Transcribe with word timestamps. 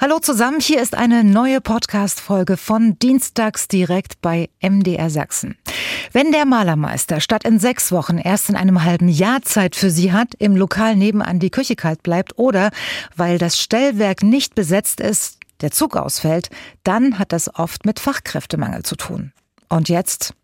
Hallo 0.00 0.20
zusammen, 0.20 0.60
hier 0.60 0.80
ist 0.80 0.96
eine 0.96 1.24
neue 1.24 1.60
Podcast-Folge 1.60 2.56
von 2.56 3.00
Dienstags 3.00 3.66
direkt 3.66 4.20
bei 4.22 4.48
MDR 4.60 5.10
Sachsen. 5.10 5.58
Wenn 6.12 6.30
der 6.30 6.44
Malermeister 6.44 7.18
statt 7.18 7.42
in 7.42 7.58
sechs 7.58 7.90
Wochen 7.90 8.16
erst 8.16 8.48
in 8.48 8.54
einem 8.54 8.84
halben 8.84 9.08
Jahr 9.08 9.42
Zeit 9.42 9.74
für 9.74 9.90
Sie 9.90 10.12
hat, 10.12 10.36
im 10.38 10.54
Lokal 10.54 10.94
nebenan 10.94 11.40
die 11.40 11.50
Küche 11.50 11.74
kalt 11.74 12.04
bleibt 12.04 12.38
oder 12.38 12.70
weil 13.16 13.38
das 13.38 13.58
Stellwerk 13.58 14.22
nicht 14.22 14.54
besetzt 14.54 15.00
ist, 15.00 15.40
der 15.62 15.72
Zug 15.72 15.96
ausfällt, 15.96 16.48
dann 16.84 17.18
hat 17.18 17.32
das 17.32 17.52
oft 17.56 17.84
mit 17.84 17.98
Fachkräftemangel 17.98 18.84
zu 18.84 18.94
tun. 18.94 19.32
Und 19.68 19.88
jetzt? 19.88 20.34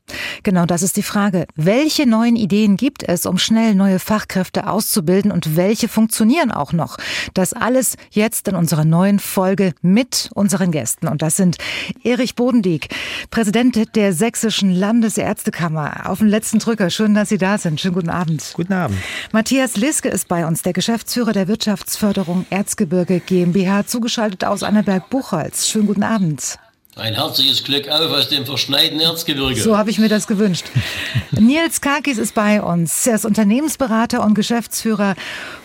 Genau 0.43 0.67
das 0.67 0.83
ist 0.83 0.99
die 0.99 1.03
Frage. 1.03 1.47
Welche 1.57 2.07
neuen 2.07 2.37
Ideen 2.37 2.77
gibt 2.77 3.03
es, 3.03 3.25
um 3.25 3.39
schnell 3.39 3.75
neue 3.75 3.99
Fachkräfte 3.99 4.67
auszubilden 4.67 5.33
und 5.33 5.57
welche 5.57 5.89
funktionieren 5.89 6.51
auch 6.51 6.73
noch? 6.73 6.99
Das 7.33 7.55
alles 7.55 7.97
jetzt 8.11 8.49
in 8.49 8.55
unserer 8.55 8.85
neuen 8.85 9.19
Folge 9.19 9.73
mit 9.81 10.31
unseren 10.35 10.73
Gästen. 10.73 11.09
Und 11.09 11.23
das 11.23 11.37
sind 11.37 11.57
Erich 12.03 12.35
Bodendieck, 12.35 12.89
Präsident 13.31 13.97
der 13.97 14.13
Sächsischen 14.13 14.71
Landesärztekammer. 14.71 16.11
Auf 16.11 16.19
den 16.19 16.29
letzten 16.29 16.59
Drücker. 16.59 16.91
Schön, 16.91 17.15
dass 17.15 17.31
Sie 17.31 17.39
da 17.39 17.57
sind. 17.57 17.81
Schönen 17.81 17.95
guten 17.95 18.11
Abend. 18.11 18.53
Guten 18.55 18.75
Abend. 18.75 18.99
Matthias 19.33 19.77
Liske 19.77 20.11
ist 20.11 20.29
bei 20.29 20.47
uns, 20.47 20.61
der 20.61 20.75
Geschäftsführer 20.75 21.33
der 21.33 21.49
Wirtschaftsförderung 21.49 22.45
Erzgebirge 22.51 23.21
GmbH, 23.21 23.87
zugeschaltet 23.87 24.45
aus 24.45 24.63
Annaberg-Buchholz. 24.63 25.67
Schönen 25.67 25.87
guten 25.87 26.03
Abend. 26.03 26.59
Ein 26.97 27.15
herzliches 27.15 27.65
Glück 27.65 27.89
auf 27.89 28.13
aus 28.13 28.29
dem 28.29 28.47
verschneiten 28.47 29.01
Erzgebirge. 29.01 29.61
So 29.61 29.77
habe 29.77 29.91
ich 29.91 29.99
mir 29.99 30.09
das 30.09 30.29
gewünscht. 30.29 30.67
Nils 31.33 31.81
Kakis 31.81 32.19
ist 32.19 32.35
bei 32.35 32.63
uns. 32.63 33.05
Er 33.05 33.17
ist 33.17 33.25
Unternehmensberater 33.25 34.25
und 34.25 34.35
Geschäftsführer 34.35 35.17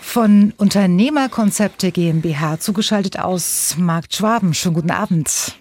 von 0.02 0.53
Unternehmerkonzepte 0.57 1.91
GmbH, 1.91 2.59
zugeschaltet 2.59 3.19
aus 3.19 3.75
Markt 3.77 4.15
Schwaben. 4.15 4.55
Schönen 4.55 4.73
guten 4.73 4.91
Abend. 4.91 5.53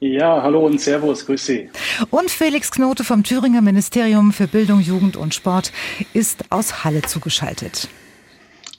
Ja, 0.00 0.42
hallo 0.42 0.64
und 0.64 0.80
Servus, 0.80 1.26
grüß 1.26 1.44
Sie. 1.44 1.68
Und 2.08 2.30
Felix 2.30 2.70
Knote 2.70 3.04
vom 3.04 3.22
Thüringer 3.22 3.60
Ministerium 3.60 4.32
für 4.32 4.46
Bildung, 4.46 4.80
Jugend 4.80 5.18
und 5.18 5.34
Sport 5.34 5.70
ist 6.14 6.44
aus 6.48 6.82
Halle 6.82 7.02
zugeschaltet. 7.02 7.88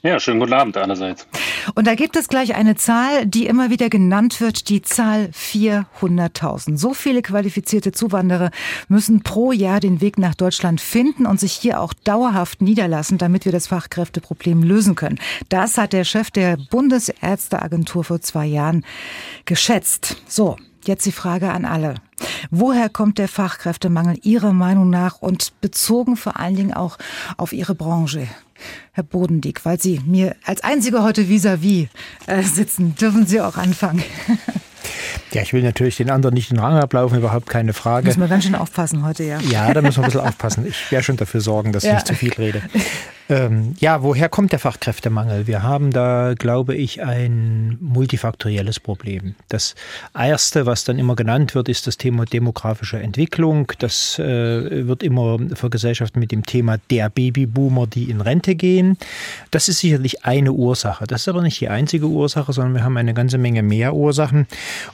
Ja, 0.04 0.20
schönen 0.20 0.40
guten 0.40 0.54
Abend 0.54 0.78
einerseits. 0.78 1.28
Und 1.76 1.86
da 1.86 1.94
gibt 1.94 2.16
es 2.16 2.28
gleich 2.28 2.56
eine 2.56 2.76
Zahl, 2.76 3.28
die 3.28 3.46
immer 3.46 3.70
wieder 3.70 3.88
genannt 3.88 4.42
wird, 4.42 4.70
die 4.70 4.82
Zahl 4.82 5.30
400.000. 5.32 6.78
So 6.78 6.96
viele 6.96 7.22
qualifizierte 7.22 7.92
Zuwanderer 7.92 8.50
müssen 8.88 9.22
pro 9.22 9.52
Jahr 9.52 9.80
den 9.80 10.02
Weg 10.02 10.18
nach 10.18 10.34
Deutschland 10.34 10.82
finden 10.82 11.28
und 11.28 11.40
sich 11.40 11.54
hier 11.54 11.80
auch 11.80 11.94
dauerhaft 11.94 12.64
niederlassen, 12.64 13.20
damit 13.20 13.46
wir 13.46 13.52
das 13.52 13.68
Fachkräfteproblem 13.68 14.64
lösen 14.64 14.96
können. 14.96 15.20
Das 15.50 15.78
hat 15.78 15.94
der 15.94 16.04
Chef 16.04 16.32
der 16.32 16.58
Bundesärzteagentur 16.58 18.04
vor 18.04 18.22
zwei 18.22 18.48
Jahren 18.48 18.84
geschätzt. 19.46 20.24
So, 20.28 20.58
Jetzt 20.86 21.06
die 21.06 21.12
Frage 21.12 21.52
an 21.52 21.66
alle. 21.66 21.96
Woher 22.50 22.90
kommt 22.90 23.18
der 23.18 23.28
Fachkräftemangel 23.28 24.18
Ihrer 24.24 24.54
Meinung 24.54 24.90
nach 24.90 25.22
und 25.22 25.54
bezogen 25.62 26.18
vor 26.18 26.40
allen 26.40 26.56
Dingen 26.56 26.74
auch 26.74 26.98
auf 27.38 27.54
Ihre 27.54 27.76
Branche? 27.76 28.28
Herr 28.92 29.04
Bodendieck, 29.04 29.66
weil 29.66 29.80
Sie 29.80 30.02
mir 30.06 30.36
als 30.46 30.64
Einzige 30.64 31.04
heute 31.04 31.24
vis-à-vis 31.28 31.88
-vis, 31.88 31.88
äh, 32.28 32.44
sitzen, 32.44 32.96
dürfen 32.96 33.26
Sie 33.26 33.42
auch 33.42 33.58
anfangen. 33.58 34.04
Ja, 35.34 35.42
ich 35.42 35.54
will 35.54 35.64
natürlich 35.64 35.96
den 35.96 36.10
anderen 36.10 36.34
nicht 36.34 36.52
den 36.52 36.60
Rang 36.60 36.78
ablaufen, 36.78 37.18
überhaupt 37.18 37.48
keine 37.48 37.72
Frage. 37.72 38.08
Müssen 38.08 38.20
wir 38.20 38.28
ganz 38.28 38.44
schön 38.44 38.56
aufpassen 38.56 39.06
heute, 39.06 39.24
ja. 39.24 39.40
Ja, 39.40 39.74
da 39.74 39.82
müssen 39.82 39.98
wir 39.98 40.04
ein 40.04 40.12
bisschen 40.12 40.22
aufpassen. 40.28 40.66
Ich 40.68 40.92
werde 40.92 41.04
schon 41.04 41.16
dafür 41.16 41.40
sorgen, 41.40 41.72
dass 41.72 41.84
ja. 41.84 41.92
ich 41.92 41.96
nicht 41.96 42.08
zu 42.08 42.16
viel 42.16 42.34
rede. 42.34 42.62
Ähm, 43.32 43.76
ja, 43.80 44.04
woher 44.04 44.28
kommt 44.28 44.52
der 44.52 44.60
Fachkräftemangel? 44.60 45.48
Wir 45.48 45.64
haben 45.64 45.92
da, 45.92 46.34
glaube 46.38 46.76
ich, 46.76 47.02
ein 47.02 47.78
multifaktorielles 47.80 48.82
Problem. 48.82 49.36
Das 49.48 49.74
erste, 50.14 50.66
was 50.66 50.84
dann 50.84 51.00
immer 51.00 51.16
genannt 51.16 51.56
wird, 51.56 51.70
ist 51.70 51.88
das 51.88 51.96
Thema 51.98 52.26
demografische 52.26 53.00
Entwicklung. 53.00 53.72
Das 53.80 54.20
äh, 54.20 54.86
wird 54.86 55.02
immer 55.02 55.40
vergesellschaftet 55.54 56.18
mit 56.18 56.34
dem 56.34 56.46
Thema 56.46 56.78
der 56.90 57.10
Babyboomer, 57.10 57.88
die 57.88 58.10
in 58.10 58.20
Rente 58.20 58.56
gehen. 58.56 58.98
Das 59.50 59.70
ist 59.70 59.80
sicherlich 59.80 60.26
eine 60.26 60.52
Ursache. 60.52 61.08
Das 61.08 61.22
ist 61.22 61.30
aber 61.30 61.42
nicht 61.42 61.62
die 61.62 61.70
einzige 61.70 62.08
Ursache, 62.08 62.52
sondern 62.52 62.74
wir 62.74 62.84
haben 62.84 62.98
eine 62.98 63.14
ganze 63.14 63.38
Menge 63.38 63.64
mehr 63.64 63.94
Ursachen. 63.94 64.46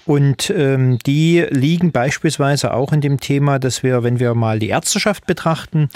Und 0.05 0.51
ähm, 0.51 0.99
die 1.07 1.43
liegen 1.49 1.91
beispielsweise 1.91 2.75
auch 2.75 2.93
in 2.93 3.01
dem 3.01 3.19
Thema, 3.19 3.57
dass 3.57 3.81
wir, 3.81 4.03
wenn 4.03 4.19
wir 4.19 4.35
mal 4.35 4.59
die 4.59 4.69
Ärzteschaft 4.69 5.25
betrachten, 5.25 5.89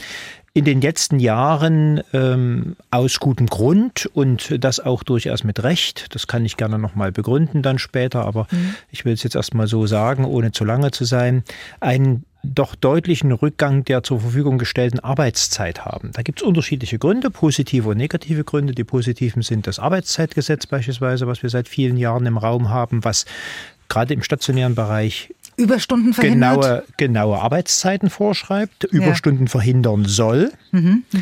in 0.53 0.65
den 0.65 0.81
letzten 0.81 1.19
Jahren 1.19 2.01
ähm, 2.13 2.75
aus 2.89 3.19
gutem 3.19 3.47
Grund 3.47 4.09
und 4.13 4.63
das 4.63 4.81
auch 4.81 5.03
durchaus 5.03 5.45
mit 5.45 5.63
Recht, 5.63 6.13
das 6.13 6.27
kann 6.27 6.43
ich 6.43 6.57
gerne 6.57 6.77
nochmal 6.77 7.11
begründen 7.13 7.61
dann 7.61 7.79
später, 7.79 8.25
aber 8.25 8.47
mhm. 8.51 8.75
ich 8.89 9.05
will 9.05 9.13
es 9.13 9.23
jetzt 9.23 9.35
erstmal 9.35 9.67
so 9.67 9.87
sagen, 9.87 10.25
ohne 10.25 10.51
zu 10.51 10.65
lange 10.65 10.91
zu 10.91 11.05
sein, 11.05 11.43
einen 11.79 12.25
doch 12.43 12.75
deutlichen 12.75 13.31
Rückgang 13.31 13.85
der 13.85 14.03
zur 14.03 14.19
Verfügung 14.19 14.57
gestellten 14.57 14.99
Arbeitszeit 14.99 15.85
haben. 15.85 16.11
Da 16.13 16.21
gibt 16.23 16.41
es 16.41 16.47
unterschiedliche 16.47 16.97
Gründe, 16.97 17.29
positive 17.29 17.89
und 17.89 17.97
negative 17.97 18.43
Gründe. 18.43 18.73
Die 18.73 18.83
positiven 18.83 19.43
sind 19.43 19.67
das 19.67 19.79
Arbeitszeitgesetz 19.79 20.65
beispielsweise, 20.65 21.27
was 21.27 21.43
wir 21.43 21.51
seit 21.51 21.67
vielen 21.67 21.97
Jahren 21.97 22.25
im 22.25 22.37
Raum 22.37 22.69
haben, 22.69 23.03
was 23.03 23.25
gerade 23.89 24.13
im 24.13 24.23
stationären 24.23 24.73
Bereich 24.73 25.33
Überstunden 25.61 26.13
verhindert? 26.13 26.61
Genaue, 26.61 26.83
genaue 26.97 27.39
Arbeitszeiten 27.39 28.09
vorschreibt, 28.09 28.83
Überstunden 28.85 29.45
ja. 29.45 29.51
verhindern 29.51 30.05
soll. 30.05 30.51
Mhm, 30.71 31.03
mh. 31.11 31.21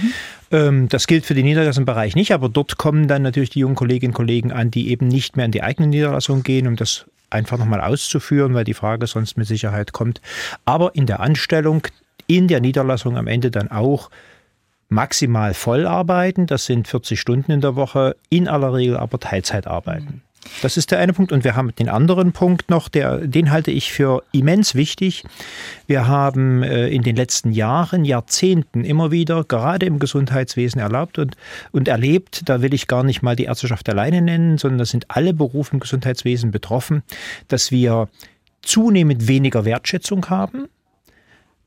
Ähm, 0.51 0.89
das 0.89 1.07
gilt 1.07 1.25
für 1.25 1.33
den 1.33 1.45
Niederlassenbereich 1.45 2.15
nicht, 2.15 2.33
aber 2.33 2.49
dort 2.49 2.77
kommen 2.77 3.07
dann 3.07 3.21
natürlich 3.21 3.51
die 3.51 3.59
jungen 3.59 3.75
Kolleginnen 3.75 4.11
und 4.11 4.17
Kollegen 4.17 4.51
an, 4.51 4.71
die 4.71 4.89
eben 4.89 5.07
nicht 5.07 5.37
mehr 5.37 5.45
in 5.45 5.51
die 5.51 5.63
eigene 5.63 5.87
Niederlassung 5.87 6.43
gehen, 6.43 6.67
um 6.67 6.75
das 6.75 7.05
einfach 7.29 7.57
nochmal 7.57 7.81
auszuführen, 7.81 8.53
weil 8.53 8.63
die 8.63 8.73
Frage 8.73 9.05
sonst 9.07 9.37
mit 9.37 9.47
Sicherheit 9.47 9.93
kommt. 9.93 10.21
Aber 10.65 10.95
in 10.95 11.05
der 11.05 11.19
Anstellung, 11.19 11.83
in 12.27 12.47
der 12.47 12.61
Niederlassung 12.61 13.17
am 13.17 13.27
Ende 13.27 13.51
dann 13.51 13.69
auch 13.69 14.09
maximal 14.89 15.53
voll 15.53 15.85
arbeiten, 15.85 16.47
das 16.47 16.65
sind 16.65 16.87
40 16.87 17.19
Stunden 17.19 17.51
in 17.51 17.61
der 17.61 17.75
Woche, 17.75 18.15
in 18.29 18.47
aller 18.47 18.73
Regel 18.73 18.97
aber 18.97 19.19
Teilzeit 19.19 19.67
arbeiten. 19.67 20.23
Das 20.61 20.77
ist 20.77 20.91
der 20.91 20.99
eine 20.99 21.13
Punkt. 21.13 21.31
Und 21.31 21.43
wir 21.43 21.55
haben 21.55 21.73
den 21.75 21.89
anderen 21.89 22.31
Punkt 22.31 22.69
noch, 22.69 22.89
der, 22.89 23.19
den 23.19 23.51
halte 23.51 23.71
ich 23.71 23.91
für 23.91 24.23
immens 24.31 24.75
wichtig. 24.75 25.23
Wir 25.87 26.07
haben 26.07 26.63
äh, 26.63 26.87
in 26.87 27.03
den 27.03 27.15
letzten 27.15 27.51
Jahren, 27.51 28.05
Jahrzehnten 28.05 28.83
immer 28.83 29.11
wieder, 29.11 29.43
gerade 29.43 29.85
im 29.85 29.99
Gesundheitswesen 29.99 30.81
erlaubt 30.81 31.19
und, 31.19 31.35
und 31.71 31.87
erlebt, 31.87 32.43
da 32.45 32.61
will 32.61 32.73
ich 32.73 32.87
gar 32.87 33.03
nicht 33.03 33.21
mal 33.21 33.35
die 33.35 33.45
Ärzteschaft 33.45 33.89
alleine 33.89 34.21
nennen, 34.21 34.57
sondern 34.57 34.79
da 34.79 34.85
sind 34.85 35.05
alle 35.09 35.33
Berufe 35.33 35.73
im 35.73 35.79
Gesundheitswesen 35.79 36.51
betroffen, 36.51 37.03
dass 37.47 37.71
wir 37.71 38.09
zunehmend 38.61 39.27
weniger 39.27 39.65
Wertschätzung 39.65 40.29
haben 40.29 40.67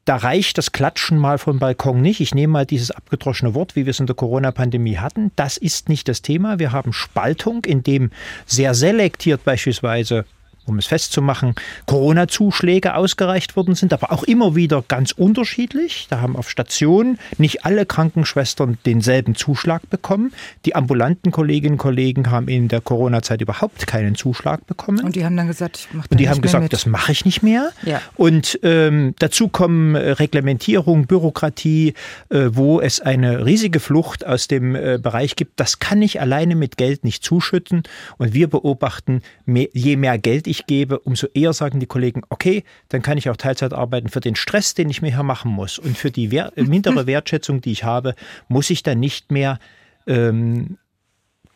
da 0.05 0.17
reicht 0.17 0.59
das 0.59 0.73
Klatschen 0.73 1.17
mal 1.17 1.39
vom 1.39 1.59
Balkon 1.59 2.01
nicht. 2.01 2.21
Ich 2.21 2.35
nehme 2.35 2.53
mal 2.53 2.67
dieses 2.67 2.91
abgedroschene 2.91 3.55
Wort, 3.55 3.77
wie 3.77 3.87
wir 3.87 3.91
es 3.91 4.01
in 4.01 4.07
der 4.07 4.17
Corona-Pandemie 4.17 4.99
hatten. 4.99 5.31
Das 5.37 5.57
ist 5.57 5.89
nicht 5.89 6.09
das 6.09 6.23
Thema. 6.23 6.59
Wir 6.59 6.73
haben 6.73 6.93
Spaltung, 6.93 7.65
in 7.65 7.83
dem 7.83 8.11
sehr 8.47 8.75
selektiert 8.75 9.45
beispielsweise 9.45 10.25
um 10.67 10.79
es 10.79 10.87
festzumachen, 10.87 11.55
Corona-Zuschläge 11.87 12.95
ausgereicht 12.95 13.57
worden 13.57 13.75
sind, 13.75 13.93
aber 13.93 14.13
auch 14.13 14.23
immer 14.23 14.55
wieder 14.55 14.85
ganz 14.87 15.13
unterschiedlich. 15.13 16.07
Da 16.11 16.21
haben 16.21 16.37
auf 16.37 16.49
Stationen 16.51 17.19
nicht 17.39 17.65
alle 17.65 17.87
Krankenschwestern 17.87 18.79
denselben 18.87 19.35
Zuschlag 19.35 19.89
bekommen. 19.91 20.33
Die 20.65 20.75
ambulanten 20.75 21.33
Kolleginnen 21.33 21.73
und 21.73 21.79
Kollegen 21.79 22.31
haben 22.31 22.49
in 22.49 22.69
der 22.69 22.81
Corona-Zeit 22.81 23.41
überhaupt 23.41 23.87
keinen 23.87 24.15
Zuschlag 24.15 24.67
bekommen. 24.67 25.01
Und 25.05 25.17
die 25.17 25.25
haben 25.25 25.37
dann 25.37 25.49
gesagt, 25.49 25.79
ich 25.79 25.95
mache 25.95 26.09
Und 26.11 26.21
die 26.21 26.29
haben 26.29 26.41
gesagt, 26.41 26.63
mit. 26.65 26.73
das 26.73 26.87
mache 26.87 27.13
ich 27.13 27.25
nicht 27.25 27.43
mehr. 27.43 27.71
Ja. 27.85 28.01
Und 28.17 28.61
ähm, 28.63 29.15
dazu 29.19 29.49
kommen 29.49 29.95
äh, 29.95 30.11
Reglementierung, 30.11 31.07
Bürokratie, 31.07 31.95
äh, 32.29 32.51
wo 32.53 32.81
es 32.81 33.01
eine 33.01 33.45
riesige 33.45 33.81
Flucht 33.81 34.27
aus 34.27 34.49
dem 34.49 34.75
äh, 34.75 34.99
Bereich 35.03 35.35
gibt. 35.37 35.59
Das 35.59 35.79
kann 35.79 36.03
ich 36.03 36.21
alleine 36.21 36.55
mit 36.55 36.77
Geld 36.77 37.05
nicht 37.05 37.25
zuschütten. 37.25 37.83
Und 38.19 38.35
wir 38.35 38.49
beobachten, 38.49 39.23
mehr, 39.45 39.69
je 39.73 39.97
mehr 39.97 40.19
Geld 40.19 40.47
ich 40.47 40.52
ich 40.53 40.67
gebe, 40.67 41.01
umso 41.01 41.27
eher 41.35 41.53
sagen 41.53 41.81
die 41.81 41.87
Kollegen, 41.87 42.23
okay, 42.29 42.63
dann 42.89 43.03
kann 43.03 43.19
ich 43.19 43.29
auch 43.29 43.37
Teilzeit 43.37 43.73
arbeiten. 43.73 44.09
Für 44.09 44.21
den 44.21 44.37
Stress, 44.37 44.75
den 44.75 44.89
ich 44.89 45.03
mir 45.03 45.13
hier 45.13 45.23
machen 45.23 45.51
muss 45.51 45.79
und 45.79 45.99
für 45.99 46.11
die 46.11 46.31
Wert, 46.31 46.57
äh, 46.57 46.63
mindere 46.63 47.07
Wertschätzung, 47.09 47.61
die 47.61 47.73
ich 47.73 47.85
habe, 47.85 48.15
muss 48.49 48.71
ich 48.71 48.83
dann 48.83 49.01
nicht 49.01 49.33
mehr 49.33 49.59
ähm, 50.07 50.79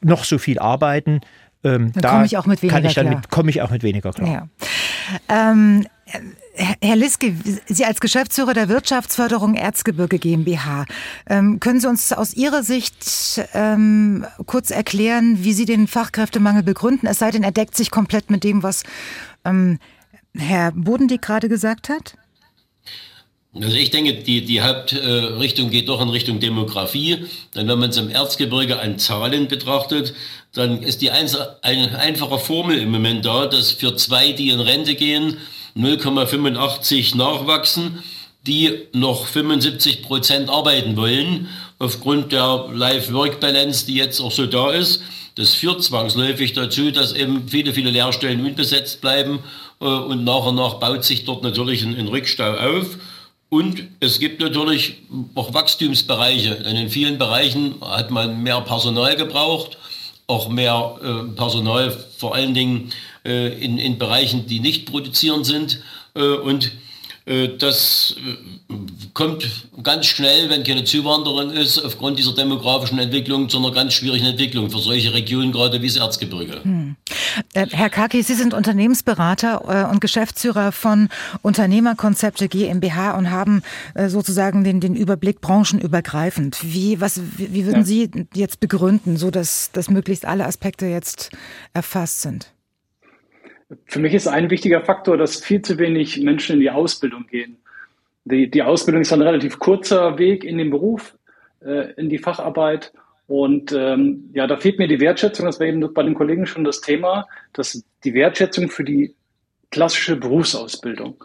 noch 0.01 0.25
so 0.25 0.39
viel 0.39 0.59
arbeiten. 0.59 1.21
Ähm, 1.63 1.93
dann 1.93 2.03
da 2.03 2.11
komme 2.11 2.27
ich 2.27 2.37
auch 2.37 2.47
mit 2.47 2.63
weniger 2.63 3.13
ich 3.13 3.29
komme 3.31 3.51
ich 3.51 3.63
auch 3.63 3.71
mit 3.71 3.83
weniger 3.83 4.13
klar. 4.13 4.29
Ja. 5.29 5.53
Ähm, 5.53 5.87
Herr 6.57 6.97
Liske, 6.97 7.35
Sie 7.67 7.85
als 7.85 8.01
Geschäftsführer 8.01 8.55
der 8.55 8.69
Wirtschaftsförderung 8.69 9.55
Erzgebirge 9.55 10.19
GmbH, 10.19 10.87
ähm, 11.29 11.61
können 11.61 11.81
Sie 11.81 11.89
uns 11.89 12.13
aus 12.13 12.35
Ihrer 12.35 12.63
Sicht 12.63 13.41
ähm, 13.53 14.27
kurz 14.47 14.71
erklären, 14.71 15.45
wie 15.45 15.53
Sie 15.53 15.67
den 15.67 15.87
Fachkräftemangel 15.87 16.63
begründen? 16.63 17.07
Es 17.07 17.19
sei 17.19 17.31
denn, 17.31 17.43
er 17.43 17.53
deckt 17.53 17.77
sich 17.77 17.91
komplett 17.91 18.31
mit 18.31 18.43
dem, 18.43 18.63
was 18.63 18.85
ähm, 19.45 19.79
Herr 20.35 20.73
Bodendieck 20.73 21.23
gerade 21.23 21.49
gesagt 21.49 21.89
hat? 21.89 22.15
Also 23.55 23.77
ich 23.77 23.91
denke, 23.91 24.15
die, 24.15 24.45
die 24.45 24.61
Hauptrichtung 24.61 25.71
geht 25.71 25.89
doch 25.89 26.01
in 26.03 26.11
Richtung 26.11 26.41
Demografie. 26.41 27.25
Denn 27.55 27.69
wenn 27.69 27.79
man 27.79 27.91
es 27.91 27.97
im 27.97 28.11
Erzgebirge 28.11 28.79
an 28.79 28.99
Zahlen 28.99 29.49
betrachtet, 29.49 30.15
dann 30.53 30.83
ist 30.83 31.01
die 31.01 31.11
ein, 31.11 31.29
eine 31.63 31.99
einfache 31.99 32.39
Formel 32.39 32.79
im 32.79 32.91
Moment 32.91 33.25
da, 33.25 33.47
dass 33.47 33.71
für 33.71 33.97
zwei, 33.97 34.33
die 34.33 34.51
in 34.51 34.61
Rente 34.61 34.95
gehen, 34.95 35.39
0,85 35.77 37.17
nachwachsen, 37.17 38.03
die 38.47 38.73
noch 38.93 39.27
75 39.27 40.03
Prozent 40.03 40.49
arbeiten 40.49 40.97
wollen, 40.97 41.49
aufgrund 41.79 42.33
der 42.33 42.69
Life-Work-Balance, 42.73 43.87
die 43.87 43.95
jetzt 43.95 44.21
auch 44.21 44.33
so 44.33 44.47
da 44.47 44.71
ist. 44.71 45.03
Das 45.35 45.55
führt 45.55 45.83
zwangsläufig 45.83 46.55
dazu, 46.55 46.91
dass 46.91 47.13
eben 47.13 47.49
viele, 47.49 47.75
viele 47.75 47.91
Lehrstellen 47.91 48.45
unbesetzt 48.45 49.03
bleiben 49.03 49.41
äh, 49.81 49.85
und 49.85 50.25
nach 50.25 50.47
und 50.47 50.55
nach 50.55 50.75
baut 50.75 51.05
sich 51.05 51.25
dort 51.25 51.43
natürlich 51.43 51.83
ein, 51.83 52.09
Rückstau 52.09 52.55
auf. 52.55 52.97
Und 53.51 53.85
es 54.01 54.19
gibt 54.19 54.41
natürlich 54.41 54.97
auch 55.35 55.53
Wachstumsbereiche, 55.53 56.55
denn 56.65 56.77
in 56.77 56.89
vielen 56.89 57.19
Bereichen 57.19 57.77
hat 57.81 58.11
man 58.11 58.43
mehr 58.43 58.61
Personal 58.63 59.15
gebraucht, 59.17 59.77
auch 60.27 60.49
mehr 60.49 60.99
äh, 61.03 61.37
Personal 61.37 61.97
vor 62.17 62.35
allen 62.35 62.55
Dingen 62.55 62.91
in, 63.27 63.79
in 63.79 63.99
Bereichen, 63.99 64.47
die 64.47 64.61
nicht 64.61 64.87
produzierend 64.87 65.47
sind. 65.47 65.81
Äh, 66.15 66.23
und 66.23 66.73
äh, 67.27 67.57
das 67.59 68.15
äh, 68.19 68.75
kommt 69.13 69.69
ganz 69.83 70.07
schnell, 70.07 70.49
wenn 70.49 70.63
keine 70.63 70.85
Zuwanderung 70.85 71.51
ist, 71.51 71.79
aufgrund 71.79 72.19
dieser 72.19 72.35
demografischen 72.35 73.01
Entwicklung 73.01 73.49
zu 73.49 73.59
einer 73.59 73.73
ganz 73.73 73.95
schwierigen 73.95 74.27
Entwicklung 74.27 74.71
für 74.71 74.79
solche 74.79 75.13
Regionen, 75.13 75.51
gerade 75.51 75.83
wie 75.83 75.89
das 75.89 75.97
Erzgebirge. 75.97 76.63
Hm. 76.63 76.97
Äh, 77.53 77.67
Herr 77.73 77.91
Kaki, 77.91 78.23
Sie 78.23 78.35
sind 78.35 78.55
Unternehmensberater 78.55 79.91
und 79.91 80.01
Geschäftsführer 80.01 80.71
von 80.71 81.09
Unternehmerkonzepte 81.43 82.49
GmbH 82.49 83.17
und 83.19 83.31
haben 83.31 83.63
sozusagen 84.07 84.65
den, 84.65 84.81
den 84.81 84.95
Überblick 84.95 85.41
branchenübergreifend. 85.41 86.59
Wie, 86.63 87.01
was, 87.01 87.21
wie 87.37 87.67
würden 87.67 87.81
ja. 87.81 87.85
Sie 87.85 88.11
jetzt 88.35 88.61
begründen, 88.61 89.17
so 89.17 89.31
dass, 89.31 89.71
dass 89.73 89.91
möglichst 89.91 90.25
alle 90.25 90.47
Aspekte 90.47 90.87
jetzt 90.87 91.31
erfasst 91.75 92.23
sind? 92.23 92.53
Für 93.87 93.99
mich 93.99 94.15
ist 94.15 94.29
ein 94.29 94.51
wichtiger 94.51 94.83
Faktor, 94.83 95.17
dass 95.17 95.43
viel 95.43 95.63
zu 95.63 95.79
wenig 95.79 96.21
Menschen 96.21 96.55
in 96.55 96.61
die 96.61 96.71
Ausbildung 96.71 97.27
gehen. 97.27 97.57
Die, 98.25 98.51
die 98.51 98.63
Ausbildung 98.63 99.03
ist 99.03 99.13
ein 99.13 99.23
relativ 99.23 99.59
kurzer 99.59 100.19
Weg 100.19 100.45
in 100.45 100.59
den 100.59 100.71
Beruf, 100.71 101.17
äh, 101.65 101.93
in 101.95 102.09
die 102.09 102.19
Facharbeit. 102.19 102.93
Und 103.27 103.73
ähm, 103.73 104.31
ja, 104.35 104.47
da 104.47 104.57
fehlt 104.57 104.79
mir 104.79 104.87
die 104.87 105.01
Wertschätzung, 105.01 105.47
das 105.47 105.59
war 105.59 105.67
eben 105.67 105.93
bei 105.93 106.03
den 106.03 106.15
Kollegen 106.15 106.47
schon 106.47 106.65
das 106.65 106.81
Thema, 106.81 107.27
dass 107.53 107.85
die 108.05 108.15
Wertschätzung 108.15 108.69
für 108.69 108.85
die 108.85 109.15
klassische 109.71 110.17
Berufsausbildung. 110.17 111.17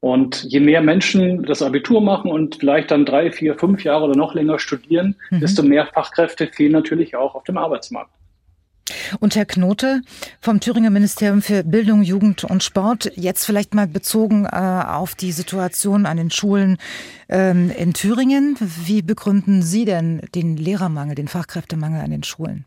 Und 0.00 0.42
je 0.44 0.58
mehr 0.58 0.80
Menschen 0.80 1.44
das 1.44 1.62
Abitur 1.62 2.00
machen 2.00 2.30
und 2.30 2.56
vielleicht 2.56 2.90
dann 2.90 3.04
drei, 3.04 3.30
vier, 3.30 3.56
fünf 3.56 3.84
Jahre 3.84 4.06
oder 4.06 4.16
noch 4.16 4.34
länger 4.34 4.58
studieren, 4.58 5.16
mhm. 5.30 5.40
desto 5.40 5.62
mehr 5.62 5.86
Fachkräfte 5.86 6.48
fehlen 6.48 6.72
natürlich 6.72 7.14
auch 7.14 7.34
auf 7.34 7.44
dem 7.44 7.56
Arbeitsmarkt. 7.56 8.10
Und 9.20 9.36
Herr 9.36 9.44
Knote 9.44 10.02
vom 10.40 10.60
Thüringer 10.60 10.90
Ministerium 10.90 11.42
für 11.42 11.64
Bildung, 11.64 12.02
Jugend 12.02 12.44
und 12.44 12.62
Sport, 12.62 13.12
jetzt 13.16 13.44
vielleicht 13.44 13.74
mal 13.74 13.86
bezogen 13.86 14.46
äh, 14.46 14.48
auf 14.48 15.14
die 15.14 15.32
Situation 15.32 16.06
an 16.06 16.16
den 16.16 16.30
Schulen 16.30 16.78
ähm, 17.28 17.70
in 17.70 17.92
Thüringen. 17.92 18.56
Wie 18.60 19.02
begründen 19.02 19.62
Sie 19.62 19.84
denn 19.84 20.20
den 20.34 20.56
Lehrermangel, 20.56 21.14
den 21.14 21.28
Fachkräftemangel 21.28 22.00
an 22.00 22.10
den 22.10 22.22
Schulen? 22.22 22.64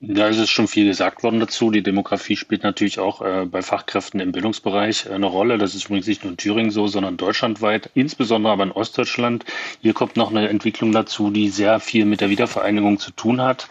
Da 0.00 0.28
ist 0.28 0.38
es 0.38 0.48
schon 0.48 0.68
viel 0.68 0.86
gesagt 0.86 1.24
worden 1.24 1.40
dazu. 1.40 1.72
Die 1.72 1.82
Demografie 1.82 2.36
spielt 2.36 2.62
natürlich 2.62 3.00
auch 3.00 3.20
äh, 3.20 3.46
bei 3.46 3.62
Fachkräften 3.62 4.20
im 4.20 4.30
Bildungsbereich 4.30 5.06
äh, 5.06 5.14
eine 5.14 5.26
Rolle. 5.26 5.58
Das 5.58 5.74
ist 5.74 5.86
übrigens 5.86 6.06
nicht 6.06 6.22
nur 6.22 6.30
in 6.30 6.36
Thüringen 6.36 6.70
so, 6.70 6.86
sondern 6.86 7.16
deutschlandweit, 7.16 7.90
insbesondere 7.94 8.52
aber 8.52 8.62
in 8.62 8.70
Ostdeutschland. 8.70 9.44
Hier 9.82 9.94
kommt 9.94 10.16
noch 10.16 10.30
eine 10.30 10.48
Entwicklung 10.48 10.92
dazu, 10.92 11.30
die 11.30 11.48
sehr 11.48 11.80
viel 11.80 12.04
mit 12.04 12.20
der 12.20 12.30
Wiedervereinigung 12.30 13.00
zu 13.00 13.10
tun 13.10 13.40
hat. 13.40 13.68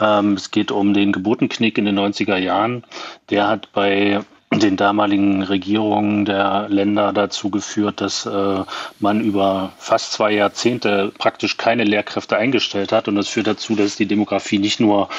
Ähm, 0.00 0.34
es 0.34 0.50
geht 0.50 0.70
um 0.70 0.94
den 0.94 1.12
Geburtenknick 1.12 1.78
in 1.78 1.84
den 1.84 1.98
90er 1.98 2.36
Jahren. 2.36 2.84
Der 3.30 3.48
hat 3.48 3.72
bei 3.72 4.20
den 4.52 4.76
damaligen 4.76 5.42
Regierungen 5.42 6.24
der 6.24 6.68
Länder 6.68 7.12
dazu 7.12 7.50
geführt, 7.50 8.00
dass 8.00 8.24
äh, 8.24 8.62
man 8.98 9.20
über 9.20 9.72
fast 9.78 10.12
zwei 10.12 10.32
Jahrzehnte 10.32 11.12
praktisch 11.18 11.58
keine 11.58 11.84
Lehrkräfte 11.84 12.36
eingestellt 12.36 12.90
hat. 12.90 13.08
Und 13.08 13.16
das 13.16 13.28
führt 13.28 13.46
dazu, 13.46 13.76
dass 13.76 13.96
die 13.96 14.06
Demografie 14.06 14.58
nicht 14.58 14.80
nur 14.80 15.10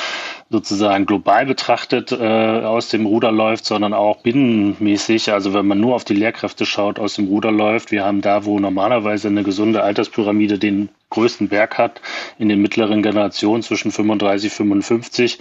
sozusagen 0.49 1.05
global 1.05 1.45
betrachtet 1.45 2.11
äh, 2.11 2.17
aus 2.17 2.89
dem 2.89 3.05
Ruder 3.05 3.31
läuft, 3.31 3.65
sondern 3.65 3.93
auch 3.93 4.17
binnenmäßig. 4.17 5.31
Also 5.31 5.53
wenn 5.53 5.67
man 5.67 5.79
nur 5.79 5.95
auf 5.95 6.05
die 6.05 6.15
Lehrkräfte 6.15 6.65
schaut, 6.65 6.97
aus 6.97 7.13
dem 7.13 7.27
Ruder 7.27 7.51
läuft. 7.51 7.91
Wir 7.91 8.03
haben 8.03 8.21
da, 8.21 8.45
wo 8.45 8.59
normalerweise 8.59 9.27
eine 9.27 9.43
gesunde 9.43 9.83
Alterspyramide 9.83 10.57
den 10.57 10.89
größten 11.11 11.49
Berg 11.49 11.77
hat, 11.77 12.01
in 12.37 12.49
den 12.49 12.61
mittleren 12.61 13.03
Generationen 13.03 13.63
zwischen 13.63 13.91
35 13.91 14.51
55, 14.51 15.39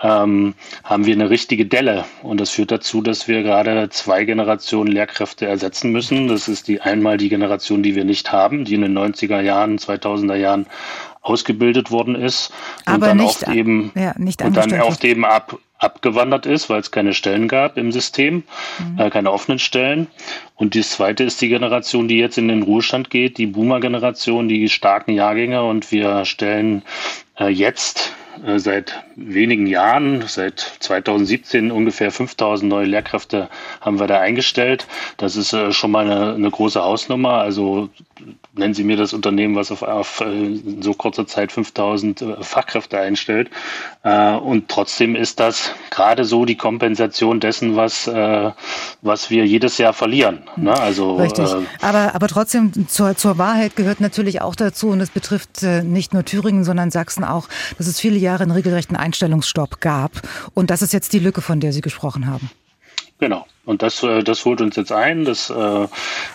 ähm, 0.00 0.54
haben 0.84 1.06
wir 1.06 1.14
eine 1.14 1.30
richtige 1.30 1.66
Delle. 1.66 2.04
Und 2.22 2.40
das 2.40 2.50
führt 2.50 2.70
dazu, 2.70 3.00
dass 3.00 3.28
wir 3.28 3.42
gerade 3.42 3.88
zwei 3.90 4.24
Generationen 4.24 4.92
Lehrkräfte 4.92 5.46
ersetzen 5.46 5.90
müssen. 5.92 6.28
Das 6.28 6.48
ist 6.48 6.68
die 6.68 6.80
einmal 6.80 7.16
die 7.16 7.28
Generation, 7.28 7.82
die 7.82 7.94
wir 7.94 8.04
nicht 8.04 8.32
haben, 8.32 8.64
die 8.64 8.74
in 8.74 8.82
den 8.82 8.96
90er 8.96 9.40
Jahren, 9.40 9.78
2000er 9.78 10.36
Jahren 10.36 10.66
ausgebildet 11.22 11.90
worden 11.90 12.14
ist 12.14 12.52
und 12.86 12.94
Aber 12.94 13.06
dann 13.06 13.20
oft 13.20 13.48
eben 13.48 13.90
ja, 13.96 14.14
und 14.16 14.56
dann 14.56 14.80
oft 14.80 15.04
eben 15.04 15.24
ab, 15.24 15.58
abgewandert 15.78 16.46
ist, 16.46 16.70
weil 16.70 16.80
es 16.80 16.92
keine 16.92 17.14
Stellen 17.14 17.48
gab 17.48 17.76
im 17.76 17.90
System, 17.90 18.44
mhm. 18.78 18.98
äh, 19.00 19.10
keine 19.10 19.32
offenen 19.32 19.58
Stellen. 19.58 20.06
Und 20.54 20.76
das 20.76 20.90
zweite 20.90 21.24
ist 21.24 21.40
die 21.40 21.48
Generation, 21.48 22.06
die 22.06 22.18
jetzt 22.18 22.38
in 22.38 22.46
den 22.46 22.62
Ruhestand 22.62 23.10
geht, 23.10 23.38
die 23.38 23.46
Boomer-Generation, 23.46 24.48
die 24.48 24.68
starken 24.68 25.12
Jahrgänge. 25.12 25.64
Und 25.64 25.90
wir 25.90 26.24
stellen 26.24 26.82
äh, 27.38 27.48
jetzt 27.48 28.12
äh, 28.44 28.58
seit 28.58 29.04
wenigen 29.16 29.66
Jahren, 29.66 30.24
seit 30.26 30.60
2017 30.80 31.70
ungefähr 31.70 32.10
5000 32.10 32.68
neue 32.68 32.86
Lehrkräfte 32.86 33.48
haben 33.80 33.98
wir 33.98 34.06
da 34.06 34.20
eingestellt. 34.20 34.86
Das 35.16 35.36
ist 35.36 35.52
äh, 35.52 35.72
schon 35.72 35.90
mal 35.90 36.10
eine, 36.10 36.34
eine 36.34 36.50
große 36.50 36.82
Hausnummer. 36.82 37.34
Also 37.34 37.88
nennen 38.54 38.74
Sie 38.74 38.84
mir 38.84 38.96
das 38.96 39.12
Unternehmen, 39.12 39.54
was 39.54 39.70
auf, 39.70 39.82
auf 39.82 40.20
äh, 40.20 40.60
so 40.80 40.94
kurzer 40.94 41.26
Zeit 41.26 41.52
5000 41.52 42.24
Fachkräfte 42.40 42.98
einstellt. 42.98 43.50
Und 44.02 44.68
trotzdem 44.68 45.16
ist 45.16 45.40
das 45.40 45.72
gerade 45.90 46.24
so 46.24 46.44
die 46.44 46.56
Kompensation 46.56 47.40
dessen, 47.40 47.74
was, 47.74 48.06
was 48.06 49.30
wir 49.30 49.44
jedes 49.44 49.78
Jahr 49.78 49.92
verlieren. 49.92 50.44
Ne? 50.56 50.72
Also, 50.72 51.16
Richtig. 51.16 51.48
Aber, 51.80 52.14
aber 52.14 52.28
trotzdem 52.28 52.88
zur, 52.88 53.16
zur 53.16 53.36
Wahrheit 53.38 53.74
gehört 53.74 54.00
natürlich 54.00 54.42
auch 54.42 54.54
dazu, 54.54 54.90
und 54.90 55.00
das 55.00 55.10
betrifft 55.10 55.62
nicht 55.62 56.14
nur 56.14 56.24
Thüringen, 56.24 56.62
sondern 56.62 56.92
Sachsen 56.92 57.24
auch, 57.24 57.48
dass 57.78 57.88
es 57.88 57.98
viele 57.98 58.18
Jahre 58.26 58.42
einen 58.42 58.52
regelrechten 58.52 58.96
Einstellungsstopp 58.96 59.80
gab. 59.80 60.12
Und 60.54 60.70
das 60.70 60.82
ist 60.82 60.92
jetzt 60.92 61.12
die 61.12 61.18
Lücke, 61.18 61.40
von 61.40 61.60
der 61.60 61.72
Sie 61.72 61.80
gesprochen 61.80 62.26
haben. 62.26 62.50
Genau. 63.18 63.46
Und 63.64 63.82
das, 63.82 64.02
äh, 64.02 64.22
das 64.22 64.44
holt 64.44 64.60
uns 64.60 64.76
jetzt 64.76 64.92
ein. 64.92 65.24
Das 65.24 65.50
äh, 65.50 65.88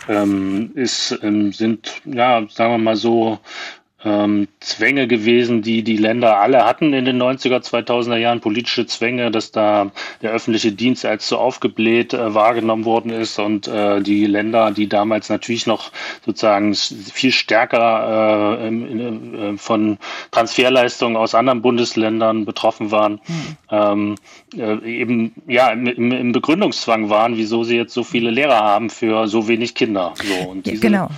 ähm, 0.09 0.71
ist, 0.75 1.17
ähm, 1.21 1.53
sind, 1.53 2.01
ja, 2.05 2.45
sagen 2.49 2.73
wir 2.73 2.77
mal 2.77 2.95
so, 2.95 3.39
ähm, 4.03 4.47
Zwänge 4.59 5.07
gewesen, 5.07 5.61
die 5.61 5.83
die 5.83 5.97
Länder 5.97 6.39
alle 6.39 6.65
hatten 6.65 6.93
in 6.93 7.05
den 7.05 7.21
90er, 7.21 7.61
2000er 7.61 8.17
Jahren, 8.17 8.41
politische 8.41 8.85
Zwänge, 8.85 9.31
dass 9.31 9.51
da 9.51 9.91
der 10.21 10.31
öffentliche 10.31 10.71
Dienst 10.71 11.05
als 11.05 11.27
so 11.27 11.37
aufgebläht 11.37 12.13
äh, 12.13 12.33
wahrgenommen 12.33 12.85
worden 12.85 13.11
ist 13.11 13.39
und 13.39 13.67
äh, 13.67 14.01
die 14.01 14.25
Länder, 14.25 14.71
die 14.71 14.87
damals 14.87 15.29
natürlich 15.29 15.67
noch 15.67 15.91
sozusagen 16.25 16.73
viel 16.73 17.31
stärker 17.31 18.59
äh, 18.59 18.67
in, 18.67 19.35
äh, 19.35 19.57
von 19.57 19.97
Transferleistungen 20.31 21.15
aus 21.17 21.35
anderen 21.35 21.61
Bundesländern 21.61 22.45
betroffen 22.45 22.91
waren, 22.91 23.19
mhm. 23.27 23.57
ähm, 23.69 24.15
äh, 24.57 24.77
eben 24.83 25.33
ja 25.47 25.69
im, 25.69 26.11
im, 26.11 26.31
Begründungszwang 26.31 27.09
waren, 27.09 27.37
wieso 27.37 27.63
sie 27.63 27.75
jetzt 27.75 27.93
so 27.93 28.03
viele 28.03 28.31
Lehrer 28.31 28.59
haben 28.59 28.89
für 28.89 29.27
so 29.27 29.47
wenig 29.47 29.75
Kinder. 29.75 30.13
So, 30.15 30.49
und 30.49 30.65
diese, 30.65 30.79
genau. 30.79 31.09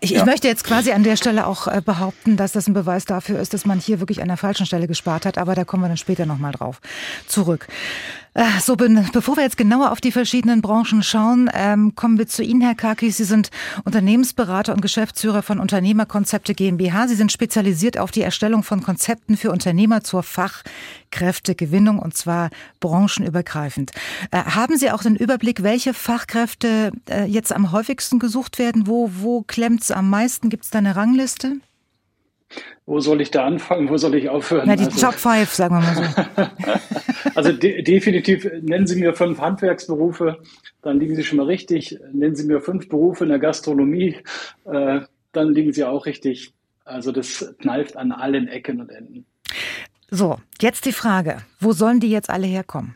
Ich, 0.00 0.10
ja. 0.10 0.20
ich, 0.20 0.26
möchte 0.26 0.46
jetzt 0.46 0.62
quasi 0.62 0.92
an 0.92 1.02
der 1.02 1.16
Stelle 1.16 1.46
auch 1.46 1.66
äh, 1.66 1.82
behaupten, 1.84 2.36
dass 2.36 2.52
das 2.52 2.68
ein 2.68 2.74
Beweis 2.74 3.04
dafür 3.04 3.40
ist, 3.40 3.52
dass 3.52 3.64
man 3.64 3.80
hier 3.80 3.98
wirklich 3.98 4.22
an 4.22 4.28
der 4.28 4.36
falschen 4.36 4.64
Stelle 4.64 4.86
gespart 4.86 5.26
hat, 5.26 5.38
aber 5.38 5.56
da 5.56 5.64
kommen 5.64 5.82
wir 5.82 5.88
dann 5.88 5.96
später 5.96 6.24
nochmal 6.24 6.52
drauf 6.52 6.80
zurück. 7.26 7.66
Äh, 8.38 8.60
so, 8.62 8.76
bevor 8.76 9.36
wir 9.36 9.42
jetzt 9.42 9.56
genauer 9.56 9.90
auf 9.90 10.00
die 10.00 10.12
verschiedenen 10.12 10.62
Branchen 10.62 11.02
schauen, 11.02 11.50
ähm, 11.52 11.96
kommen 11.96 12.18
wir 12.18 12.28
zu 12.28 12.44
Ihnen, 12.44 12.60
Herr 12.60 12.76
Kaki. 12.76 13.10
Sie 13.10 13.24
sind 13.24 13.50
Unternehmensberater 13.82 14.72
und 14.72 14.80
Geschäftsführer 14.80 15.42
von 15.42 15.58
Unternehmerkonzepte 15.58 16.54
GmbH. 16.54 17.08
Sie 17.08 17.16
sind 17.16 17.32
spezialisiert 17.32 17.98
auf 17.98 18.12
die 18.12 18.22
Erstellung 18.22 18.62
von 18.62 18.80
Konzepten 18.80 19.36
für 19.36 19.50
Unternehmer 19.50 20.04
zur 20.04 20.22
Fachkräftegewinnung 20.22 21.98
und 21.98 22.16
zwar 22.16 22.50
branchenübergreifend. 22.78 23.90
Äh, 24.30 24.44
haben 24.44 24.76
Sie 24.76 24.92
auch 24.92 25.02
den 25.02 25.16
Überblick, 25.16 25.64
welche 25.64 25.92
Fachkräfte 25.92 26.92
äh, 27.10 27.24
jetzt 27.24 27.52
am 27.52 27.72
häufigsten 27.72 28.20
gesucht 28.20 28.60
werden? 28.60 28.86
Wo, 28.86 29.10
wo 29.16 29.42
klemmt 29.42 29.82
es 29.82 29.90
am 29.90 30.10
meisten? 30.10 30.48
Gibt 30.48 30.62
es 30.62 30.70
da 30.70 30.78
eine 30.78 30.94
Rangliste? 30.94 31.56
Wo 32.86 33.00
soll 33.00 33.20
ich 33.20 33.30
da 33.30 33.44
anfangen, 33.44 33.88
wo 33.88 33.96
soll 33.96 34.14
ich 34.14 34.28
aufhören? 34.28 34.64
Na, 34.66 34.76
die 34.76 34.84
also, 34.84 35.06
Top 35.06 35.14
5, 35.14 35.52
sagen 35.52 35.74
wir 35.74 35.80
mal 35.80 35.94
so. 35.94 37.30
also 37.34 37.52
de 37.52 37.82
definitiv 37.82 38.48
nennen 38.62 38.86
Sie 38.86 38.98
mir 38.98 39.12
fünf 39.12 39.40
Handwerksberufe, 39.40 40.38
dann 40.82 40.98
liegen 40.98 41.14
Sie 41.14 41.24
schon 41.24 41.38
mal 41.38 41.46
richtig. 41.46 41.98
Nennen 42.12 42.34
Sie 42.34 42.46
mir 42.46 42.60
fünf 42.60 42.88
Berufe 42.88 43.24
in 43.24 43.30
der 43.30 43.38
Gastronomie, 43.38 44.16
äh, 44.64 45.00
dann 45.32 45.52
liegen 45.52 45.72
Sie 45.72 45.84
auch 45.84 46.06
richtig. 46.06 46.52
Also 46.84 47.12
das 47.12 47.54
kneift 47.60 47.96
an 47.96 48.12
allen 48.12 48.48
Ecken 48.48 48.80
und 48.80 48.90
Enden. 48.90 49.26
So, 50.10 50.38
jetzt 50.60 50.86
die 50.86 50.92
Frage, 50.92 51.42
wo 51.60 51.72
sollen 51.72 52.00
die 52.00 52.10
jetzt 52.10 52.30
alle 52.30 52.46
herkommen? 52.46 52.94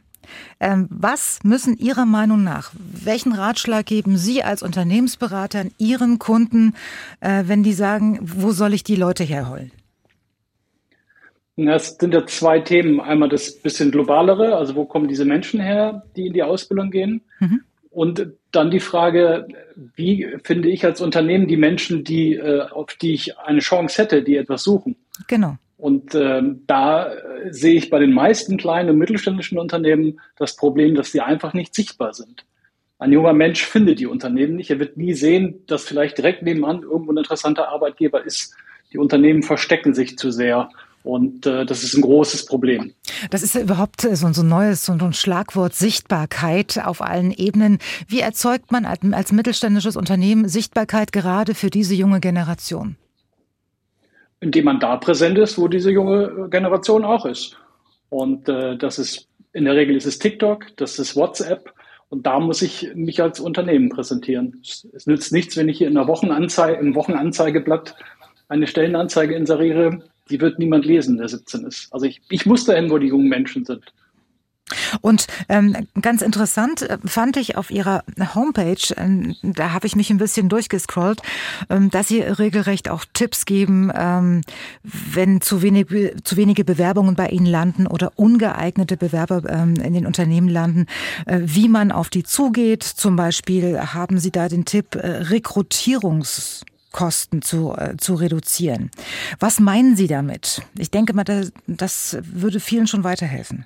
Ähm, 0.61 0.87
was 0.91 1.41
müssen 1.43 1.77
Ihrer 1.77 2.07
Meinung 2.07 2.45
nach, 2.45 2.73
welchen 2.79 3.33
Ratschlag 3.33 3.87
geben 3.87 4.17
Sie 4.17 4.43
als 4.43 4.63
Unternehmensberater 4.63 5.65
Ihren 5.79 6.19
Kunden, 6.19 6.75
äh, 7.21 7.45
wenn 7.47 7.63
die 7.63 7.73
sagen, 7.73 8.19
wo 8.23 8.53
soll 8.53 8.75
ich 8.75 8.85
die 8.85 8.97
Leute 8.97 9.25
herholen? 9.25 9.73
Das 11.57 11.97
sind 11.99 12.15
ja 12.15 12.27
zwei 12.27 12.61
Themen. 12.61 13.01
Einmal 13.01 13.29
das 13.29 13.59
bisschen 13.59 13.91
globalere, 13.91 14.57
also 14.57 14.75
wo 14.75 14.85
kommen 14.85 15.09
diese 15.09 15.25
Menschen 15.25 15.61
her, 15.61 16.03
die 16.17 16.27
in 16.27 16.33
die 16.33 16.43
Ausbildung 16.43 16.91
gehen? 16.91 17.23
Mhm. 17.41 17.61
Und 17.91 18.27
dann 18.53 18.71
die 18.71 18.81
Frage, 18.81 19.47
wie 19.97 20.27
finde 20.45 20.71
ich 20.71 20.85
als 20.85 21.03
Unternehmen 21.03 21.47
die 21.47 21.59
Menschen, 21.59 22.05
die, 22.05 22.35
äh, 22.35 22.63
auf 22.71 22.95
die 23.01 23.13
ich 23.13 23.39
eine 23.39 23.61
Chance 23.61 24.01
hätte, 24.01 24.23
die 24.23 24.37
etwas 24.37 24.63
suchen? 24.63 24.97
Genau. 25.29 25.59
Und 25.83 26.15
ähm, 26.15 26.63
da 26.69 27.13
äh, 27.13 27.53
sehe 27.53 27.75
ich 27.75 27.91
bei 27.91 27.99
den 27.99 28.13
meisten 28.13 28.57
kleinen 28.57 28.91
und 28.91 28.99
mittelständischen 28.99 29.59
Unternehmen 29.59 30.21
das 30.37 30.55
Problem, 30.55 30.95
dass 30.95 31.11
sie 31.11 31.21
einfach 31.21 31.55
nicht 31.55 31.75
sichtbar 31.75 32.15
sind. 32.15 32.45
Ein 33.01 33.11
junger 33.11 33.33
Mensch 33.33 33.65
findet 33.67 33.99
die 33.99 34.07
Unternehmen 34.07 34.55
nicht. 34.55 34.71
Er 34.71 34.79
wird 34.79 34.97
nie 34.97 35.13
sehen, 35.13 35.65
dass 35.67 35.83
vielleicht 35.83 36.19
direkt 36.19 36.45
nebenan 36.45 36.83
irgendwo 36.83 37.11
ein 37.11 37.17
interessanter 37.17 37.69
Arbeitgeber 37.69 38.25
ist. 38.25 38.55
Die 38.93 38.99
Unternehmen 38.99 39.43
verstecken 39.43 39.93
sich 39.93 40.17
zu 40.17 40.31
sehr. 40.31 40.69
Und 41.03 41.47
äh, 41.47 41.67
das 41.67 41.83
ist 41.83 41.95
ein 41.95 42.03
großes 42.03 42.47
Problem. 42.47 42.95
Das 43.31 43.43
ist 43.43 43.57
ja 43.57 43.61
überhaupt 43.61 44.03
so, 44.03 44.15
so 44.15 44.43
ein 44.43 44.49
neues 44.49 44.87
so 44.87 44.93
ein 44.93 45.13
Schlagwort 45.13 45.75
Sichtbarkeit 45.75 46.81
auf 46.85 47.03
allen 47.03 47.33
Ebenen. 47.33 47.79
Wie 48.07 48.21
erzeugt 48.21 48.71
man 48.71 48.87
als 48.87 49.33
mittelständisches 49.33 49.97
Unternehmen 49.97 50.49
Sichtbarkeit 50.49 51.11
gerade 51.11 51.57
für 51.57 51.71
diese 51.71 51.97
junge 51.97 52.21
Generation? 52.21 52.95
Indem 54.43 54.65
man 54.65 54.81
da 54.81 54.97
präsent 54.97 55.39
ist, 55.39 55.57
wo 55.57 55.69
diese 55.69 55.93
junge 55.93 56.49
Generation 56.51 57.05
auch 57.05 57.25
ist. 57.25 57.57
Und 58.11 58.49
äh, 58.49 58.77
das 58.77 58.99
ist 58.99 59.29
in 59.53 59.65
der 59.65 59.77
Regel 59.77 59.97
ist 59.97 60.07
es 60.07 60.19
TikTok, 60.19 60.77
das 60.77 60.99
ist 60.99 61.15
WhatsApp 61.15 61.73
und 62.09 62.27
da 62.27 62.41
muss 62.41 62.61
ich 62.61 62.91
mich 62.95 63.23
als 63.23 63.39
Unternehmen 63.39 63.89
präsentieren. 63.89 64.59
Es, 64.63 64.87
es 64.93 65.07
nützt 65.07 65.33
nichts, 65.33 65.57
wenn 65.57 65.69
ich 65.69 65.79
hier 65.79 65.87
in 65.87 65.95
der 65.95 66.09
Wochenanzeige, 66.09 66.81
im 66.81 66.95
Wochenanzeigeblatt 66.95 67.95
eine 68.49 68.67
Stellenanzeige 68.67 69.35
inseriere, 69.35 70.03
die 70.29 70.41
wird 70.41 70.59
niemand 70.59 70.87
lesen, 70.87 71.19
der 71.19 71.29
17 71.29 71.65
ist. 71.65 71.93
Also 71.93 72.07
ich, 72.07 72.21
ich 72.29 72.45
muss 72.45 72.65
dahin, 72.65 72.91
wo 72.91 72.99
die 72.99 73.09
jungen 73.09 73.29
Menschen 73.29 73.65
sind. 73.65 73.85
Und 75.01 75.27
ähm, 75.49 75.77
ganz 76.01 76.23
interessant 76.23 76.83
äh, 76.83 76.99
fand 77.05 77.37
ich 77.37 77.57
auf 77.57 77.71
Ihrer 77.71 78.05
Homepage, 78.35 78.95
ähm, 78.97 79.35
da 79.43 79.73
habe 79.73 79.87
ich 79.87 79.97
mich 79.97 80.11
ein 80.11 80.19
bisschen 80.19 80.49
durchgescrollt, 80.49 81.21
ähm, 81.71 81.91
dass 81.91 82.09
Sie 82.09 82.21
regelrecht 82.21 82.89
auch 82.89 83.05
Tipps 83.13 83.45
geben, 83.45 83.91
ähm, 83.95 84.43
wenn 84.83 85.41
zu, 85.41 85.63
wenig, 85.63 85.87
zu 86.25 86.37
wenige 86.37 86.65
Bewerbungen 86.65 87.15
bei 87.15 87.29
Ihnen 87.29 87.47
landen 87.47 87.87
oder 87.87 88.13
ungeeignete 88.17 88.97
Bewerber 88.97 89.43
ähm, 89.49 89.77
in 89.77 89.95
den 89.95 90.07
Unternehmen 90.07 90.49
landen, 90.49 90.87
äh, 91.27 91.41
wie 91.43 91.69
man 91.69 91.93
auf 91.93 92.09
die 92.09 92.25
zugeht. 92.25 92.83
Zum 92.83 93.17
Beispiel 93.17 93.79
haben 93.81 94.19
Sie 94.19 94.31
da 94.31 94.49
den 94.49 94.65
Tipp 94.65 94.95
äh, 94.95 95.07
Rekrutierungs 95.07 96.65
Kosten 96.93 97.41
zu, 97.41 97.75
äh, 97.75 97.97
zu 97.97 98.15
reduzieren. 98.15 98.91
Was 99.41 99.61
meinen 99.61 99.97
Sie 99.97 100.09
damit? 100.09 100.61
Ich 100.77 100.91
denke 100.91 101.15
mal, 101.15 101.25
das, 101.25 101.51
das 101.67 102.19
würde 102.21 102.61
vielen 102.61 102.87
schon 102.87 103.03
weiterhelfen. 103.03 103.65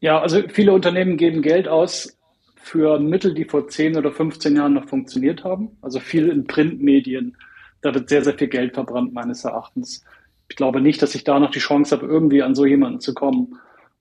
Ja, 0.00 0.20
also 0.20 0.42
viele 0.48 0.72
Unternehmen 0.72 1.16
geben 1.16 1.42
Geld 1.42 1.68
aus 1.68 2.16
für 2.56 2.98
Mittel, 2.98 3.34
die 3.34 3.44
vor 3.44 3.68
10 3.68 3.96
oder 3.96 4.10
15 4.10 4.56
Jahren 4.56 4.74
noch 4.74 4.88
funktioniert 4.88 5.44
haben. 5.44 5.76
Also 5.82 6.00
viel 6.00 6.28
in 6.28 6.46
Printmedien. 6.46 7.36
Da 7.80 7.94
wird 7.94 8.08
sehr, 8.08 8.24
sehr 8.24 8.34
viel 8.34 8.48
Geld 8.48 8.74
verbrannt, 8.74 9.12
meines 9.12 9.44
Erachtens. 9.44 10.04
Ich 10.48 10.56
glaube 10.56 10.80
nicht, 10.80 11.00
dass 11.00 11.14
ich 11.14 11.24
da 11.24 11.38
noch 11.38 11.50
die 11.50 11.60
Chance 11.60 11.96
habe, 11.96 12.06
irgendwie 12.06 12.42
an 12.42 12.54
so 12.54 12.66
jemanden 12.66 13.00
zu 13.00 13.14
kommen. 13.14 13.58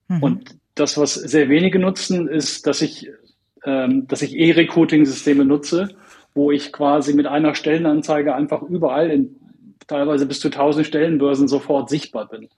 Mhm. 0.08 0.24
Und 0.24 0.58
das, 0.76 0.98
was 0.98 1.14
sehr 1.14 1.50
wenige 1.50 1.80
nutzen, 1.80 2.28
ist, 2.28 2.68
dass 2.68 2.82
ich, 2.82 3.10
ähm, 3.64 4.08
dass 4.08 4.22
ich 4.22 4.36
E-Recruiting-Systeme 4.36 5.46
nutze, 5.46 5.90
wo 6.34 6.52
ich 6.52 6.74
quasi 6.74 7.14
mit 7.14 7.28
einer 7.28 7.56
Stellenanzeige 7.56 8.36
einfach 8.36 8.62
überall 8.64 9.10
in 9.10 9.36
teilweise 9.88 10.26
bis 10.26 10.40
zu 10.40 10.50
1000 10.50 10.86
Stellenbörsen 10.86 11.48
sofort 11.48 11.90
sichtbar 11.90 12.28
bin. 12.28 12.50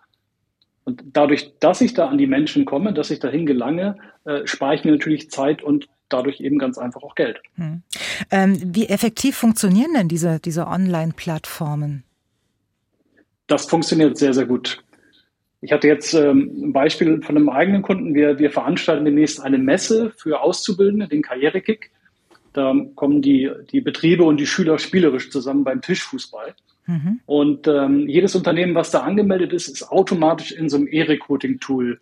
Und 0.88 1.03
dadurch, 1.12 1.51
dass 1.60 1.82
ich 1.82 1.96
da 1.96 2.08
an 2.08 2.17
die 2.17 2.27
Menschen 2.27 2.63
komme, 2.63 2.94
dass 2.94 3.12
ich 3.12 3.20
dahin 3.20 3.46
gelange, 3.46 3.98
äh, 4.24 4.48
spare 4.48 4.74
ich 4.74 4.86
mir 4.86 4.91
natürlich 4.91 5.29
Zeit 5.29 5.62
und 5.62 5.89
dadurch 6.08 6.39
eben 6.39 6.60
ganz 6.60 6.77
einfach 6.77 7.03
auch 7.03 7.15
Geld. 7.15 7.41
Hm. 7.56 7.82
Ähm, 8.32 8.58
wie 8.74 8.88
effektiv 8.88 9.36
funktionieren 9.36 9.91
denn 9.94 10.08
diese, 10.08 10.39
diese 10.39 10.65
Online-Plattformen? 10.65 12.06
Das 13.48 13.65
funktioniert 13.65 14.17
sehr, 14.17 14.34
sehr 14.34 14.46
gut. 14.46 14.82
Ich 15.60 15.74
hatte 15.74 15.89
jetzt 15.89 16.13
ähm, 16.13 16.53
ein 16.67 16.72
Beispiel 16.72 17.22
von 17.22 17.36
einem 17.36 17.50
eigenen 17.50 17.82
Kunden. 17.82 18.13
Wir, 18.13 18.39
wir 18.39 18.50
veranstalten 18.50 19.03
demnächst 19.03 19.41
eine 19.41 19.58
Messe 19.58 20.13
für 20.15 20.39
Auszubildende, 20.39 21.10
den 21.10 21.22
Karrierekick. 21.22 21.91
Da 22.53 22.74
kommen 22.96 23.22
die, 23.22 23.51
die 23.72 23.82
Betriebe 23.82 24.24
und 24.24 24.38
die 24.38 24.48
Schüler 24.48 24.79
spielerisch 24.79 25.32
zusammen 25.32 25.65
beim 25.65 25.82
Tischfußball. 25.82 26.56
Mhm. 26.88 27.20
Und 27.25 27.67
ähm, 27.67 28.08
jedes 28.08 28.36
Unternehmen, 28.36 28.75
was 28.75 28.91
da 28.91 29.01
angemeldet 29.01 29.53
ist, 29.53 29.67
ist 29.67 29.91
automatisch 29.91 30.51
in 30.51 30.70
so 30.70 30.77
einem 30.77 30.88
E-Recruiting-Tool 30.88 32.00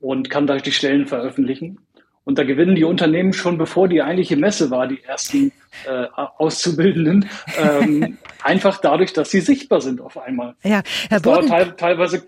und 0.00 0.30
kann 0.30 0.46
da 0.46 0.56
die 0.56 0.72
Stellen 0.72 1.06
veröffentlichen. 1.06 1.78
Und 2.24 2.38
da 2.38 2.42
gewinnen 2.42 2.74
die 2.74 2.82
Unternehmen 2.82 3.32
schon, 3.32 3.56
bevor 3.56 3.86
die 3.86 4.02
eigentliche 4.02 4.36
Messe 4.36 4.70
war, 4.70 4.88
die 4.88 5.00
ersten 5.04 5.52
äh, 5.86 6.06
Auszubildenden, 6.38 7.28
ähm, 7.58 8.18
einfach 8.42 8.80
dadurch, 8.80 9.12
dass 9.12 9.30
sie 9.30 9.40
sichtbar 9.40 9.80
sind 9.80 10.00
auf 10.00 10.18
einmal. 10.18 10.56
Ja, 10.64 10.82
Herr 11.08 11.20
das 11.20 11.22
dauert 11.22 11.48
teil 11.48 11.74
teilweise 11.76 12.24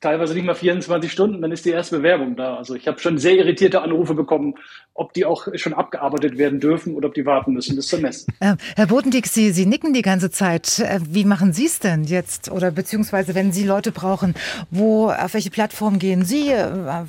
teilweise 0.00 0.34
nicht 0.34 0.44
mal 0.44 0.54
24 0.54 1.10
Stunden, 1.10 1.42
dann 1.42 1.52
ist 1.52 1.64
die 1.64 1.70
erste 1.70 1.98
Bewerbung 1.98 2.36
da. 2.36 2.56
Also 2.56 2.74
ich 2.74 2.86
habe 2.88 2.98
schon 2.98 3.18
sehr 3.18 3.36
irritierte 3.36 3.82
Anrufe 3.82 4.14
bekommen, 4.14 4.54
ob 4.94 5.12
die 5.12 5.24
auch 5.24 5.48
schon 5.54 5.74
abgearbeitet 5.74 6.38
werden 6.38 6.60
dürfen 6.60 6.94
oder 6.94 7.08
ob 7.08 7.14
die 7.14 7.26
warten 7.26 7.52
müssen 7.52 7.76
bis 7.76 7.88
zur 7.88 8.00
Messe. 8.00 8.26
Äh, 8.40 8.56
Herr 8.76 8.86
Bodendieck, 8.86 9.26
Sie, 9.26 9.50
Sie 9.50 9.66
nicken 9.66 9.92
die 9.92 10.02
ganze 10.02 10.30
Zeit. 10.30 10.78
Äh, 10.78 11.00
wie 11.02 11.24
machen 11.24 11.52
Sie 11.52 11.66
es 11.66 11.78
denn 11.78 12.04
jetzt? 12.04 12.50
Oder 12.50 12.70
beziehungsweise, 12.70 13.34
wenn 13.34 13.52
Sie 13.52 13.64
Leute 13.64 13.92
brauchen, 13.92 14.34
wo, 14.70 15.10
auf 15.10 15.34
welche 15.34 15.50
Plattform 15.50 15.98
gehen 15.98 16.24
Sie? 16.24 16.50
Äh, 16.50 17.04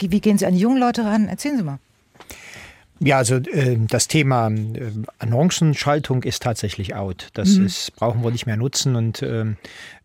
wie 0.00 0.20
gehen 0.20 0.38
Sie 0.38 0.46
an 0.46 0.54
die 0.54 0.60
jungen 0.60 0.78
Leute 0.78 1.04
ran? 1.04 1.28
Erzählen 1.28 1.56
Sie 1.56 1.64
mal. 1.64 1.78
Ja, 2.98 3.18
also 3.18 3.36
äh, 3.36 3.76
das 3.88 4.08
Thema 4.08 4.48
äh, 4.48 4.92
Annoncenschaltung 5.18 6.22
ist 6.22 6.42
tatsächlich 6.42 6.94
out. 6.94 7.28
Das 7.34 7.56
mhm. 7.56 7.66
ist, 7.66 7.94
brauchen 7.96 8.24
wir 8.24 8.30
nicht 8.30 8.46
mehr 8.46 8.56
nutzen. 8.56 8.96
Und 8.96 9.22
äh, 9.22 9.44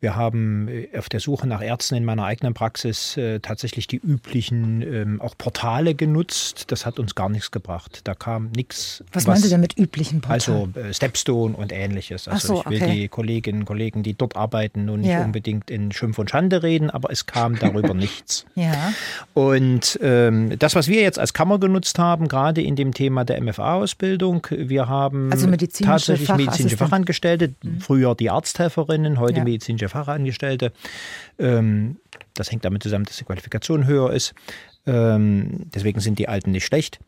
wir 0.01 0.15
haben 0.15 0.67
äh, 0.67 0.89
auf 0.97 1.07
der 1.07 1.19
Suche 1.19 1.47
nach 1.47 1.61
Ärzten 1.61 1.95
in 1.95 2.03
meiner 2.03 2.25
eigenen 2.25 2.53
Praxis 2.53 3.15
äh, 3.15 3.39
tatsächlich 3.39 3.87
die 3.87 3.97
üblichen 3.97 4.81
ähm, 4.81 5.21
auch 5.21 5.37
Portale 5.37 5.95
genutzt. 5.95 6.65
Das 6.67 6.85
hat 6.85 6.99
uns 6.99 7.15
gar 7.15 7.29
nichts 7.29 7.51
gebracht. 7.51 8.01
Da 8.03 8.13
kam 8.13 8.49
nichts. 8.55 9.03
Was, 9.13 9.23
was 9.23 9.27
meinen 9.27 9.43
Sie 9.43 9.49
denn 9.49 9.61
mit 9.61 9.77
üblichen 9.77 10.19
Portalen? 10.19 10.73
Also 10.73 10.79
äh, 10.89 10.93
Stepstone 10.93 11.55
und 11.55 11.71
ähnliches. 11.71 12.27
Also 12.27 12.55
so, 12.55 12.59
ich 12.61 12.69
will 12.69 12.83
okay. 12.83 12.93
die 12.93 13.07
Kolleginnen 13.07 13.61
und 13.61 13.65
Kollegen, 13.65 14.03
die 14.03 14.15
dort 14.15 14.35
arbeiten, 14.35 14.85
nun 14.85 15.01
nicht 15.01 15.11
ja. 15.11 15.23
unbedingt 15.23 15.71
in 15.71 15.93
Schimpf 15.93 16.19
und 16.19 16.29
Schande 16.29 16.63
reden, 16.63 16.89
aber 16.89 17.11
es 17.11 17.25
kam 17.25 17.57
darüber 17.57 17.93
nichts. 17.93 18.45
Ja. 18.55 18.93
Und 19.33 19.99
ähm, 20.01 20.57
das, 20.59 20.75
was 20.75 20.87
wir 20.87 21.01
jetzt 21.01 21.19
als 21.19 21.33
Kammer 21.33 21.59
genutzt 21.59 21.99
haben, 21.99 22.27
gerade 22.27 22.61
in 22.61 22.75
dem 22.81 22.93
Thema 22.93 23.23
der 23.23 23.41
MFA-Ausbildung. 23.41 24.47
Wir 24.49 24.87
haben 24.87 25.31
also 25.31 25.47
medizinische 25.47 25.91
tatsächlich 25.91 26.29
medizinische 26.35 26.77
Fachangestellte, 26.77 27.53
mhm. 27.61 27.79
früher 27.79 28.15
die 28.15 28.29
Arzthelferinnen, 28.29 29.19
heute 29.19 29.37
ja. 29.37 29.43
medizinische 29.43 29.89
Fachangestellte. 29.89 30.71
Ähm, 31.37 31.97
das 32.33 32.51
hängt 32.51 32.65
damit 32.65 32.83
zusammen, 32.83 33.05
dass 33.05 33.17
die 33.17 33.23
Qualifikation 33.23 33.85
höher 33.85 34.11
ist. 34.11 34.33
Ähm, 34.87 35.69
deswegen 35.75 35.99
sind 35.99 36.17
die 36.17 36.27
Alten 36.27 36.51
nicht 36.51 36.65
schlecht. 36.65 36.99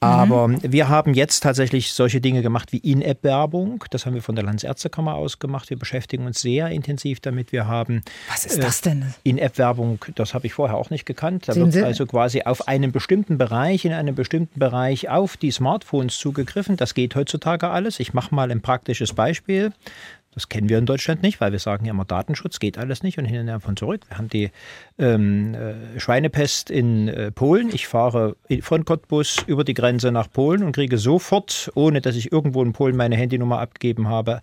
Aber 0.00 0.48
mhm. 0.48 0.60
wir 0.62 0.88
haben 0.88 1.12
jetzt 1.12 1.42
tatsächlich 1.42 1.92
solche 1.92 2.22
Dinge 2.22 2.40
gemacht 2.40 2.72
wie 2.72 2.78
In-App-Werbung. 2.78 3.84
Das 3.90 4.06
haben 4.06 4.14
wir 4.14 4.22
von 4.22 4.34
der 4.34 4.44
Landesärztekammer 4.44 5.14
aus 5.14 5.38
gemacht. 5.38 5.68
Wir 5.68 5.78
beschäftigen 5.78 6.24
uns 6.24 6.40
sehr 6.40 6.68
intensiv 6.68 7.20
damit. 7.20 7.52
Wir 7.52 7.66
haben. 7.66 8.02
Was 8.30 8.46
ist 8.46 8.62
das 8.62 8.80
denn? 8.80 9.02
Äh, 9.02 9.28
In-App-Werbung, 9.28 10.02
das 10.14 10.32
habe 10.32 10.46
ich 10.46 10.54
vorher 10.54 10.78
auch 10.78 10.88
nicht 10.88 11.04
gekannt. 11.04 11.48
Da 11.48 11.54
wird 11.54 11.76
also 11.76 12.06
quasi 12.06 12.42
auf 12.42 12.66
einen 12.66 12.92
bestimmten 12.92 13.36
Bereich, 13.36 13.84
in 13.84 13.92
einem 13.92 14.14
bestimmten 14.14 14.58
Bereich 14.58 15.10
auf 15.10 15.36
die 15.36 15.50
Smartphones 15.50 16.16
zugegriffen. 16.16 16.78
Das 16.78 16.94
geht 16.94 17.14
heutzutage 17.14 17.68
alles. 17.68 18.00
Ich 18.00 18.14
mache 18.14 18.34
mal 18.34 18.50
ein 18.50 18.62
praktisches 18.62 19.12
Beispiel. 19.12 19.72
Das 20.32 20.48
kennen 20.48 20.68
wir 20.68 20.78
in 20.78 20.86
Deutschland 20.86 21.22
nicht, 21.22 21.40
weil 21.40 21.50
wir 21.50 21.58
sagen 21.58 21.84
ja 21.84 21.90
immer, 21.90 22.04
Datenschutz 22.04 22.60
geht 22.60 22.78
alles 22.78 23.02
nicht 23.02 23.18
und 23.18 23.24
hin 23.24 23.40
und 23.40 23.48
her 23.48 23.58
von 23.58 23.76
zurück. 23.76 24.02
Wir 24.08 24.16
haben 24.16 24.28
die 24.28 24.50
ähm, 25.00 25.54
äh, 25.54 25.98
Schweinepest 25.98 26.70
in 26.70 27.08
äh, 27.08 27.30
Polen. 27.30 27.70
Ich 27.72 27.88
fahre 27.88 28.36
von 28.60 28.84
Cottbus 28.84 29.42
über 29.46 29.64
die 29.64 29.74
Grenze 29.74 30.12
nach 30.12 30.30
Polen 30.30 30.62
und 30.62 30.72
kriege 30.72 30.98
sofort, 30.98 31.70
ohne 31.74 32.00
dass 32.00 32.16
ich 32.16 32.30
irgendwo 32.30 32.62
in 32.62 32.72
Polen 32.72 32.96
meine 32.96 33.16
Handynummer 33.16 33.60
abgegeben 33.60 34.08
habe, 34.08 34.40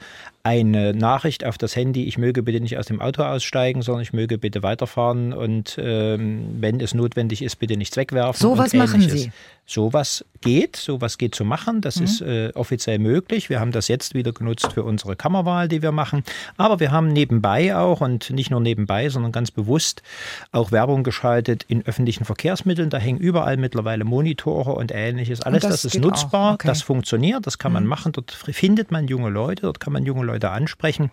eine 0.47 0.93
Nachricht 0.93 1.45
auf 1.45 1.57
das 1.57 1.75
Handy, 1.75 2.05
ich 2.05 2.17
möge 2.17 2.41
bitte 2.41 2.61
nicht 2.61 2.77
aus 2.77 2.85
dem 2.85 3.01
Auto 3.01 3.21
aussteigen, 3.21 3.81
sondern 3.81 4.01
ich 4.01 4.13
möge 4.13 4.37
bitte 4.37 4.63
weiterfahren 4.63 5.33
und 5.33 5.77
ähm, 5.77 6.55
wenn 6.61 6.79
es 6.79 6.93
notwendig 6.93 7.41
ist, 7.41 7.57
bitte 7.57 7.75
nichts 7.75 7.97
wegwerfen. 7.97 8.39
So 8.39 8.57
was 8.57 8.73
machen 8.73 9.01
Sie? 9.01 9.29
Sowas 9.65 10.23
geht, 10.39 10.77
sowas 10.77 11.17
geht 11.17 11.35
zu 11.35 11.43
machen, 11.43 11.81
das 11.81 11.97
mhm. 11.97 12.05
ist 12.05 12.21
äh, 12.21 12.51
offiziell 12.55 12.99
möglich. 12.99 13.49
Wir 13.49 13.59
haben 13.59 13.73
das 13.73 13.89
jetzt 13.89 14.13
wieder 14.13 14.31
genutzt 14.31 14.71
für 14.71 14.83
unsere 14.83 15.17
Kammerwahl, 15.17 15.67
die 15.67 15.81
wir 15.81 15.91
machen. 15.91 16.23
Aber 16.55 16.79
wir 16.79 16.91
haben 16.91 17.09
nebenbei 17.09 17.75
auch 17.75 17.99
und 17.99 18.29
nicht 18.29 18.49
nur 18.49 18.61
nebenbei, 18.61 19.09
sondern 19.09 19.33
ganz 19.33 19.51
bewusst 19.51 20.01
auch 20.51 20.71
Werbung 20.71 21.03
geschaltet 21.03 21.63
in 21.67 21.85
öffentlichen 21.85 22.25
Verkehrsmitteln. 22.25 22.89
Da 22.89 22.97
hängen 22.97 23.19
überall 23.19 23.57
mittlerweile 23.57 24.03
Monitore 24.03 24.73
und 24.73 24.91
ähnliches. 24.93 25.41
Alles 25.41 25.63
und 25.63 25.69
das, 25.71 25.81
das 25.81 25.93
ist 25.93 26.01
nutzbar, 26.01 26.55
okay. 26.55 26.67
das 26.67 26.81
funktioniert, 26.81 27.45
das 27.45 27.57
kann 27.57 27.71
man 27.71 27.83
mhm. 27.83 27.89
machen. 27.89 28.11
Dort 28.11 28.31
findet 28.31 28.91
man 28.91 29.07
junge 29.07 29.29
Leute, 29.29 29.63
dort 29.63 29.79
kann 29.79 29.93
man 29.93 30.05
junge 30.05 30.25
Leute 30.25 30.49
ansprechen. 30.49 31.11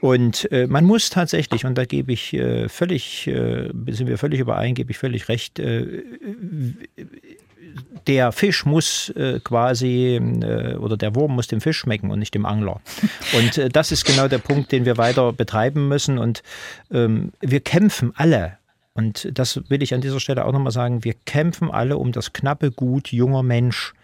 Und 0.00 0.50
äh, 0.52 0.66
man 0.66 0.84
muss 0.84 1.10
tatsächlich, 1.10 1.64
und 1.64 1.76
da 1.76 1.84
gebe 1.84 2.12
ich 2.12 2.32
äh, 2.34 2.68
völlig, 2.68 3.26
äh, 3.26 3.70
sind 3.88 4.06
wir 4.06 4.18
völlig 4.18 4.40
überein, 4.40 4.74
gebe 4.74 4.90
ich 4.90 4.98
völlig 4.98 5.28
recht, 5.28 5.58
äh, 5.58 6.02
der 8.06 8.32
Fisch 8.32 8.64
muss 8.64 9.10
äh, 9.10 9.40
quasi 9.40 10.16
äh, 10.16 10.76
oder 10.76 10.96
der 10.96 11.14
Wurm 11.14 11.34
muss 11.34 11.46
dem 11.46 11.60
Fisch 11.60 11.78
schmecken 11.78 12.10
und 12.10 12.18
nicht 12.18 12.34
dem 12.34 12.46
Angler. 12.46 12.80
Und 13.36 13.58
äh, 13.58 13.68
das 13.68 13.92
ist 13.92 14.04
genau 14.04 14.28
der 14.28 14.38
Punkt, 14.38 14.72
den 14.72 14.84
wir 14.84 14.96
weiter 14.96 15.32
betreiben 15.32 15.88
müssen. 15.88 16.18
Und 16.18 16.42
ähm, 16.90 17.32
wir 17.40 17.60
kämpfen 17.60 18.12
alle. 18.16 18.58
Und 18.94 19.28
das 19.38 19.60
will 19.70 19.82
ich 19.82 19.94
an 19.94 20.02
dieser 20.02 20.20
Stelle 20.20 20.44
auch 20.44 20.52
nochmal 20.52 20.72
sagen. 20.72 21.02
Wir 21.02 21.14
kämpfen 21.14 21.70
alle 21.70 21.96
um 21.96 22.12
das 22.12 22.32
knappe 22.32 22.70
Gut 22.70 23.10
junger 23.10 23.42
Mensch. 23.42 23.94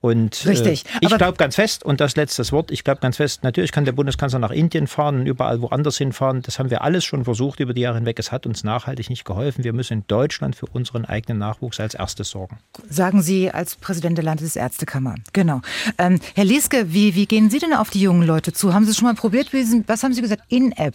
Und 0.00 0.44
äh, 0.44 0.50
Richtig. 0.50 0.84
Äh, 0.84 0.98
ich 1.00 1.16
glaube 1.16 1.36
ganz 1.36 1.56
fest, 1.56 1.84
und 1.84 2.00
das 2.00 2.14
letzte 2.14 2.48
Wort, 2.52 2.70
ich 2.70 2.84
glaube 2.84 3.00
ganz 3.00 3.16
fest, 3.16 3.42
natürlich 3.42 3.72
kann 3.72 3.84
der 3.84 3.92
Bundeskanzler 3.92 4.38
nach 4.38 4.52
Indien 4.52 4.86
fahren 4.86 5.20
und 5.20 5.26
überall 5.26 5.62
woanders 5.62 5.98
hinfahren. 5.98 6.42
Das 6.42 6.60
haben 6.60 6.70
wir 6.70 6.82
alles 6.82 7.04
schon 7.04 7.24
versucht 7.24 7.58
über 7.58 7.74
die 7.74 7.80
Jahre 7.80 7.96
hinweg. 7.96 8.18
Es 8.20 8.30
hat 8.30 8.46
uns 8.46 8.62
nachhaltig 8.62 9.10
nicht 9.10 9.24
geholfen. 9.24 9.64
Wir 9.64 9.72
müssen 9.72 9.94
in 9.94 10.04
Deutschland 10.06 10.54
für 10.54 10.66
unseren 10.66 11.06
eigenen 11.06 11.38
Nachwuchs 11.38 11.80
als 11.80 11.94
erstes 11.94 12.30
sorgen. 12.30 12.58
Sagen 12.88 13.22
Sie 13.22 13.50
als 13.50 13.74
Präsident 13.74 14.16
der 14.16 14.24
Landesärztekammer. 14.24 15.16
Genau. 15.32 15.60
Ähm, 15.98 16.20
Herr 16.34 16.44
Lieske, 16.44 16.92
wie, 16.92 17.16
wie 17.16 17.26
gehen 17.26 17.50
Sie 17.50 17.58
denn 17.58 17.72
auf 17.72 17.90
die 17.90 18.00
jungen 18.00 18.22
Leute 18.22 18.52
zu? 18.52 18.74
Haben 18.74 18.84
Sie 18.84 18.92
es 18.92 18.98
schon 18.98 19.08
mal 19.08 19.14
probiert? 19.14 19.50
Was 19.88 20.04
haben 20.04 20.12
Sie 20.12 20.22
gesagt? 20.22 20.42
In-App. 20.48 20.94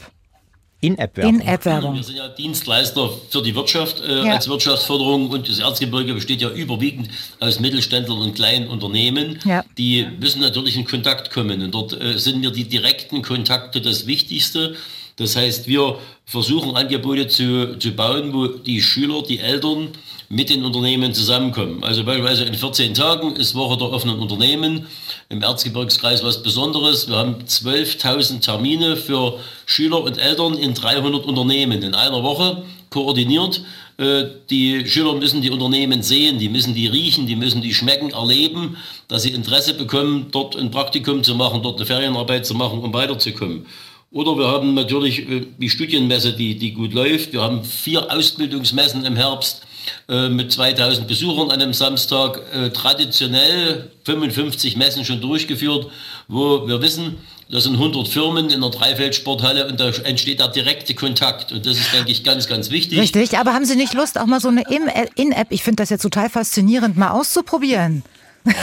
In-App-Werbung. 0.82 1.40
In-App-Werbung. 1.40 1.96
Wir 1.96 2.04
sind 2.04 2.16
ja 2.16 2.28
Dienstleister 2.28 3.10
für 3.30 3.44
die 3.44 3.54
Wirtschaft 3.54 4.00
äh, 4.00 4.26
ja. 4.26 4.34
als 4.34 4.50
Wirtschaftsförderung 4.50 5.30
und 5.30 5.48
das 5.48 5.60
Erzgebirge 5.60 6.16
besteht 6.16 6.42
ja 6.42 6.50
überwiegend 6.50 7.10
aus 7.40 7.60
Mittelständlern 7.60 8.18
und 8.18 8.34
kleinen 8.34 8.68
Unternehmen. 8.68 9.40
Ja. 9.46 9.64
Die 9.78 10.08
müssen 10.20 10.42
natürlich 10.42 10.76
in 10.76 10.86
Kontakt 10.86 11.30
kommen 11.30 11.62
und 11.62 11.72
dort 11.72 11.94
äh, 12.02 12.18
sind 12.18 12.42
mir 12.42 12.50
die 12.50 12.64
direkten 12.64 13.22
Kontakte 13.22 13.80
das 13.80 14.08
Wichtigste. 14.08 14.76
Das 15.18 15.36
heißt, 15.36 15.68
wir 15.68 16.00
versuchen 16.26 16.76
Angebote 16.76 17.28
zu, 17.28 17.78
zu 17.78 17.92
bauen, 17.92 18.34
wo 18.34 18.48
die 18.48 18.82
Schüler, 18.82 19.22
die 19.22 19.38
Eltern 19.40 19.90
mit 20.30 20.50
den 20.50 20.64
Unternehmen 20.64 21.14
zusammenkommen. 21.14 21.84
Also 21.84 22.04
beispielsweise 22.04 22.46
in 22.46 22.56
14 22.56 22.94
Tagen 22.96 23.36
ist 23.36 23.54
Woche 23.54 23.78
der 23.78 23.92
offenen 23.92 24.18
Unternehmen 24.18 24.88
im 25.32 25.42
Erzgebirgskreis 25.42 26.24
was 26.24 26.44
Besonderes. 26.44 27.08
Wir 27.08 27.16
haben 27.16 27.36
12.000 27.46 28.42
Termine 28.42 28.98
für 28.98 29.40
Schüler 29.66 30.04
und 30.04 30.18
Eltern 30.18 30.58
in 30.58 30.74
300 30.74 31.26
Unternehmen 31.26 31.82
in 31.82 31.96
einer 31.96 32.22
Woche 32.22 32.64
koordiniert. 32.90 33.64
Äh, 33.98 34.26
die 34.50 34.86
Schüler 34.86 35.14
müssen 35.14 35.42
die 35.42 35.50
Unternehmen 35.50 36.04
sehen, 36.04 36.38
die 36.38 36.50
müssen 36.50 36.76
die 36.76 36.88
riechen, 36.88 37.28
die 37.28 37.38
müssen 37.38 37.62
die 37.62 37.74
schmecken, 37.74 38.12
erleben, 38.12 38.78
dass 39.08 39.24
sie 39.24 39.32
Interesse 39.32 39.74
bekommen, 39.74 40.28
dort 40.32 40.58
ein 40.58 40.70
Praktikum 40.70 41.24
zu 41.24 41.36
machen, 41.36 41.64
dort 41.64 41.78
eine 41.78 41.86
Ferienarbeit 41.86 42.46
zu 42.46 42.54
machen, 42.54 42.80
um 42.80 42.94
weiterzukommen. 42.94 43.66
Oder 44.12 44.38
wir 44.38 44.48
haben 44.50 44.74
natürlich 44.74 45.30
äh, 45.30 45.46
die 45.58 45.70
Studienmesse, 45.70 46.34
die, 46.34 46.58
die 46.58 46.74
gut 46.74 46.94
läuft. 46.94 47.32
Wir 47.32 47.42
haben 47.42 47.64
vier 47.64 48.12
Ausbildungsmessen 48.12 49.06
im 49.06 49.16
Herbst 49.16 49.62
äh, 50.10 50.30
mit 50.30 50.52
2000 50.52 51.08
Besuchern 51.08 51.52
an 51.52 51.62
einem 51.62 51.74
Samstag. 51.74 52.42
Äh, 52.54 52.70
traditionell 52.72 53.92
55 54.06 54.78
Messen 54.78 55.06
schon 55.06 55.22
durchgeführt, 55.22 55.88
wo 56.28 56.68
wir 56.68 56.82
wissen, 56.82 57.18
das 57.52 57.66
sind 57.66 57.74
100 57.74 58.08
Firmen 58.08 58.50
in 58.50 58.62
der 58.62 58.70
Dreifeldsporthalle 58.70 59.68
und 59.68 59.80
da 59.80 59.90
entsteht 59.90 60.40
der 60.40 60.48
direkte 60.48 60.94
Kontakt. 60.94 61.52
Und 61.52 61.66
das 61.66 61.78
ist, 61.78 61.94
denke 61.94 62.12
ich, 62.12 62.24
ganz, 62.24 62.48
ganz 62.48 62.70
wichtig. 62.70 62.98
Richtig, 62.98 63.38
aber 63.38 63.54
haben 63.54 63.66
Sie 63.66 63.76
nicht 63.76 63.94
Lust, 63.94 64.18
auch 64.18 64.26
mal 64.26 64.40
so 64.40 64.48
eine 64.48 64.64
In-App, 64.70 65.48
ich 65.50 65.62
finde 65.62 65.84
das 65.84 65.90
jetzt 65.90 66.02
total 66.02 66.30
faszinierend, 66.30 66.96
mal 66.96 67.10
auszuprobieren? 67.10 68.04
Ja, 68.46 68.54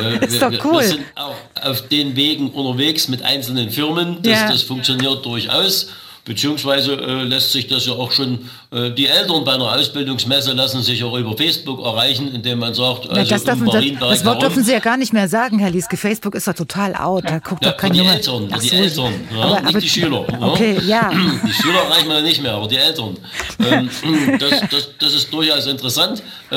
äh, 0.00 0.16
ist 0.24 0.40
wir, 0.40 0.50
doch 0.50 0.64
cool. 0.64 0.80
Wir 0.80 0.88
sind 0.88 1.04
auch 1.14 1.36
auf 1.62 1.88
den 1.88 2.16
Wegen 2.16 2.50
unterwegs 2.50 3.08
mit 3.08 3.22
einzelnen 3.22 3.70
Firmen. 3.70 4.20
Das, 4.22 4.32
ja. 4.32 4.48
das 4.50 4.62
funktioniert 4.62 5.24
durchaus. 5.24 5.88
Beziehungsweise 6.24 6.94
äh, 6.94 7.24
lässt 7.24 7.50
sich 7.50 7.66
das 7.66 7.84
ja 7.86 7.94
auch 7.94 8.12
schon, 8.12 8.48
äh, 8.70 8.92
die 8.92 9.08
Eltern 9.08 9.42
bei 9.44 9.54
einer 9.54 9.72
Ausbildungsmesse 9.72 10.52
lassen 10.52 10.80
sich 10.80 11.02
auch 11.02 11.18
über 11.18 11.36
Facebook 11.36 11.84
erreichen, 11.84 12.32
indem 12.32 12.60
man 12.60 12.74
sagt, 12.74 13.08
also 13.08 13.20
ja, 13.20 13.24
das, 13.24 13.42
dürfen, 13.42 13.66
das, 13.66 13.84
das 13.98 14.24
Wort 14.24 14.40
dürfen 14.40 14.62
Sie 14.62 14.70
ja 14.70 14.78
gar 14.78 14.96
nicht 14.96 15.12
mehr 15.12 15.26
sagen, 15.26 15.58
Herr 15.58 15.70
Lieske. 15.70 15.96
Facebook 15.96 16.36
ist 16.36 16.46
doch 16.46 16.54
total 16.54 16.94
out, 16.94 17.24
da 17.24 17.40
guckt 17.40 17.64
ja, 17.64 17.72
doch 17.72 17.76
kein 17.76 17.92
die 17.92 17.98
Junge. 17.98 18.12
Eltern, 18.12 18.48
Ach, 18.52 18.60
die 18.60 18.68
so. 18.68 18.76
Eltern, 18.76 19.14
ja, 19.34 19.40
aber, 19.42 19.60
nicht 19.62 19.68
aber, 19.68 19.80
die 19.80 19.88
Schüler. 19.88 20.26
Okay, 20.40 20.78
ja. 20.86 21.10
Die 21.44 21.52
Schüler 21.52 21.82
erreichen 21.82 22.08
wir 22.08 22.22
nicht 22.22 22.40
mehr, 22.40 22.52
aber 22.52 22.68
die 22.68 22.76
Eltern. 22.76 23.16
Ähm, 23.58 23.90
das, 24.38 24.60
das, 24.70 24.90
das 24.98 25.14
ist 25.14 25.32
durchaus 25.32 25.66
interessant, 25.66 26.22
äh, 26.50 26.56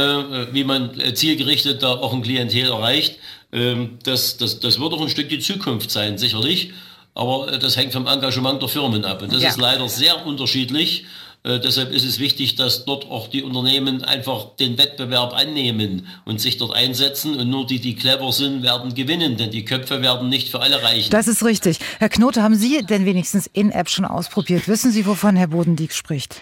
wie 0.51 0.63
man 0.63 0.99
äh, 0.99 1.15
zielgerichtet 1.15 1.81
da 1.81 1.93
auch 1.93 2.13
ein 2.13 2.21
Klientel 2.21 2.67
erreicht. 2.67 3.17
Ähm, 3.51 3.97
das, 4.03 4.37
das, 4.37 4.59
das 4.59 4.79
wird 4.79 4.93
auch 4.93 5.01
ein 5.01 5.09
Stück 5.09 5.29
die 5.29 5.39
Zukunft 5.39 5.89
sein, 5.89 6.19
sicherlich. 6.19 6.71
Aber 7.15 7.51
äh, 7.51 7.57
das 7.57 7.75
hängt 7.77 7.93
vom 7.93 8.05
Engagement 8.05 8.61
der 8.61 8.69
Firmen 8.69 9.03
ab. 9.05 9.21
Und 9.21 9.33
das 9.33 9.41
ja. 9.41 9.49
ist 9.49 9.57
leider 9.57 9.89
sehr 9.89 10.25
unterschiedlich. 10.25 11.05
Äh, 11.45 11.59
deshalb 11.59 11.91
ist 11.91 12.03
es 12.03 12.19
wichtig, 12.19 12.55
dass 12.55 12.85
dort 12.85 13.05
auch 13.09 13.27
die 13.27 13.43
Unternehmen 13.43 14.03
einfach 14.03 14.55
den 14.59 14.77
Wettbewerb 14.77 15.33
annehmen 15.33 16.07
und 16.25 16.41
sich 16.41 16.57
dort 16.57 16.75
einsetzen. 16.75 17.35
Und 17.35 17.49
nur 17.49 17.67
die, 17.67 17.79
die 17.79 17.95
clever 17.95 18.31
sind, 18.31 18.63
werden 18.63 18.95
gewinnen, 18.95 19.37
denn 19.37 19.51
die 19.51 19.63
Köpfe 19.63 20.01
werden 20.01 20.27
nicht 20.27 20.49
für 20.49 20.59
alle 20.59 20.81
reichen. 20.83 21.11
Das 21.11 21.27
ist 21.27 21.43
richtig. 21.43 21.77
Herr 21.99 22.09
Knote, 22.09 22.41
haben 22.41 22.55
Sie 22.55 22.83
denn 22.83 23.05
wenigstens 23.05 23.47
In-App 23.53 23.89
schon 23.89 24.05
ausprobiert? 24.05 24.67
Wissen 24.67 24.91
Sie, 24.91 25.05
wovon 25.05 25.35
Herr 25.35 25.47
Bodendieck 25.47 25.93
spricht? 25.93 26.41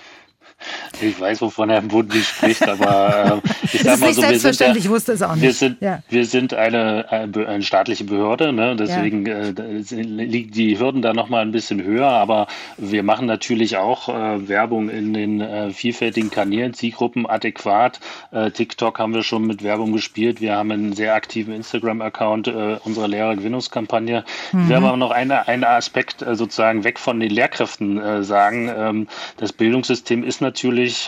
Ich 1.01 1.19
weiß, 1.19 1.41
wovon 1.41 1.69
Herr 1.69 1.81
Bundwig 1.81 2.25
spricht, 2.25 2.67
aber 2.67 3.41
äh, 3.43 3.65
ich 3.73 3.81
sag 3.81 3.99
mal 3.99 4.13
so, 4.13 4.21
wir 4.21 4.39
sind, 4.39 4.59
ja, 4.59 4.89
wusste 4.89 5.13
es 5.13 5.21
auch 5.21 5.33
nicht. 5.33 5.43
Wir 5.43 5.53
sind, 5.53 5.81
ja. 5.81 6.01
wir 6.09 6.25
sind 6.25 6.53
eine, 6.53 7.05
eine 7.11 7.61
staatliche 7.63 8.03
Behörde, 8.03 8.53
ne? 8.53 8.75
deswegen 8.75 9.25
ja. 9.25 9.33
äh, 9.33 10.01
liegen 10.01 10.51
die 10.51 10.79
Hürden 10.79 11.01
da 11.01 11.13
nochmal 11.13 11.41
ein 11.41 11.51
bisschen 11.51 11.83
höher, 11.83 12.07
aber 12.07 12.47
wir 12.77 13.03
machen 13.03 13.25
natürlich 13.25 13.77
auch 13.77 14.09
äh, 14.09 14.47
Werbung 14.47 14.89
in 14.89 15.13
den 15.13 15.41
äh, 15.41 15.71
vielfältigen 15.71 16.29
Kanälen, 16.29 16.73
Zielgruppen 16.73 17.25
adäquat. 17.25 17.99
Äh, 18.31 18.51
TikTok 18.51 18.99
haben 18.99 19.13
wir 19.13 19.23
schon 19.23 19.45
mit 19.45 19.63
Werbung 19.63 19.93
gespielt, 19.93 20.41
wir 20.41 20.55
haben 20.55 20.71
einen 20.71 20.93
sehr 20.93 21.15
aktiven 21.15 21.53
Instagram-Account 21.53 22.47
äh, 22.47 22.77
unserer 22.83 23.07
Lehrergewinnungskampagne. 23.07 24.23
Mhm. 24.51 24.61
Ich 24.63 24.69
will 24.69 24.77
aber 24.77 24.97
noch 24.97 25.11
eine, 25.11 25.47
einen 25.47 25.63
Aspekt 25.63 26.25
sozusagen 26.33 26.83
weg 26.83 26.99
von 26.99 27.19
den 27.19 27.29
Lehrkräften 27.29 28.23
sagen. 28.23 28.69
Ähm, 28.75 29.07
das 29.37 29.53
Bildungssystem 29.53 30.23
ist 30.23 30.41
natürlich 30.41 30.52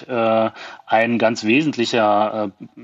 äh, 0.08 0.49
ein 0.87 1.17
ganz 1.17 1.43
wesentlicher 1.43 2.51
äh, 2.59 2.81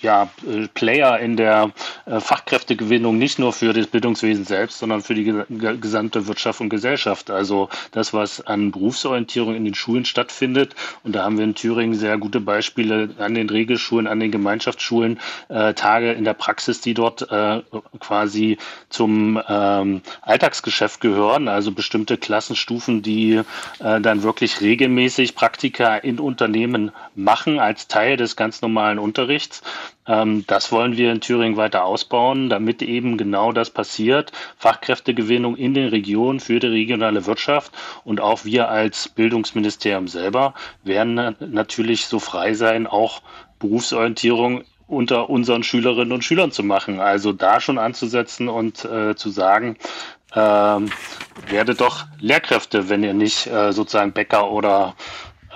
ja, 0.00 0.28
Player 0.74 1.18
in 1.20 1.36
der 1.36 1.70
äh, 2.06 2.20
Fachkräftegewinnung, 2.20 3.18
nicht 3.18 3.38
nur 3.38 3.52
für 3.52 3.72
das 3.72 3.86
Bildungswesen 3.86 4.44
selbst, 4.44 4.78
sondern 4.78 5.02
für 5.02 5.14
die 5.14 5.44
gesamte 5.80 6.26
Wirtschaft 6.26 6.60
und 6.60 6.70
Gesellschaft. 6.70 7.30
Also 7.30 7.68
das, 7.92 8.14
was 8.14 8.40
an 8.40 8.70
Berufsorientierung 8.70 9.54
in 9.54 9.64
den 9.64 9.74
Schulen 9.74 10.06
stattfindet. 10.06 10.74
Und 11.02 11.14
da 11.14 11.24
haben 11.24 11.36
wir 11.36 11.44
in 11.44 11.54
Thüringen 11.54 11.94
sehr 11.94 12.16
gute 12.16 12.40
Beispiele 12.40 13.10
an 13.18 13.34
den 13.34 13.50
Regelschulen, 13.50 14.06
an 14.06 14.20
den 14.20 14.30
Gemeinschaftsschulen, 14.30 15.20
äh, 15.48 15.74
Tage 15.74 16.12
in 16.12 16.24
der 16.24 16.34
Praxis, 16.34 16.80
die 16.80 16.94
dort 16.94 17.30
äh, 17.30 17.62
quasi 18.00 18.56
zum 18.88 19.40
ähm, 19.46 20.00
Alltagsgeschäft 20.22 21.02
gehören. 21.02 21.48
Also 21.48 21.72
bestimmte 21.72 22.16
Klassenstufen, 22.16 23.02
die 23.02 23.42
äh, 23.80 24.00
dann 24.00 24.22
wirklich 24.22 24.62
regelmäßig 24.62 25.34
Praktika 25.34 25.96
in 25.96 26.18
Unternehmen 26.18 26.92
machen 27.14 27.25
als 27.28 27.88
Teil 27.88 28.16
des 28.16 28.36
ganz 28.36 28.62
normalen 28.62 28.98
Unterrichts. 28.98 29.62
Ähm, 30.06 30.44
das 30.46 30.72
wollen 30.72 30.96
wir 30.96 31.12
in 31.12 31.20
Thüringen 31.20 31.56
weiter 31.56 31.84
ausbauen, 31.84 32.48
damit 32.48 32.82
eben 32.82 33.16
genau 33.16 33.52
das 33.52 33.70
passiert. 33.70 34.32
Fachkräftegewinnung 34.58 35.56
in 35.56 35.74
den 35.74 35.88
Regionen 35.88 36.40
für 36.40 36.60
die 36.60 36.68
regionale 36.68 37.26
Wirtschaft 37.26 37.72
und 38.04 38.20
auch 38.20 38.44
wir 38.44 38.68
als 38.68 39.08
Bildungsministerium 39.08 40.08
selber 40.08 40.54
werden 40.84 41.36
natürlich 41.40 42.06
so 42.06 42.18
frei 42.18 42.54
sein, 42.54 42.86
auch 42.86 43.22
Berufsorientierung 43.58 44.64
unter 44.86 45.28
unseren 45.28 45.62
Schülerinnen 45.62 46.12
und 46.12 46.24
Schülern 46.24 46.52
zu 46.52 46.62
machen. 46.62 47.00
Also 47.00 47.32
da 47.32 47.60
schon 47.60 47.78
anzusetzen 47.78 48.48
und 48.48 48.84
äh, 48.84 49.16
zu 49.16 49.30
sagen, 49.30 49.76
ähm, 50.34 50.90
werdet 51.48 51.80
doch 51.80 52.04
Lehrkräfte, 52.20 52.88
wenn 52.88 53.02
ihr 53.02 53.14
nicht 53.14 53.46
äh, 53.46 53.72
sozusagen 53.72 54.12
Bäcker 54.12 54.50
oder 54.50 54.94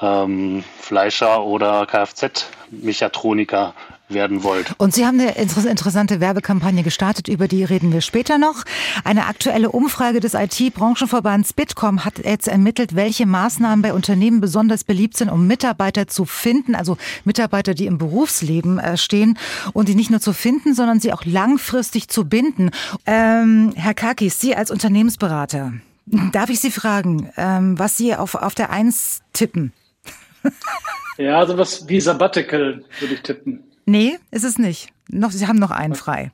ähm, 0.02 0.64
Fleischer 0.80 1.44
oder 1.44 1.86
Kfz-Mechatroniker 1.86 3.74
werden 4.12 4.42
wollt. 4.42 4.74
Und 4.78 4.94
Sie 4.94 5.06
haben 5.06 5.20
eine 5.20 5.36
interessante 5.36 6.20
Werbekampagne 6.20 6.82
gestartet, 6.82 7.28
über 7.28 7.48
die 7.48 7.64
reden 7.64 7.92
wir 7.92 8.00
später 8.00 8.38
noch. 8.38 8.64
Eine 9.04 9.26
aktuelle 9.26 9.70
Umfrage 9.70 10.20
des 10.20 10.34
IT-Branchenverbands 10.34 11.52
Bitkom 11.52 12.04
hat 12.04 12.18
jetzt 12.24 12.48
ermittelt, 12.48 12.94
welche 12.94 13.26
Maßnahmen 13.26 13.82
bei 13.82 13.92
Unternehmen 13.92 14.40
besonders 14.40 14.84
beliebt 14.84 15.16
sind, 15.16 15.30
um 15.30 15.46
Mitarbeiter 15.46 16.06
zu 16.08 16.24
finden, 16.24 16.74
also 16.74 16.96
Mitarbeiter, 17.24 17.74
die 17.74 17.86
im 17.86 17.98
Berufsleben 17.98 18.78
äh, 18.78 18.96
stehen 18.96 19.38
und 19.72 19.88
die 19.88 19.94
nicht 19.94 20.10
nur 20.10 20.20
zu 20.20 20.32
finden, 20.32 20.74
sondern 20.74 21.00
sie 21.00 21.12
auch 21.12 21.24
langfristig 21.24 22.08
zu 22.08 22.24
binden. 22.24 22.70
Ähm, 23.06 23.72
Herr 23.76 23.94
Kakis, 23.94 24.40
Sie 24.40 24.54
als 24.54 24.70
Unternehmensberater, 24.70 25.72
darf 26.32 26.50
ich 26.50 26.60
Sie 26.60 26.70
fragen, 26.70 27.30
ähm, 27.36 27.78
was 27.78 27.96
Sie 27.96 28.14
auf, 28.14 28.34
auf 28.34 28.54
der 28.54 28.70
Eins 28.70 29.20
tippen? 29.32 29.72
Ja, 31.18 31.38
also 31.38 31.58
was 31.58 31.86
wie 31.86 32.00
Sabbatical 32.00 32.82
würde 32.98 33.14
ich 33.14 33.20
tippen. 33.20 33.62
Nee, 33.84 34.18
ist 34.30 34.44
es 34.44 34.58
nicht. 34.58 34.88
Noch, 35.08 35.32
Sie 35.32 35.46
haben 35.46 35.58
noch 35.58 35.70
einen 35.70 35.94
frei. 35.94 36.32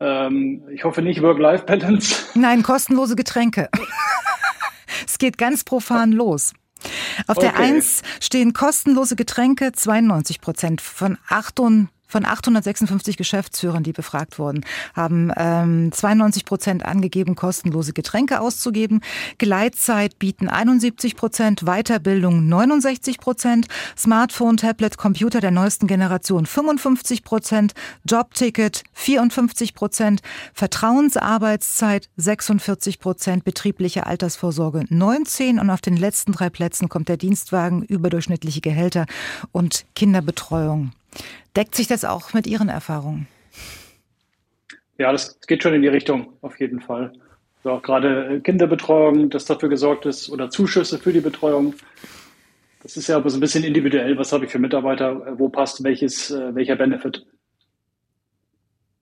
Ähm, 0.00 0.62
ich 0.72 0.84
hoffe 0.84 1.02
nicht 1.02 1.22
Work-Life-Balance. 1.22 2.14
Nein, 2.34 2.62
kostenlose 2.62 3.16
Getränke. 3.16 3.68
es 5.06 5.18
geht 5.18 5.38
ganz 5.38 5.64
profan 5.64 6.12
los. 6.12 6.52
Auf 7.26 7.38
okay. 7.38 7.46
der 7.46 7.56
Eins 7.56 8.02
stehen 8.20 8.52
kostenlose 8.52 9.16
Getränke, 9.16 9.72
92 9.72 10.40
Prozent 10.40 10.80
von 10.80 11.18
88 11.28 11.88
von 12.08 12.24
856 12.24 13.16
Geschäftsführern, 13.16 13.82
die 13.82 13.92
befragt 13.92 14.38
wurden, 14.38 14.64
haben 14.94 15.30
ähm, 15.36 15.92
92 15.92 16.44
Prozent 16.44 16.84
angegeben, 16.84 17.36
kostenlose 17.36 17.92
Getränke 17.92 18.40
auszugeben. 18.40 19.02
Gleitzeit 19.36 20.18
bieten 20.18 20.48
71 20.48 21.14
Prozent, 21.14 21.60
Weiterbildung 21.66 22.48
69 22.48 23.18
Prozent, 23.18 23.68
Smartphone, 23.96 24.56
Tablet, 24.56 24.96
Computer 24.96 25.40
der 25.40 25.50
neuesten 25.50 25.86
Generation 25.86 26.46
55 26.46 27.22
Prozent, 27.22 27.74
Jobticket 28.04 28.84
54 28.94 29.74
Prozent, 29.74 30.22
Vertrauensarbeitszeit 30.54 32.08
46 32.16 32.98
Prozent, 32.98 33.44
betriebliche 33.44 34.06
Altersvorsorge 34.06 34.84
19 34.88 35.58
und 35.58 35.68
auf 35.68 35.82
den 35.82 35.96
letzten 35.96 36.32
drei 36.32 36.48
Plätzen 36.48 36.88
kommt 36.88 37.08
der 37.10 37.18
Dienstwagen, 37.18 37.82
überdurchschnittliche 37.82 38.62
Gehälter 38.62 39.04
und 39.52 39.84
Kinderbetreuung 39.94 40.92
Deckt 41.56 41.74
sich 41.74 41.86
das 41.86 42.04
auch 42.04 42.32
mit 42.34 42.46
Ihren 42.46 42.68
Erfahrungen? 42.68 43.26
Ja, 44.98 45.12
das 45.12 45.40
geht 45.46 45.62
schon 45.62 45.74
in 45.74 45.82
die 45.82 45.88
Richtung, 45.88 46.34
auf 46.40 46.58
jeden 46.58 46.80
Fall. 46.80 47.12
Also 47.58 47.76
auch 47.76 47.82
gerade 47.82 48.36
äh, 48.36 48.40
Kinderbetreuung, 48.40 49.30
dass 49.30 49.44
dafür 49.44 49.68
gesorgt 49.68 50.06
ist, 50.06 50.30
oder 50.30 50.50
Zuschüsse 50.50 50.98
für 50.98 51.12
die 51.12 51.20
Betreuung. 51.20 51.74
Das 52.82 52.96
ist 52.96 53.08
ja 53.08 53.16
aber 53.16 53.30
so 53.30 53.36
ein 53.36 53.40
bisschen 53.40 53.64
individuell. 53.64 54.16
Was 54.16 54.32
habe 54.32 54.44
ich 54.44 54.50
für 54.50 54.58
Mitarbeiter? 54.58 55.26
Äh, 55.26 55.38
wo 55.38 55.48
passt 55.48 55.82
welches, 55.84 56.30
äh, 56.30 56.54
welcher 56.54 56.76
Benefit? 56.76 57.26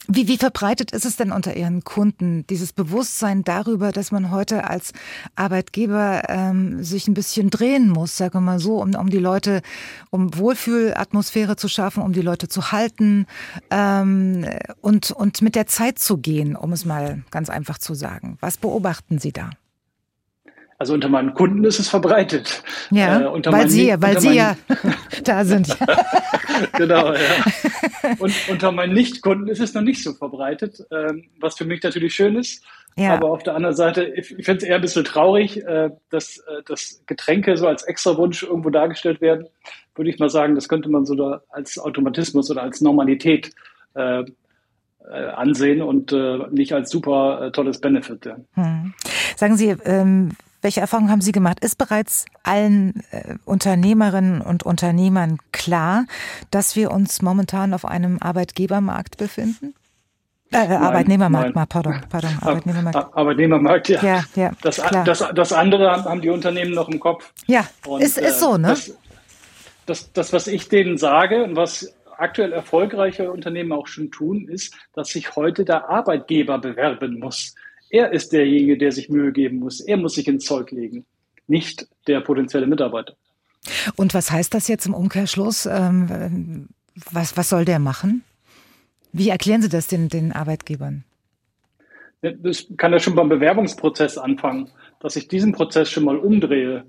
Wie, 0.09 0.29
wie 0.29 0.37
verbreitet 0.37 0.93
ist 0.93 1.05
es 1.05 1.17
denn 1.17 1.33
unter 1.33 1.57
Ihren 1.57 1.83
Kunden, 1.83 2.47
dieses 2.47 2.73
Bewusstsein 2.73 3.43
darüber, 3.43 3.91
dass 3.91 4.13
man 4.13 4.31
heute 4.31 4.69
als 4.69 4.93
Arbeitgeber 5.35 6.23
ähm, 6.29 6.85
sich 6.85 7.09
ein 7.09 7.15
bisschen 7.15 7.51
drehen 7.51 7.89
muss, 7.89 8.17
sagen 8.17 8.35
wir 8.35 8.41
mal 8.41 8.61
so, 8.61 8.81
um, 8.81 8.95
um 8.95 9.11
die 9.11 9.19
Leute, 9.19 9.63
um 10.11 10.37
Wohlfühlatmosphäre 10.37 11.57
zu 11.57 11.69
schaffen, 11.69 12.03
um 12.03 12.13
die 12.13 12.23
Leute 12.23 12.47
zu 12.47 12.71
halten 12.71 13.27
ähm, 13.71 14.47
und, 14.81 15.11
und 15.11 15.43
mit 15.43 15.57
der 15.57 15.67
Zeit 15.67 15.99
zu 15.99 16.19
gehen, 16.19 16.55
um 16.55 16.73
es 16.73 16.85
mal 16.85 17.25
ganz 17.31 17.51
einfach 17.51 17.79
zu 17.79 17.95
sagen. 17.95 18.39
Was 18.41 18.59
beobachten 18.59 19.19
Sie 19.19 19.33
da? 19.33 19.51
Also 20.79 20.93
unter 20.93 21.09
meinen 21.09 21.33
Kunden 21.33 21.65
ist 21.65 21.79
es 21.79 21.89
verbreitet. 21.89 22.63
Ja, 22.91 23.35
äh, 23.35 23.53
weil 23.53 23.69
Sie, 23.69 23.95
weil 23.99 24.21
Sie 24.21 24.35
ja 24.35 24.57
da 25.25 25.45
sind. 25.45 25.69
genau, 26.77 27.13
ja. 27.13 27.21
Und 28.19 28.35
unter 28.51 28.73
meinen 28.73 28.93
Nichtkunden 28.93 29.49
ist 29.49 29.61
es 29.61 29.73
noch 29.73 29.83
nicht 29.83 30.03
so 30.03 30.13
verbreitet, 30.13 30.87
ähm, 30.91 31.25
was 31.41 31.57
für 31.57 31.65
mich 31.65 31.83
natürlich 31.83 32.15
schön 32.15 32.37
ist. 32.37 32.63
Ja. 32.97 33.15
Aber 33.15 33.31
auf 33.31 33.43
der 33.43 33.55
anderen 33.55 33.77
Seite, 33.77 34.05
ich, 34.05 34.39
ich 34.39 34.45
finde 34.45 34.59
es 34.59 34.63
eher 34.65 34.77
ein 34.77 34.81
bisschen 34.81 35.05
traurig, 35.05 35.65
äh, 35.65 35.91
dass, 36.11 36.39
äh, 36.39 36.63
dass 36.67 37.03
Getränke 37.07 37.57
so 37.57 37.67
als 37.69 37.83
Extrawunsch 37.83 38.43
irgendwo 38.43 38.71
dargestellt 38.71 39.21
werden. 39.21 39.47
Würde 39.95 40.11
ich 40.11 40.19
mal 40.19 40.31
sagen, 40.31 40.55
das 40.55 40.69
könnte 40.69 40.91
man 40.91 41.07
so 41.07 41.15
da 41.15 41.43
als 41.51 41.79
Automatismus 41.79 42.51
oder 42.51 42.63
als 42.63 42.81
Normalität 42.81 43.51
äh, 43.95 44.25
äh, 45.09 45.27
ansehen 45.29 45.83
und 45.83 46.13
äh, 46.13 46.39
nicht 46.51 46.73
als 46.73 46.91
super 46.91 47.47
äh, 47.47 47.51
tolles 47.53 47.81
Benefit. 47.81 48.27
Ja. 48.27 48.37
Hm. 48.55 48.95
Sagen 49.37 49.57
Sie, 49.57 49.77
ähm, 49.85 50.31
welche 50.67 50.81
Erfahrungen 50.81 51.13
haben 51.13 51.21
Sie 51.21 51.31
gemacht? 51.31 51.61
Ist 51.61 51.79
bereits 51.79 52.25
allen 52.43 53.05
äh, 53.13 53.37
Unternehmerinnen 53.45 54.41
und 54.41 54.65
Unternehmern 54.65 55.39
klar, 55.53 56.07
dass 56.51 56.75
wir 56.75 56.91
uns 56.91 57.23
momentan 57.23 57.73
auf 57.73 57.85
einem 57.85 58.19
Arbeitgebermarkt 58.21 59.17
befinden? 59.17 59.75
Äh, 60.51 60.67
nein, 60.67 60.83
Arbeitnehmermarkt, 60.83 61.55
nein. 61.55 61.67
pardon, 61.69 62.01
pardon, 62.09 62.31
Arbeitnehmermarkt. 62.41 63.17
Arbeitnehmermarkt, 63.17 63.89
ja. 63.91 64.03
ja, 64.03 64.25
ja 64.35 64.51
das, 64.61 64.83
das, 65.05 65.25
das, 65.33 65.53
andere 65.53 66.05
haben 66.05 66.21
die 66.21 66.31
Unternehmen 66.31 66.73
noch 66.73 66.89
im 66.89 66.99
Kopf. 66.99 67.33
Ja, 67.47 67.69
und, 67.87 68.03
ist, 68.03 68.19
ist 68.19 68.41
so, 68.41 68.57
ne? 68.57 68.69
Das, 68.69 68.93
das, 69.87 70.13
das, 70.15 70.33
was 70.33 70.49
ich 70.49 70.69
denen 70.69 70.99
sage 70.99 71.45
und 71.45 71.55
was 71.55 71.95
aktuell 72.19 72.53
erfolgreiche 72.53 73.31
Unternehmen 73.31 73.71
auch 73.71 73.87
schon 73.87 74.11
tun, 74.11 74.49
ist, 74.49 74.75
dass 74.95 75.11
sich 75.11 75.37
heute 75.37 75.65
der 75.65 75.89
Arbeitgeber 75.89 76.59
bewerben 76.59 77.21
muss. 77.21 77.55
Er 77.91 78.13
ist 78.13 78.33
derjenige, 78.33 78.79
der 78.79 78.93
sich 78.93 79.09
Mühe 79.09 79.33
geben 79.33 79.59
muss. 79.59 79.81
Er 79.81 79.97
muss 79.97 80.15
sich 80.15 80.27
ins 80.29 80.45
Zeug 80.45 80.71
legen, 80.71 81.05
nicht 81.47 81.87
der 82.07 82.21
potenzielle 82.21 82.67
Mitarbeiter. 82.67 83.15
Und 83.97 84.15
was 84.15 84.31
heißt 84.31 84.55
das 84.55 84.69
jetzt 84.69 84.87
im 84.87 84.95
Umkehrschluss? 84.95 85.67
Ähm, 85.67 86.69
was, 87.11 87.37
was 87.37 87.49
soll 87.49 87.65
der 87.65 87.79
machen? 87.79 88.23
Wie 89.13 89.29
erklären 89.29 89.63
Sie 89.63 89.69
das 89.69 89.87
den, 89.87 90.09
den 90.09 90.33
Arbeitgebern? 90.33 91.05
Das 92.23 92.67
kann 92.77 92.93
ja 92.93 92.99
schon 92.99 93.15
beim 93.15 93.29
Bewerbungsprozess 93.29 94.19
anfangen, 94.19 94.71
dass 95.01 95.17
ich 95.17 95.29
diesen 95.29 95.53
Prozess 95.53 95.91
schon 95.91 96.05
mal 96.05 96.17
umdrehe, 96.17 96.85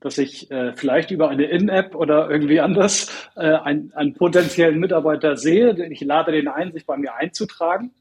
dass 0.00 0.18
ich 0.18 0.50
äh, 0.50 0.74
vielleicht 0.74 1.10
über 1.10 1.28
eine 1.30 1.44
In-App 1.44 1.94
oder 1.94 2.30
irgendwie 2.30 2.60
anders 2.60 3.10
äh, 3.36 3.40
einen, 3.40 3.92
einen 3.94 4.14
potenziellen 4.14 4.78
Mitarbeiter 4.78 5.36
sehe. 5.36 5.74
Ich 5.90 6.00
lade 6.02 6.32
den 6.32 6.48
ein, 6.48 6.72
sich 6.72 6.84
bei 6.84 6.96
mir 6.96 7.14
einzutragen 7.14 7.92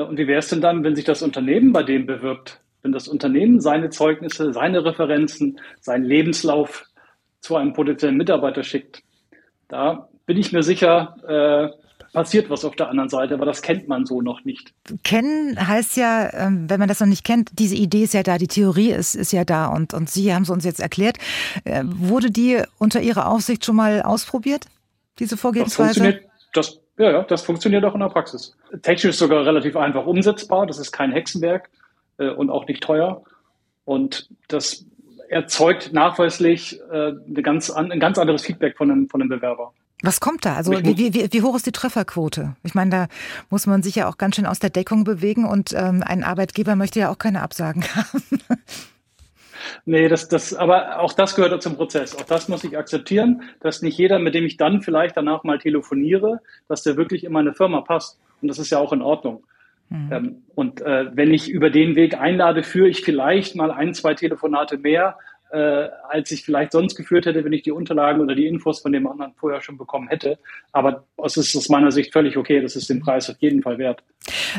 und 0.00 0.18
wie 0.18 0.26
wäre 0.26 0.38
es 0.38 0.48
denn 0.48 0.60
dann, 0.60 0.84
wenn 0.84 0.96
sich 0.96 1.04
das 1.04 1.22
Unternehmen 1.22 1.72
bei 1.72 1.82
dem 1.82 2.06
bewirbt? 2.06 2.60
Wenn 2.82 2.92
das 2.92 3.08
Unternehmen 3.08 3.60
seine 3.60 3.90
Zeugnisse, 3.90 4.52
seine 4.52 4.84
Referenzen, 4.84 5.60
seinen 5.80 6.04
Lebenslauf 6.04 6.84
zu 7.40 7.56
einem 7.56 7.72
potenziellen 7.72 8.16
Mitarbeiter 8.16 8.64
schickt? 8.64 9.02
Da 9.68 10.08
bin 10.26 10.36
ich 10.36 10.52
mir 10.52 10.62
sicher, 10.62 11.16
äh, 11.26 11.82
passiert 12.12 12.50
was 12.50 12.64
auf 12.64 12.76
der 12.76 12.88
anderen 12.88 13.08
Seite, 13.08 13.34
aber 13.34 13.46
das 13.46 13.62
kennt 13.62 13.88
man 13.88 14.04
so 14.04 14.20
noch 14.20 14.44
nicht. 14.44 14.72
Kennen 15.02 15.56
heißt 15.66 15.96
ja, 15.96 16.32
ähm, 16.32 16.68
wenn 16.68 16.78
man 16.78 16.88
das 16.88 17.00
noch 17.00 17.06
nicht 17.06 17.24
kennt, 17.24 17.50
diese 17.54 17.74
Idee 17.74 18.04
ist 18.04 18.14
ja 18.14 18.22
da, 18.22 18.38
die 18.38 18.48
Theorie 18.48 18.92
ist, 18.92 19.14
ist 19.14 19.32
ja 19.32 19.44
da 19.44 19.66
und, 19.66 19.94
und 19.94 20.10
Sie 20.10 20.32
haben 20.34 20.42
es 20.42 20.50
uns 20.50 20.64
jetzt 20.64 20.80
erklärt. 20.80 21.16
Äh, 21.64 21.84
wurde 21.84 22.30
die 22.30 22.62
unter 22.78 23.00
Ihrer 23.00 23.28
Aufsicht 23.28 23.64
schon 23.64 23.76
mal 23.76 24.02
ausprobiert, 24.02 24.66
diese 25.18 25.36
Vorgehensweise? 25.36 25.88
Das 25.88 25.96
funktioniert, 25.96 26.30
das 26.52 26.81
ja, 27.02 27.10
ja, 27.10 27.22
das 27.24 27.42
funktioniert 27.42 27.84
auch 27.84 27.94
in 27.94 28.00
der 28.00 28.08
Praxis. 28.08 28.56
Technisch 28.82 29.16
sogar 29.16 29.44
relativ 29.44 29.76
einfach 29.76 30.06
umsetzbar. 30.06 30.66
Das 30.66 30.78
ist 30.78 30.92
kein 30.92 31.10
Hexenwerk 31.12 31.68
äh, 32.18 32.28
und 32.30 32.48
auch 32.48 32.66
nicht 32.66 32.82
teuer. 32.82 33.22
Und 33.84 34.28
das 34.48 34.86
erzeugt 35.28 35.92
nachweislich 35.92 36.80
äh, 36.92 37.12
eine 37.26 37.42
ganz 37.42 37.70
an, 37.70 37.90
ein 37.90 37.98
ganz 37.98 38.18
anderes 38.18 38.42
Feedback 38.42 38.76
von 38.76 38.88
dem, 38.88 39.08
von 39.08 39.18
dem 39.18 39.28
Bewerber. 39.28 39.72
Was 40.02 40.20
kommt 40.20 40.44
da? 40.44 40.54
Also 40.56 40.72
wie, 40.72 40.96
wie, 40.96 41.32
wie 41.32 41.42
hoch 41.42 41.56
ist 41.56 41.66
die 41.66 41.72
Trefferquote? 41.72 42.56
Ich 42.64 42.74
meine, 42.74 42.90
da 42.90 43.06
muss 43.50 43.66
man 43.66 43.82
sich 43.82 43.94
ja 43.94 44.08
auch 44.08 44.18
ganz 44.18 44.36
schön 44.36 44.46
aus 44.46 44.58
der 44.58 44.70
Deckung 44.70 45.04
bewegen 45.04 45.44
und 45.44 45.72
ähm, 45.74 46.02
ein 46.04 46.24
Arbeitgeber 46.24 46.76
möchte 46.76 47.00
ja 47.00 47.10
auch 47.10 47.18
keine 47.18 47.42
Absagen 47.42 47.84
haben. 47.94 48.22
Nee, 49.84 50.08
das, 50.08 50.28
das, 50.28 50.54
aber 50.54 51.00
auch 51.00 51.12
das 51.12 51.34
gehört 51.34 51.62
zum 51.62 51.76
Prozess. 51.76 52.16
Auch 52.16 52.24
das 52.24 52.48
muss 52.48 52.64
ich 52.64 52.76
akzeptieren, 52.76 53.42
dass 53.60 53.82
nicht 53.82 53.98
jeder, 53.98 54.18
mit 54.18 54.34
dem 54.34 54.44
ich 54.44 54.56
dann 54.56 54.82
vielleicht 54.82 55.16
danach 55.16 55.44
mal 55.44 55.58
telefoniere, 55.58 56.40
dass 56.68 56.82
der 56.82 56.96
wirklich 56.96 57.24
in 57.24 57.32
meine 57.32 57.54
Firma 57.54 57.80
passt. 57.80 58.18
Und 58.40 58.48
das 58.48 58.58
ist 58.58 58.70
ja 58.70 58.78
auch 58.78 58.92
in 58.92 59.02
Ordnung. 59.02 59.44
Mhm. 59.92 60.08
Ähm, 60.10 60.42
und 60.54 60.80
äh, 60.80 61.14
wenn 61.14 61.34
ich 61.34 61.50
über 61.50 61.70
den 61.70 61.96
Weg 61.96 62.18
einlade, 62.18 62.62
führe 62.62 62.88
ich 62.88 63.02
vielleicht 63.02 63.56
mal 63.56 63.70
ein, 63.70 63.92
zwei 63.94 64.14
Telefonate 64.14 64.78
mehr, 64.78 65.18
äh, 65.52 65.88
als 66.08 66.30
ich 66.30 66.44
vielleicht 66.44 66.72
sonst 66.72 66.96
geführt 66.96 67.26
hätte, 67.26 67.44
wenn 67.44 67.52
ich 67.52 67.62
die 67.62 67.72
Unterlagen 67.72 68.20
oder 68.20 68.34
die 68.34 68.46
Infos 68.46 68.80
von 68.80 68.92
dem 68.92 69.06
anderen 69.06 69.34
vorher 69.34 69.60
schon 69.60 69.76
bekommen 69.76 70.08
hätte. 70.08 70.38
Aber 70.72 71.04
es 71.22 71.36
ist 71.36 71.54
aus 71.54 71.68
meiner 71.68 71.92
Sicht 71.92 72.12
völlig 72.12 72.36
okay. 72.36 72.62
Das 72.62 72.74
ist 72.74 72.88
den 72.88 73.00
Preis 73.00 73.28
auf 73.28 73.36
jeden 73.40 73.62
Fall 73.62 73.78
wert. 73.78 74.02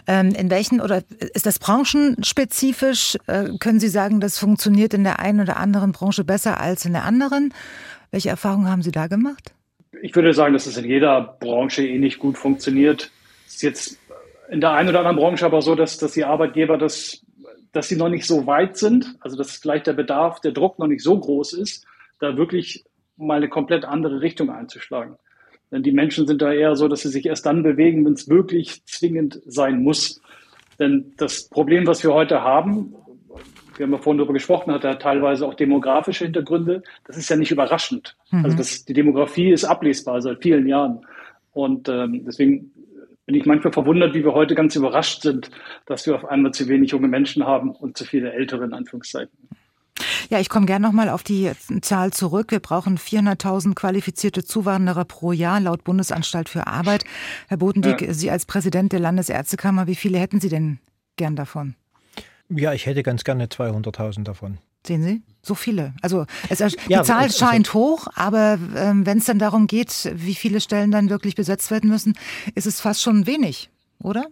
Ähm, 0.08 0.34
in 0.38 0.52
welchen 0.52 0.82
oder 0.82 1.02
ist 1.34 1.46
das 1.46 1.58
branchenspezifisch? 1.58 3.18
Äh, 3.26 3.58
können 3.60 3.80
Sie 3.80 3.88
sagen, 3.88 4.20
das 4.20 4.38
funktioniert 4.38 4.94
in 4.94 5.04
der 5.04 5.20
einen 5.20 5.42
oder 5.42 5.58
anderen 5.58 5.94
Branche 5.94 6.24
besser 6.24 6.62
als 6.62 6.86
in 6.86 6.94
der 6.94 7.06
anderen? 7.06 7.54
Welche 8.12 8.30
Erfahrungen 8.30 8.70
haben 8.70 8.84
Sie 8.84 8.92
da 8.92 9.08
gemacht? 9.08 9.54
Ich 10.02 10.16
würde 10.16 10.34
sagen, 10.34 10.54
dass 10.54 10.68
es 10.68 10.78
in 10.78 10.86
jeder 10.86 11.38
Branche 11.40 11.88
ähnlich 11.88 12.20
gut 12.20 12.38
funktioniert. 12.38 13.10
Es 13.48 13.56
ist 13.56 13.62
jetzt 13.64 14.00
in 14.50 14.62
der 14.62 14.74
einen 14.74 14.90
oder 14.90 15.00
anderen 15.00 15.18
Branche 15.18 15.46
aber 15.46 15.64
so, 15.64 15.74
dass, 15.74 15.98
dass 15.98 16.12
die 16.12 16.24
Arbeitgeber 16.24 16.78
das 16.78 17.24
dass 17.74 17.90
sie 17.90 17.98
noch 17.98 18.10
nicht 18.10 18.26
so 18.26 18.48
weit 18.48 18.78
sind, 18.78 19.18
also 19.20 19.36
dass 19.36 19.58
vielleicht 19.58 19.88
der 19.88 19.94
Bedarf, 19.94 20.40
der 20.40 20.52
Druck 20.52 20.80
noch 20.80 20.88
nicht 20.88 21.04
so 21.04 21.20
groß 21.20 21.54
ist, 21.54 21.86
da 22.20 22.38
wirklich 22.38 22.86
mal 23.18 23.38
eine 23.38 23.50
komplett 23.50 23.84
andere 23.84 24.22
Richtung 24.22 24.50
einzuschlagen. 24.50 25.18
Denn 25.72 25.84
die 25.84 25.92
Menschen 25.92 26.28
sind 26.28 26.42
da 26.42 26.54
eher 26.54 26.76
so, 26.76 26.88
dass 26.88 27.02
sie 27.02 27.10
sich 27.10 27.26
erst 27.26 27.46
dann 27.46 27.64
bewegen, 27.64 28.06
wenn 28.06 28.14
es 28.14 28.30
wirklich 28.30 28.86
zwingend 28.86 29.42
sein 29.46 29.82
muss. 29.82 30.22
Denn 30.80 31.14
das 31.18 31.50
Problem, 31.50 31.88
was 31.88 32.04
wir 32.04 32.14
heute 32.14 32.42
haben, 32.42 32.96
wir 33.76 33.86
haben 33.86 33.94
ja 33.94 33.98
vorhin 33.98 34.20
darüber 34.20 34.34
gesprochen, 34.34 34.72
hat 34.72 34.84
ja 34.84 34.94
teilweise 34.96 35.48
auch 35.48 35.56
demografische 35.56 36.26
Hintergründe. 36.26 36.84
Das 37.06 37.18
ist 37.18 37.28
ja 37.30 37.36
nicht 37.36 37.52
überraschend. 37.52 38.16
Mhm. 38.30 38.46
Also 38.46 38.58
das, 38.58 38.86
die 38.86 38.94
Demografie 38.94 39.52
ist 39.52 39.64
ablesbar 39.64 40.22
seit 40.22 40.44
vielen 40.44 40.68
Jahren. 40.68 41.06
Und 41.54 41.90
ähm, 41.90 42.24
deswegen 42.26 42.72
bin 43.26 43.36
ich 43.36 43.46
manchmal 43.46 43.74
verwundert, 43.74 44.14
wie 44.14 44.24
wir 44.24 44.34
heute 44.34 44.56
ganz 44.56 44.76
überrascht 44.76 45.22
sind, 45.22 45.50
dass 45.86 46.06
wir 46.06 46.16
auf 46.16 46.26
einmal 46.26 46.54
zu 46.54 46.68
wenig 46.68 46.92
junge 46.92 47.08
Menschen 47.08 47.46
haben 47.46 47.72
und 47.72 47.98
zu 47.98 48.06
viele 48.06 48.34
ältere 48.34 48.66
in 48.66 48.74
Anführungszeichen. 48.74 49.38
Ja, 50.30 50.40
ich 50.40 50.50
komme 50.50 50.66
gerne 50.66 50.86
nochmal 50.86 51.10
auf 51.10 51.24
die 51.24 51.52
Zahl 51.82 52.12
zurück. 52.12 52.52
Wir 52.52 52.60
brauchen 52.60 52.98
400.000 52.98 53.76
qualifizierte 53.76 54.44
Zuwanderer 54.44 55.06
pro 55.06 55.32
Jahr 55.32 55.60
laut 55.60 55.84
Bundesanstalt 55.84 56.50
für 56.50 56.68
Arbeit. 56.68 57.06
Herr 57.48 57.58
Bodendieck, 57.58 58.02
ja. 58.02 58.14
Sie 58.14 58.32
als 58.32 58.46
Präsident 58.46 58.92
der 58.92 59.00
Landesärztekammer, 59.00 59.88
wie 59.88 59.96
viele 59.96 60.18
hätten 60.18 60.40
Sie 60.40 60.50
denn 60.50 60.80
gern 61.16 61.36
davon? 61.36 61.76
Ja, 62.50 62.74
ich 62.74 62.86
hätte 62.86 63.04
ganz 63.04 63.24
gerne 63.24 63.46
200.000 63.46 64.24
davon. 64.24 64.58
Sehen 64.86 65.04
Sie? 65.04 65.22
So 65.46 65.56
viele. 65.56 65.94
Also 66.02 66.26
es, 66.48 66.60
die 66.60 66.78
ja, 66.88 67.04
Zahl 67.04 67.28
es, 67.28 67.38
scheint 67.38 67.68
also, 67.68 67.80
hoch, 67.80 68.08
aber 68.16 68.58
ähm, 68.78 69.06
wenn 69.06 69.18
es 69.18 69.26
dann 69.26 69.40
darum 69.40 69.68
geht, 69.68 70.10
wie 70.16 70.36
viele 70.36 70.62
Stellen 70.62 70.90
dann 70.90 71.10
wirklich 71.10 71.36
besetzt 71.36 71.70
werden 71.70 71.90
müssen, 71.90 72.18
ist 72.56 72.66
es 72.66 72.80
fast 72.80 73.02
schon 73.02 73.28
wenig, 73.28 73.70
oder? 74.02 74.28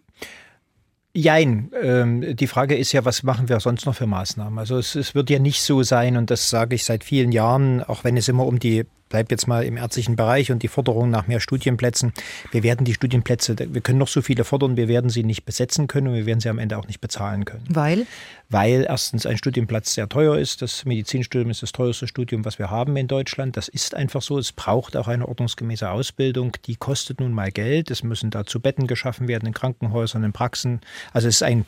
Jein. 1.13 1.69
Ähm, 1.81 2.37
die 2.37 2.47
Frage 2.47 2.77
ist 2.77 2.93
ja, 2.93 3.03
was 3.03 3.23
machen 3.23 3.49
wir 3.49 3.59
sonst 3.59 3.85
noch 3.85 3.95
für 3.95 4.07
Maßnahmen? 4.07 4.57
Also 4.57 4.77
es, 4.77 4.95
es 4.95 5.13
wird 5.13 5.29
ja 5.29 5.39
nicht 5.39 5.61
so 5.61 5.83
sein, 5.83 6.15
und 6.15 6.31
das 6.31 6.49
sage 6.49 6.75
ich 6.75 6.85
seit 6.85 7.03
vielen 7.03 7.33
Jahren, 7.33 7.83
auch 7.83 8.05
wenn 8.05 8.15
es 8.15 8.29
immer 8.29 8.45
um 8.45 8.59
die 8.59 8.85
bleibe 9.11 9.27
jetzt 9.29 9.47
mal 9.47 9.63
im 9.63 9.77
ärztlichen 9.77 10.15
Bereich 10.15 10.51
und 10.51 10.63
die 10.63 10.67
Forderung 10.67 11.11
nach 11.11 11.27
mehr 11.27 11.39
Studienplätzen. 11.39 12.13
Wir 12.51 12.63
werden 12.63 12.85
die 12.85 12.93
Studienplätze, 12.93 13.55
wir 13.59 13.81
können 13.81 13.99
noch 13.99 14.07
so 14.07 14.21
viele 14.21 14.43
fordern, 14.43 14.77
wir 14.77 14.87
werden 14.87 15.09
sie 15.11 15.23
nicht 15.23 15.45
besetzen 15.45 15.87
können 15.87 16.07
und 16.07 16.13
wir 16.15 16.25
werden 16.25 16.39
sie 16.39 16.49
am 16.49 16.57
Ende 16.57 16.77
auch 16.77 16.87
nicht 16.87 17.01
bezahlen 17.01 17.45
können. 17.45 17.65
Weil? 17.69 18.07
Weil 18.49 18.85
erstens 18.87 19.25
ein 19.25 19.37
Studienplatz 19.37 19.93
sehr 19.93 20.09
teuer 20.09 20.37
ist. 20.37 20.61
Das 20.61 20.85
Medizinstudium 20.85 21.51
ist 21.51 21.61
das 21.61 21.71
teuerste 21.71 22.07
Studium, 22.07 22.43
was 22.43 22.57
wir 22.57 22.69
haben 22.69 22.97
in 22.97 23.07
Deutschland. 23.07 23.55
Das 23.55 23.67
ist 23.67 23.95
einfach 23.95 24.21
so. 24.21 24.37
Es 24.39 24.51
braucht 24.51 24.97
auch 24.97 25.07
eine 25.07 25.27
ordnungsgemäße 25.27 25.89
Ausbildung. 25.89 26.57
Die 26.65 26.75
kostet 26.75 27.19
nun 27.19 27.33
mal 27.33 27.51
Geld. 27.51 27.91
Es 27.91 28.03
müssen 28.03 28.29
dazu 28.29 28.59
Betten 28.59 28.87
geschaffen 28.87 29.27
werden 29.27 29.45
in 29.45 29.53
Krankenhäusern, 29.53 30.23
in 30.23 30.33
Praxen. 30.33 30.81
Also 31.13 31.27
es 31.27 31.35
ist 31.35 31.43
ein 31.43 31.65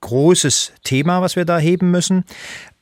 großes 0.00 0.72
Thema, 0.84 1.22
was 1.22 1.36
wir 1.36 1.44
da 1.44 1.58
heben 1.58 1.90
müssen. 1.90 2.24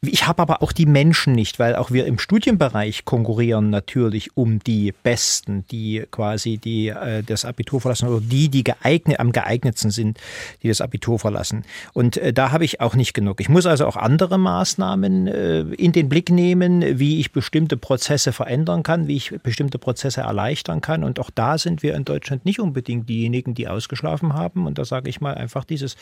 Ich 0.03 0.27
habe 0.27 0.43
aber 0.43 0.63
auch 0.63 0.73
die 0.73 0.85
Menschen 0.85 1.33
nicht, 1.33 1.59
weil 1.59 1.75
auch 1.75 1.91
wir 1.91 2.05
im 2.05 2.19
Studienbereich 2.19 3.07
konkurrieren 3.07 3.71
natürlich 3.71 4.37
um 4.37 4.59
die 4.59 4.93
Besten, 5.03 5.65
die 5.71 6.05
quasi 6.11 6.59
die 6.59 6.89
äh, 6.89 7.23
das 7.23 7.47
Abitur 7.47 7.81
verlassen 7.81 8.09
oder 8.09 8.21
die, 8.21 8.51
die 8.51 8.63
geeignet, 8.63 9.19
am 9.19 9.33
geeignetsten 9.33 9.91
sind, 9.91 10.19
die 10.63 10.69
das 10.69 10.83
Abitur 10.83 11.19
verlassen. 11.19 11.65
Und 11.95 12.19
äh, 12.19 12.35
da 12.35 12.53
habe 12.53 12.67
ich 12.67 12.83
auch 12.83 12.95
nicht 12.95 13.15
genug. 13.15 13.41
Ich 13.41 13.49
muss 13.49 13.65
also 13.65 13.87
auch 13.87 13.97
andere 13.97 14.39
Maßnahmen 14.39 15.29
äh, 15.29 15.61
in 15.61 15.93
den 15.93 16.11
Blick 16.11 16.31
nehmen, 16.31 16.99
wie 16.99 17.19
ich 17.19 17.33
bestimmte 17.33 17.79
Prozesse 17.79 18.33
verändern 18.33 18.83
kann, 18.83 19.09
wie 19.09 19.17
ich 19.17 19.33
bestimmte 19.43 19.79
Prozesse 19.79 20.21
erleichtern 20.21 20.83
kann. 20.83 21.05
Und 21.05 21.19
auch 21.19 21.31
da 21.35 21.57
sind 21.57 21.83
wir 21.83 21.95
in 21.95 22.05
Deutschland 22.05 22.45
nicht 22.45 22.61
unbedingt 22.61 23.09
diejenigen, 23.09 23.55
die 23.55 23.67
ausgeschlafen 23.67 24.35
haben. 24.35 24.67
Und 24.67 24.77
da 24.77 24.85
sage 24.85 25.09
ich 25.09 25.23
mal 25.23 25.35
einfach 25.35 25.65
dieses 25.65 25.97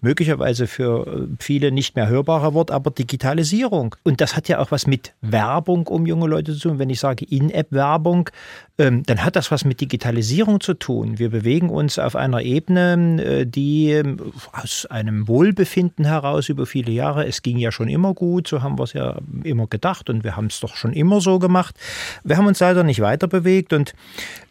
möglicherweise 0.00 0.66
für 0.66 1.06
äh, 1.06 1.26
viele 1.38 1.72
nicht 1.72 1.94
mehr 1.94 2.08
hörbare 2.08 2.54
Wort, 2.54 2.70
aber 2.70 2.90
digital 2.90 3.33
Digitalisierung. 3.34 3.96
Und 4.04 4.20
das 4.20 4.36
hat 4.36 4.48
ja 4.48 4.58
auch 4.58 4.70
was 4.70 4.86
mit 4.86 5.12
Werbung 5.20 5.86
um 5.86 6.06
junge 6.06 6.26
Leute 6.26 6.54
zu 6.54 6.68
tun. 6.68 6.78
Wenn 6.78 6.90
ich 6.90 7.00
sage 7.00 7.24
In-App-Werbung, 7.24 8.30
dann 8.76 9.24
hat 9.24 9.36
das 9.36 9.52
was 9.52 9.64
mit 9.64 9.80
Digitalisierung 9.80 10.60
zu 10.60 10.74
tun. 10.74 11.20
Wir 11.20 11.30
bewegen 11.30 11.70
uns 11.70 12.00
auf 12.00 12.16
einer 12.16 12.42
Ebene, 12.42 13.22
äh, 13.22 13.46
die 13.46 13.92
ähm, 13.92 14.32
aus 14.50 14.86
einem 14.86 15.28
Wohlbefinden 15.28 16.04
heraus 16.04 16.48
über 16.48 16.66
viele 16.66 16.90
Jahre, 16.90 17.24
es 17.24 17.42
ging 17.42 17.56
ja 17.56 17.70
schon 17.70 17.88
immer 17.88 18.14
gut, 18.14 18.48
so 18.48 18.62
haben 18.62 18.76
wir 18.76 18.82
es 18.82 18.92
ja 18.92 19.18
immer 19.44 19.68
gedacht 19.68 20.10
und 20.10 20.24
wir 20.24 20.36
haben 20.36 20.46
es 20.46 20.58
doch 20.58 20.74
schon 20.74 20.92
immer 20.92 21.20
so 21.20 21.38
gemacht. 21.38 21.78
Wir 22.24 22.36
haben 22.36 22.46
uns 22.48 22.58
leider 22.58 22.82
nicht 22.82 23.00
weiter 23.00 23.28
bewegt 23.28 23.72
und 23.72 23.94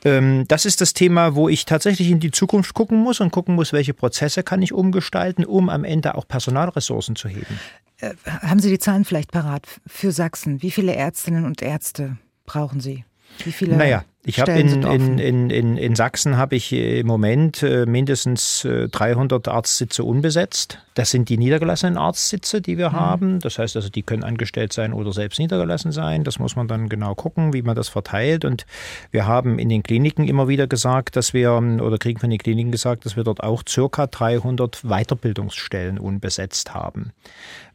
ähm, 0.05 0.45
das 0.47 0.65
ist 0.65 0.79
das 0.79 0.93
Thema, 0.93 1.36
wo 1.36 1.49
ich 1.49 1.65
tatsächlich 1.65 2.09
in 2.09 2.21
die 2.21 2.31
Zukunft 2.31 2.73
gucken 2.73 2.99
muss 2.99 3.19
und 3.19 3.31
gucken 3.31 3.55
muss, 3.55 3.73
welche 3.73 3.93
Prozesse 3.93 4.41
kann 4.41 4.62
ich 4.62 4.71
umgestalten, 4.71 5.43
um 5.43 5.67
am 5.67 5.83
Ende 5.83 6.15
auch 6.15 6.25
Personalressourcen 6.25 7.17
zu 7.17 7.27
heben. 7.27 7.59
Äh, 7.97 8.13
haben 8.25 8.62
Sie 8.62 8.69
die 8.69 8.79
Zahlen 8.79 9.03
vielleicht 9.03 9.33
parat 9.33 9.67
für 9.86 10.13
Sachsen? 10.13 10.62
Wie 10.62 10.71
viele 10.71 10.95
Ärztinnen 10.95 11.43
und 11.43 11.62
Ärzte 11.62 12.15
brauchen 12.45 12.79
Sie? 12.79 13.03
Wie 13.43 13.51
viele? 13.51 13.75
Naja, 13.75 14.05
ich 14.25 14.39
habe 14.39 14.53
in, 14.53 14.83
in, 14.83 15.19
in, 15.19 15.49
in, 15.49 15.77
in 15.77 15.95
Sachsen 15.95 16.38
habe 16.38 16.55
ich 16.55 16.71
im 16.71 17.05
Moment 17.07 17.62
äh, 17.62 17.86
mindestens 17.86 18.65
300 18.65 19.47
äh, 19.47 19.49
Arztsitze 19.51 20.05
unbesetzt. 20.05 20.79
Das 20.93 21.09
sind 21.09 21.27
die 21.27 21.38
niedergelassenen 21.38 21.97
Arztsitze, 21.97 22.62
die 22.62 22.77
wir 22.77 22.91
mhm. 22.91 22.93
haben. 22.93 23.39
Das 23.39 23.59
heißt 23.59 23.75
also, 23.75 23.89
die 23.89 24.03
können 24.03 24.23
angestellt 24.23 24.71
sein 24.71 24.93
oder 24.93 25.12
selbst 25.12 25.39
niedergelassen 25.39 25.91
sein. 25.91 26.23
Das 26.23 26.39
muss 26.39 26.55
man 26.55 26.69
dann 26.69 26.88
genau 26.88 27.15
gucken, 27.15 27.51
wie 27.51 27.63
man 27.63 27.75
das 27.75 27.89
verteilt. 27.89 28.45
Und 28.45 28.65
wir 29.12 29.27
haben 29.27 29.59
in 29.59 29.67
den 29.67 29.83
Kliniken 29.83 30.25
immer 30.25 30.47
wieder 30.47 30.67
gesagt, 30.67 31.17
dass 31.17 31.33
wir, 31.33 31.51
oder 31.53 31.97
kriegen 31.97 32.19
von 32.19 32.29
den 32.29 32.39
Kliniken 32.39 32.71
gesagt, 32.71 33.05
dass 33.05 33.17
wir 33.17 33.25
dort 33.25 33.43
auch 33.43 33.63
circa 33.67 34.07
300 34.07 34.83
Weiterbildungsstellen 34.83 35.99
unbesetzt 35.99 36.73
haben. 36.73 37.12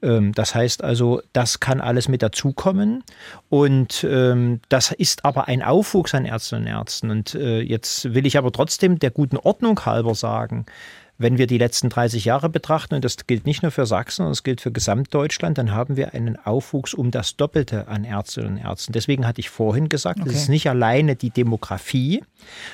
Ähm, 0.00 0.32
das 0.32 0.54
heißt 0.54 0.82
also, 0.82 1.20
das 1.34 1.61
kann 1.61 1.82
alles 1.82 2.08
mit 2.08 2.22
dazukommen. 2.22 3.04
Und 3.50 4.06
ähm, 4.08 4.61
das 4.70 4.92
ist 4.92 5.26
aber 5.26 5.48
ein 5.48 5.62
Aufwuchs 5.62 6.14
an 6.14 6.24
Ärzten 6.24 6.38
Ärztinnen 6.38 6.64
und 6.64 6.70
Ärzten. 6.70 7.11
Und 7.11 7.35
äh, 7.35 7.61
jetzt 7.61 8.14
will 8.14 8.27
ich 8.27 8.38
aber 8.38 8.53
trotzdem 8.53 8.98
der 8.98 9.11
guten 9.11 9.37
Ordnung 9.37 9.85
halber 9.85 10.14
sagen, 10.14 10.66
wenn 11.18 11.37
wir 11.37 11.48
die 11.48 11.59
letzten 11.59 11.88
30 11.88 12.24
Jahre 12.24 12.48
betrachten, 12.48 12.94
und 12.94 13.04
das 13.04 13.26
gilt 13.26 13.44
nicht 13.44 13.62
nur 13.62 13.72
für 13.72 13.87
Sachsen, 13.87 14.18
sondern 14.18 14.33
es 14.33 14.44
gilt 14.44 14.61
für 14.61 14.70
Gesamtdeutschland, 14.70 15.59
dann 15.59 15.72
haben 15.72 15.96
wir 15.96 16.14
einen 16.14 16.37
Aufwuchs 16.44 16.94
um 16.94 17.11
das 17.11 17.37
Doppelte 17.37 17.88
an 17.88 18.04
Ärztinnen 18.04 18.52
und 18.52 18.59
Ärzten. 18.59 18.92
Deswegen 18.92 19.26
hatte 19.26 19.40
ich 19.40 19.50
vorhin 19.50 19.88
gesagt, 19.88 20.20
okay. 20.20 20.31
es 20.31 20.37
ist 20.37 20.48
nicht 20.48 20.68
alleine 20.68 21.16
die 21.16 21.31
Demografie, 21.31 22.22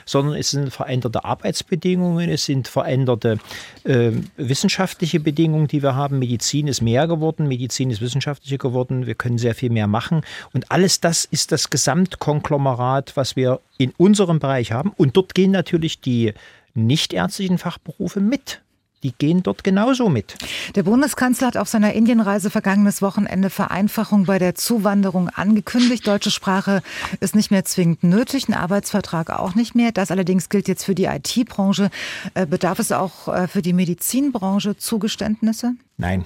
sondern 0.04 0.36
es 0.36 0.50
sind 0.50 0.72
veränderte 0.72 1.24
Arbeitsbedingungen, 1.24 2.28
es 2.28 2.44
sind 2.44 2.68
veränderte 2.68 3.38
äh, 3.84 4.12
wissenschaftliche 4.36 5.20
Bedingungen, 5.20 5.66
die 5.66 5.82
wir 5.82 5.94
haben. 5.94 6.18
Medizin 6.18 6.68
ist 6.68 6.82
mehr 6.82 7.08
geworden, 7.08 7.48
Medizin 7.48 7.90
ist 7.90 8.02
wissenschaftlicher 8.02 8.58
geworden, 8.58 9.06
wir 9.06 9.14
können 9.14 9.38
sehr 9.38 9.54
viel 9.54 9.70
mehr 9.70 9.86
machen. 9.86 10.20
Und 10.52 10.70
alles 10.70 11.00
das 11.00 11.24
ist 11.24 11.50
das 11.50 11.70
Gesamtkonglomerat, 11.70 13.16
was 13.16 13.36
wir 13.36 13.60
in 13.78 13.92
unserem 13.96 14.38
Bereich 14.38 14.72
haben. 14.72 14.92
Und 14.96 15.16
dort 15.16 15.34
gehen 15.34 15.50
natürlich 15.50 16.00
die 16.00 16.34
nichtärztlichen 16.74 17.58
Fachberufe 17.58 18.20
mit. 18.20 18.60
Die 19.04 19.12
gehen 19.12 19.42
dort 19.42 19.64
genauso 19.64 20.08
mit. 20.08 20.34
Der 20.74 20.82
Bundeskanzler 20.82 21.48
hat 21.48 21.56
auf 21.58 21.68
seiner 21.68 21.92
Indienreise 21.92 22.48
vergangenes 22.48 23.02
Wochenende 23.02 23.50
Vereinfachung 23.50 24.24
bei 24.24 24.38
der 24.38 24.54
Zuwanderung 24.54 25.28
angekündigt. 25.28 26.06
Deutsche 26.06 26.30
Sprache 26.30 26.82
ist 27.20 27.36
nicht 27.36 27.50
mehr 27.50 27.66
zwingend 27.66 28.02
nötig, 28.02 28.48
ein 28.48 28.54
Arbeitsvertrag 28.54 29.28
auch 29.28 29.54
nicht 29.54 29.74
mehr. 29.74 29.92
Das 29.92 30.10
allerdings 30.10 30.48
gilt 30.48 30.68
jetzt 30.68 30.84
für 30.84 30.94
die 30.94 31.04
IT-Branche. 31.04 31.90
Äh, 32.32 32.46
bedarf 32.46 32.78
es 32.78 32.92
auch 32.92 33.28
äh, 33.28 33.46
für 33.46 33.60
die 33.60 33.74
Medizinbranche 33.74 34.78
Zugeständnisse? 34.78 35.74
Nein. 35.98 36.24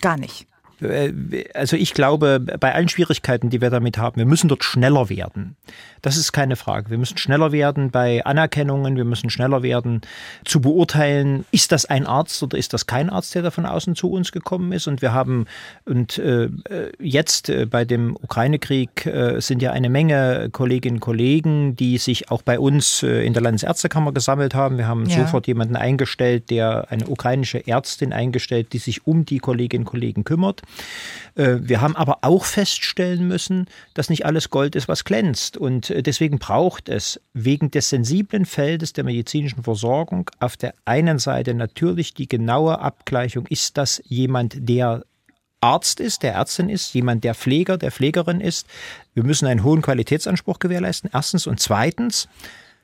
Gar 0.00 0.16
nicht. 0.16 0.46
Äh, 0.80 1.12
also 1.52 1.76
ich 1.76 1.92
glaube, 1.92 2.40
bei 2.40 2.74
allen 2.74 2.88
Schwierigkeiten, 2.88 3.50
die 3.50 3.60
wir 3.60 3.70
damit 3.70 3.98
haben, 3.98 4.16
wir 4.16 4.26
müssen 4.26 4.48
dort 4.48 4.64
schneller 4.64 5.08
werden. 5.08 5.56
Das 6.04 6.18
ist 6.18 6.32
keine 6.32 6.56
Frage. 6.56 6.90
Wir 6.90 6.98
müssen 6.98 7.16
schneller 7.16 7.50
werden 7.50 7.90
bei 7.90 8.22
Anerkennungen, 8.26 8.98
wir 8.98 9.06
müssen 9.06 9.30
schneller 9.30 9.62
werden 9.62 10.02
zu 10.44 10.60
beurteilen, 10.60 11.46
ist 11.50 11.72
das 11.72 11.86
ein 11.86 12.06
Arzt 12.06 12.42
oder 12.42 12.58
ist 12.58 12.74
das 12.74 12.84
kein 12.84 13.08
Arzt, 13.08 13.34
der 13.34 13.40
da 13.40 13.50
von 13.50 13.64
außen 13.64 13.96
zu 13.96 14.10
uns 14.10 14.30
gekommen 14.30 14.72
ist. 14.72 14.86
Und 14.86 15.00
wir 15.00 15.14
haben, 15.14 15.46
und 15.86 16.18
äh, 16.18 16.50
jetzt 17.00 17.48
äh, 17.48 17.64
bei 17.64 17.86
dem 17.86 18.16
Ukraine-Krieg 18.16 19.06
äh, 19.06 19.40
sind 19.40 19.62
ja 19.62 19.72
eine 19.72 19.88
Menge 19.88 20.50
Kolleginnen 20.52 20.96
und 20.96 21.00
Kollegen, 21.00 21.74
die 21.74 21.96
sich 21.96 22.30
auch 22.30 22.42
bei 22.42 22.58
uns 22.60 23.02
äh, 23.02 23.24
in 23.24 23.32
der 23.32 23.40
Landesärztekammer 23.40 24.12
gesammelt 24.12 24.54
haben. 24.54 24.76
Wir 24.76 24.86
haben 24.86 25.06
ja. 25.06 25.24
sofort 25.24 25.46
jemanden 25.46 25.74
eingestellt, 25.74 26.50
der 26.50 26.90
eine 26.90 27.06
ukrainische 27.06 27.66
Ärztin 27.66 28.12
eingestellt, 28.12 28.74
die 28.74 28.78
sich 28.78 29.06
um 29.06 29.24
die 29.24 29.38
Kolleginnen 29.38 29.86
und 29.86 29.90
Kollegen 29.90 30.24
kümmert. 30.24 30.60
Äh, 31.34 31.56
wir 31.60 31.80
haben 31.80 31.96
aber 31.96 32.18
auch 32.20 32.44
feststellen 32.44 33.26
müssen, 33.26 33.68
dass 33.94 34.10
nicht 34.10 34.26
alles 34.26 34.50
Gold 34.50 34.76
ist, 34.76 34.86
was 34.86 35.04
glänzt. 35.04 35.56
Und 35.56 35.93
äh, 35.93 35.93
deswegen 36.02 36.38
braucht 36.38 36.88
es 36.88 37.20
wegen 37.32 37.70
des 37.70 37.90
sensiblen 37.90 38.44
Feldes 38.44 38.92
der 38.92 39.04
medizinischen 39.04 39.62
Versorgung 39.62 40.30
auf 40.40 40.56
der 40.56 40.74
einen 40.84 41.18
Seite 41.18 41.54
natürlich 41.54 42.14
die 42.14 42.28
genaue 42.28 42.78
Abgleichung, 42.78 43.46
ist 43.46 43.76
das 43.76 44.02
jemand, 44.06 44.68
der 44.68 45.04
Arzt 45.60 46.00
ist, 46.00 46.22
der 46.22 46.34
Ärztin 46.34 46.68
ist, 46.68 46.92
jemand, 46.92 47.24
der 47.24 47.34
Pfleger, 47.34 47.78
der 47.78 47.90
Pflegerin 47.90 48.40
ist. 48.40 48.66
Wir 49.14 49.24
müssen 49.24 49.46
einen 49.46 49.64
hohen 49.64 49.80
Qualitätsanspruch 49.80 50.58
gewährleisten, 50.58 51.08
erstens. 51.12 51.46
Und 51.46 51.58
zweitens, 51.58 52.28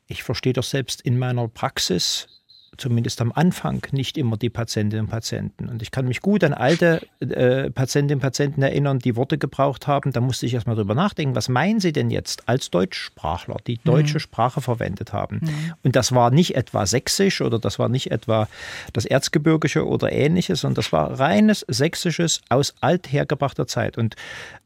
ich 0.06 0.22
verstehe 0.22 0.54
doch 0.54 0.64
selbst 0.64 1.02
in 1.02 1.18
meiner 1.18 1.46
Praxis 1.48 2.39
zumindest 2.76 3.20
am 3.20 3.32
Anfang, 3.32 3.86
nicht 3.92 4.16
immer 4.16 4.36
die 4.36 4.48
Patientinnen 4.48 5.06
und 5.06 5.10
Patienten. 5.10 5.68
Und 5.68 5.82
ich 5.82 5.90
kann 5.90 6.06
mich 6.06 6.20
gut 6.20 6.42
an 6.44 6.54
alte 6.54 7.06
äh, 7.20 7.70
Patientinnen 7.70 8.16
und 8.18 8.22
Patienten 8.22 8.62
erinnern, 8.62 8.98
die 8.98 9.16
Worte 9.16 9.38
gebraucht 9.38 9.86
haben. 9.86 10.12
Da 10.12 10.20
musste 10.20 10.46
ich 10.46 10.54
erstmal 10.54 10.76
drüber 10.76 10.94
nachdenken, 10.94 11.34
was 11.34 11.48
meinen 11.48 11.80
sie 11.80 11.92
denn 11.92 12.10
jetzt 12.10 12.48
als 12.48 12.70
Deutschsprachler, 12.70 13.56
die 13.66 13.78
deutsche 13.84 14.14
mhm. 14.14 14.20
Sprache 14.20 14.60
verwendet 14.60 15.12
haben. 15.12 15.40
Mhm. 15.42 15.74
Und 15.82 15.96
das 15.96 16.12
war 16.12 16.30
nicht 16.30 16.54
etwa 16.56 16.86
Sächsisch 16.86 17.40
oder 17.40 17.58
das 17.58 17.78
war 17.78 17.88
nicht 17.88 18.10
etwa 18.10 18.48
das 18.92 19.04
Erzgebirgische 19.04 19.86
oder 19.86 20.10
ähnliches, 20.12 20.60
sondern 20.60 20.76
das 20.76 20.92
war 20.92 21.18
reines 21.18 21.64
Sächsisches 21.68 22.40
aus 22.48 22.74
althergebrachter 22.80 23.66
Zeit. 23.66 23.98
Und 23.98 24.16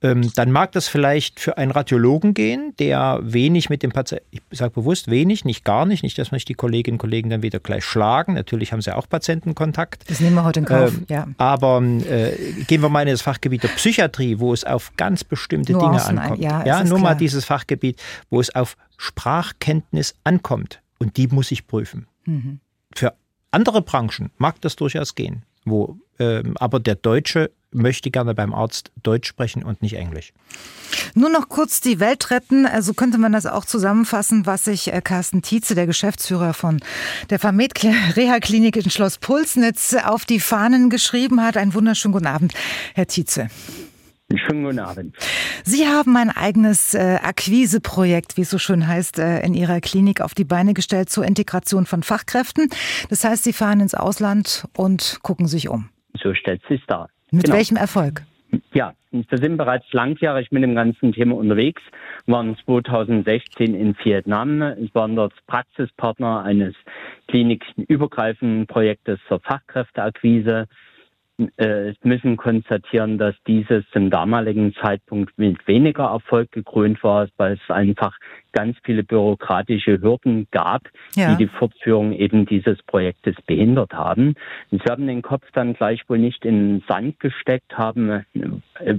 ähm, 0.02 0.30
dann 0.36 0.52
mag 0.52 0.72
das 0.72 0.88
vielleicht 0.88 1.40
für 1.40 1.58
einen 1.58 1.72
Radiologen 1.72 2.34
gehen, 2.34 2.74
der 2.78 3.18
wenig 3.22 3.70
mit 3.70 3.82
dem 3.82 3.90
Patienten, 3.90 4.26
ich 4.30 4.40
sage 4.52 4.72
bewusst 4.72 5.10
wenig, 5.10 5.44
nicht 5.44 5.64
gar 5.64 5.84
nicht, 5.86 6.02
nicht, 6.02 6.18
dass 6.18 6.30
man 6.30 6.38
sich 6.38 6.44
die 6.44 6.54
Kolleginnen 6.54 6.94
und 6.94 6.98
Kollegen 6.98 7.30
dann 7.30 7.42
wieder 7.42 7.58
gleich 7.58 7.84
schlagen. 7.84 8.03
Natürlich 8.34 8.72
haben 8.72 8.82
sie 8.82 8.94
auch 8.94 9.08
Patientenkontakt. 9.08 10.08
Das 10.08 10.20
nehmen 10.20 10.36
wir 10.36 10.44
heute 10.44 10.60
in 10.60 10.66
Kauf, 10.66 10.92
ähm, 10.92 11.06
ja. 11.08 11.26
Aber 11.38 11.82
äh, 11.82 12.36
gehen 12.66 12.82
wir 12.82 12.88
mal 12.88 13.02
in 13.02 13.08
das 13.08 13.22
Fachgebiet 13.22 13.62
der 13.62 13.68
Psychiatrie, 13.68 14.38
wo 14.38 14.52
es 14.52 14.64
auf 14.64 14.92
ganz 14.96 15.24
bestimmte 15.24 15.72
Nuancen 15.72 16.16
Dinge 16.16 16.22
ankommt. 16.22 16.40
ja, 16.40 16.64
ja 16.64 16.84
nur 16.84 16.98
klar. 16.98 17.12
mal 17.12 17.14
dieses 17.14 17.44
Fachgebiet, 17.44 18.00
wo 18.30 18.40
es 18.40 18.54
auf 18.54 18.76
Sprachkenntnis 18.96 20.14
ankommt. 20.24 20.80
Und 20.98 21.16
die 21.16 21.28
muss 21.28 21.50
ich 21.50 21.66
prüfen. 21.66 22.06
Mhm. 22.24 22.60
Für 22.94 23.14
andere 23.50 23.82
Branchen 23.82 24.30
mag 24.38 24.60
das 24.60 24.76
durchaus 24.76 25.14
gehen, 25.14 25.42
wo 25.64 25.96
ähm, 26.18 26.56
aber 26.58 26.80
der 26.80 26.94
Deutsche 26.94 27.50
möchte 27.74 28.10
gerne 28.10 28.34
beim 28.34 28.54
Arzt 28.54 28.92
Deutsch 29.02 29.28
sprechen 29.28 29.62
und 29.62 29.82
nicht 29.82 29.94
Englisch. 29.94 30.32
Nur 31.14 31.30
noch 31.30 31.48
kurz 31.48 31.80
die 31.80 32.00
Welt 32.00 32.30
retten. 32.30 32.66
Also 32.66 32.94
könnte 32.94 33.18
man 33.18 33.32
das 33.32 33.46
auch 33.46 33.64
zusammenfassen, 33.64 34.46
was 34.46 34.64
sich 34.64 34.92
äh, 34.92 35.00
Carsten 35.00 35.42
Tietze, 35.42 35.74
der 35.74 35.86
Geschäftsführer 35.86 36.54
von 36.54 36.80
der 37.30 37.38
Vermed 37.38 37.72
Reha-Klinik 37.84 38.76
in 38.76 38.90
Schloss 38.90 39.18
Pulsnitz, 39.18 39.94
auf 39.94 40.24
die 40.24 40.40
Fahnen 40.40 40.90
geschrieben 40.90 41.42
hat. 41.42 41.56
Einen 41.56 41.74
wunderschönen 41.74 42.12
guten 42.12 42.26
Abend, 42.26 42.54
Herr 42.94 43.06
Tietze. 43.06 43.48
Schönen 44.34 44.64
guten 44.64 44.78
Abend. 44.78 45.16
Sie 45.64 45.86
haben 45.86 46.16
ein 46.16 46.30
eigenes 46.30 46.94
äh, 46.94 47.18
Akquiseprojekt, 47.22 48.36
wie 48.36 48.40
es 48.40 48.50
so 48.50 48.58
schön 48.58 48.86
heißt, 48.86 49.18
äh, 49.18 49.40
in 49.40 49.54
Ihrer 49.54 49.80
Klinik 49.80 50.22
auf 50.22 50.34
die 50.34 50.44
Beine 50.44 50.72
gestellt 50.72 51.10
zur 51.10 51.24
Integration 51.24 51.84
von 51.84 52.02
Fachkräften. 52.02 52.70
Das 53.10 53.22
heißt, 53.22 53.44
Sie 53.44 53.52
fahren 53.52 53.80
ins 53.80 53.94
Ausland 53.94 54.66
und 54.76 55.18
gucken 55.22 55.46
sich 55.46 55.68
um. 55.68 55.90
So 56.22 56.34
stellt 56.34 56.62
sich 56.68 56.82
dar. 56.86 57.10
Mit 57.34 57.44
genau. 57.44 57.56
welchem 57.56 57.76
Erfolg? 57.76 58.22
Ja, 58.72 58.94
wir 59.10 59.38
sind 59.38 59.56
bereits 59.56 59.92
langjährig 59.92 60.52
mit 60.52 60.62
dem 60.62 60.74
ganzen 60.74 61.12
Thema 61.12 61.36
unterwegs, 61.36 61.82
waren 62.26 62.56
2016 62.64 63.74
in 63.74 63.96
Vietnam. 64.02 64.62
Ich 64.78 64.94
war 64.94 65.08
dort 65.08 65.34
Praxispartner 65.46 66.42
eines 66.42 66.74
klinikübergreifenden 67.28 68.66
Projektes 68.66 69.18
zur 69.28 69.40
Fachkräfteakquise 69.40 70.68
äh, 71.56 71.94
müssen 72.04 72.36
konstatieren, 72.36 73.18
dass 73.18 73.34
dieses 73.46 73.84
zum 73.92 74.10
damaligen 74.10 74.72
Zeitpunkt 74.74 75.36
mit 75.36 75.66
weniger 75.66 76.04
Erfolg 76.04 76.52
gekrönt 76.52 77.02
war, 77.02 77.26
weil 77.36 77.54
es 77.54 77.74
einfach 77.74 78.16
ganz 78.52 78.76
viele 78.84 79.02
bürokratische 79.02 80.00
Hürden 80.00 80.46
gab, 80.52 80.82
ja. 81.16 81.34
die 81.34 81.44
die 81.44 81.50
Fortführung 81.50 82.12
eben 82.12 82.46
dieses 82.46 82.80
Projektes 82.84 83.34
behindert 83.46 83.92
haben. 83.92 84.36
Und 84.70 84.82
sie 84.84 84.90
haben 84.90 85.08
den 85.08 85.22
Kopf 85.22 85.44
dann 85.52 85.74
gleichwohl 85.74 86.18
nicht 86.18 86.44
in 86.44 86.78
den 86.78 86.84
Sand 86.86 87.18
gesteckt, 87.18 87.76
haben 87.76 88.10
äh, 88.10 88.22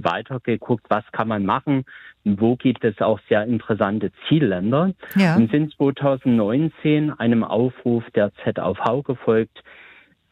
weitergeguckt, 0.02 0.84
was 0.90 1.04
kann 1.12 1.28
man 1.28 1.46
machen, 1.46 1.84
wo 2.24 2.56
gibt 2.56 2.84
es 2.84 3.00
auch 3.00 3.20
sehr 3.28 3.44
interessante 3.44 4.10
Zielländer 4.28 4.92
ja. 5.14 5.36
und 5.36 5.50
sind 5.50 5.72
2019 5.74 7.12
einem 7.12 7.44
Aufruf 7.44 8.04
der 8.14 8.32
ZAV 8.44 9.04
gefolgt, 9.04 9.62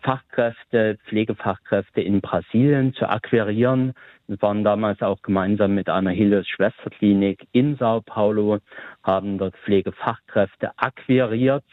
Fachkräfte, 0.05 0.99
Pflegefachkräfte 1.07 2.03
in 2.03 2.21
Brasilien 2.21 2.93
zu 2.93 3.09
akquirieren. 3.09 3.95
Wir 4.27 4.41
waren 4.43 4.63
damals 4.63 5.01
auch 5.01 5.23
gemeinsam 5.23 5.75
mit 5.75 5.89
einer 5.89 6.11
Helios 6.11 6.47
Schwesterklinik 6.47 7.47
in 7.53 7.77
Sao 7.77 8.03
Paulo, 8.03 8.59
haben 9.03 9.39
dort 9.39 9.57
Pflegefachkräfte 9.65 10.73
akquiriert. 10.77 11.65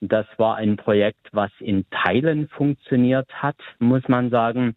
Das 0.00 0.26
war 0.36 0.56
ein 0.56 0.76
Projekt, 0.76 1.28
was 1.32 1.50
in 1.60 1.84
Teilen 1.90 2.48
funktioniert 2.48 3.28
hat, 3.32 3.56
muss 3.78 4.06
man 4.06 4.30
sagen. 4.30 4.76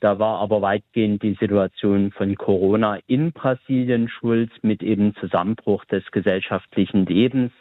Da 0.00 0.18
war 0.18 0.38
aber 0.38 0.62
weitgehend 0.62 1.22
die 1.22 1.36
Situation 1.40 2.12
von 2.12 2.34
Corona 2.36 2.98
in 3.08 3.32
Brasilien 3.32 4.08
schuld 4.08 4.52
mit 4.62 4.82
eben 4.82 5.14
Zusammenbruch 5.16 5.84
des 5.86 6.04
gesellschaftlichen 6.12 7.04
Lebens 7.06 7.52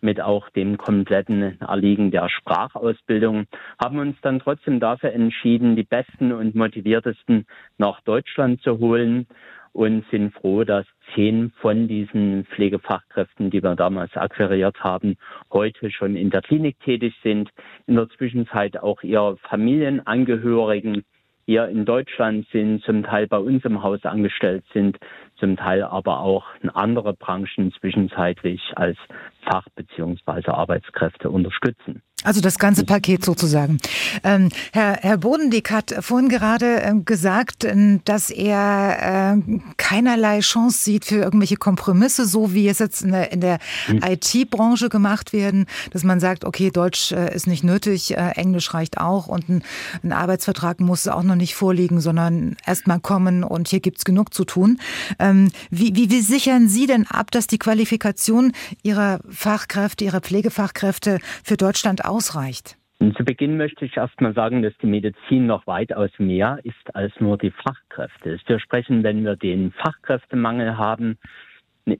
mit 0.00 0.20
auch 0.20 0.48
dem 0.50 0.78
kompletten 0.78 1.60
Erliegen 1.60 2.10
der 2.10 2.28
Sprachausbildung, 2.28 3.46
haben 3.82 3.98
uns 3.98 4.16
dann 4.22 4.40
trotzdem 4.40 4.80
dafür 4.80 5.12
entschieden, 5.12 5.76
die 5.76 5.82
besten 5.82 6.32
und 6.32 6.54
motiviertesten 6.54 7.46
nach 7.78 8.00
Deutschland 8.02 8.62
zu 8.62 8.78
holen 8.78 9.26
und 9.72 10.04
sind 10.10 10.34
froh, 10.34 10.64
dass 10.64 10.86
zehn 11.14 11.52
von 11.60 11.86
diesen 11.86 12.44
Pflegefachkräften, 12.46 13.50
die 13.50 13.62
wir 13.62 13.76
damals 13.76 14.16
akquiriert 14.16 14.82
haben, 14.82 15.16
heute 15.52 15.90
schon 15.90 16.16
in 16.16 16.30
der 16.30 16.42
Klinik 16.42 16.78
tätig 16.80 17.14
sind, 17.22 17.50
in 17.86 17.94
der 17.94 18.08
Zwischenzeit 18.08 18.78
auch 18.78 19.02
ihre 19.02 19.36
Familienangehörigen 19.48 21.04
hier 21.46 21.68
in 21.68 21.84
Deutschland 21.84 22.46
sind, 22.52 22.82
zum 22.84 23.02
Teil 23.02 23.26
bei 23.26 23.38
uns 23.38 23.64
im 23.64 23.82
Haus 23.82 24.04
angestellt 24.04 24.64
sind, 24.72 24.98
zum 25.40 25.56
Teil 25.56 25.82
aber 25.82 26.20
auch 26.20 26.44
andere 26.74 27.14
Branchen 27.14 27.72
zwischenzeitlich 27.80 28.60
als 28.76 28.98
Fach- 29.42 29.68
bzw. 29.74 30.50
Arbeitskräfte 30.50 31.30
unterstützen. 31.30 32.02
Also 32.22 32.42
das 32.42 32.58
ganze 32.58 32.84
Paket 32.84 33.24
sozusagen. 33.24 33.78
Ähm, 34.24 34.50
Herr, 34.72 34.98
Herr 35.00 35.16
Bodendieck 35.16 35.70
hat 35.70 35.94
vorhin 36.00 36.28
gerade 36.28 36.82
äh, 36.82 36.92
gesagt, 37.02 37.64
äh, 37.64 37.98
dass 38.04 38.28
er 38.30 39.36
äh, 39.36 39.58
keinerlei 39.78 40.40
Chance 40.40 40.84
sieht 40.84 41.06
für 41.06 41.16
irgendwelche 41.16 41.56
Kompromisse, 41.56 42.26
so 42.26 42.52
wie 42.52 42.68
es 42.68 42.78
jetzt 42.78 43.02
in 43.02 43.12
der, 43.12 43.32
in 43.32 43.40
der 43.40 43.58
mhm. 43.88 44.02
IT-Branche 44.06 44.90
gemacht 44.90 45.32
werden, 45.32 45.64
dass 45.92 46.04
man 46.04 46.20
sagt, 46.20 46.44
okay, 46.44 46.70
Deutsch 46.70 47.12
äh, 47.12 47.34
ist 47.34 47.46
nicht 47.46 47.64
nötig, 47.64 48.16
äh, 48.16 48.32
Englisch 48.32 48.74
reicht 48.74 48.98
auch 48.98 49.26
und 49.26 49.48
ein, 49.48 49.62
ein, 50.02 50.12
Arbeitsvertrag 50.12 50.80
muss 50.80 51.08
auch 51.08 51.22
noch 51.22 51.36
nicht 51.36 51.54
vorliegen, 51.54 52.00
sondern 52.00 52.56
erst 52.66 52.86
mal 52.86 53.00
kommen 53.00 53.44
und 53.44 53.68
hier 53.68 53.80
gibt's 53.80 54.04
genug 54.04 54.34
zu 54.34 54.44
tun. 54.44 54.78
Ähm, 55.18 55.50
wie, 55.70 55.96
wie, 55.96 56.10
wie 56.10 56.20
sichern 56.20 56.68
Sie 56.68 56.86
denn 56.86 57.06
ab, 57.06 57.30
dass 57.30 57.46
die 57.46 57.58
Qualifikation 57.58 58.52
Ihrer 58.82 59.20
Fachkräfte, 59.30 60.04
Ihrer 60.04 60.20
Pflegefachkräfte 60.20 61.18
für 61.42 61.56
Deutschland 61.56 62.04
ausreicht? 62.10 62.76
Zu 63.16 63.24
Beginn 63.24 63.56
möchte 63.56 63.86
ich 63.86 63.96
erst 63.96 64.20
mal 64.20 64.34
sagen, 64.34 64.60
dass 64.60 64.76
die 64.82 64.86
Medizin 64.86 65.46
noch 65.46 65.66
weitaus 65.66 66.10
mehr 66.18 66.58
ist 66.64 66.94
als 66.94 67.12
nur 67.18 67.38
die 67.38 67.50
Fachkräfte. 67.50 68.38
Wir 68.44 68.60
sprechen, 68.60 69.02
wenn 69.02 69.24
wir 69.24 69.36
den 69.36 69.72
Fachkräftemangel 69.72 70.76
haben, 70.76 71.16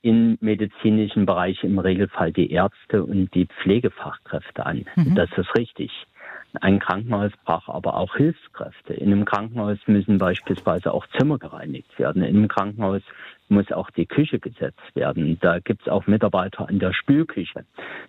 im 0.02 0.36
medizinischen 0.42 1.24
Bereich 1.24 1.64
im 1.64 1.78
Regelfall 1.78 2.32
die 2.32 2.50
Ärzte 2.50 3.02
und 3.02 3.34
die 3.34 3.46
Pflegefachkräfte 3.46 4.66
an. 4.66 4.84
Mhm. 4.94 5.14
Das 5.14 5.30
ist 5.36 5.56
richtig. 5.56 5.90
Ein 6.60 6.80
Krankenhaus 6.80 7.32
braucht 7.44 7.68
aber 7.68 7.96
auch 7.96 8.16
Hilfskräfte. 8.16 8.92
In 8.94 9.12
einem 9.12 9.24
Krankenhaus 9.24 9.78
müssen 9.86 10.18
beispielsweise 10.18 10.92
auch 10.92 11.06
Zimmer 11.16 11.38
gereinigt 11.38 11.96
werden. 11.98 12.22
In 12.22 12.36
einem 12.36 12.48
Krankenhaus 12.48 13.02
muss 13.48 13.70
auch 13.72 13.90
die 13.90 14.06
Küche 14.06 14.38
gesetzt 14.38 14.94
werden. 14.94 15.38
Da 15.40 15.60
gibt 15.60 15.82
es 15.82 15.88
auch 15.88 16.06
Mitarbeiter 16.06 16.68
an 16.68 16.78
der 16.78 16.92
Spülküche. 16.92 17.64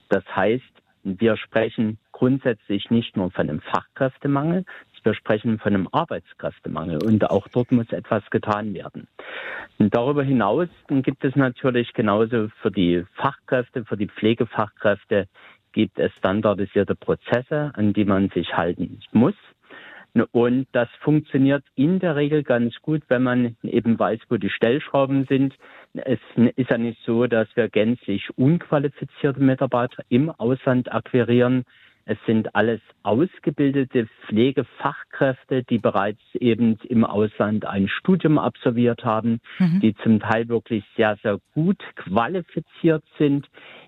Das 0.09 0.23
heißt, 0.35 0.80
wir 1.03 1.37
sprechen 1.37 1.97
grundsätzlich 2.11 2.89
nicht 2.89 3.17
nur 3.17 3.31
von 3.31 3.49
einem 3.49 3.61
Fachkräftemangel, 3.61 4.65
wir 5.03 5.13
sprechen 5.15 5.57
von 5.57 5.73
einem 5.73 5.87
Arbeitskräftemangel 5.91 7.03
und 7.03 7.29
auch 7.29 7.47
dort 7.47 7.71
muss 7.71 7.91
etwas 7.91 8.23
getan 8.29 8.73
werden. 8.73 9.07
Und 9.79 9.95
darüber 9.95 10.23
hinaus 10.23 10.67
gibt 10.87 11.23
es 11.23 11.35
natürlich 11.35 11.93
genauso 11.93 12.49
für 12.61 12.69
die 12.69 13.03
Fachkräfte, 13.15 13.83
für 13.85 13.97
die 13.97 14.07
Pflegefachkräfte 14.07 15.27
gibt 15.71 15.97
es 15.97 16.11
standardisierte 16.17 16.95
Prozesse, 16.95 17.71
an 17.73 17.93
die 17.93 18.05
man 18.05 18.29
sich 18.29 18.55
halten 18.55 18.99
muss. 19.11 19.35
Und 20.31 20.67
das 20.73 20.89
funktioniert 20.99 21.63
in 21.75 21.99
der 21.99 22.17
Regel 22.17 22.43
ganz 22.43 22.75
gut, 22.81 23.01
wenn 23.07 23.23
man 23.23 23.55
eben 23.63 23.97
weiß, 23.97 24.19
wo 24.29 24.37
die 24.37 24.49
Stellschrauben 24.49 25.25
sind. 25.25 25.55
Es 25.93 26.19
ist 26.55 26.69
ja 26.69 26.77
nicht 26.77 27.01
so, 27.05 27.27
dass 27.27 27.47
wir 27.55 27.69
gänzlich 27.69 28.29
unqualifizierte 28.37 29.39
Mitarbeiter 29.39 30.03
im 30.09 30.29
Ausland 30.29 30.91
akquirieren. 30.91 31.63
Es 32.05 32.17
sind 32.25 32.55
alles 32.55 32.81
ausgebildete 33.03 34.07
Pflegefachkräfte, 34.25 35.63
die 35.63 35.77
bereits 35.77 36.21
eben 36.33 36.77
im 36.89 37.05
Ausland 37.05 37.65
ein 37.65 37.87
Studium 37.87 38.37
absolviert 38.37 39.03
haben, 39.03 39.39
mhm. 39.59 39.79
die 39.81 39.95
zum 39.95 40.19
Teil 40.19 40.49
wirklich 40.49 40.83
sehr, 40.95 41.17
sehr 41.21 41.39
gut 41.53 41.79
qualifiziert 41.95 43.03
sind, 43.17 43.47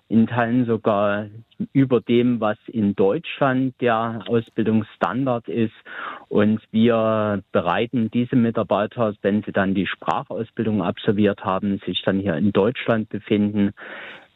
in 0.09 0.27
Teilen 0.27 0.65
sogar 0.65 1.27
über 1.71 2.01
dem, 2.01 2.39
was 2.39 2.57
in 2.67 2.95
Deutschland 2.95 3.73
der 3.81 4.23
Ausbildungsstandard 4.27 5.47
ist. 5.47 5.73
Und 6.27 6.61
wir 6.71 7.41
bereiten 7.51 8.11
diese 8.11 8.35
Mitarbeiter, 8.35 9.15
wenn 9.21 9.43
sie 9.43 9.51
dann 9.51 9.73
die 9.73 9.87
Sprachausbildung 9.87 10.83
absolviert 10.83 11.43
haben, 11.43 11.79
sich 11.85 12.01
dann 12.03 12.19
hier 12.19 12.35
in 12.35 12.51
Deutschland 12.51 13.09
befinden, 13.09 13.71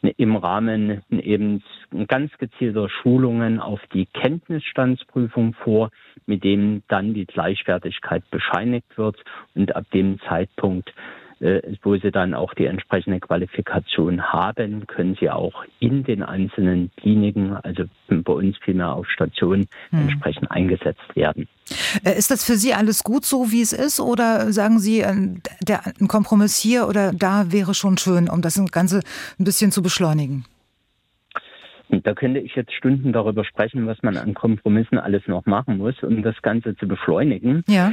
im 0.02 0.36
Rahmen 0.36 1.02
eben 1.10 1.62
ganz 2.06 2.30
gezielter 2.38 2.88
Schulungen 2.88 3.60
auf 3.60 3.80
die 3.92 4.06
Kenntnisstandsprüfung 4.06 5.54
vor, 5.54 5.90
mit 6.26 6.44
dem 6.44 6.82
dann 6.88 7.14
die 7.14 7.26
Gleichwertigkeit 7.26 8.22
bescheinigt 8.30 8.96
wird. 8.96 9.16
Und 9.54 9.74
ab 9.74 9.84
dem 9.92 10.20
Zeitpunkt 10.20 10.92
wo 11.82 11.96
sie 11.96 12.10
dann 12.10 12.34
auch 12.34 12.54
die 12.54 12.66
entsprechende 12.66 13.20
Qualifikation 13.20 14.22
haben, 14.22 14.86
können 14.86 15.16
sie 15.20 15.30
auch 15.30 15.64
in 15.78 16.02
den 16.04 16.22
einzelnen 16.22 16.90
Kliniken, 16.96 17.56
also 17.56 17.84
bei 18.08 18.32
uns 18.32 18.56
vielmehr 18.64 18.92
auf 18.92 19.06
Stationen, 19.08 19.68
hm. 19.90 20.08
entsprechend 20.08 20.50
eingesetzt 20.50 21.14
werden. 21.14 21.48
Äh, 22.04 22.18
ist 22.18 22.30
das 22.30 22.44
für 22.44 22.56
Sie 22.56 22.74
alles 22.74 23.04
gut 23.04 23.24
so, 23.24 23.52
wie 23.52 23.62
es 23.62 23.72
ist? 23.72 24.00
Oder 24.00 24.52
sagen 24.52 24.78
Sie, 24.78 25.00
äh, 25.00 25.14
der, 25.62 25.82
ein 26.00 26.08
Kompromiss 26.08 26.56
hier 26.58 26.88
oder 26.88 27.12
da 27.12 27.52
wäre 27.52 27.74
schon 27.74 27.98
schön, 27.98 28.28
um 28.28 28.42
das 28.42 28.60
Ganze 28.72 29.02
ein 29.38 29.44
bisschen 29.44 29.70
zu 29.70 29.82
beschleunigen? 29.82 30.44
Da 31.90 32.14
könnte 32.14 32.40
ich 32.40 32.54
jetzt 32.54 32.72
Stunden 32.72 33.12
darüber 33.12 33.44
sprechen, 33.44 33.86
was 33.86 34.02
man 34.02 34.16
an 34.16 34.34
Kompromissen 34.34 34.98
alles 34.98 35.26
noch 35.26 35.46
machen 35.46 35.78
muss, 35.78 36.02
um 36.02 36.22
das 36.22 36.40
Ganze 36.42 36.76
zu 36.76 36.86
beschleunigen. 36.86 37.64
Ja. 37.66 37.92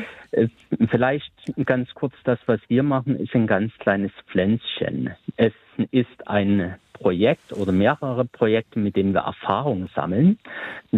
Vielleicht 0.89 1.31
ganz 1.65 1.93
kurz 1.93 2.13
das, 2.23 2.39
was 2.45 2.59
wir 2.67 2.83
machen, 2.83 3.17
ist 3.17 3.33
ein 3.33 3.47
ganz 3.47 3.73
kleines 3.77 4.11
Pflänzchen. 4.27 5.11
Es 5.37 5.53
ist 5.91 6.27
ein 6.27 6.75
Projekt 6.93 7.53
oder 7.53 7.71
mehrere 7.71 8.25
Projekte, 8.25 8.79
mit 8.79 8.95
denen 8.95 9.13
wir 9.13 9.21
Erfahrung 9.21 9.89
sammeln. 9.95 10.39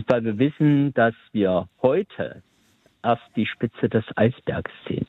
weil 0.07 0.23
wir 0.23 0.37
wissen, 0.37 0.93
dass 0.93 1.15
wir 1.31 1.67
heute 1.81 2.43
erst 3.07 3.23
die 3.35 3.45
Spitze 3.45 3.87
des 3.87 4.03
Eisbergs 4.15 4.71
sehen. 4.87 5.07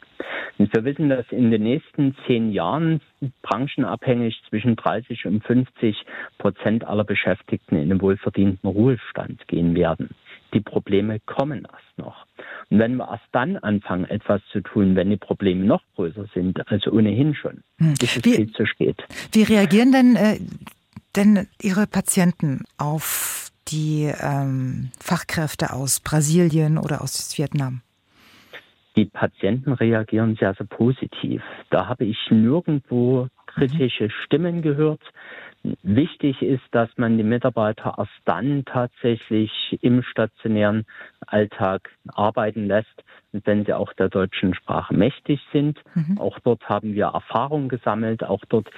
Und 0.59 0.75
wir 0.75 0.85
wissen, 0.85 1.09
dass 1.09 1.27
in 1.31 1.51
den 1.51 1.63
nächsten 1.63 2.17
zehn 2.27 2.53
Jahren 2.53 3.01
branchenabhängig 3.43 4.41
zwischen 4.49 4.77
30 4.77 5.27
und 5.27 5.45
50 5.45 5.97
Prozent 6.39 6.85
aller 6.85 7.05
Beschäftigten 7.05 7.77
in 7.77 7.89
den 7.89 8.01
wohlverdienten 8.01 8.69
Ruhestand 8.69 9.47
gehen 9.49 9.75
werden. 9.75 10.11
Die 10.55 10.61
Probleme 10.61 11.21
kommen 11.21 11.67
erst 11.71 11.99
noch. 11.99 12.27
Und 12.71 12.79
wenn 12.79 12.97
wir 12.97 13.09
erst 13.09 13.27
dann 13.33 13.57
anfangen, 13.57 14.05
etwas 14.05 14.41
zu 14.53 14.61
tun, 14.61 14.97
wenn 14.97 15.11
die 15.11 15.17
Probleme 15.17 15.65
noch 15.65 15.83
größer 15.97 16.27
sind, 16.35 16.67
also 16.71 16.91
ohnehin 16.91 17.35
schon, 17.35 17.63
hm. 17.79 17.93
ist 18.01 18.17
es 18.17 18.25
wie, 18.25 18.35
viel 18.35 18.53
zu 18.53 18.67
spät. 18.67 18.97
Wie 19.33 19.43
reagieren 19.43 19.93
denn, 19.93 20.17
äh, 20.17 20.39
denn 21.17 21.47
Ihre 21.61 21.87
Patienten 21.87 22.65
auf 22.79 23.51
die 23.69 24.11
ähm, 24.21 24.91
Fachkräfte 24.99 25.73
aus 25.73 26.01
Brasilien 26.01 26.79
oder 26.79 27.03
aus 27.03 27.37
Vietnam? 27.37 27.83
Die 28.99 29.05
Patienten 29.05 29.75
reagieren 29.75 30.35
sehr, 30.35 30.55
sehr 30.55 30.67
positiv. 30.67 31.41
Da 31.71 31.87
habe 31.87 32.05
ich 32.05 32.19
nirgendwo 32.31 33.29
kritische 33.47 34.07
mhm. 34.07 34.11
Stimmen 34.25 34.61
gehört. 34.61 35.01
Wichtig 35.85 36.43
ist, 36.43 36.65
dass 36.73 36.89
man 36.97 37.17
die 37.17 37.23
Mitarbeiter 37.23 37.95
erst 37.97 38.11
dann 38.25 38.65
tatsächlich 38.65 39.53
im 39.83 40.03
stationären 40.03 40.85
Alltag 41.29 41.91
arbeiten 42.09 42.67
lässt, 42.67 43.05
wenn 43.33 43.65
sie 43.65 43.73
auch 43.75 43.93
der 43.93 44.09
deutschen 44.09 44.55
Sprache 44.55 44.95
mächtig 44.95 45.41
sind. 45.53 45.79
Mhm. 45.95 46.19
Auch 46.19 46.41
dort 46.41 46.69
haben 46.69 46.95
wir 46.95 47.07
Erfahrung 47.07 47.69
gesammelt. 47.69 48.25
Auch 48.25 48.43
dort 48.49 48.69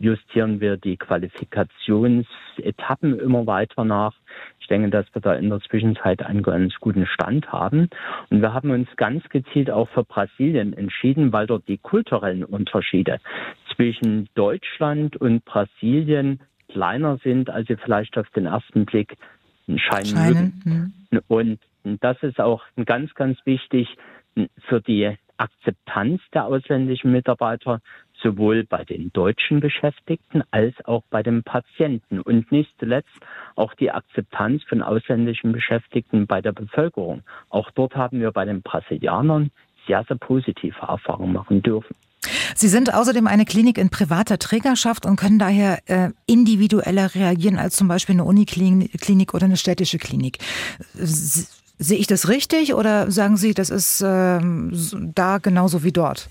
justieren 0.00 0.60
wir 0.60 0.76
die 0.76 0.96
Qualifikationsetappen 0.96 3.20
immer 3.20 3.46
weiter 3.46 3.84
nach. 3.84 4.12
Ich 4.60 4.66
denke, 4.66 4.90
dass 4.90 5.06
wir 5.12 5.22
da 5.22 5.34
in 5.34 5.50
der 5.50 5.60
Zwischenzeit 5.60 6.20
einen 6.22 6.42
ganz 6.42 6.74
guten 6.80 7.06
Stand 7.06 7.52
haben. 7.52 7.88
Und 8.30 8.40
wir 8.40 8.52
haben 8.52 8.70
uns 8.70 8.88
ganz 8.96 9.22
gezielt 9.28 9.70
auch 9.70 9.88
für 9.90 10.02
Brasilien 10.04 10.72
entschieden, 10.72 11.32
weil 11.32 11.46
dort 11.46 11.68
die 11.68 11.78
kulturellen 11.78 12.42
Unterschiede 12.44 13.20
zwischen 13.74 14.28
Deutschland 14.34 15.16
und 15.16 15.44
Brasilien 15.44 16.40
kleiner 16.68 17.18
sind, 17.18 17.50
als 17.50 17.68
sie 17.68 17.76
vielleicht 17.76 18.18
auf 18.18 18.28
den 18.30 18.46
ersten 18.46 18.86
Blick 18.86 19.16
scheinen, 19.76 20.06
scheinen. 20.06 20.62
Mhm. 20.64 20.92
Und 21.28 21.60
das 21.84 22.22
ist 22.22 22.40
auch 22.40 22.62
ganz, 22.84 23.14
ganz 23.14 23.38
wichtig 23.44 23.96
für 24.68 24.80
die 24.80 25.16
Akzeptanz 25.36 26.20
der 26.32 26.46
ausländischen 26.46 27.12
Mitarbeiter, 27.12 27.80
sowohl 28.22 28.64
bei 28.64 28.84
den 28.84 29.12
deutschen 29.12 29.60
Beschäftigten 29.60 30.42
als 30.50 30.74
auch 30.84 31.02
bei 31.10 31.22
den 31.22 31.42
Patienten 31.42 32.20
und 32.20 32.52
nicht 32.52 32.70
zuletzt 32.78 33.10
auch 33.56 33.74
die 33.74 33.90
Akzeptanz 33.90 34.62
von 34.64 34.82
ausländischen 34.82 35.52
Beschäftigten 35.52 36.26
bei 36.26 36.40
der 36.40 36.52
Bevölkerung. 36.52 37.22
Auch 37.48 37.70
dort 37.72 37.96
haben 37.96 38.20
wir 38.20 38.30
bei 38.30 38.44
den 38.44 38.62
Brasilianern 38.62 39.50
sehr, 39.86 40.04
sehr 40.06 40.16
positive 40.16 40.78
Erfahrungen 40.80 41.32
machen 41.32 41.62
dürfen. 41.62 41.96
Sie 42.54 42.68
sind 42.68 42.94
außerdem 42.94 43.26
eine 43.26 43.44
Klinik 43.44 43.78
in 43.78 43.90
privater 43.90 44.38
Trägerschaft 44.38 45.06
und 45.06 45.16
können 45.16 45.40
daher 45.40 45.80
äh, 45.86 46.10
individueller 46.26 47.14
reagieren 47.16 47.58
als 47.58 47.74
zum 47.74 47.88
Beispiel 47.88 48.14
eine 48.14 48.24
Uniklinik 48.24 49.34
oder 49.34 49.46
eine 49.46 49.56
städtische 49.56 49.98
Klinik. 49.98 50.38
Sie, 50.94 51.46
Sehe 51.82 51.98
ich 51.98 52.06
das 52.06 52.28
richtig 52.28 52.74
oder 52.74 53.10
sagen 53.10 53.36
Sie, 53.36 53.54
das 53.54 53.70
ist 53.70 54.02
ähm, 54.06 54.70
da 55.14 55.38
genauso 55.38 55.82
wie 55.82 55.92
dort? 55.92 56.28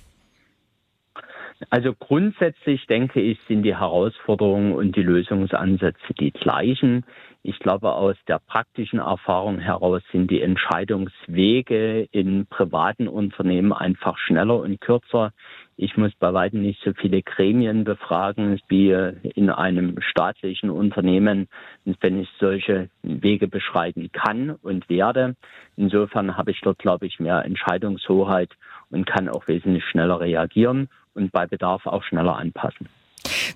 Also 1.70 1.94
grundsätzlich 1.94 2.88
denke 2.88 3.22
ich, 3.22 3.40
sind 3.48 3.64
die 3.64 3.76
Herausforderungen 3.76 4.74
und 4.74 4.96
die 4.96 5.04
Lösungsansätze 5.04 6.14
die 6.20 6.32
gleichen. 6.32 7.06
Ich 7.44 7.58
glaube, 7.60 7.94
aus 7.94 8.16
der 8.28 8.40
praktischen 8.40 9.00
Erfahrung 9.00 9.60
heraus 9.60 10.04
sind 10.12 10.30
die 10.30 10.42
Entscheidungswege 10.42 12.08
in 12.12 12.46
privaten 12.46 13.08
Unternehmen 13.08 13.74
einfach 13.74 14.18
schneller 14.18 14.60
und 14.60 14.80
kürzer. 14.80 15.32
Ich 15.76 15.98
muss 15.98 16.12
bei 16.20 16.34
weitem 16.34 16.62
nicht 16.62 16.82
so 16.84 16.94
viele 16.94 17.24
Gremien 17.24 17.84
befragen 17.84 18.60
wie 18.68 18.92
in 18.92 19.50
einem 19.50 20.00
staatlichen 20.02 20.70
Unternehmen, 20.70 21.48
wenn 22.02 22.20
ich 22.20 22.30
solche 22.40 22.90
Wege 23.02 23.48
beschreiten 23.48 24.12
kann 24.12 24.52
und 24.52 24.88
werde. 24.90 25.36
Insofern 25.78 26.38
habe 26.38 26.52
ich 26.52 26.62
dort, 26.62 26.78
glaube 26.78 27.08
ich, 27.08 27.20
mehr 27.20 27.44
Entscheidungshoheit 27.44 28.52
und 28.92 29.08
kann 29.08 29.30
auch 29.30 29.48
wesentlich 29.48 29.86
schneller 29.86 30.20
reagieren 30.20 30.90
und 31.14 31.32
bei 31.32 31.48
Bedarf 31.48 31.86
auch 31.86 32.04
schneller 32.04 32.36
anpassen. 32.36 32.90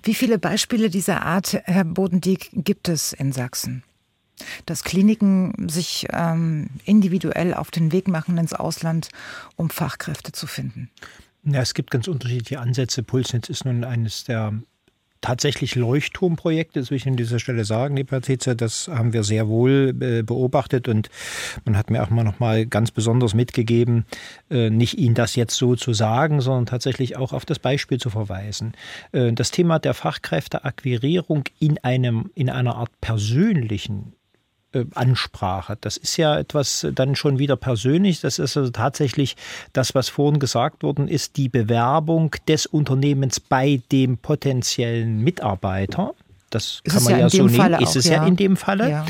Wie 0.02 0.14
viele 0.14 0.38
Beispiele 0.38 0.90
dieser 0.90 1.22
Art, 1.22 1.54
Herr 1.64 1.84
Bodendieck, 1.84 2.50
gibt 2.52 2.88
es 2.88 3.12
in 3.12 3.32
Sachsen? 3.32 3.82
Dass 4.66 4.84
Kliniken 4.84 5.68
sich 5.68 6.06
ähm, 6.12 6.68
individuell 6.84 7.54
auf 7.54 7.70
den 7.70 7.90
Weg 7.90 8.06
machen 8.06 8.36
ins 8.38 8.52
Ausland, 8.52 9.08
um 9.56 9.70
Fachkräfte 9.70 10.32
zu 10.32 10.46
finden? 10.46 10.90
Ja, 11.42 11.60
es 11.60 11.74
gibt 11.74 11.90
ganz 11.90 12.06
unterschiedliche 12.06 12.60
Ansätze. 12.60 13.02
Pulsnetz 13.02 13.48
ist 13.48 13.64
nun 13.64 13.84
eines 13.84 14.24
der 14.24 14.52
tatsächlich 15.20 15.74
Leuchtturmprojekte, 15.74 16.80
das 16.80 16.90
will 16.90 16.96
ich 16.96 17.06
an 17.06 17.16
dieser 17.16 17.38
Stelle 17.38 17.64
sagen, 17.64 17.96
die 17.96 18.04
Patrizia, 18.04 18.54
das 18.54 18.88
haben 18.88 19.12
wir 19.12 19.22
sehr 19.22 19.48
wohl 19.48 19.94
äh, 20.00 20.22
beobachtet 20.22 20.88
und 20.88 21.10
man 21.64 21.76
hat 21.76 21.90
mir 21.90 22.02
auch 22.02 22.10
mal 22.10 22.24
noch 22.24 22.40
mal 22.40 22.66
ganz 22.66 22.90
besonders 22.90 23.34
mitgegeben, 23.34 24.04
äh, 24.50 24.70
nicht 24.70 24.98
Ihnen 24.98 25.14
das 25.14 25.36
jetzt 25.36 25.56
so 25.56 25.76
zu 25.76 25.92
sagen, 25.92 26.40
sondern 26.40 26.66
tatsächlich 26.66 27.16
auch 27.16 27.32
auf 27.32 27.44
das 27.44 27.58
Beispiel 27.58 27.98
zu 27.98 28.10
verweisen. 28.10 28.72
Äh, 29.12 29.32
das 29.32 29.50
Thema 29.50 29.78
der 29.78 29.94
Fachkräfteakquirierung 29.94 31.44
in 31.58 31.78
einem, 31.78 32.30
in 32.34 32.50
einer 32.50 32.76
Art 32.76 32.90
persönlichen 33.00 34.15
Ansprache. 34.94 35.78
Das 35.80 35.96
ist 35.96 36.16
ja 36.16 36.38
etwas 36.38 36.86
dann 36.94 37.16
schon 37.16 37.38
wieder 37.38 37.56
persönlich. 37.56 38.20
Das 38.20 38.38
ist 38.38 38.56
also 38.56 38.70
tatsächlich 38.70 39.36
das, 39.72 39.94
was 39.94 40.08
vorhin 40.08 40.38
gesagt 40.38 40.82
worden 40.82 41.08
ist, 41.08 41.36
die 41.36 41.48
Bewerbung 41.48 42.34
des 42.48 42.66
Unternehmens 42.66 43.40
bei 43.40 43.80
dem 43.90 44.18
potenziellen 44.18 45.20
Mitarbeiter. 45.20 46.14
Das 46.56 46.80
ist 46.84 46.94
kann 46.94 47.04
man 47.04 47.12
ja, 47.12 47.18
ja 47.18 47.28
so 47.28 47.46
nehmen. 47.46 47.74
Ist 47.74 47.90
auch, 47.90 47.96
es 47.96 48.04
ja. 48.06 48.14
ja. 48.14 48.26
in 48.26 48.36
dem 48.36 48.56
Falle. 48.56 48.90
Ja. 48.90 49.06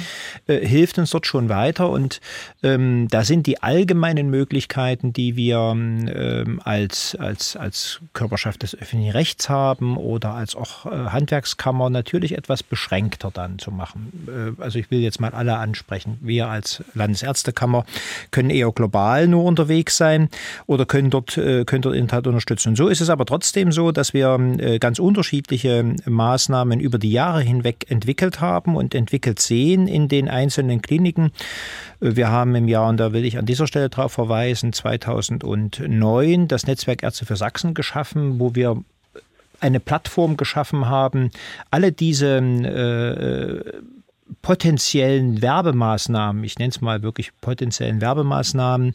Äh, 0.49 0.67
hilft 0.67 0.99
uns 0.99 1.11
dort 1.11 1.27
schon 1.27 1.49
weiter. 1.49 1.91
Und 1.91 2.21
ähm, 2.65 3.07
da 3.09 3.23
sind 3.23 3.47
die 3.47 3.63
allgemeinen 3.63 4.31
Möglichkeiten, 4.31 5.13
die 5.13 5.37
wir 5.37 5.59
ähm, 5.59 6.61
als, 6.65 7.15
als, 7.15 7.57
als 7.57 8.01
Körperschaft 8.15 8.63
des 8.63 8.75
öffentlichen 8.75 9.13
Rechts 9.13 9.49
haben 9.49 9.97
oder 9.97 10.33
als 10.33 10.57
auch 10.57 10.87
äh, 10.87 10.91
Handwerkskammer 10.91 11.89
natürlich 11.89 12.37
etwas 12.37 12.65
beschränkter 12.65 13.31
dann 13.33 13.61
zu 13.61 13.71
machen. 13.71 14.27
Äh, 14.27 14.61
also 14.61 14.81
ich 14.81 14.91
will 14.91 15.01
jetzt 15.01 15.21
mal 15.21 15.31
alle 15.31 15.57
ansprechen. 15.57 16.19
Wir 16.21 16.49
als 16.49 16.83
Landesärztekammer 16.95 17.85
können 18.33 18.51
eher 18.51 18.73
global 18.73 19.29
nur 19.29 19.45
unterwegs 19.45 19.97
sein 19.97 20.29
oder 20.67 20.85
können 20.85 21.11
dort, 21.11 21.37
äh, 21.39 21.65
können 21.65 21.83
dort 21.83 21.95
Inhalt 21.95 22.27
unterstützen. 22.27 22.71
Und 22.71 22.77
so 22.77 22.89
ist 22.89 23.01
es 23.01 23.11
aber 23.11 23.25
trotzdem 23.25 23.71
so, 23.71 23.93
dass 23.93 24.15
wir 24.15 24.39
äh, 24.59 24.79
ganz 24.79 24.99
unterschiedliche 24.99 25.95
Maßnahmen 26.05 26.81
über 26.81 26.99
die 26.99 27.13
Jahre 27.13 27.36
Jahre 27.37 27.43
hinweg 27.43 27.87
entwickelt 27.89 28.41
haben 28.41 28.77
und 28.77 28.95
entwickelt 28.95 29.41
sehen 29.41 29.87
in 29.87 30.09
den 30.09 30.29
einzelnen 30.29 30.83
Kliniken. 30.83 31.33
Wir 32.01 32.31
haben 32.31 32.55
im 32.55 32.69
Jahr, 32.69 32.89
und 32.89 32.99
da 32.99 33.13
will 33.13 33.25
ich 33.25 33.39
an 33.39 33.47
dieser 33.47 33.67
Stelle 33.67 33.91
darauf 33.91 34.13
verweisen, 34.13 34.73
2009 34.73 36.49
das 36.49 36.67
Netzwerk 36.67 37.03
Ärzte 37.03 37.27
für 37.27 37.37
Sachsen 37.37 37.75
geschaffen, 37.75 38.39
wo 38.41 38.55
wir 38.55 38.83
eine 39.61 39.81
Plattform 39.81 40.37
geschaffen 40.37 40.89
haben, 40.89 41.31
alle 41.71 41.93
diese 41.93 42.37
äh, 42.37 43.73
potenziellen 44.43 45.41
Werbemaßnahmen, 45.43 46.43
ich 46.45 46.59
nenne 46.59 46.71
es 46.71 46.81
mal 46.81 47.03
wirklich 47.03 47.31
potenziellen 47.41 48.01
Werbemaßnahmen, 48.01 48.95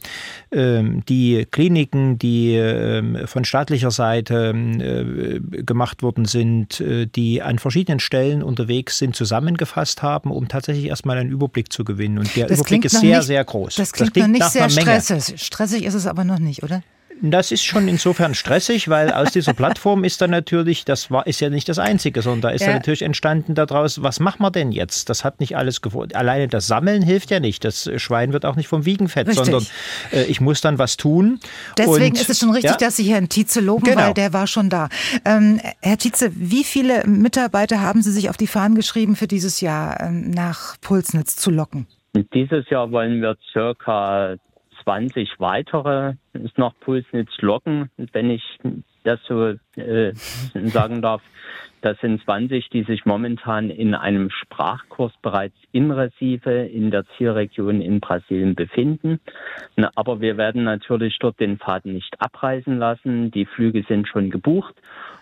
ähm, 0.52 1.06
die 1.08 1.46
Kliniken, 1.50 2.18
die 2.20 2.56
ähm, 2.56 3.18
von 3.26 3.46
staatlicher 3.46 3.92
Seite 3.92 4.54
äh, 4.54 5.40
gemacht 5.64 6.04
worden 6.04 6.26
sind, 6.26 6.82
äh, 6.82 7.06
die 7.06 7.42
an 7.42 7.60
verschiedenen 7.60 8.00
Stellen 8.00 8.44
unterwegs 8.44 8.98
sind, 8.98 9.16
zusammengefasst 9.16 10.02
haben, 10.02 10.32
um 10.32 10.48
tatsächlich 10.48 10.86
erstmal 10.86 11.18
einen 11.18 11.32
Überblick 11.32 11.72
zu 11.72 11.84
gewinnen. 11.84 12.18
Und 12.18 12.36
der 12.36 12.48
das 12.48 12.60
Überblick 12.60 12.86
ist 12.86 13.00
sehr, 13.00 13.18
nicht, 13.18 13.28
sehr 13.28 13.44
groß. 13.44 13.76
Das 13.76 13.94
klingt, 13.94 14.10
das 14.10 14.14
klingt 14.14 14.28
noch 14.28 14.40
nicht 14.40 14.52
sehr 14.52 14.70
stressig. 14.70 15.42
Stressig 15.42 15.84
ist 15.84 15.94
es 15.94 16.08
aber 16.08 16.24
noch 16.24 16.40
nicht, 16.40 16.64
oder? 16.64 16.84
Das 17.22 17.52
ist 17.52 17.64
schon 17.64 17.88
insofern 17.88 18.34
stressig, 18.34 18.90
weil 18.90 19.12
aus 19.12 19.32
dieser 19.32 19.54
Plattform 19.54 20.04
ist 20.04 20.22
dann 20.22 20.32
natürlich, 20.32 20.86
das 20.86 21.12
war, 21.12 21.28
ist 21.28 21.40
ja 21.40 21.50
nicht 21.50 21.70
das 21.70 21.78
Einzige, 21.78 22.22
sondern 22.22 22.42
da 22.42 22.50
ist 22.50 22.62
ja. 22.62 22.68
dann 22.68 22.78
natürlich 22.78 23.04
entstanden 23.04 23.54
daraus, 23.54 24.02
was 24.02 24.20
machen 24.20 24.42
wir 24.42 24.50
denn 24.50 24.72
jetzt? 24.72 25.10
Das 25.10 25.24
hat 25.24 25.40
nicht 25.40 25.56
alles 25.56 25.82
gefunden. 25.82 26.16
Alleine 26.16 26.48
das 26.48 26.66
Sammeln 26.66 27.04
hilft 27.04 27.30
ja 27.30 27.40
nicht. 27.40 27.64
Das 27.64 27.90
Schwein 27.98 28.34
wird 28.34 28.46
auch 28.46 28.56
nicht 28.56 28.68
vom 28.68 28.86
Wiegenfett, 28.86 29.28
richtig. 29.28 29.46
sondern 29.46 29.68
äh, 30.12 30.24
ich 30.24 30.42
muss 30.42 30.62
dann 30.62 30.80
was 30.80 30.98
tun. 30.98 31.40
Deswegen 31.78 32.16
Und, 32.16 32.22
ist 32.22 32.30
es 32.30 32.40
schon 32.40 32.52
richtig, 32.52 32.72
ja? 32.72 32.78
dass 32.78 32.96
Sie 32.96 33.04
Herrn 33.04 33.30
Tietze 33.30 33.62
loben, 33.62 33.84
genau. 33.84 34.02
weil 34.02 34.14
der 34.14 34.34
war 34.34 34.48
schon 34.48 34.70
da. 34.70 34.90
Ähm, 35.24 35.60
Herr 35.82 35.98
Tietze, 35.98 36.32
wie 36.34 36.64
viele 36.64 37.06
Mitarbeiter 37.06 37.82
haben 37.82 38.02
Sie 38.02 38.12
sich 38.12 38.30
auf 38.30 38.38
die 38.38 38.48
Fahnen 38.48 38.76
geschrieben, 38.76 39.16
für 39.16 39.28
dieses 39.28 39.62
Jahr 39.62 40.02
ähm, 40.02 40.32
nach 40.32 40.80
Pulsnitz 40.82 41.36
zu 41.36 41.52
locken? 41.52 41.88
Dieses 42.34 42.70
Jahr 42.70 42.92
wollen 42.92 43.22
wir 43.22 43.38
circa 43.54 44.36
20 44.84 45.40
weitere 45.40 46.14
nach 46.56 46.74
Pulsnitz 46.80 47.32
locken, 47.40 47.90
wenn 48.14 48.30
ich 48.30 48.44
das 49.04 49.20
so 49.28 49.54
äh, 49.76 50.14
sagen 50.66 51.02
darf. 51.02 51.22
Das 51.82 52.00
sind 52.00 52.24
20, 52.24 52.70
die 52.70 52.84
sich 52.84 53.06
momentan 53.06 53.72
in 53.72 53.96
einem 53.96 54.30
Sprachkurs 54.30 55.14
bereits 55.24 55.56
in 55.72 55.90
Recife 55.90 56.52
in 56.52 56.92
der 56.92 57.06
Zielregion 57.18 57.82
in 57.82 58.00
Brasilien 58.00 58.54
befinden. 58.54 59.20
Aber 59.96 60.22
wir 60.22 60.38
werden 60.38 60.64
natürlich 60.64 61.18
dort 61.20 61.40
den 61.40 61.58
Faden 61.58 61.94
nicht 61.94 62.22
abreißen 62.22 62.78
lassen. 62.78 63.32
Die 63.32 63.46
Flüge 63.46 63.84
sind 63.88 64.08
schon 64.08 64.30
gebucht 64.30 64.76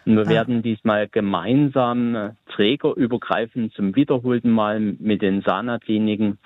und 0.05 0.15
wir 0.15 0.25
ah. 0.25 0.29
werden 0.29 0.61
diesmal 0.61 1.07
gemeinsam 1.07 2.31
trägerübergreifend 2.53 3.73
zum 3.73 3.95
wiederholten 3.95 4.49
Mal 4.49 4.79
mit 4.79 5.21
den 5.21 5.41
Sana-Kliniken 5.41 6.37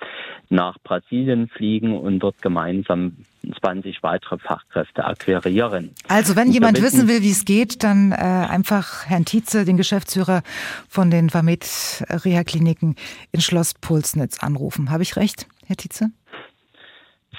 nach 0.48 0.78
Brasilien 0.82 1.48
fliegen 1.48 1.96
und 1.96 2.20
dort 2.20 2.40
gemeinsam 2.42 3.16
20 3.60 4.02
weitere 4.02 4.38
Fachkräfte 4.38 5.04
akquirieren. 5.04 5.90
Also 6.08 6.36
wenn 6.36 6.50
jemand 6.50 6.82
wissen 6.82 7.08
will, 7.08 7.22
wie 7.22 7.30
es 7.30 7.44
geht, 7.44 7.82
dann 7.82 8.12
äh, 8.12 8.14
einfach 8.14 9.06
Herrn 9.06 9.24
Tietze, 9.24 9.64
den 9.64 9.76
Geschäftsführer 9.76 10.42
von 10.88 11.10
den 11.10 11.32
Vamed 11.32 12.04
Reha 12.08 12.44
Kliniken 12.44 12.96
in 13.32 13.40
Schloss 13.40 13.74
Pulsnitz 13.74 14.42
anrufen. 14.42 14.90
Habe 14.90 15.02
ich 15.02 15.16
recht, 15.16 15.46
Herr 15.66 15.76
Tietze? 15.76 16.10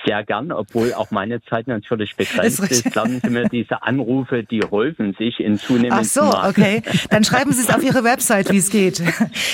Sehr 0.05 0.23
gern, 0.23 0.51
obwohl 0.51 0.93
auch 0.93 1.11
meine 1.11 1.41
Zeit 1.43 1.67
natürlich 1.67 2.15
begrenzt 2.15 2.59
ist. 2.59 2.85
ist. 2.85 2.91
Glauben 2.91 3.19
Sie 3.21 3.29
mir, 3.29 3.47
diese 3.49 3.83
Anrufe, 3.83 4.43
die 4.43 4.61
häufen 4.61 5.15
sich 5.17 5.39
in 5.39 5.57
zunehmendem 5.57 5.99
Ach 5.99 6.03
so, 6.03 6.23
Maße. 6.23 6.49
okay. 6.49 6.81
Dann 7.09 7.23
schreiben 7.23 7.51
Sie 7.51 7.61
es 7.61 7.73
auf 7.73 7.83
Ihre 7.83 8.03
Website, 8.03 8.51
wie 8.51 8.57
es 8.57 8.69
geht. 8.69 9.01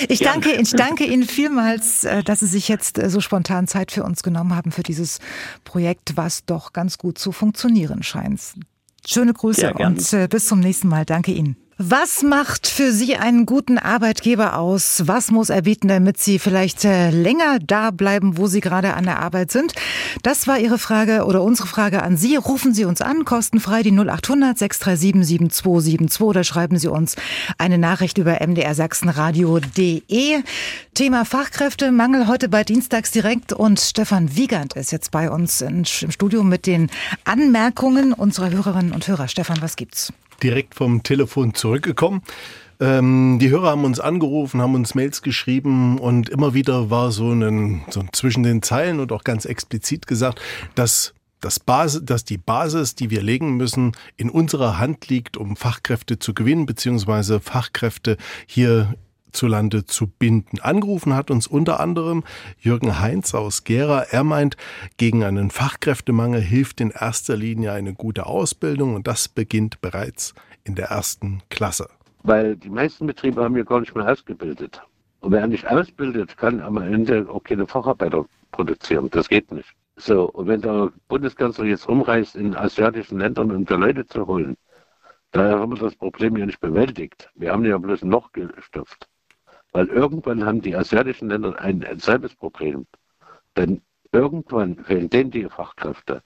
Ich 0.10 0.20
danke, 0.20 0.52
ich 0.52 0.72
danke 0.72 1.06
Ihnen 1.06 1.24
vielmals, 1.24 2.04
äh, 2.04 2.24
dass 2.24 2.42
Sie 2.42 2.48
sich 2.48 2.68
jetzt 2.68 2.98
äh, 2.98 3.10
so 3.10 3.22
spontan 3.22 3.68
Zeit 3.68 3.92
für 3.92 4.04
uns 4.04 4.24
genommen 4.24 4.56
haben, 4.56 4.72
für 4.72 4.84
dieses 4.84 5.20
Projekt, 5.64 6.14
was 6.16 6.46
doch 6.46 6.74
ganz 6.74 6.98
gut 6.98 7.18
zu 7.18 7.32
funktionieren 7.32 8.04
scheint. 8.04 8.42
Schöne 9.06 9.34
Grüße 9.34 9.74
und 9.74 10.14
äh, 10.14 10.28
bis 10.28 10.48
zum 10.48 10.60
nächsten 10.60 10.88
Mal. 10.88 11.06
Danke 11.06 11.32
Ihnen. 11.32 11.56
Was 11.84 12.22
macht 12.22 12.68
für 12.68 12.92
Sie 12.92 13.16
einen 13.16 13.48
guten 13.48 13.80
Arbeitgeber 13.80 14.56
aus? 14.56 15.02
Was 15.08 15.32
muss 15.32 15.50
er 15.50 15.64
bieten, 15.64 15.88
damit 15.88 16.20
Sie 16.20 16.38
vielleicht 16.38 16.86
äh, 16.86 17.10
länger 17.10 17.58
da 17.58 17.90
bleiben, 17.90 18.38
wo 18.38 18.46
Sie 18.46 18.60
gerade 18.60 18.94
an 18.94 19.06
der 19.06 19.18
Arbeit 19.18 19.52
sind? 19.52 19.74
Das 20.22 20.46
war 20.46 20.60
Ihre 20.60 20.78
Frage 20.78 21.26
oder 21.26 21.42
unsere 21.42 21.68
Frage 21.68 22.04
an 22.04 22.18
Sie. 22.18 22.36
Rufen 22.36 22.76
Sie 22.76 22.86
uns 22.86 23.02
an, 23.02 23.26
kostenfrei 23.26 23.82
die 23.82 23.90
0800 23.90 24.60
637 24.60 25.26
7272 25.26 26.22
oder 26.22 26.44
schreiben 26.44 26.78
Sie 26.78 26.88
uns 26.88 27.16
eine 27.58 27.80
Nachricht 27.80 28.20
über 28.20 28.46
mdrsachsenradio.de. 28.46 30.44
Thema 30.94 31.26
Fachkräftemangel 31.26 32.28
heute 32.28 32.48
bei 32.48 32.64
Dienstags 32.64 33.10
direkt 33.10 33.54
und 33.54 33.80
Stefan 33.80 34.36
Wiegand 34.36 34.74
ist 34.74 34.92
jetzt 34.92 35.10
bei 35.10 35.32
uns 35.32 35.62
im 35.62 35.86
Studio 35.86 36.44
mit 36.44 36.68
den 36.68 36.92
Anmerkungen 37.24 38.14
unserer 38.14 38.52
Hörerinnen 38.52 38.92
und 38.92 39.08
Hörer. 39.08 39.28
Stefan, 39.28 39.64
was 39.64 39.76
gibt's? 39.76 40.14
Direkt 40.44 40.76
vom 40.76 41.04
Telefon 41.04 41.54
zurückgekommen. 41.54 42.22
Ähm, 42.80 43.38
die 43.40 43.50
Hörer 43.50 43.70
haben 43.70 43.86
uns 43.86 44.00
angerufen, 44.00 44.62
haben 44.62 44.76
uns 44.76 44.96
Mails 44.96 45.22
geschrieben 45.22 46.00
und 46.00 46.30
immer 46.30 46.54
wieder 46.54 46.90
war 46.90 47.12
so 47.12 47.32
ein, 47.32 47.84
so 47.90 48.04
zwischen 48.12 48.44
den 48.44 48.64
Zeilen 48.64 49.00
und 49.00 49.12
auch 49.12 49.24
ganz 49.24 49.46
explizit 49.46 50.08
gesagt, 50.08 50.42
dass 50.74 51.14
das 51.42 51.60
Basis, 51.60 52.02
dass 52.06 52.24
die 52.24 52.38
Basis, 52.38 52.96
die 52.96 53.10
wir 53.10 53.22
legen 53.22 53.58
müssen, 53.58 53.94
in 54.18 54.30
unserer 54.30 54.78
Hand 54.78 55.10
liegt, 55.10 55.38
um 55.38 55.56
Fachkräfte 55.56 56.20
zu 56.20 56.34
gewinnen, 56.34 56.66
beziehungsweise 56.66 57.40
Fachkräfte 57.40 58.18
hier 58.46 58.96
zu 59.32 59.48
Lande 59.48 59.86
zu 59.86 60.08
binden. 60.08 60.60
Angerufen 60.60 61.16
hat 61.16 61.32
uns 61.32 61.48
unter 61.48 61.80
anderem 61.80 62.24
Jürgen 62.60 63.00
Heinz 63.00 63.34
aus 63.34 63.64
Gera. 63.64 64.04
Er 64.04 64.24
meint, 64.24 64.58
gegen 64.98 65.24
einen 65.24 65.52
Fachkräftemangel 65.52 66.42
hilft 66.42 66.82
in 66.82 66.92
erster 66.92 67.36
Linie 67.36 67.72
eine 67.72 67.94
gute 67.94 68.26
Ausbildung 68.26 68.96
und 68.96 69.08
das 69.08 69.28
beginnt 69.28 69.82
bereits 69.82 70.34
in 70.64 70.76
der 70.76 70.88
ersten 70.88 71.42
Klasse. 71.50 71.90
Weil 72.24 72.56
die 72.56 72.70
meisten 72.70 73.08
Betriebe 73.08 73.44
haben 73.44 73.58
ja 73.58 73.64
gar 73.64 73.80
nicht 73.80 73.96
mehr 73.96 74.08
ausgebildet. 74.08 74.82
Und 75.22 75.32
wer 75.32 75.48
nicht 75.48 75.68
ausbildet, 75.68 76.38
kann 76.38 76.62
am 76.62 76.78
Ende 76.78 77.28
auch 77.30 77.44
keine 77.44 77.68
Facharbeiter 77.68 78.26
produzieren. 78.52 79.10
Das 79.12 79.30
geht 79.30 79.52
nicht. 79.52 79.70
So, 79.96 80.30
und 80.30 80.48
wenn 80.48 80.62
der 80.62 80.92
Bundeskanzler 81.10 81.66
jetzt 81.66 81.88
rumreist 81.88 82.36
in 82.36 82.56
asiatischen 82.56 83.20
Ländern, 83.20 83.52
um 83.52 83.66
da 83.66 83.76
Leute 83.76 84.06
zu 84.06 84.26
holen, 84.26 84.58
da 85.32 85.60
haben 85.60 85.74
wir 85.74 85.80
das 85.80 85.96
Problem 85.96 86.36
ja 86.38 86.46
nicht 86.46 86.60
bewältigt. 86.60 87.30
Wir 87.36 87.52
haben 87.52 87.64
ja 87.66 87.78
bloß 87.78 88.04
noch 88.04 88.32
gestopft. 88.32 89.08
Weil 89.72 89.88
irgendwann 89.88 90.46
haben 90.46 90.62
die 90.62 90.76
asiatischen 90.76 91.30
Länder 91.30 91.60
ein, 91.60 91.84
ein 91.84 92.00
selbes 92.00 92.36
Problem. 92.36 92.88
Denn 93.56 93.82
irgendwann 94.12 94.78
fehlen 94.84 95.10
denen 95.10 95.32
die 95.32 95.46
Fachkräfte, 95.50 96.24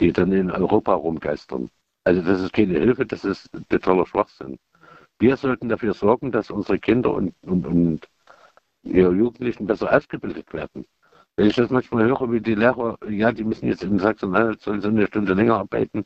die 0.00 0.12
dann 0.12 0.32
in 0.32 0.50
Europa 0.50 0.94
rumgeistern. 0.94 1.70
Also 2.04 2.22
das 2.22 2.40
ist 2.40 2.52
keine 2.52 2.78
Hilfe, 2.78 3.06
das 3.06 3.24
ist 3.24 3.50
totaler 3.68 4.06
Schwachsinn. 4.06 4.58
Wir 5.18 5.36
sollten 5.36 5.68
dafür 5.68 5.94
sorgen, 5.94 6.32
dass 6.32 6.50
unsere 6.50 6.78
Kinder 6.78 7.14
und, 7.14 7.34
und, 7.42 7.66
und 7.66 8.08
ihre 8.82 9.12
Jugendlichen 9.12 9.66
besser 9.66 9.92
ausgebildet 9.92 10.52
werden. 10.52 10.86
Wenn 11.36 11.48
ich 11.48 11.56
das 11.56 11.70
manchmal 11.70 12.04
höre, 12.04 12.30
wie 12.30 12.40
die 12.40 12.54
Lehrer, 12.54 12.98
ja, 13.08 13.32
die 13.32 13.44
müssen 13.44 13.66
jetzt 13.66 13.82
in 13.82 13.98
Sachsen-Anhalt 13.98 14.60
sollen 14.60 14.84
eine 14.84 15.06
Stunde 15.06 15.34
länger 15.34 15.56
arbeiten, 15.56 16.04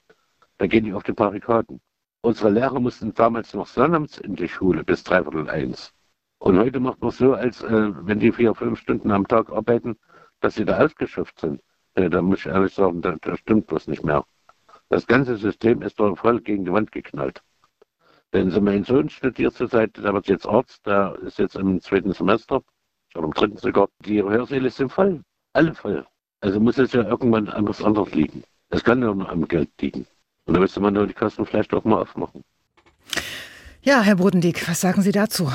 da 0.59 0.67
gehen 0.67 0.85
die 0.85 0.95
auf 0.95 1.03
die 1.03 1.13
Barrikaden. 1.13 1.81
Unsere 2.23 2.51
Lehrer 2.51 2.81
mussten 2.81 3.13
damals 3.15 3.55
noch 3.55 3.67
sonnabends 3.67 4.19
in 4.19 4.37
die 4.37 4.49
Schule 4.49 4.85
bis 4.85 5.05
dreiviertel 5.05 5.49
eins. 5.51 5.93
Und 6.39 6.59
heute 6.59 6.81
macht 6.81 7.01
man 7.01 7.11
so, 7.11 7.35
als 7.35 7.63
äh, 7.63 7.91
wenn 8.07 8.21
die 8.21 8.33
vier, 8.33 8.55
fünf 8.55 8.79
Stunden 8.79 9.11
am 9.11 9.27
Tag 9.27 9.51
arbeiten, 9.51 9.97
dass 10.41 10.55
sie 10.55 10.65
da 10.65 10.79
ausgeschöpft 10.79 11.41
sind. 11.41 11.61
Äh, 11.95 12.09
da 12.09 12.23
muss 12.23 12.41
ich 12.41 12.47
ehrlich 12.47 12.75
sagen, 12.75 13.03
da, 13.03 13.17
da 13.21 13.37
stimmt 13.37 13.67
bloß 13.67 13.89
nicht 13.89 14.05
mehr. 14.05 14.25
Das 14.89 15.07
ganze 15.07 15.37
System 15.37 15.83
ist 15.83 15.99
doch 15.99 16.17
voll 16.17 16.41
gegen 16.41 16.65
die 16.65 16.73
Wand 16.73 16.93
geknallt. 16.93 17.43
Denn 18.33 18.51
so 18.51 18.61
mein 18.61 18.85
Sohn 18.85 19.09
studiert 19.09 19.55
zurzeit, 19.55 19.97
der 19.97 20.13
wird 20.13 20.29
jetzt 20.29 20.47
Arzt, 20.47 20.87
der 20.87 21.19
ist 21.23 21.39
jetzt 21.39 21.57
im 21.57 21.81
zweiten 21.81 22.13
Semester 22.13 22.63
oder 23.15 23.25
im 23.25 23.33
dritten 23.33 23.57
sogar. 23.57 23.89
Die 24.05 24.23
Hörsäle 24.23 24.71
sind 24.71 24.93
voll, 24.93 25.23
alle 25.55 25.75
voll. 25.75 26.07
Also 26.41 26.61
muss 26.61 26.79
es 26.79 26.93
ja 26.93 27.03
irgendwann 27.03 27.49
anders 27.49 27.83
anders 27.83 28.13
liegen. 28.13 28.45
Es 28.71 28.85
kann 28.85 29.03
ja 29.03 29.13
nur 29.13 29.29
am 29.29 29.49
Geld 29.49 29.71
liegen. 29.81 30.07
Und 30.45 30.55
da 30.55 30.61
müsste 30.61 30.81
man 30.81 30.95
nur 30.95 31.07
die 31.07 31.15
Kosten 31.15 31.45
vielleicht 31.45 31.73
auch 31.75 31.85
mal 31.85 32.01
aufmachen. 32.01 32.45
Ja, 33.83 34.03
Herr 34.03 34.17
Bodendieck, 34.17 34.69
was 34.69 34.81
sagen 34.81 35.03
Sie 35.03 35.13
dazu? 35.13 35.51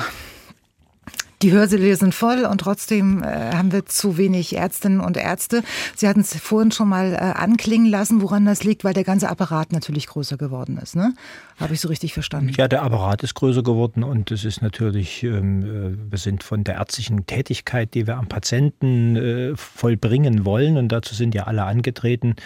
Die 1.44 1.52
Hörsäle 1.52 1.94
sind 1.94 2.14
voll 2.14 2.46
und 2.46 2.62
trotzdem 2.62 3.22
äh, 3.22 3.26
haben 3.26 3.70
wir 3.70 3.84
zu 3.84 4.16
wenig 4.16 4.56
Ärztinnen 4.56 5.00
und 5.00 5.18
Ärzte. 5.18 5.62
Sie 5.94 6.08
hatten 6.08 6.20
es 6.20 6.34
vorhin 6.34 6.72
schon 6.72 6.88
mal 6.88 7.12
äh, 7.12 7.18
anklingen 7.18 7.84
lassen, 7.86 8.22
woran 8.22 8.46
das 8.46 8.64
liegt, 8.64 8.82
weil 8.82 8.94
der 8.94 9.04
ganze 9.04 9.28
Apparat 9.28 9.70
natürlich 9.70 10.06
größer 10.06 10.38
geworden 10.38 10.78
ist. 10.78 10.96
Ne? 10.96 11.12
Habe 11.60 11.74
ich 11.74 11.82
so 11.82 11.88
richtig 11.88 12.14
verstanden? 12.14 12.54
Ja, 12.56 12.66
der 12.66 12.82
Apparat 12.82 13.22
ist 13.22 13.34
größer 13.34 13.62
geworden 13.62 14.04
und 14.04 14.30
es 14.30 14.46
ist 14.46 14.62
natürlich, 14.62 15.22
ähm, 15.22 15.62
äh, 15.62 16.10
wir 16.10 16.18
sind 16.18 16.42
von 16.42 16.64
der 16.64 16.76
ärztlichen 16.76 17.26
Tätigkeit, 17.26 17.92
die 17.92 18.06
wir 18.06 18.16
am 18.16 18.26
Patienten 18.26 19.14
äh, 19.14 19.52
vollbringen 19.54 20.46
wollen, 20.46 20.78
und 20.78 20.88
dazu 20.88 21.14
sind 21.14 21.34
ja 21.34 21.42
alle 21.42 21.64
angetreten, 21.64 22.36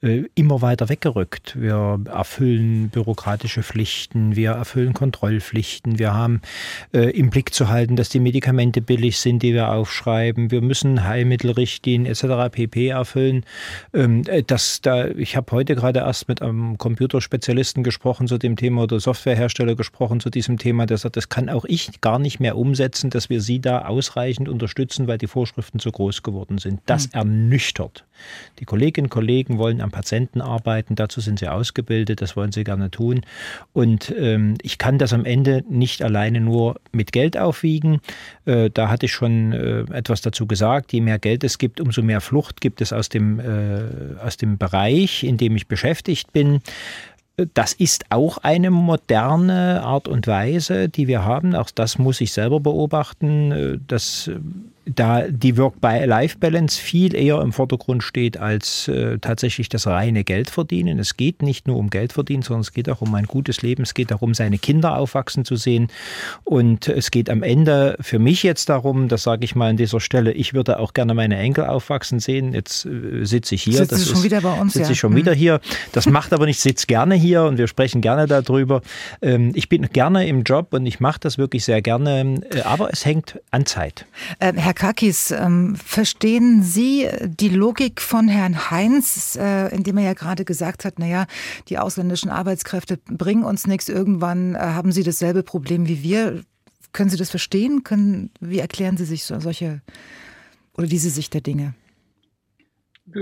äh, 0.00 0.24
immer 0.34 0.62
weiter 0.62 0.88
weggerückt. 0.88 1.60
Wir 1.60 2.00
erfüllen 2.06 2.88
bürokratische 2.88 3.62
Pflichten, 3.62 4.34
wir 4.34 4.52
erfüllen 4.52 4.94
Kontrollpflichten, 4.94 5.98
wir 5.98 6.14
haben 6.14 6.40
äh, 6.94 7.10
im 7.10 7.28
Blick 7.28 7.52
zu 7.52 7.68
halten, 7.68 7.96
dass 7.96 8.08
die 8.08 8.18
Medikamente 8.18 8.45
Medikamente 8.46 8.80
billig 8.80 9.18
sind, 9.18 9.42
die 9.42 9.54
wir 9.54 9.72
aufschreiben. 9.72 10.52
Wir 10.52 10.60
müssen 10.60 11.04
Heilmittelrichtlinien 11.04 12.06
etc. 12.06 12.52
pp. 12.52 12.88
erfüllen. 12.88 13.44
Ähm, 13.92 14.22
äh, 14.28 14.44
das, 14.44 14.80
da, 14.80 15.08
ich 15.08 15.36
habe 15.36 15.50
heute 15.50 15.74
gerade 15.74 16.00
erst 16.00 16.28
mit 16.28 16.42
einem 16.42 16.78
Computerspezialisten 16.78 17.82
gesprochen 17.82 18.28
zu 18.28 18.38
dem 18.38 18.54
Thema 18.54 18.84
oder 18.84 19.00
Softwarehersteller 19.00 19.74
gesprochen 19.74 20.20
zu 20.20 20.30
diesem 20.30 20.58
Thema. 20.58 20.86
Der 20.86 20.98
sagt, 20.98 21.16
das 21.16 21.28
kann 21.28 21.48
auch 21.48 21.64
ich 21.64 22.00
gar 22.00 22.20
nicht 22.20 22.38
mehr 22.38 22.56
umsetzen, 22.56 23.10
dass 23.10 23.28
wir 23.30 23.40
Sie 23.40 23.60
da 23.60 23.86
ausreichend 23.86 24.48
unterstützen, 24.48 25.08
weil 25.08 25.18
die 25.18 25.26
Vorschriften 25.26 25.80
zu 25.80 25.90
groß 25.90 26.22
geworden 26.22 26.58
sind. 26.58 26.80
Das 26.86 27.08
mhm. 27.08 27.14
ernüchtert. 27.14 28.04
Die 28.58 28.64
Kolleginnen 28.64 29.06
und 29.06 29.10
Kollegen 29.10 29.58
wollen 29.58 29.80
am 29.80 29.90
Patienten 29.90 30.40
arbeiten, 30.40 30.94
dazu 30.94 31.20
sind 31.20 31.38
sie 31.38 31.48
ausgebildet, 31.48 32.22
das 32.22 32.36
wollen 32.36 32.52
sie 32.52 32.64
gerne 32.64 32.90
tun. 32.90 33.22
Und 33.72 34.14
ähm, 34.16 34.54
ich 34.62 34.78
kann 34.78 34.98
das 34.98 35.12
am 35.12 35.24
Ende 35.24 35.64
nicht 35.68 36.02
alleine 36.02 36.40
nur 36.40 36.76
mit 36.92 37.12
Geld 37.12 37.36
aufwiegen. 37.36 38.00
Äh, 38.44 38.70
da 38.70 38.88
hatte 38.88 39.06
ich 39.06 39.12
schon 39.12 39.52
äh, 39.52 39.80
etwas 39.92 40.20
dazu 40.20 40.46
gesagt. 40.46 40.92
Je 40.92 41.00
mehr 41.00 41.18
Geld 41.18 41.44
es 41.44 41.58
gibt, 41.58 41.80
umso 41.80 42.02
mehr 42.02 42.20
Flucht 42.20 42.60
gibt 42.60 42.80
es 42.80 42.92
aus 42.92 43.08
dem, 43.08 43.40
äh, 43.40 44.20
aus 44.24 44.36
dem 44.36 44.58
Bereich, 44.58 45.24
in 45.24 45.36
dem 45.36 45.56
ich 45.56 45.66
beschäftigt 45.66 46.32
bin. 46.32 46.60
Das 47.52 47.74
ist 47.74 48.06
auch 48.10 48.38
eine 48.38 48.70
moderne 48.70 49.82
Art 49.82 50.08
und 50.08 50.26
Weise, 50.26 50.88
die 50.88 51.06
wir 51.06 51.24
haben. 51.24 51.54
Auch 51.54 51.70
das 51.70 51.98
muss 51.98 52.20
ich 52.22 52.32
selber 52.32 52.60
beobachten. 52.60 53.52
Äh, 53.52 53.78
dass 53.86 54.30
da 54.86 55.22
die 55.28 55.56
Work-Life-Balance 55.56 56.80
viel 56.80 57.14
eher 57.14 57.40
im 57.42 57.52
Vordergrund 57.52 58.04
steht 58.04 58.36
als 58.36 58.86
äh, 58.86 59.18
tatsächlich 59.18 59.68
das 59.68 59.86
reine 59.88 60.22
Geldverdienen. 60.22 61.00
Es 61.00 61.16
geht 61.16 61.42
nicht 61.42 61.66
nur 61.66 61.76
um 61.76 61.90
Geldverdienen, 61.90 62.42
sondern 62.42 62.60
es 62.60 62.72
geht 62.72 62.88
auch 62.88 63.00
um 63.00 63.12
ein 63.16 63.26
gutes 63.26 63.62
Leben. 63.62 63.82
Es 63.82 63.94
geht 63.94 64.12
darum, 64.12 64.32
seine 64.32 64.58
Kinder 64.58 64.96
aufwachsen 64.96 65.44
zu 65.44 65.56
sehen. 65.56 65.88
Und 66.44 66.86
es 66.86 67.10
geht 67.10 67.30
am 67.30 67.42
Ende 67.42 67.96
für 68.00 68.20
mich 68.20 68.44
jetzt 68.44 68.68
darum, 68.68 69.08
das 69.08 69.24
sage 69.24 69.44
ich 69.44 69.56
mal 69.56 69.70
an 69.70 69.76
dieser 69.76 69.98
Stelle, 69.98 70.32
ich 70.32 70.54
würde 70.54 70.78
auch 70.78 70.94
gerne 70.94 71.14
meine 71.14 71.36
Enkel 71.36 71.64
aufwachsen 71.64 72.20
sehen. 72.20 72.52
Jetzt 72.52 72.86
äh, 72.86 73.24
sitze 73.24 73.56
ich 73.56 73.64
hier. 73.64 73.78
Sitzt 73.78 73.92
das 73.92 74.06
schon 74.06 74.18
ist, 74.18 74.24
wieder 74.24 74.40
bei 74.40 74.52
uns? 74.52 74.74
Sitze 74.74 74.86
ja. 74.86 74.92
ich 74.92 74.98
schon 75.00 75.12
mhm. 75.12 75.16
wieder 75.16 75.34
hier. 75.34 75.60
Das 75.92 76.06
macht 76.06 76.32
aber 76.32 76.46
nicht, 76.46 76.60
sitze 76.60 76.86
gerne 76.86 77.16
hier 77.16 77.42
und 77.42 77.58
wir 77.58 77.66
sprechen 77.66 78.02
gerne 78.02 78.28
darüber. 78.28 78.82
Ähm, 79.20 79.50
ich 79.54 79.68
bin 79.68 79.88
gerne 79.92 80.28
im 80.28 80.44
Job 80.44 80.72
und 80.74 80.86
ich 80.86 81.00
mache 81.00 81.18
das 81.18 81.38
wirklich 81.38 81.64
sehr 81.64 81.82
gerne, 81.82 82.40
äh, 82.50 82.60
aber 82.60 82.92
es 82.92 83.04
hängt 83.04 83.40
an 83.50 83.66
Zeit. 83.66 84.06
Ähm, 84.40 84.56
Herr 84.56 84.75
Kakis, 84.76 85.30
ähm, 85.30 85.74
verstehen 85.74 86.62
Sie 86.62 87.08
die 87.24 87.48
Logik 87.48 88.02
von 88.02 88.28
Herrn 88.28 88.70
Heinz, 88.70 89.34
äh, 89.40 89.74
indem 89.74 89.96
er 89.96 90.04
ja 90.04 90.12
gerade 90.12 90.44
gesagt 90.44 90.84
hat, 90.84 90.98
naja, 90.98 91.26
die 91.70 91.78
ausländischen 91.78 92.28
Arbeitskräfte 92.28 92.98
bringen 93.06 93.42
uns 93.42 93.66
nichts, 93.66 93.88
irgendwann 93.88 94.54
äh, 94.54 94.58
haben 94.58 94.92
sie 94.92 95.02
dasselbe 95.02 95.42
Problem 95.42 95.88
wie 95.88 96.02
wir. 96.02 96.42
Können 96.92 97.08
Sie 97.08 97.16
das 97.16 97.30
verstehen? 97.30 97.84
Können, 97.84 98.30
wie 98.40 98.58
erklären 98.58 98.98
Sie 98.98 99.06
sich 99.06 99.24
so, 99.24 99.40
solche 99.40 99.80
oder 100.76 100.86
diese 100.86 101.08
Sicht 101.08 101.32
der 101.32 101.40
Dinge? 101.40 101.74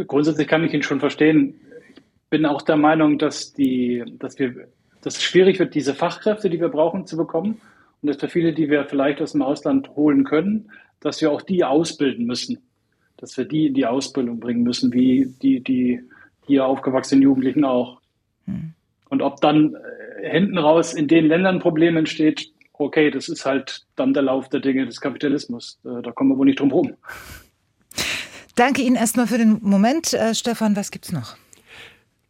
Grundsätzlich 0.08 0.48
kann 0.48 0.64
ich 0.64 0.74
ihn 0.74 0.82
schon 0.82 0.98
verstehen. 0.98 1.54
Ich 1.94 2.30
bin 2.30 2.46
auch 2.46 2.62
der 2.62 2.76
Meinung, 2.76 3.18
dass 3.18 3.52
die, 3.52 4.02
dass 4.18 4.40
wir, 4.40 4.66
dass 5.02 5.16
es 5.16 5.22
schwierig 5.22 5.60
wird, 5.60 5.74
diese 5.76 5.94
Fachkräfte, 5.94 6.50
die 6.50 6.60
wir 6.60 6.68
brauchen, 6.68 7.06
zu 7.06 7.16
bekommen. 7.16 7.60
Und 8.02 8.08
dass 8.08 8.16
für 8.16 8.28
viele, 8.28 8.52
die 8.52 8.70
wir 8.70 8.86
vielleicht 8.86 9.22
aus 9.22 9.32
dem 9.32 9.42
Ausland 9.42 9.88
holen 9.94 10.24
können, 10.24 10.70
dass 11.04 11.20
wir 11.20 11.30
auch 11.30 11.42
die 11.42 11.64
ausbilden 11.64 12.26
müssen, 12.26 12.58
dass 13.18 13.36
wir 13.36 13.44
die 13.44 13.66
in 13.66 13.74
die 13.74 13.86
Ausbildung 13.86 14.40
bringen 14.40 14.62
müssen, 14.62 14.92
wie 14.92 15.32
die, 15.42 15.60
die 15.60 16.00
hier 16.46 16.66
aufgewachsenen 16.66 17.22
Jugendlichen 17.22 17.64
auch. 17.64 18.00
Hm. 18.46 18.72
Und 19.10 19.22
ob 19.22 19.40
dann 19.40 19.74
äh, 19.74 20.30
hinten 20.30 20.58
raus 20.58 20.94
in 20.94 21.06
den 21.06 21.26
Ländern 21.26 21.60
Probleme 21.60 21.98
entsteht, 21.98 22.50
okay, 22.72 23.10
das 23.10 23.28
ist 23.28 23.44
halt 23.44 23.86
dann 23.96 24.14
der 24.14 24.22
Lauf 24.22 24.48
der 24.48 24.60
Dinge 24.60 24.86
des 24.86 25.00
Kapitalismus. 25.00 25.78
Äh, 25.84 26.02
da 26.02 26.10
kommen 26.10 26.30
wir 26.30 26.38
wohl 26.38 26.46
nicht 26.46 26.60
drum 26.60 26.70
herum. 26.70 26.94
Danke 28.56 28.82
Ihnen 28.82 28.96
erstmal 28.96 29.26
für 29.26 29.38
den 29.38 29.58
Moment. 29.62 30.14
Äh, 30.14 30.34
Stefan, 30.34 30.74
was 30.74 30.90
gibt's 30.90 31.12
noch? 31.12 31.36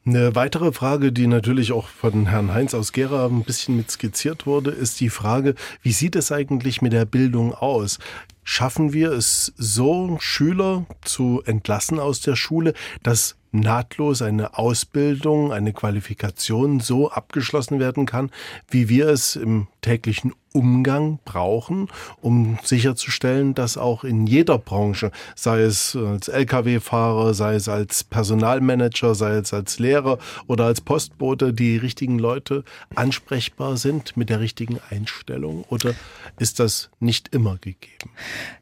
Eine 0.06 0.34
weitere 0.34 0.70
Frage, 0.72 1.12
die 1.12 1.26
natürlich 1.26 1.72
auch 1.72 1.88
von 1.88 2.26
Herrn 2.26 2.52
Heinz 2.52 2.74
aus 2.74 2.92
Gera 2.92 3.24
ein 3.24 3.42
bisschen 3.42 3.76
mit 3.76 3.90
skizziert 3.90 4.46
wurde, 4.46 4.70
ist 4.70 5.00
die 5.00 5.08
Frage, 5.08 5.54
wie 5.80 5.92
sieht 5.92 6.14
es 6.14 6.30
eigentlich 6.30 6.82
mit 6.82 6.92
der 6.92 7.06
Bildung 7.06 7.54
aus? 7.54 7.98
Schaffen 8.44 8.92
wir 8.92 9.10
es 9.12 9.52
so, 9.56 10.16
Schüler 10.20 10.86
zu 11.02 11.42
entlassen 11.44 11.98
aus 11.98 12.20
der 12.20 12.36
Schule, 12.36 12.74
dass 13.02 13.36
nahtlos 13.52 14.20
eine 14.20 14.58
Ausbildung, 14.58 15.52
eine 15.52 15.72
Qualifikation 15.72 16.80
so 16.80 17.10
abgeschlossen 17.10 17.78
werden 17.78 18.04
kann, 18.04 18.30
wie 18.68 18.88
wir 18.88 19.08
es 19.08 19.36
im 19.36 19.68
täglichen 19.80 20.34
Umgang 20.54 21.18
brauchen, 21.24 21.88
um 22.22 22.58
sicherzustellen, 22.62 23.54
dass 23.54 23.76
auch 23.76 24.04
in 24.04 24.28
jeder 24.28 24.56
Branche, 24.56 25.10
sei 25.34 25.62
es 25.62 25.96
als 25.96 26.28
Lkw-Fahrer, 26.28 27.34
sei 27.34 27.56
es 27.56 27.68
als 27.68 28.04
Personalmanager, 28.04 29.16
sei 29.16 29.32
es 29.34 29.52
als 29.52 29.80
Lehrer 29.80 30.18
oder 30.46 30.66
als 30.66 30.80
Postbote, 30.80 31.52
die 31.52 31.76
richtigen 31.76 32.20
Leute 32.20 32.62
ansprechbar 32.94 33.76
sind 33.76 34.16
mit 34.16 34.30
der 34.30 34.38
richtigen 34.38 34.78
Einstellung? 34.90 35.64
Oder 35.70 35.92
ist 36.38 36.60
das 36.60 36.88
nicht 37.00 37.34
immer 37.34 37.56
gegeben? 37.56 38.10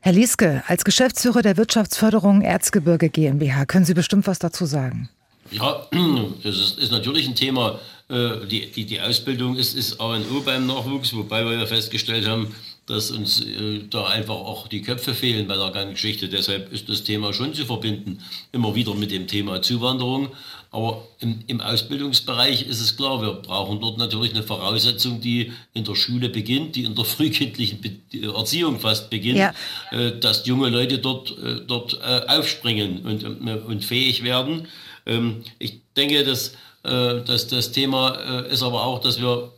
Herr 0.00 0.12
Lieske, 0.12 0.62
als 0.66 0.86
Geschäftsführer 0.86 1.42
der 1.42 1.58
Wirtschaftsförderung 1.58 2.40
Erzgebirge 2.40 3.10
GmbH, 3.10 3.66
können 3.66 3.84
Sie 3.84 3.94
bestimmt 3.94 4.26
was 4.26 4.38
dazu 4.38 4.64
sagen. 4.64 5.10
Ja, 5.52 5.86
das 6.42 6.56
ist, 6.56 6.78
ist 6.78 6.92
natürlich 6.92 7.28
ein 7.28 7.34
Thema. 7.34 7.78
Äh, 8.08 8.46
die, 8.46 8.70
die, 8.70 8.84
die 8.84 9.00
Ausbildung 9.00 9.56
ist, 9.56 9.74
ist 9.74 10.00
A 10.00 10.14
und 10.14 10.30
O 10.30 10.40
beim 10.40 10.66
Nachwuchs, 10.66 11.14
wobei 11.14 11.44
wir 11.44 11.52
ja 11.52 11.66
festgestellt 11.66 12.26
haben, 12.26 12.54
dass 12.86 13.10
uns 13.10 13.40
äh, 13.40 13.84
da 13.88 14.06
einfach 14.06 14.34
auch 14.34 14.66
die 14.66 14.82
Köpfe 14.82 15.14
fehlen 15.14 15.46
bei 15.46 15.56
der 15.56 15.70
ganzen 15.70 15.94
Geschichte. 15.94 16.28
Deshalb 16.28 16.72
ist 16.72 16.88
das 16.88 17.04
Thema 17.04 17.32
schon 17.32 17.54
zu 17.54 17.64
verbinden, 17.64 18.18
immer 18.50 18.74
wieder 18.74 18.94
mit 18.94 19.12
dem 19.12 19.26
Thema 19.28 19.62
Zuwanderung. 19.62 20.30
Aber 20.72 21.06
im, 21.20 21.40
im, 21.46 21.60
Ausbildungsbereich 21.60 22.66
ist 22.66 22.80
es 22.80 22.96
klar, 22.96 23.20
wir 23.20 23.34
brauchen 23.34 23.80
dort 23.80 23.98
natürlich 23.98 24.32
eine 24.32 24.42
Voraussetzung, 24.42 25.20
die 25.20 25.52
in 25.74 25.84
der 25.84 25.94
Schule 25.94 26.30
beginnt, 26.30 26.76
die 26.76 26.84
in 26.84 26.94
der 26.94 27.04
frühkindlichen 27.06 27.80
Be 27.80 27.92
Erziehung 28.34 28.80
fast 28.80 29.10
beginnt, 29.10 29.38
ja. 29.38 29.54
äh, 29.90 30.18
dass 30.18 30.46
junge 30.46 30.68
Leute 30.68 30.98
dort, 30.98 31.30
äh, 31.38 31.60
dort 31.66 31.98
äh, 32.02 32.26
aufspringen 32.26 33.02
und, 33.06 33.24
und 33.24 33.84
fähig 33.84 34.22
werden. 34.24 34.66
Ähm, 35.06 35.42
ich 35.58 35.80
denke, 35.96 36.24
dass, 36.24 36.54
äh, 36.84 37.22
dass 37.24 37.48
das 37.48 37.72
Thema 37.72 38.44
äh, 38.46 38.52
ist 38.52 38.62
aber 38.62 38.84
auch, 38.84 39.00
dass 39.00 39.20
wir 39.20 39.52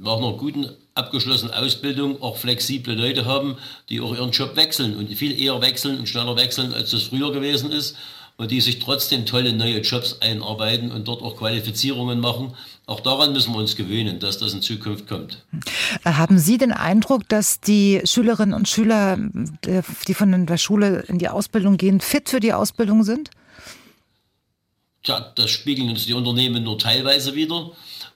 nach 0.00 0.18
einer 0.18 0.32
guten 0.32 0.68
abgeschlossenen 0.94 1.54
Ausbildung 1.54 2.22
auch 2.22 2.36
flexible 2.36 2.94
Leute 2.94 3.24
haben, 3.24 3.56
die 3.88 4.00
auch 4.00 4.14
ihren 4.14 4.30
Job 4.30 4.54
wechseln 4.56 4.96
und 4.96 5.12
viel 5.14 5.40
eher 5.40 5.60
wechseln 5.60 5.98
und 5.98 6.08
schneller 6.08 6.36
wechseln, 6.36 6.72
als 6.72 6.90
das 6.90 7.04
früher 7.04 7.32
gewesen 7.32 7.72
ist 7.72 7.96
und 8.36 8.50
die 8.50 8.60
sich 8.60 8.80
trotzdem 8.80 9.26
tolle 9.26 9.52
neue 9.52 9.80
Jobs 9.80 10.18
einarbeiten 10.20 10.90
und 10.90 11.06
dort 11.06 11.22
auch 11.22 11.36
Qualifizierungen 11.36 12.20
machen. 12.20 12.54
Auch 12.86 13.00
daran 13.00 13.32
müssen 13.32 13.52
wir 13.52 13.58
uns 13.58 13.76
gewöhnen, 13.76 14.18
dass 14.18 14.38
das 14.38 14.52
in 14.52 14.62
Zukunft 14.62 15.06
kommt. 15.06 15.44
Haben 16.04 16.38
Sie 16.38 16.58
den 16.58 16.72
Eindruck, 16.72 17.28
dass 17.28 17.60
die 17.60 18.00
Schülerinnen 18.04 18.54
und 18.54 18.68
Schüler, 18.68 19.18
die 20.08 20.14
von 20.14 20.46
der 20.46 20.58
Schule 20.58 21.04
in 21.08 21.18
die 21.18 21.28
Ausbildung 21.28 21.76
gehen, 21.76 22.00
fit 22.00 22.28
für 22.28 22.40
die 22.40 22.52
Ausbildung 22.52 23.04
sind? 23.04 23.30
Tja, 25.04 25.20
das 25.34 25.50
spiegeln 25.50 25.90
uns 25.90 26.06
die 26.06 26.14
Unternehmen 26.14 26.64
nur 26.64 26.78
teilweise 26.78 27.34
wieder, 27.34 27.72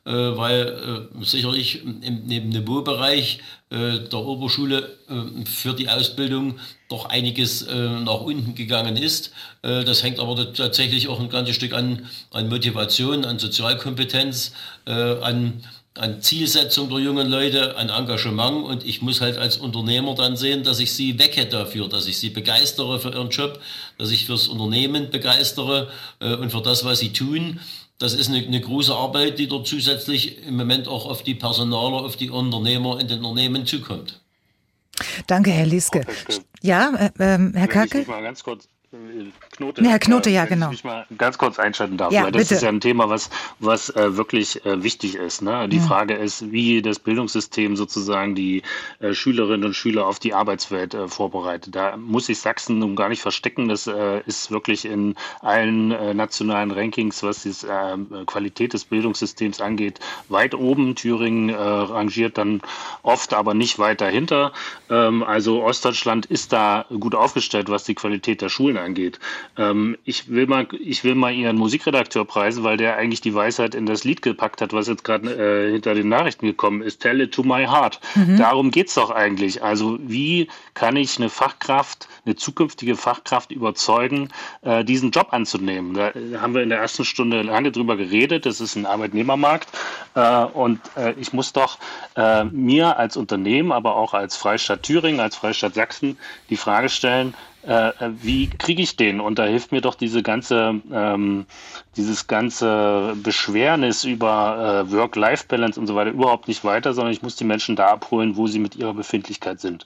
äh, 0.07 0.11
weil 0.11 1.11
äh, 1.21 1.25
sicherlich 1.25 1.85
im, 1.85 2.23
neben 2.25 2.51
dem 2.51 2.65
Bereich 2.65 3.41
äh, 3.69 3.99
der 3.99 4.19
Oberschule 4.19 4.97
äh, 5.11 5.45
für 5.45 5.75
die 5.75 5.91
Ausbildung 5.91 6.59
doch 6.89 7.05
einiges 7.05 7.61
äh, 7.61 7.75
nach 7.77 8.23
unten 8.23 8.55
gegangen 8.55 8.97
ist. 8.97 9.33
Äh, 9.61 9.85
das 9.85 10.03
hängt 10.03 10.19
aber 10.19 10.55
tatsächlich 10.55 11.09
auch 11.09 11.21
ein 11.21 11.29
ganzes 11.29 11.57
Stück 11.57 11.75
an, 11.75 12.07
an 12.31 12.49
Motivation, 12.49 13.27
an 13.27 13.39
Sozialkompetenz, 13.39 14.53
an 14.87 15.63
an 15.95 16.23
Zielsetzung 16.23 16.89
der 16.89 16.99
jungen 17.01 17.29
Leute, 17.29 17.77
an 17.77 17.89
Engagement 17.89 18.65
und 18.65 18.87
ich 18.87 19.03
muss 19.03 19.21
halt 19.21 19.37
als 19.37 19.57
Unternehmer 19.57 20.15
dann 20.15 20.37
sehen, 20.37 20.63
dass 20.63 20.79
ich 20.79 20.93
sie 20.93 21.19
wecke 21.19 21.47
dafür, 21.47 21.89
dass 21.89 22.07
ich 22.07 22.19
sie 22.19 22.31
begeistere 22.31 23.01
für 23.01 23.11
ihren 23.11 23.31
Job, 23.31 23.61
dass 23.99 24.11
ich 24.11 24.27
fürs 24.27 24.49
Unternehmen 24.49 25.11
begeistere 25.11 25.91
äh, 26.21 26.35
und 26.35 26.51
für 26.51 26.63
das, 26.63 26.85
was 26.85 27.01
sie 27.01 27.13
tun. 27.13 27.61
Das 27.99 28.15
ist 28.15 28.29
eine, 28.29 28.39
eine, 28.39 28.61
große 28.61 28.95
Arbeit, 28.95 29.41
die 29.41 29.49
dort 29.49 29.67
zusätzlich 29.67 30.45
im 30.47 30.57
Moment 30.57 30.87
auch 30.87 31.07
auf 31.07 31.25
die 31.25 31.35
Personaler, 31.35 32.05
auf 32.05 32.17
die 32.17 32.31
Unternehmer 32.31 33.01
in 33.01 33.09
den 33.09 33.25
Unternehmen 33.25 33.67
zukommt. 33.67 34.21
Danke, 35.27 35.51
Herr 35.51 35.67
Lieske. 35.67 36.05
Ja, 36.63 36.95
äh, 36.95 37.07
äh, 37.19 37.53
Herr 37.55 37.69
Kacke? 37.69 38.05
Mal 38.07 38.23
ganz 38.23 38.45
kurz 38.45 38.69
Knote. 39.59 39.83
Ja, 39.83 39.91
Herr 39.91 39.99
Knote, 39.99 40.31
ja, 40.31 40.45
genau. 40.47 40.67
Wenn 40.67 40.75
ich 40.75 40.85
mich 40.85 40.91
mal 40.93 41.07
ganz 41.19 41.37
kurz 41.37 41.59
einschalten 41.59 41.97
darf, 41.97 42.13
Ja, 42.13 42.23
weil 42.23 42.33
das 42.33 42.43
bitte. 42.43 42.55
ist 42.55 42.63
ja 42.63 42.69
ein 42.69 42.81
Thema, 42.81 43.09
was, 43.09 43.29
was 43.59 43.91
äh, 43.91 44.17
wirklich 44.17 44.65
äh, 44.65 44.83
wichtig 44.83 45.17
ist. 45.17 45.43
Ne? 45.43 45.69
Die 45.69 45.81
Frage 45.81 46.15
ist, 46.15 46.51
wie 46.53 46.81
das 46.81 46.99
Bildungssystem 47.01 47.77
sozusagen 47.77 48.35
die 48.35 48.63
äh, 49.01 49.13
Schülerinnen 49.15 49.65
und 49.67 49.75
Schüler 49.75 50.07
auf 50.07 50.19
die 50.19 50.33
Arbeitswelt 50.33 50.95
äh, 50.95 51.09
vorbereitet. 51.09 51.75
Da 51.75 51.97
muss 51.97 52.27
sich 52.27 52.39
Sachsen 52.39 52.79
nun 52.79 52.95
gar 52.97 53.09
nicht 53.09 53.21
verstecken. 53.21 53.69
Das 53.69 53.87
äh, 53.87 54.21
ist 54.27 54.51
wirklich 54.51 54.85
in 54.85 55.17
allen 55.41 55.91
äh, 55.91 56.15
nationalen 56.15 56.71
Rankings, 56.71 57.23
was 57.23 57.43
die 57.43 57.51
äh, 57.67 58.25
Qualität 58.27 58.73
des 58.73 58.85
Bildungssystems 58.85 59.61
angeht, 59.61 59.99
weit 60.29 60.55
oben. 60.55 60.95
Thüringen 60.95 61.49
äh, 61.49 61.55
rangiert 61.55 62.39
dann 62.39 62.63
oft, 63.03 63.35
aber 63.35 63.55
nicht 63.55 63.79
weit 63.79 64.01
dahinter. 64.01 64.53
Ähm, 64.89 65.23
also 65.25 65.63
Ostdeutschland 65.65 66.27
ist 66.27 66.53
da 66.53 66.87
gut 67.01 67.15
aufgestellt, 67.15 67.69
was 67.69 67.85
die 67.85 67.95
Qualität 67.95 68.41
der 68.41 68.49
Schulen 68.49 68.79
angeht. 68.79 69.19
Ähm, 69.59 69.99
ich, 70.05 70.31
will 70.31 70.47
mal, 70.47 70.67
ich 70.81 71.03
will 71.03 71.17
mal 71.17 71.33
Ihren 71.33 71.57
Musikredakteur 71.57 72.25
preisen, 72.25 72.63
weil 72.63 72.77
der 72.77 72.97
eigentlich 72.97 73.21
die 73.21 73.35
Weisheit 73.35 73.75
in 73.75 73.87
das 73.87 74.05
Lied 74.05 74.23
gepackt 74.23 74.61
hat, 74.61 74.73
was 74.73 74.87
jetzt 74.87 75.03
gerade 75.03 75.69
äh, 75.69 75.73
hinter 75.73 75.95
den 75.95 76.09
Nachrichten 76.09 76.47
gekommen 76.47 76.81
ist. 76.81 77.01
Tell 77.01 77.21
it 77.21 77.33
to 77.33 77.43
my 77.43 77.67
heart. 77.67 78.01
Darum 78.39 78.71
geht's 78.71 78.95
doch 78.95 79.11
eigentlich. 79.11 79.63
Also 79.63 79.99
wie 80.01 80.49
kann 80.75 80.97
ich 80.97 81.19
eine 81.19 81.29
Fachkraft, 81.29 82.09
eine 82.25 82.37
zukünftige 82.37 82.97
Fachkraft 82.97 83.51
überzeugen, 83.51 84.29
äh, 84.63 84.85
diesen 84.85 85.11
Job 85.11 85.29
anzunehmen? 85.33 85.95
Da 85.95 86.13
haben 86.41 86.55
wir 86.55 86.63
in 86.63 86.69
der 86.69 86.79
ersten 86.79 87.05
Stunde 87.05 87.43
lange 87.43 87.73
drüber 87.73 87.97
geredet. 87.97 88.47
Das 88.47 88.61
ist 88.61 88.77
ein 88.77 88.87
Arbeitnehmermarkt. 88.87 89.69
Äh, 90.15 90.45
und 90.45 90.81
äh, 90.97 91.15
ich 91.15 91.33
muss 91.33 91.53
doch 91.53 91.79
äh, 92.17 92.45
mir 92.45 92.97
als 92.97 93.17
Unternehmen, 93.17 93.73
aber 93.73 93.97
auch 93.97 94.15
als 94.15 94.37
Freistaat 94.37 94.85
Thüringen, 94.85 95.21
als 95.21 95.37
Freistaat 95.37 95.75
Sachsen 95.75 96.17
die 96.51 96.57
Frage 96.57 96.89
stellen, 96.89 97.35
äh, 97.63 97.93
wie 98.23 98.49
kriege 98.49 98.83
ich 98.83 98.97
den? 98.97 99.21
Und 99.21 99.39
da 99.39 99.45
hilft 99.45 99.73
mir 99.73 99.81
doch 99.81 99.95
diese 99.95 100.23
ganze, 100.23 100.81
ähm, 100.93 101.47
dieses 101.99 102.27
ganze 102.29 103.15
Beschwernis 103.23 104.05
über 104.05 104.85
äh, 104.89 104.93
Work-Life-Balance 104.93 105.79
und 105.79 105.87
so 105.89 105.97
weiter 105.97 106.11
überhaupt 106.11 106.49
nicht 106.49 106.65
weiter, 106.65 106.95
sondern 106.95 107.13
ich 107.13 107.23
muss 107.23 107.37
die 107.37 107.45
Menschen 107.45 107.77
da 107.77 107.89
abholen, 107.89 108.37
wo 108.37 108.47
sie 108.47 108.61
mit 108.61 108.77
ihrer 108.77 108.95
Befindlichkeit 108.95 109.61
sind. 109.61 109.85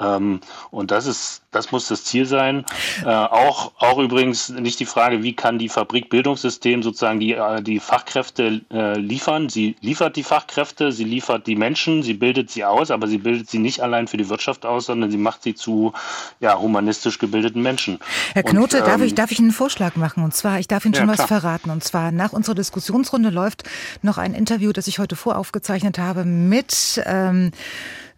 Ähm, 0.00 0.40
und 0.70 0.90
das 0.92 1.06
ist, 1.06 1.42
das 1.50 1.72
muss 1.72 1.88
das 1.88 2.04
Ziel 2.04 2.24
sein. 2.26 2.64
Äh, 3.04 3.08
auch, 3.08 3.72
auch 3.78 3.98
übrigens 3.98 4.48
nicht 4.50 4.78
die 4.78 4.86
Frage, 4.86 5.22
wie 5.22 5.34
kann 5.34 5.58
die 5.58 5.68
Fabrik 5.68 6.08
Bildungssystem 6.10 6.82
sozusagen 6.82 7.18
die, 7.18 7.32
äh, 7.32 7.60
die 7.60 7.80
Fachkräfte 7.80 8.60
äh, 8.70 8.98
liefern. 8.98 9.48
Sie 9.48 9.74
liefert 9.80 10.16
die 10.16 10.22
Fachkräfte, 10.22 10.92
sie 10.92 11.04
liefert 11.04 11.46
die 11.48 11.56
Menschen, 11.56 12.02
sie 12.04 12.14
bildet 12.14 12.50
sie 12.50 12.64
aus, 12.64 12.90
aber 12.92 13.08
sie 13.08 13.18
bildet 13.18 13.50
sie 13.50 13.58
nicht 13.58 13.80
allein 13.80 14.06
für 14.06 14.16
die 14.16 14.28
Wirtschaft 14.28 14.64
aus, 14.64 14.86
sondern 14.86 15.10
sie 15.10 15.18
macht 15.18 15.42
sie 15.42 15.54
zu 15.54 15.92
ja, 16.38 16.56
humanistisch 16.56 17.18
gebildeten 17.18 17.62
Menschen. 17.62 17.98
Herr 18.34 18.44
Knote, 18.44 18.78
Und, 18.78 18.86
darf, 18.86 19.00
ähm, 19.00 19.06
ich, 19.06 19.14
darf 19.16 19.32
ich 19.32 19.40
einen 19.40 19.50
Vorschlag 19.50 19.96
machen? 19.96 20.22
Und 20.22 20.34
zwar, 20.34 20.60
ich 20.60 20.68
darf 20.68 20.84
Ihnen 20.84 20.94
Ja, 20.94 21.00
schon 21.00 21.08
was 21.08 21.16
klar. 21.16 21.28
verraten. 21.40 21.47
Und 21.70 21.82
zwar 21.84 22.12
nach 22.12 22.32
unserer 22.32 22.54
Diskussionsrunde 22.54 23.30
läuft 23.30 23.64
noch 24.02 24.18
ein 24.18 24.34
Interview, 24.34 24.72
das 24.72 24.86
ich 24.86 24.98
heute 24.98 25.16
voraufgezeichnet 25.16 25.98
habe 25.98 26.24
mit 26.24 27.02
ähm, 27.06 27.50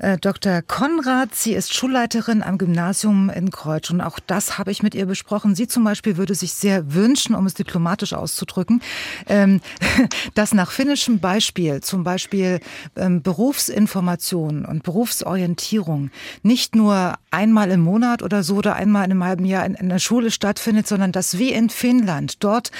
äh, 0.00 0.18
Dr. 0.18 0.62
Konrad. 0.62 1.34
Sie 1.34 1.52
ist 1.52 1.74
Schulleiterin 1.74 2.42
am 2.42 2.58
Gymnasium 2.58 3.30
in 3.30 3.50
Kreutsch. 3.50 3.90
Und 3.90 4.00
auch 4.00 4.18
das 4.18 4.58
habe 4.58 4.70
ich 4.70 4.82
mit 4.82 4.94
ihr 4.94 5.06
besprochen. 5.06 5.54
Sie 5.54 5.68
zum 5.68 5.84
Beispiel 5.84 6.16
würde 6.16 6.34
sich 6.34 6.52
sehr 6.54 6.94
wünschen, 6.94 7.34
um 7.34 7.46
es 7.46 7.54
diplomatisch 7.54 8.14
auszudrücken, 8.14 8.82
ähm, 9.28 9.60
dass 10.34 10.54
nach 10.54 10.70
finnischem 10.70 11.20
Beispiel 11.20 11.80
zum 11.82 12.02
Beispiel 12.02 12.60
ähm, 12.96 13.22
Berufsinformation 13.22 14.64
und 14.64 14.82
Berufsorientierung 14.82 16.10
nicht 16.42 16.74
nur 16.74 17.14
einmal 17.30 17.70
im 17.70 17.80
Monat 17.80 18.22
oder 18.22 18.42
so 18.42 18.56
oder 18.56 18.74
einmal 18.76 19.04
in 19.04 19.12
einem 19.12 19.24
halben 19.24 19.44
Jahr 19.44 19.64
in, 19.64 19.88
der 19.88 19.98
Schule 19.98 20.30
stattfindet, 20.30 20.88
sondern 20.88 21.12
dass 21.12 21.38
wie 21.38 21.52
in 21.52 21.70
Finnland 21.70 22.42
dort 22.42 22.70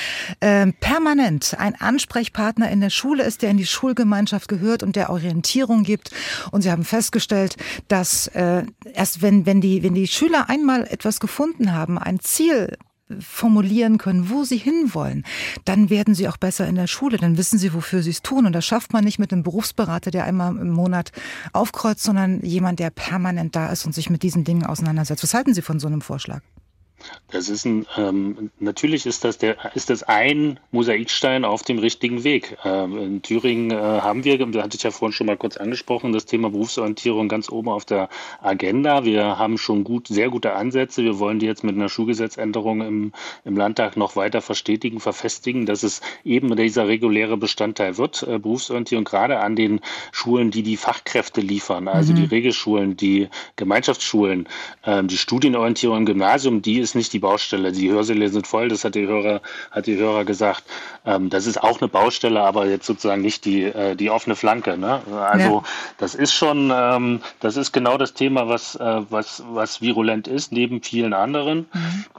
ähm, 0.41 0.75
permanent 0.81 1.55
ein 1.59 1.75
Ansprechpartner 1.81 2.71
in 2.71 2.81
der 2.81 2.91
Schule 2.91 3.23
ist, 3.23 3.43
der 3.43 3.51
in 3.51 3.59
die 3.59 3.67
Schulgemeinschaft 3.67 4.49
gehört 4.49 4.83
und 4.83 4.97
der 4.97 5.11
Orientierung 5.11 5.83
gibt. 5.83 6.11
Und 6.51 6.63
sie 6.63 6.71
haben 6.71 6.85
festgestellt, 7.11 7.57
dass 7.89 8.29
äh, 8.29 8.65
erst 8.95 9.21
wenn, 9.21 9.45
wenn, 9.47 9.61
die, 9.61 9.83
wenn 9.83 9.95
die 9.95 10.07
Schüler 10.07 10.49
einmal 10.49 10.87
etwas 10.87 11.19
gefunden 11.19 11.73
haben, 11.73 11.99
ein 11.99 12.21
Ziel 12.21 12.77
formulieren 13.19 13.99
können, 13.99 14.31
wo 14.31 14.45
sie 14.45 14.57
hinwollen, 14.57 15.25
dann 15.65 15.91
werden 15.91 16.15
sie 16.15 16.29
auch 16.29 16.37
besser 16.37 16.69
in 16.69 16.77
der 16.77 16.87
Schule, 16.87 17.17
dann 17.17 17.37
wissen 17.37 17.59
sie, 17.59 17.75
wofür 17.75 18.05
sie 18.05 18.11
es 18.11 18.23
tun. 18.23 18.47
Und 18.47 18.53
das 18.53 18.65
schafft 18.65 18.93
man 18.93 19.03
nicht 19.03 19.19
mit 19.19 19.33
einem 19.33 19.43
Berufsberater, 19.43 20.13
der 20.13 20.25
einmal 20.25 20.57
im 20.57 20.71
Monat 20.71 21.11
aufkreuzt, 21.53 22.05
sondern 22.05 22.41
jemand, 22.43 22.79
der 22.79 22.91
permanent 22.91 23.57
da 23.57 23.73
ist 23.73 23.85
und 23.85 23.97
sich 23.97 24.11
mit 24.11 24.23
diesen 24.23 24.45
Dingen 24.45 24.65
auseinandersetzt. 24.65 25.25
Was 25.25 25.35
halten 25.35 25.55
Sie 25.55 25.63
von 25.63 25.81
so 25.81 25.89
einem 25.89 26.03
Vorschlag? 26.03 26.43
Das 27.31 27.49
ist 27.49 27.65
ein, 27.65 27.87
ähm, 27.97 28.51
natürlich 28.59 29.07
ist 29.07 29.25
das 29.25 29.39
der, 29.39 29.57
ist 29.75 29.91
das 29.91 30.03
ein 30.03 30.59
Mosaikstein 30.73 31.45
auf 31.45 31.63
dem 31.63 31.79
richtigen 31.79 32.25
Weg. 32.25 32.57
Ähm, 32.65 32.99
in 32.99 33.23
Thüringen 33.23 33.71
äh, 33.71 33.75
haben 33.77 34.25
wir, 34.25 34.39
da 34.39 34.63
hatte 34.63 34.77
ich 34.77 34.83
ja 34.83 34.91
vorhin 34.91 35.13
schon 35.13 35.27
mal 35.29 35.37
kurz 35.37 35.57
angesprochen, 35.57 36.13
das 36.13 36.27
Thema 36.27 36.51
Berufsorientierung 36.51 37.29
ganz 37.29 37.49
oben 37.51 37.69
auf 37.69 37.85
der 37.85 38.09
Agenda. 38.41 39.05
Wir 39.05 39.39
haben 39.39 39.59
schon 39.59 39.85
gut, 39.85 40.09
sehr 40.09 40.29
gute 40.29 40.55
Ansätze. 40.55 41.05
Wir 41.05 41.19
wollen 41.19 41.39
die 41.39 41.47
jetzt 41.47 41.63
mit 41.63 41.77
einer 41.77 41.89
Schulgesetzänderung 41.89 42.81
im, 42.81 43.13
im 43.45 43.57
Landtag 43.57 43.97
noch 43.97 44.17
weiter 44.17 44.41
verstetigen, 44.41 44.99
verfestigen, 44.99 45.67
dass 45.67 45.83
es 45.83 46.01
eben 46.25 46.55
dieser 46.57 46.89
reguläre 46.89 47.37
Bestandteil 47.37 47.97
wird, 47.97 48.25
äh, 48.25 48.39
Berufsorientierung, 48.39 49.05
gerade 49.05 49.39
an 49.39 49.55
den 49.55 49.81
Schulen, 50.11 50.51
die 50.51 50.63
die 50.63 50.77
Fachkräfte 50.77 51.41
liefern, 51.41 51.87
also 51.87 52.13
die 52.13 52.25
Regelschulen, 52.25 52.97
die 52.97 53.29
Gemeinschaftsschulen, 53.57 54.49
ähm, 54.85 55.07
die 55.07 55.17
Studienorientierung 55.17 55.99
im 55.99 56.07
Gymnasium, 56.07 56.63
die 56.63 56.81
ist 56.81 56.90
nicht 56.95 57.13
die 57.13 57.19
Baustelle. 57.19 57.73
Die 57.73 57.91
Hörsäle 57.91 58.29
sind 58.29 58.47
voll, 58.47 58.69
das 58.69 58.85
hat 58.85 58.95
die 58.95 59.07
Hörer, 59.07 59.41
hat 59.71 59.87
die 59.87 59.97
Hörer 59.97 60.25
gesagt. 60.25 60.65
Ähm, 61.05 61.31
das 61.31 61.47
ist 61.47 61.63
auch 61.63 61.81
eine 61.81 61.89
Baustelle, 61.89 62.41
aber 62.41 62.67
jetzt 62.67 62.87
sozusagen 62.87 63.23
nicht 63.23 63.45
die, 63.45 63.65
äh, 63.65 63.97
die 63.97 64.11
offene 64.11 64.37
Flanke. 64.37 64.77
Ne? 64.77 65.01
Also 65.21 65.49
Ja. 65.49 65.63
das 65.99 66.15
ist 66.15 66.33
schon, 66.33 66.73
ähm, 66.75 67.21
das 67.41 67.57
ist 67.57 67.73
genau 67.73 67.97
das 67.99 68.15
Thema, 68.15 68.49
was, 68.49 68.77
äh, 68.77 69.03
was, 69.11 69.43
was 69.51 69.81
virulent 69.81 70.29
ist, 70.29 70.53
neben 70.53 70.83
vielen 70.83 71.13
anderen. 71.13 71.67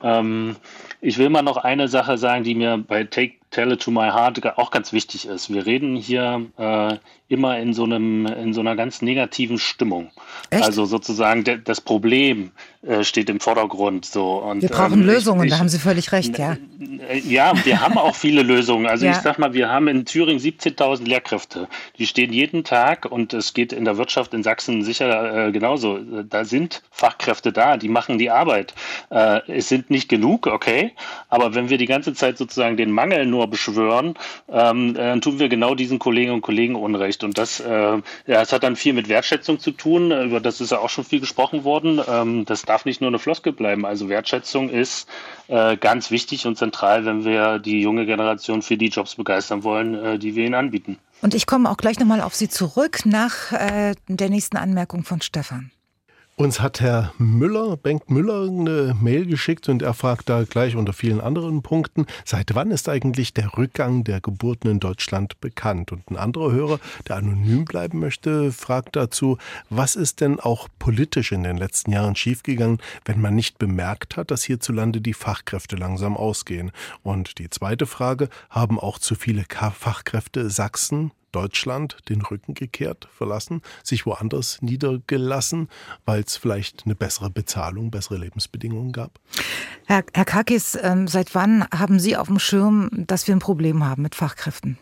Ähm, 0.03 0.55
ich 1.01 1.17
will 1.17 1.30
mal 1.30 1.41
noch 1.41 1.57
eine 1.57 1.88
Sache 1.88 2.17
sagen, 2.17 2.43
die 2.43 2.55
mir 2.55 2.78
bei 2.78 3.03
Take 3.03 3.34
Tell 3.51 3.72
It 3.74 3.82
to 3.82 3.91
My 3.91 4.09
Heart 4.09 4.57
auch 4.57 4.72
ganz 4.72 4.93
wichtig 4.93 5.28
ist. 5.28 5.53
Wir 5.53 5.65
reden 5.65 5.95
hier 5.95 6.45
äh, 6.57 6.97
immer 7.32 7.57
in 7.57 7.73
so 7.73 7.86
einem, 7.86 8.25
in 8.25 8.53
so 8.53 8.59
einer 8.59 8.75
ganz 8.75 9.01
negativen 9.01 9.57
Stimmung. 9.57 10.11
Echt? 10.49 10.63
Also 10.63 10.86
sozusagen 10.86 11.43
de, 11.43 11.59
das 11.63 11.79
Problem 11.79 12.51
äh, 12.86 13.03
steht 13.03 13.29
im 13.29 13.39
Vordergrund. 13.39 14.05
So. 14.05 14.41
Und, 14.41 14.61
Wir 14.61 14.69
brauchen 14.69 15.01
ähm, 15.01 15.05
Lösungen, 15.05 15.45
ich, 15.45 15.51
da 15.51 15.59
haben 15.59 15.69
Sie 15.69 15.79
völlig 15.79 16.11
recht, 16.11 16.38
ja. 16.38 16.57
äh, 17.09 17.19
Ja, 17.19 17.53
wir 17.63 17.79
haben 17.79 17.97
auch 17.97 18.15
viele 18.15 18.43
Lösungen. 18.43 18.86
Also 18.86 19.05
Ja. 19.05 19.11
ich 19.13 19.17
sag 19.19 19.39
mal, 19.39 19.53
wir 19.53 19.69
haben 19.69 19.88
in 19.88 20.03
Thüringen 20.05 20.39
17.000 20.41 21.07
Lehrkräfte. 21.07 21.69
Die 21.97 22.05
stehen 22.05 22.34
jeden 22.34 22.65
Tag 22.65 23.05
und 23.09 23.34
es 23.34 23.53
geht 23.53 23.71
in 23.71 23.86
der 23.86 23.97
Wirtschaft 23.97 24.34
in 24.34 24.43
Sachsen 24.43 24.84
sicher 24.84 25.47
äh, 25.47 25.51
genauso. 25.53 25.99
Da 26.23 26.43
sind 26.43 26.84
Fachkräfte 26.91 27.53
da, 27.53 27.77
die 27.77 27.88
machen 27.88 28.17
die 28.17 28.29
Arbeit. 28.29 28.73
Äh, 29.09 29.39
es 29.47 29.69
sind 29.69 29.89
nicht 29.89 30.09
genug, 30.09 30.47
okay, 30.47 30.91
aber 31.29 31.55
wenn 31.55 31.69
wir 31.69 31.77
die 31.77 31.86
ganze 31.86 32.13
Zeit 32.13 32.38
sozusagen 32.38 32.75
den 32.75 32.91
Mangel 32.91 33.25
nur 33.25 33.47
beschwören, 33.47 34.15
ähm, 34.51 34.95
dann 34.95 35.21
tun 35.21 35.39
wir 35.39 35.47
genau 35.47 35.75
diesen 35.75 35.97
Kolleginnen 35.97 36.36
und 36.36 36.41
Kollegen 36.41 36.75
Unrecht. 36.75 37.20
Und 37.24 37.38
das, 37.38 37.59
äh, 37.59 37.69
ja, 37.72 38.01
das 38.26 38.51
hat 38.53 38.63
dann 38.63 38.76
viel 38.76 38.93
mit 38.93 39.09
Wertschätzung 39.09 39.59
zu 39.59 39.72
tun. 39.72 40.11
Über 40.11 40.39
das 40.39 40.61
ist 40.61 40.72
ja 40.72 40.80
auch 40.80 40.89
schon 40.89 41.03
viel 41.03 41.19
gesprochen 41.19 41.63
worden. 41.63 42.01
Ähm, 42.07 42.45
das 42.45 42.63
darf 42.63 42.86
nicht 42.86 43.01
nur 43.01 43.09
eine 43.09 43.19
Floskel 43.19 43.53
bleiben. 43.53 43.86
Also 43.86 44.09
Wertschätzung 44.09 44.69
ist 44.69 45.07
äh, 45.47 45.78
ganz 45.78 46.11
wichtig 46.11 46.45
und 46.47 46.57
zentral, 46.57 47.05
wenn 47.05 47.26
wir 47.26 47.59
die 47.59 47.82
junge 47.82 48.05
Generation 48.05 48.61
für 48.61 48.78
die 48.78 48.89
Jobs 48.89 49.15
begeistern 49.15 49.63
wollen, 49.63 49.95
äh, 49.95 50.19
die 50.19 50.36
wir 50.36 50.45
ihnen 50.45 50.55
anbieten. 50.55 50.97
Und 51.22 51.36
ich 51.36 51.45
komme 51.45 51.69
auch 51.69 51.78
gleich 51.78 51.99
nochmal 51.99 52.22
auf 52.22 52.36
Sie 52.36 52.49
zurück 52.49 53.05
nach 53.05 53.51
äh, 53.51 53.93
der 54.07 54.30
nächsten 54.30 54.57
Anmerkung 54.57 55.03
von 55.03 55.22
Stefan. 55.22 55.72
Uns 56.42 56.60
hat 56.60 56.82
Herr 56.82 57.14
Müller, 57.20 57.78
Bengt 57.78 58.10
Müller, 58.10 58.48
eine 58.48 58.98
Mail 59.00 59.28
geschickt 59.28 59.70
und 59.70 59.84
er 59.84 59.94
fragt 59.94 60.28
da 60.28 60.42
gleich 60.44 60.76
unter 60.76 60.92
vielen 60.92 61.22
anderen 61.22 61.62
Punkten, 61.62 62.08
seit 62.26 62.56
wann 62.56 62.72
ist 62.72 62.89
eigentlich 62.89 63.36
der 63.36 63.60
Rückgang 63.60 64.04
der 64.04 64.22
Geburten 64.22 64.68
in 64.68 64.80
Deutschland 64.80 65.39
bekannt? 65.39 65.92
Und 65.92 66.10
ein 66.10 66.18
anderer 66.18 66.52
Hörer, 66.52 66.80
der 67.08 67.18
anonym 67.18 67.66
bleiben 67.66 68.00
möchte, 68.00 68.52
fragt 68.52 68.96
dazu, 68.96 69.38
was 69.70 69.96
ist 69.96 70.20
denn 70.20 70.39
auch 70.39 70.68
politisch 70.80 71.32
in 71.32 71.44
den 71.44 71.58
letzten 71.58 71.92
Jahren 71.92 72.16
schiefgegangen, 72.16 72.82
wenn 73.06 73.22
man 73.22 73.36
nicht 73.36 73.60
bemerkt 73.60 74.18
hat, 74.18 74.32
dass 74.32 74.44
hierzulande 74.44 75.00
die 75.00 75.14
Fachkräfte 75.14 75.76
langsam 75.76 76.18
ausgehen? 76.18 76.72
Und 77.04 77.38
die 77.38 77.52
zweite 77.52 77.86
Frage, 77.86 78.30
haben 78.50 78.80
auch 78.80 78.98
zu 78.98 79.14
viele 79.14 79.46
Fachkräfte 79.48 80.50
Sachsen 80.50 81.12
Deutschland 81.32 81.97
den 82.09 82.21
Rücken 82.21 82.53
gekehrt, 82.53 83.07
verlassen, 83.11 83.61
sich 83.84 84.05
woanders 84.05 84.61
niedergelassen, 84.61 85.69
weil 86.05 86.21
es 86.21 86.38
vielleicht 86.38 86.86
eine 86.86 86.95
bessere 86.95 87.29
Bezahlung, 87.29 87.91
bessere 87.91 88.17
Lebensbedingungen 88.17 88.91
gab? 88.91 89.19
Herr, 89.86 90.03
Herr 90.13 90.25
Kakis, 90.25 90.77
ähm, 90.82 91.07
seit 91.07 91.34
wann 91.36 91.65
haben 91.73 91.99
Sie 91.99 92.17
auf 92.17 92.27
dem 92.27 92.39
Schirm, 92.39 92.89
dass 92.91 93.27
wir 93.27 93.36
ein 93.36 93.39
Problem 93.39 93.86
haben 93.86 94.01
mit 94.01 94.15
Fachkräften? 94.15 94.77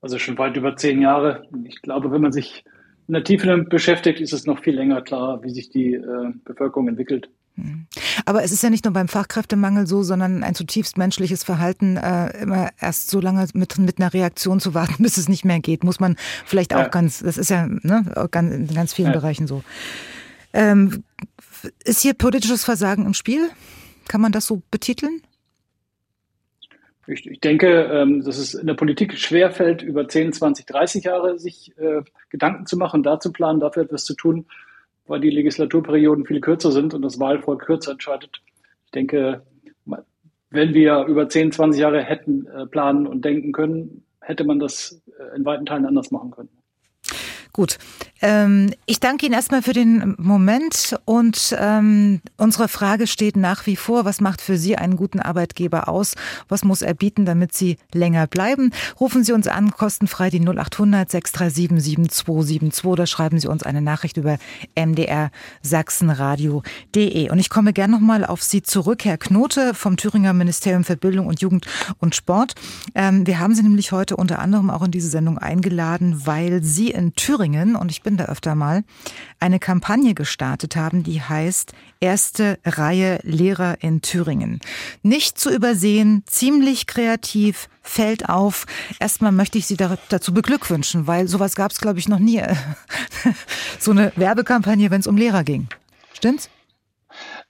Also 0.00 0.18
schon 0.18 0.36
weit 0.36 0.56
über 0.56 0.76
zehn 0.76 1.00
Jahre. 1.00 1.48
Ich 1.64 1.80
glaube, 1.80 2.10
wenn 2.10 2.20
man 2.20 2.32
sich 2.32 2.64
in 3.08 3.14
der 3.14 3.24
Tiefe 3.24 3.46
damit 3.46 3.68
beschäftigt, 3.68 4.20
ist 4.20 4.32
es 4.32 4.46
noch 4.46 4.62
viel 4.62 4.74
länger 4.74 5.02
klar, 5.02 5.42
wie 5.42 5.50
sich 5.50 5.70
die 5.70 5.94
äh, 5.94 6.32
Bevölkerung 6.44 6.88
entwickelt. 6.88 7.28
Hm. 7.56 7.86
Aber 8.24 8.42
es 8.42 8.50
ist 8.50 8.62
ja 8.62 8.70
nicht 8.70 8.84
nur 8.84 8.92
beim 8.92 9.08
Fachkräftemangel 9.08 9.86
so, 9.86 10.02
sondern 10.02 10.42
ein 10.42 10.54
zutiefst 10.54 10.98
menschliches 10.98 11.44
Verhalten, 11.44 11.96
äh, 11.96 12.42
immer 12.42 12.70
erst 12.80 13.10
so 13.10 13.20
lange 13.20 13.46
mit, 13.54 13.78
mit 13.78 13.98
einer 13.98 14.12
Reaktion 14.12 14.58
zu 14.60 14.74
warten, 14.74 14.96
bis 15.02 15.16
es 15.16 15.28
nicht 15.28 15.44
mehr 15.44 15.60
geht, 15.60 15.84
muss 15.84 16.00
man 16.00 16.16
vielleicht 16.44 16.72
ja. 16.72 16.84
auch 16.84 16.90
ganz, 16.90 17.20
das 17.20 17.36
ist 17.36 17.50
ja 17.50 17.66
ne, 17.66 18.04
in 18.32 18.74
ganz 18.74 18.92
vielen 18.92 19.12
ja. 19.12 19.18
Bereichen 19.18 19.46
so. 19.46 19.62
Ähm, 20.52 21.04
ist 21.84 22.00
hier 22.00 22.14
politisches 22.14 22.64
Versagen 22.64 23.06
im 23.06 23.14
Spiel? 23.14 23.50
Kann 24.08 24.20
man 24.20 24.32
das 24.32 24.46
so 24.46 24.62
betiteln? 24.70 25.22
Ich, 27.06 27.26
ich 27.26 27.40
denke, 27.40 27.84
ähm, 27.92 28.24
dass 28.24 28.38
es 28.38 28.54
in 28.54 28.66
der 28.66 28.74
Politik 28.74 29.18
schwerfällt, 29.18 29.82
über 29.82 30.08
10, 30.08 30.32
20, 30.32 30.66
30 30.66 31.04
Jahre 31.04 31.38
sich 31.38 31.76
äh, 31.78 32.02
Gedanken 32.30 32.66
zu 32.66 32.76
machen, 32.76 33.02
da 33.02 33.20
zu 33.20 33.32
planen, 33.32 33.60
dafür 33.60 33.82
etwas 33.82 34.04
zu 34.04 34.14
tun, 34.14 34.46
weil 35.06 35.20
die 35.20 35.30
Legislaturperioden 35.30 36.24
viel 36.24 36.40
kürzer 36.40 36.72
sind 36.72 36.94
und 36.94 37.02
das 37.02 37.20
Wahlvolk 37.20 37.66
kürzer 37.66 37.92
entscheidet. 37.92 38.40
Ich 38.86 38.90
denke, 38.92 39.42
wenn 40.54 40.72
wir 40.72 41.04
über 41.06 41.28
10, 41.28 41.52
20 41.52 41.80
Jahre 41.80 42.02
hätten 42.02 42.46
äh, 42.46 42.66
planen 42.66 43.06
und 43.06 43.24
denken 43.24 43.52
können, 43.52 44.04
hätte 44.20 44.44
man 44.44 44.58
das 44.58 45.02
äh, 45.18 45.36
in 45.36 45.44
weiten 45.44 45.66
Teilen 45.66 45.84
anders 45.84 46.10
machen 46.10 46.30
können. 46.30 46.48
Gut. 47.52 47.78
Ähm, 48.24 48.72
ich 48.86 49.00
danke 49.00 49.26
Ihnen 49.26 49.34
erstmal 49.34 49.60
für 49.60 49.74
den 49.74 50.14
Moment 50.18 50.96
und 51.04 51.54
ähm, 51.58 52.22
unsere 52.38 52.68
Frage 52.68 53.06
steht 53.06 53.36
nach 53.36 53.66
wie 53.66 53.76
vor, 53.76 54.06
was 54.06 54.22
macht 54.22 54.40
für 54.40 54.56
Sie 54.56 54.76
einen 54.76 54.96
guten 54.96 55.20
Arbeitgeber 55.20 55.88
aus? 55.88 56.14
Was 56.48 56.64
muss 56.64 56.80
er 56.80 56.94
bieten, 56.94 57.26
damit 57.26 57.54
Sie 57.54 57.76
länger 57.92 58.26
bleiben? 58.26 58.70
Rufen 58.98 59.24
Sie 59.24 59.32
uns 59.32 59.46
an, 59.46 59.72
kostenfrei 59.72 60.30
die 60.30 60.40
0800 60.40 61.10
637 61.10 61.84
7272 61.84 62.86
oder 62.86 63.06
schreiben 63.06 63.38
Sie 63.38 63.48
uns 63.48 63.62
eine 63.62 63.82
Nachricht 63.82 64.16
über 64.16 64.38
mdrsachsenradio.de. 64.74 67.30
Und 67.30 67.38
ich 67.38 67.50
komme 67.50 67.74
gern 67.74 67.90
nochmal 67.90 68.24
auf 68.24 68.42
Sie 68.42 68.62
zurück, 68.62 69.04
Herr 69.04 69.18
Knote 69.18 69.74
vom 69.74 69.98
Thüringer 69.98 70.32
Ministerium 70.32 70.84
für 70.84 70.96
Bildung 70.96 71.26
und 71.26 71.42
Jugend 71.42 71.66
und 71.98 72.14
Sport. 72.14 72.54
Ähm, 72.94 73.26
wir 73.26 73.38
haben 73.38 73.54
Sie 73.54 73.62
nämlich 73.62 73.92
heute 73.92 74.16
unter 74.16 74.38
anderem 74.38 74.70
auch 74.70 74.82
in 74.82 74.92
diese 74.92 75.08
Sendung 75.08 75.36
eingeladen, 75.36 76.22
weil 76.24 76.62
Sie 76.62 76.90
in 76.90 77.14
Thüringen 77.14 77.34
Thüringen, 77.34 77.74
und 77.74 77.90
ich 77.90 78.02
bin 78.02 78.13
da 78.16 78.26
öfter 78.26 78.54
mal, 78.54 78.84
eine 79.40 79.58
Kampagne 79.58 80.14
gestartet 80.14 80.76
haben, 80.76 81.02
die 81.02 81.20
heißt 81.22 81.72
Erste 82.00 82.58
Reihe 82.64 83.18
Lehrer 83.22 83.76
in 83.80 84.02
Thüringen. 84.02 84.60
Nicht 85.02 85.38
zu 85.38 85.50
übersehen, 85.50 86.22
ziemlich 86.26 86.86
kreativ, 86.86 87.68
fällt 87.82 88.28
auf. 88.28 88.66
Erstmal 89.00 89.32
möchte 89.32 89.58
ich 89.58 89.66
Sie 89.66 89.76
dazu 89.76 90.34
beglückwünschen, 90.34 91.06
weil 91.06 91.28
sowas 91.28 91.54
gab 91.54 91.70
es, 91.70 91.80
glaube 91.80 91.98
ich, 91.98 92.08
noch 92.08 92.18
nie. 92.18 92.42
so 93.78 93.90
eine 93.90 94.12
Werbekampagne, 94.16 94.90
wenn 94.90 95.00
es 95.00 95.06
um 95.06 95.16
Lehrer 95.16 95.44
ging. 95.44 95.68
Stimmt's? 96.12 96.50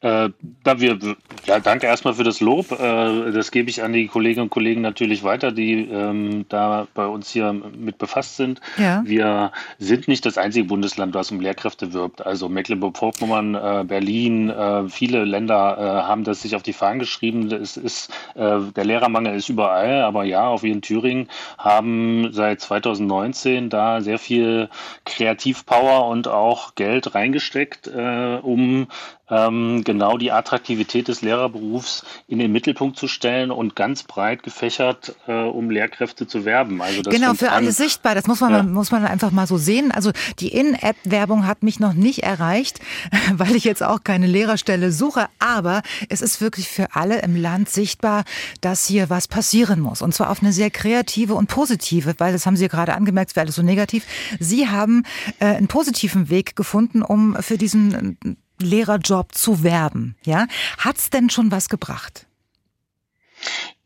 Äh, 0.04 0.30
da 0.62 0.80
wir, 0.80 0.98
ja, 1.46 1.60
danke 1.60 1.86
erstmal 1.86 2.12
für 2.12 2.24
das 2.24 2.40
Lob. 2.40 2.70
Äh, 2.72 3.32
das 3.32 3.50
gebe 3.50 3.70
ich 3.70 3.82
an 3.82 3.94
die 3.94 4.06
Kolleginnen 4.06 4.44
und 4.44 4.50
Kollegen 4.50 4.82
natürlich 4.82 5.24
weiter, 5.24 5.50
die 5.50 5.88
ähm, 5.88 6.44
da 6.50 6.86
bei 6.92 7.06
uns 7.06 7.30
hier 7.30 7.54
mit 7.54 7.96
befasst 7.96 8.36
sind. 8.36 8.60
Ja. 8.76 9.02
Wir 9.06 9.50
sind 9.78 10.06
nicht 10.06 10.26
das 10.26 10.36
einzige 10.36 10.66
Bundesland, 10.66 11.14
das 11.14 11.30
um 11.30 11.40
Lehrkräfte 11.40 11.94
wirbt. 11.94 12.24
Also 12.26 12.50
Mecklenburg-Vorpommern, 12.50 13.54
äh, 13.54 13.84
Berlin, 13.86 14.50
äh, 14.50 14.90
viele 14.90 15.24
Länder 15.24 15.78
äh, 15.78 16.06
haben 16.06 16.24
das 16.24 16.42
sich 16.42 16.54
auf 16.54 16.62
die 16.62 16.74
Fahnen 16.74 16.98
geschrieben. 16.98 17.50
Es 17.50 17.78
ist, 17.78 18.10
äh, 18.34 18.58
der 18.76 18.84
Lehrermangel 18.84 19.34
ist 19.34 19.48
überall, 19.48 20.02
aber 20.02 20.24
ja, 20.24 20.48
auch 20.48 20.62
wir 20.62 20.72
in 20.72 20.82
Thüringen 20.82 21.30
haben 21.56 22.30
seit 22.30 22.60
2019 22.60 23.70
da 23.70 24.02
sehr 24.02 24.18
viel 24.18 24.68
Kreativpower 25.06 26.08
und 26.08 26.28
auch 26.28 26.74
Geld 26.74 27.14
reingesteckt, 27.14 27.88
um 27.88 28.88
ähm, 29.30 29.84
genau 29.94 30.18
die 30.18 30.32
Attraktivität 30.32 31.06
des 31.06 31.22
Lehrerberufs 31.22 32.04
in 32.26 32.40
den 32.40 32.50
Mittelpunkt 32.50 32.98
zu 32.98 33.06
stellen 33.06 33.52
und 33.52 33.76
ganz 33.76 34.02
breit 34.02 34.42
gefächert, 34.42 35.14
äh, 35.28 35.32
um 35.32 35.70
Lehrkräfte 35.70 36.26
zu 36.26 36.44
werben. 36.44 36.82
Also 36.82 37.02
das 37.02 37.14
genau, 37.14 37.34
für 37.34 37.52
alle 37.52 37.70
sichtbar. 37.70 38.16
Das 38.16 38.26
muss 38.26 38.40
man, 38.40 38.52
ja. 38.52 38.62
muss 38.64 38.90
man 38.90 39.06
einfach 39.06 39.30
mal 39.30 39.46
so 39.46 39.56
sehen. 39.56 39.92
Also 39.92 40.10
die 40.40 40.48
In-App-Werbung 40.48 41.46
hat 41.46 41.62
mich 41.62 41.78
noch 41.78 41.92
nicht 41.92 42.24
erreicht, 42.24 42.80
weil 43.32 43.54
ich 43.54 43.62
jetzt 43.62 43.84
auch 43.84 44.02
keine 44.02 44.26
Lehrerstelle 44.26 44.90
suche. 44.90 45.28
Aber 45.38 45.82
es 46.08 46.22
ist 46.22 46.40
wirklich 46.40 46.68
für 46.68 46.88
alle 46.96 47.22
im 47.22 47.40
Land 47.40 47.68
sichtbar, 47.70 48.24
dass 48.60 48.86
hier 48.86 49.10
was 49.10 49.28
passieren 49.28 49.78
muss. 49.78 50.02
Und 50.02 50.12
zwar 50.12 50.30
auf 50.30 50.42
eine 50.42 50.52
sehr 50.52 50.70
kreative 50.70 51.34
und 51.34 51.46
positive, 51.46 52.14
weil 52.18 52.32
das 52.32 52.46
haben 52.46 52.56
Sie 52.56 52.66
gerade 52.66 52.94
angemerkt, 52.94 53.30
es 53.30 53.36
wäre 53.36 53.44
alles 53.44 53.54
so 53.54 53.62
negativ. 53.62 54.04
Sie 54.40 54.68
haben 54.68 55.04
äh, 55.38 55.46
einen 55.46 55.68
positiven 55.68 56.30
Weg 56.30 56.56
gefunden, 56.56 57.02
um 57.02 57.36
für 57.40 57.58
diesen 57.58 58.36
Lehrerjob 58.58 59.34
zu 59.34 59.62
werben. 59.62 60.16
Ja, 60.24 60.46
hat's 60.78 61.10
denn 61.10 61.30
schon 61.30 61.50
was 61.50 61.68
gebracht? 61.68 62.26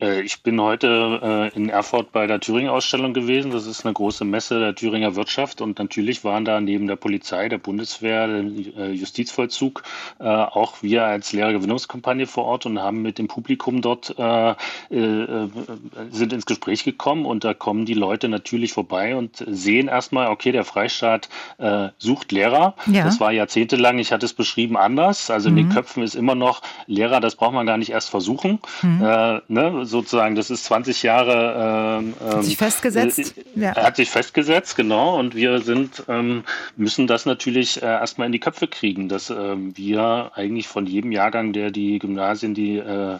Äh, 0.01 0.21
ich 0.21 0.43
bin 0.43 0.59
heute 0.61 1.51
äh, 1.53 1.55
in 1.55 1.69
Erfurt 1.69 2.11
bei 2.11 2.27
der 2.27 2.39
Thüringen-Ausstellung 2.39 3.13
gewesen. 3.13 3.51
Das 3.51 3.65
ist 3.65 3.85
eine 3.85 3.93
große 3.93 4.25
Messe 4.25 4.59
der 4.59 4.75
Thüringer 4.75 5.15
Wirtschaft. 5.15 5.61
Und 5.61 5.79
natürlich 5.79 6.23
waren 6.23 6.45
da 6.45 6.61
neben 6.61 6.87
der 6.87 6.95
Polizei, 6.95 7.49
der 7.49 7.57
Bundeswehr, 7.57 8.27
der 8.27 8.43
äh, 8.43 8.91
Justizvollzug 8.91 9.83
auch 10.19 10.81
wir 10.81 11.05
als 11.05 11.33
Lehrergewinnungskampagne 11.33 12.27
vor 12.27 12.45
Ort 12.45 12.65
und 12.65 12.79
haben 12.79 13.01
mit 13.01 13.17
dem 13.17 13.27
Publikum 13.27 13.81
dort 13.81 14.15
sind 14.89 16.33
ins 16.33 16.45
Gespräch 16.45 16.83
gekommen. 16.83 17.25
Und 17.25 17.43
da 17.43 17.53
kommen 17.53 17.85
die 17.85 17.93
Leute 17.93 18.27
natürlich 18.27 18.73
vorbei 18.73 19.15
und 19.15 19.43
sehen 19.47 19.87
erstmal, 19.87 20.27
okay, 20.27 20.51
der 20.51 20.65
Freistaat 20.65 21.29
sucht 21.97 22.31
Lehrer. 22.31 22.75
Ja. 22.87 23.05
Das 23.05 23.19
war 23.19 23.31
jahrzehntelang, 23.31 23.99
ich 23.99 24.11
hatte 24.11 24.25
es 24.25 24.33
beschrieben, 24.33 24.77
anders. 24.77 25.29
Also 25.29 25.49
mhm. 25.49 25.57
in 25.57 25.63
den 25.63 25.69
mhm. 25.69 25.75
Köpfen 25.75 26.03
ist 26.03 26.15
immer 26.15 26.35
noch 26.35 26.61
Lehrer, 26.87 27.19
das 27.19 27.35
braucht 27.35 27.53
man 27.53 27.65
gar 27.65 27.77
nicht 27.77 27.91
erst 27.91 28.09
versuchen. 28.09 28.59
Mhm. 28.81 29.41
Ne? 29.47 29.85
Sozusagen, 29.89 30.35
das 30.35 30.49
ist 30.49 30.65
20 30.65 31.03
Jahre. 31.03 31.99
Ähm, 31.99 32.13
hat 32.19 32.43
sich 32.43 32.57
festgesetzt? 32.57 33.19
Äh, 33.19 33.59
ja. 33.59 33.75
Hat 33.75 33.95
sich 33.95 34.09
festgesetzt, 34.09 34.75
genau. 34.75 35.19
Und 35.19 35.35
wir 35.35 35.59
sind, 35.61 36.03
ähm, 36.07 36.43
müssen 36.77 37.07
das 37.07 37.25
natürlich 37.25 37.81
äh, 37.81 37.85
erstmal 37.85 38.27
in 38.27 38.31
die 38.31 38.39
Köpfe 38.39 38.67
kriegen, 38.67 39.09
dass 39.09 39.29
ähm, 39.29 39.75
wir 39.75 40.31
eigentlich 40.35 40.67
von 40.67 40.85
jedem 40.85 41.11
Jahrgang, 41.11 41.53
der 41.53 41.71
die 41.71 41.99
Gymnasien, 41.99 42.53
die 42.53 42.77
äh, 42.77 43.19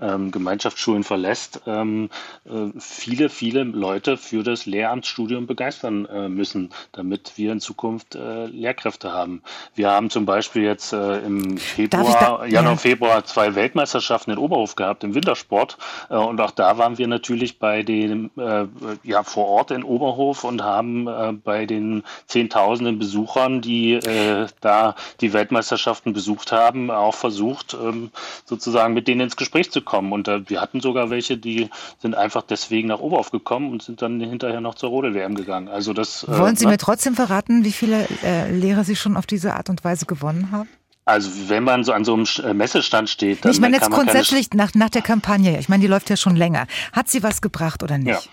ähm, 0.00 0.30
Gemeinschaftsschulen 0.30 1.02
verlässt, 1.02 1.62
ähm, 1.66 2.08
äh, 2.44 2.78
viele, 2.78 3.28
viele 3.28 3.64
Leute 3.64 4.16
für 4.16 4.42
das 4.42 4.66
Lehramtsstudium 4.66 5.46
begeistern 5.46 6.06
äh, 6.06 6.28
müssen, 6.28 6.70
damit 6.92 7.32
wir 7.36 7.52
in 7.52 7.60
Zukunft 7.60 8.14
äh, 8.14 8.46
Lehrkräfte 8.46 9.12
haben. 9.12 9.42
Wir 9.74 9.90
haben 9.90 10.10
zum 10.10 10.24
Beispiel 10.26 10.62
jetzt 10.62 10.92
im 10.92 11.58
Februar, 11.58 12.38
da, 12.40 12.46
Januar, 12.46 12.72
ja. 12.72 12.76
Februar 12.76 13.24
zwei 13.24 13.54
Weltmeisterschaften 13.54 14.32
in 14.32 14.38
Oberhof 14.38 14.76
gehabt 14.76 15.04
im 15.04 15.14
Wintersport 15.14 15.78
und 16.08 16.40
auch 16.40 16.50
da 16.50 16.78
waren 16.78 16.98
wir 16.98 17.08
natürlich 17.08 17.58
bei 17.58 17.82
den, 17.82 18.30
äh, 18.36 18.66
ja, 19.02 19.22
vor 19.22 19.46
Ort 19.46 19.70
in 19.70 19.82
Oberhof 19.82 20.44
und 20.44 20.62
haben 20.62 21.40
bei 21.44 21.66
den 21.66 22.02
Zehntausenden 22.26 22.98
Besuchern, 22.98 23.60
die 23.60 24.00
da 24.60 24.94
die 25.20 25.32
Weltmeisterschaften 25.32 26.12
besucht 26.12 26.52
haben, 26.52 26.90
auch 26.90 27.14
versucht, 27.14 27.76
ähm, 27.80 28.10
sozusagen 28.44 28.94
mit 28.94 29.08
denen 29.08 29.22
ins 29.22 29.36
Gespräch 29.36 29.70
zu 29.70 29.82
kommen. 29.82 30.12
Und 30.12 30.28
äh, 30.28 30.48
wir 30.48 30.60
hatten 30.60 30.80
sogar 30.80 31.10
welche, 31.10 31.36
die 31.36 31.70
sind 32.00 32.14
einfach 32.14 32.42
deswegen 32.42 32.88
nach 32.88 33.00
Oberhof 33.00 33.30
gekommen 33.30 33.72
und 33.72 33.82
sind 33.82 34.02
dann 34.02 34.20
hinterher 34.20 34.60
noch 34.60 34.74
zur 34.74 34.90
Rodel-WM 34.90 35.34
gegangen. 35.34 35.68
Also 35.68 35.92
das, 35.92 36.24
äh, 36.24 36.38
Wollen 36.38 36.56
Sie 36.56 36.64
äh, 36.64 36.68
mir 36.68 36.78
trotzdem 36.78 37.14
verraten, 37.14 37.64
wie 37.64 37.72
viele 37.72 38.06
äh, 38.22 38.50
Lehrer 38.50 38.84
Sie 38.84 38.96
schon 38.96 39.16
auf 39.16 39.26
diese 39.26 39.54
Art 39.54 39.68
und 39.70 39.84
Weise 39.84 40.06
gewonnen 40.06 40.50
haben? 40.52 40.68
Also 41.08 41.48
wenn 41.48 41.64
man 41.64 41.84
so 41.84 41.92
an 41.92 42.04
so 42.04 42.12
einem 42.12 42.26
äh, 42.44 42.52
Messestand 42.52 43.08
steht, 43.08 43.42
dann 43.42 43.52
Ich 43.52 43.60
meine 43.60 43.76
jetzt 43.76 43.90
grundsätzlich 43.90 44.52
nach, 44.52 44.74
nach 44.74 44.90
der 44.90 45.00
Kampagne. 45.00 45.58
Ich 45.58 45.70
meine, 45.70 45.80
die 45.80 45.86
läuft 45.86 46.10
ja 46.10 46.18
schon 46.18 46.36
länger. 46.36 46.66
Hat 46.92 47.08
sie 47.08 47.22
was 47.22 47.40
gebracht 47.40 47.82
oder 47.82 47.96
nicht? 47.96 48.08
Ja. 48.08 48.30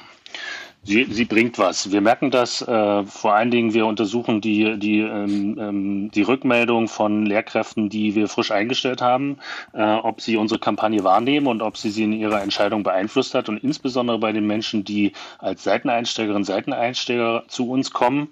Sie, 0.83 1.05
sie 1.09 1.23
bringt 1.23 1.57
was. 1.57 1.91
Wir 1.91 2.01
merken 2.01 2.31
das 2.31 2.61
äh, 2.61 3.03
vor 3.05 3.33
allen 3.33 3.49
Dingen, 3.49 3.73
wir 3.73 3.87
untersuchen 3.87 4.41
die, 4.41 4.77
die, 4.77 4.99
ähm, 4.99 5.57
ähm, 5.57 6.11
die 6.11 6.21
Rückmeldung 6.21 6.89
von 6.89 7.25
Lehrkräften, 7.25 7.89
die 7.89 8.13
wir 8.13 8.27
frisch 8.27 8.51
eingestellt 8.51 9.01
haben, 9.01 9.37
äh, 9.73 9.81
ob 9.81 10.19
sie 10.21 10.35
unsere 10.35 10.59
Kampagne 10.59 11.03
wahrnehmen 11.03 11.47
und 11.47 11.63
ob 11.63 11.77
sie 11.77 11.89
sie 11.89 12.03
in 12.03 12.13
ihrer 12.13 12.43
Entscheidung 12.43 12.83
beeinflusst 12.83 13.33
hat. 13.33 13.47
Und 13.47 13.63
insbesondere 13.63 14.19
bei 14.19 14.33
den 14.33 14.45
Menschen, 14.45 14.83
die 14.83 15.13
als 15.39 15.63
Seiteneinsteigerinnen, 15.63 16.43
Seiteneinsteiger 16.43 17.45
zu 17.47 17.67
uns 17.69 17.91
kommen, 17.91 18.27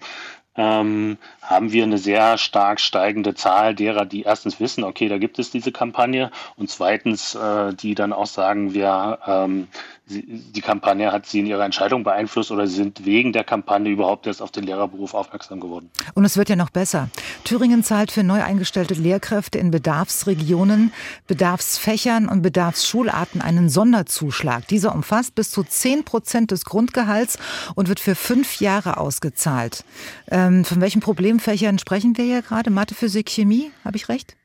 ähm, 0.55 1.17
haben 1.41 1.71
wir 1.71 1.83
eine 1.83 1.97
sehr 1.97 2.37
stark 2.37 2.79
steigende 2.79 3.33
Zahl 3.33 3.75
derer, 3.75 4.05
die 4.05 4.23
erstens 4.23 4.59
wissen, 4.59 4.83
okay, 4.83 5.09
da 5.09 5.17
gibt 5.17 5.39
es 5.39 5.51
diese 5.51 5.71
Kampagne 5.71 6.31
und 6.57 6.69
zweitens, 6.69 7.35
äh, 7.35 7.73
die 7.73 7.95
dann 7.95 8.13
auch 8.13 8.27
sagen, 8.27 8.73
wir 8.73 9.19
ähm, 9.25 9.67
die 10.05 10.61
Kampagne 10.61 11.11
hat 11.11 11.25
Sie 11.25 11.39
in 11.39 11.45
Ihrer 11.45 11.65
Entscheidung 11.65 12.03
beeinflusst 12.03 12.51
oder 12.51 12.67
Sie 12.67 12.75
sind 12.75 13.05
wegen 13.05 13.33
der 13.33 13.43
Kampagne 13.43 13.89
überhaupt 13.89 14.27
erst 14.27 14.41
auf 14.41 14.51
den 14.51 14.65
Lehrerberuf 14.65 15.13
aufmerksam 15.13 15.59
geworden? 15.59 15.89
Und 16.13 16.25
es 16.25 16.37
wird 16.37 16.49
ja 16.49 16.55
noch 16.55 16.69
besser. 16.69 17.09
Thüringen 17.45 17.83
zahlt 17.83 18.11
für 18.11 18.23
neu 18.23 18.43
eingestellte 18.43 18.93
Lehrkräfte 18.93 19.57
in 19.57 19.71
Bedarfsregionen, 19.71 20.91
Bedarfsfächern 21.27 22.27
und 22.27 22.41
Bedarfsschularten 22.41 23.41
einen 23.41 23.69
Sonderzuschlag. 23.69 24.67
Dieser 24.67 24.93
umfasst 24.93 25.35
bis 25.35 25.51
zu 25.51 25.63
10 25.63 26.03
Prozent 26.03 26.51
des 26.51 26.65
Grundgehalts 26.65 27.39
und 27.75 27.87
wird 27.87 27.99
für 27.99 28.15
fünf 28.15 28.59
Jahre 28.59 28.97
ausgezahlt. 28.97 29.83
Äh, 30.27 30.43
Ähm, 30.43 30.65
von 30.65 30.81
welchen 30.81 31.01
Problemfächern 31.01 31.79
sprechen 31.79 32.17
wir 32.17 32.25
hier 32.25 32.41
gerade? 32.41 32.69
Mathe, 32.69 32.95
Physik, 32.95 33.29
Chemie, 33.29 33.71
habe 33.85 33.97
ich 33.97 34.09
recht? 34.09 34.35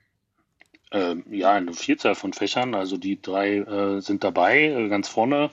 Ähm, 0.90 1.24
ja, 1.30 1.52
eine 1.52 1.74
Vielzahl 1.74 2.14
von 2.14 2.32
Fächern. 2.32 2.74
Also 2.74 2.96
die 2.96 3.20
drei 3.20 3.58
äh, 3.58 4.00
sind 4.00 4.24
dabei, 4.24 4.64
äh, 4.64 4.88
ganz 4.88 5.08
vorne, 5.08 5.50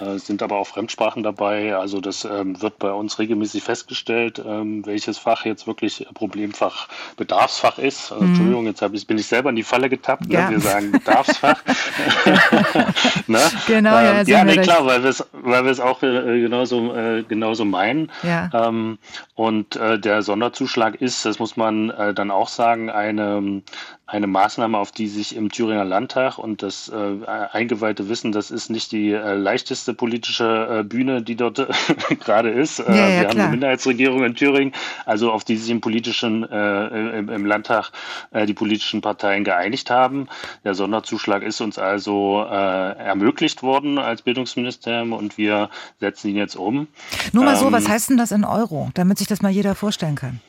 äh, 0.00 0.18
sind 0.18 0.42
aber 0.42 0.56
auch 0.56 0.66
Fremdsprachen 0.66 1.22
dabei. 1.22 1.76
Also 1.76 2.00
das 2.00 2.24
ähm, 2.24 2.60
wird 2.60 2.78
bei 2.78 2.92
uns 2.92 3.18
regelmäßig 3.18 3.62
festgestellt, 3.62 4.42
ähm, 4.44 4.84
welches 4.86 5.18
Fach 5.18 5.44
jetzt 5.44 5.66
wirklich 5.66 6.06
Problemfach, 6.14 6.88
Bedarfsfach 7.16 7.78
ist. 7.78 8.10
Mhm. 8.12 8.28
Entschuldigung, 8.28 8.66
jetzt 8.66 8.82
ich, 8.82 9.06
bin 9.06 9.18
ich 9.18 9.26
selber 9.26 9.50
in 9.50 9.56
die 9.56 9.62
Falle 9.62 9.88
getappt. 9.88 10.28
Ne? 10.28 10.34
Ja. 10.34 10.50
Ne? 10.50 10.56
Wir 10.56 10.60
sagen 10.60 10.92
Bedarfsfach. 10.92 11.62
ne? 13.26 13.40
Genau, 13.66 13.90
ja, 13.90 14.20
ähm, 14.20 14.26
ja 14.26 14.44
nee, 14.44 14.56
klar, 14.56 14.86
weil 14.86 15.02
wir 15.02 15.10
es 15.10 15.24
weil 15.32 15.64
wir 15.64 15.72
es 15.72 15.80
auch 15.80 16.02
äh, 16.02 16.40
genauso, 16.40 16.94
äh, 16.94 17.22
genauso 17.22 17.64
meinen. 17.64 18.10
Ja. 18.22 18.50
Ähm, 18.52 18.98
und 19.34 19.76
äh, 19.76 19.98
der 19.98 20.22
Sonderzuschlag 20.22 21.00
ist, 21.00 21.24
das 21.24 21.38
muss 21.38 21.56
man 21.56 21.88
dann 22.14 22.30
auch 22.30 22.48
sagen, 22.48 22.90
eine 22.90 23.62
eine 24.08 24.26
Maßnahme, 24.26 24.78
auf 24.78 24.90
die 24.90 25.06
sich 25.06 25.36
im 25.36 25.50
Thüringer 25.50 25.84
Landtag 25.84 26.38
und 26.38 26.62
das 26.62 26.88
äh, 26.88 27.26
Eingeweihte 27.26 28.08
wissen, 28.08 28.32
das 28.32 28.50
ist 28.50 28.70
nicht 28.70 28.90
die 28.90 29.12
äh, 29.12 29.34
leichteste 29.34 29.87
politische 29.94 30.80
äh, 30.80 30.82
Bühne, 30.82 31.22
die 31.22 31.36
dort 31.36 31.56
gerade 32.20 32.50
ist. 32.50 32.78
Äh, 32.78 32.84
ja, 32.88 32.96
ja, 32.96 33.08
wir 33.08 33.18
klar. 33.20 33.30
haben 33.30 33.40
eine 33.40 33.50
Minderheitsregierung 33.50 34.24
in 34.24 34.34
Thüringen, 34.34 34.72
also 35.06 35.32
auf 35.32 35.44
die 35.44 35.56
sich 35.56 35.70
im 35.70 35.80
politischen, 35.80 36.48
äh, 36.48 37.18
im, 37.18 37.28
im, 37.28 37.46
Landtag 37.46 37.90
äh, 38.30 38.46
die 38.46 38.54
politischen 38.54 39.00
Parteien 39.00 39.44
geeinigt 39.44 39.90
haben. 39.90 40.28
Der 40.64 40.74
Sonderzuschlag 40.74 41.42
ist 41.42 41.60
uns 41.60 41.78
also 41.78 42.40
ermöglicht 42.42 43.62
worden 43.62 43.98
als 43.98 44.22
Bildungsministerium 44.22 45.12
und 45.12 45.38
wir 45.38 45.70
setzen 46.00 46.28
ihn 46.28 46.36
jetzt 46.36 46.56
um. 46.56 46.88
Nur 47.32 47.44
mal 47.44 47.56
so, 47.56 47.66
ähm, 47.66 47.72
was 47.72 47.88
heißt 47.88 48.10
denn 48.10 48.16
das 48.16 48.32
in 48.32 48.44
Euro, 48.44 48.90
damit 48.94 49.18
sich 49.18 49.26
das 49.26 49.42
mal 49.42 49.50
jeder 49.50 49.74
vorstellen 49.74 50.14
kann? 50.14 50.40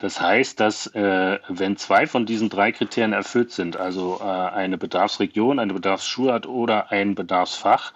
Das 0.00 0.18
heißt, 0.18 0.58
dass 0.58 0.86
äh, 0.88 1.38
wenn 1.48 1.76
zwei 1.76 2.06
von 2.06 2.24
diesen 2.24 2.48
drei 2.48 2.72
Kriterien 2.72 3.12
erfüllt 3.12 3.52
sind, 3.52 3.76
also 3.76 4.18
äh, 4.20 4.24
eine 4.24 4.78
Bedarfsregion, 4.78 5.58
eine 5.58 5.74
Bedarfsschulart 5.74 6.46
oder 6.46 6.90
ein 6.90 7.14
Bedarfsfach, 7.14 7.92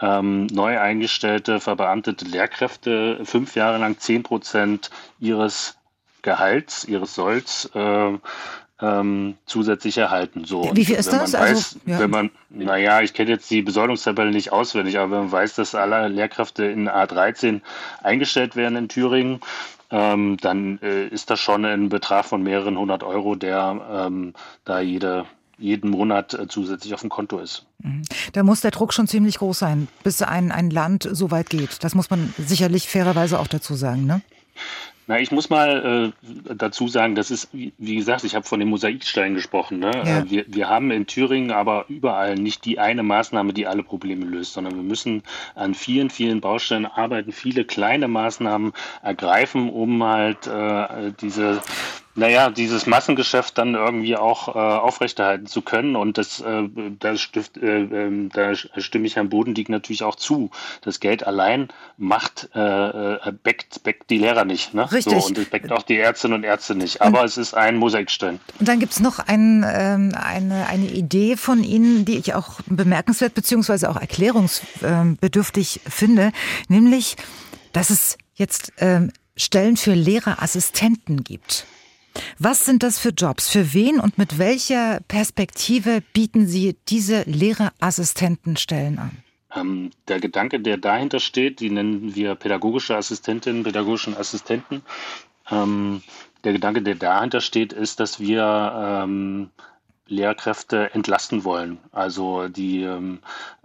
ähm, 0.00 0.46
neu 0.48 0.78
eingestellte, 0.80 1.60
verbeamtete 1.60 2.24
Lehrkräfte 2.24 3.20
fünf 3.24 3.54
Jahre 3.54 3.78
lang 3.78 3.98
zehn 3.98 4.24
Prozent 4.24 4.90
ihres 5.20 5.76
Gehalts, 6.22 6.84
ihres 6.86 7.14
Solls 7.14 7.70
äh, 7.74 8.18
ähm, 8.80 9.36
zusätzlich 9.46 9.96
erhalten. 9.96 10.44
So, 10.44 10.70
Wie 10.74 10.84
viel 10.84 10.96
ist 10.96 11.12
das? 11.12 11.32
Weiß, 11.32 11.34
also, 11.34 11.78
ja. 11.86 12.00
Wenn 12.00 12.10
man, 12.10 12.30
naja, 12.50 13.00
ich 13.00 13.14
kenne 13.14 13.30
jetzt 13.30 13.48
die 13.50 13.62
Besoldungstabelle 13.62 14.32
nicht 14.32 14.50
auswendig, 14.50 14.98
aber 14.98 15.12
wenn 15.12 15.18
man 15.20 15.32
weiß, 15.32 15.54
dass 15.54 15.76
alle 15.76 16.08
Lehrkräfte 16.08 16.64
in 16.64 16.88
A13 16.88 17.60
eingestellt 18.02 18.56
werden 18.56 18.76
in 18.76 18.88
Thüringen, 18.88 19.40
ähm, 19.90 20.36
dann 20.40 20.78
äh, 20.82 21.06
ist 21.06 21.30
das 21.30 21.40
schon 21.40 21.64
ein 21.64 21.88
Betrag 21.88 22.24
von 22.24 22.42
mehreren 22.42 22.78
hundert 22.78 23.02
Euro, 23.02 23.34
der 23.34 24.06
ähm, 24.06 24.34
da 24.64 24.80
jede, 24.80 25.26
jeden 25.58 25.90
Monat 25.90 26.34
äh, 26.34 26.48
zusätzlich 26.48 26.94
auf 26.94 27.00
dem 27.00 27.10
Konto 27.10 27.38
ist. 27.38 27.66
Mhm. 27.82 28.02
Da 28.32 28.42
muss 28.42 28.60
der 28.60 28.70
Druck 28.70 28.92
schon 28.92 29.06
ziemlich 29.06 29.38
groß 29.38 29.58
sein, 29.58 29.88
bis 30.02 30.22
ein, 30.22 30.52
ein 30.52 30.70
Land 30.70 31.08
so 31.10 31.30
weit 31.30 31.50
geht. 31.50 31.84
Das 31.84 31.94
muss 31.94 32.10
man 32.10 32.34
sicherlich 32.38 32.88
fairerweise 32.88 33.38
auch 33.38 33.48
dazu 33.48 33.74
sagen, 33.74 34.06
ne? 34.06 34.22
Na, 35.06 35.20
ich 35.20 35.30
muss 35.30 35.50
mal 35.50 36.12
äh, 36.24 36.54
dazu 36.54 36.88
sagen, 36.88 37.14
das 37.14 37.30
ist, 37.30 37.48
wie 37.52 37.96
gesagt, 37.96 38.24
ich 38.24 38.34
habe 38.34 38.46
von 38.46 38.58
dem 38.60 38.70
Mosaikstein 38.70 39.34
gesprochen. 39.34 39.78
Ne? 39.78 39.90
Ja. 39.94 40.18
Äh, 40.18 40.30
wir, 40.30 40.44
wir 40.48 40.68
haben 40.68 40.90
in 40.90 41.06
Thüringen 41.06 41.50
aber 41.50 41.84
überall 41.88 42.36
nicht 42.36 42.64
die 42.64 42.78
eine 42.78 43.02
Maßnahme, 43.02 43.52
die 43.52 43.66
alle 43.66 43.82
Probleme 43.82 44.24
löst, 44.24 44.54
sondern 44.54 44.76
wir 44.76 44.82
müssen 44.82 45.22
an 45.54 45.74
vielen, 45.74 46.08
vielen 46.08 46.40
Baustellen 46.40 46.86
arbeiten, 46.86 47.32
viele 47.32 47.64
kleine 47.64 48.08
Maßnahmen 48.08 48.72
ergreifen, 49.02 49.68
um 49.68 50.02
halt 50.02 50.46
äh, 50.46 51.12
diese 51.20 51.60
naja, 52.16 52.50
dieses 52.50 52.86
Massengeschäft 52.86 53.58
dann 53.58 53.74
irgendwie 53.74 54.16
auch 54.16 54.48
äh, 54.48 54.58
aufrechterhalten 54.58 55.46
zu 55.46 55.62
können. 55.62 55.96
Und 55.96 56.16
das, 56.16 56.40
äh, 56.40 56.68
da, 56.98 57.16
stift, 57.16 57.56
äh, 57.56 57.82
ähm, 57.82 58.30
da 58.32 58.54
stimme 58.54 59.06
ich 59.06 59.16
Herrn 59.16 59.28
Bodendieck 59.28 59.68
natürlich 59.68 60.04
auch 60.04 60.14
zu. 60.14 60.50
Das 60.82 61.00
Geld 61.00 61.26
allein 61.26 61.68
macht, 61.96 62.50
äh, 62.54 62.60
äh 62.60 63.32
backt, 63.42 63.82
backt 63.82 64.10
die 64.10 64.18
Lehrer 64.18 64.44
nicht. 64.44 64.74
Ne? 64.74 64.90
Richtig. 64.92 65.20
So, 65.20 65.28
und 65.28 65.38
es 65.38 65.50
backt 65.50 65.72
auch 65.72 65.82
die 65.82 65.96
Ärztinnen 65.96 66.38
und 66.38 66.44
Ärzte 66.44 66.74
nicht. 66.74 67.02
Aber 67.02 67.20
und, 67.20 67.26
es 67.26 67.36
ist 67.36 67.54
ein 67.54 67.76
Mosaikstein. 67.76 68.38
Und 68.60 68.68
dann 68.68 68.78
gibt's 68.78 69.00
noch 69.00 69.18
ein, 69.18 69.64
ähm, 69.68 70.12
eine, 70.14 70.66
eine 70.68 70.86
Idee 70.86 71.36
von 71.36 71.64
Ihnen, 71.64 72.04
die 72.04 72.18
ich 72.18 72.34
auch 72.34 72.60
bemerkenswert 72.66 73.34
beziehungsweise 73.34 73.90
auch 73.90 74.00
erklärungsbedürftig 74.00 75.80
finde, 75.88 76.32
nämlich, 76.68 77.16
dass 77.72 77.90
es 77.90 78.18
jetzt 78.34 78.72
ähm, 78.78 79.12
Stellen 79.36 79.76
für 79.76 79.94
Lehrerassistenten 79.94 81.24
gibt. 81.24 81.66
Was 82.38 82.64
sind 82.64 82.82
das 82.82 82.98
für 82.98 83.10
Jobs? 83.10 83.48
Für 83.48 83.72
wen 83.74 84.00
und 84.00 84.18
mit 84.18 84.38
welcher 84.38 85.00
Perspektive 85.08 86.02
bieten 86.12 86.46
Sie 86.46 86.76
diese 86.88 87.22
Lehrerassistentenstellen 87.22 88.98
an? 88.98 89.10
Ähm, 89.54 89.90
der 90.08 90.20
Gedanke, 90.20 90.60
der 90.60 90.76
dahinter 90.76 91.20
steht, 91.20 91.60
die 91.60 91.70
nennen 91.70 92.14
wir 92.14 92.34
pädagogische 92.34 92.96
Assistentinnen, 92.96 93.62
pädagogischen 93.62 94.16
Assistenten. 94.16 94.82
Ähm, 95.50 96.02
der 96.42 96.52
Gedanke, 96.52 96.82
der 96.82 96.96
dahinter 96.96 97.40
steht, 97.40 97.72
ist, 97.72 98.00
dass 98.00 98.20
wir 98.20 99.02
ähm, 99.04 99.50
Lehrkräfte 100.06 100.92
entlasten 100.92 101.44
wollen. 101.44 101.78
Also 101.92 102.48
die 102.48 102.82
äh, 102.82 103.18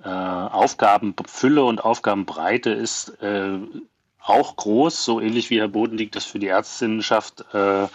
Aufgabenfülle 0.08 1.64
und 1.64 1.84
Aufgabenbreite 1.84 2.70
ist 2.70 3.10
äh, 3.22 3.58
auch 4.24 4.56
groß, 4.56 5.04
so 5.04 5.20
ähnlich 5.20 5.50
wie 5.50 5.60
Herr 5.60 5.68
Bodendieck 5.68 6.12
das 6.12 6.26
für 6.26 6.40
die 6.40 6.48
Ärztinnenschaft 6.48 7.46
äh, 7.54 7.88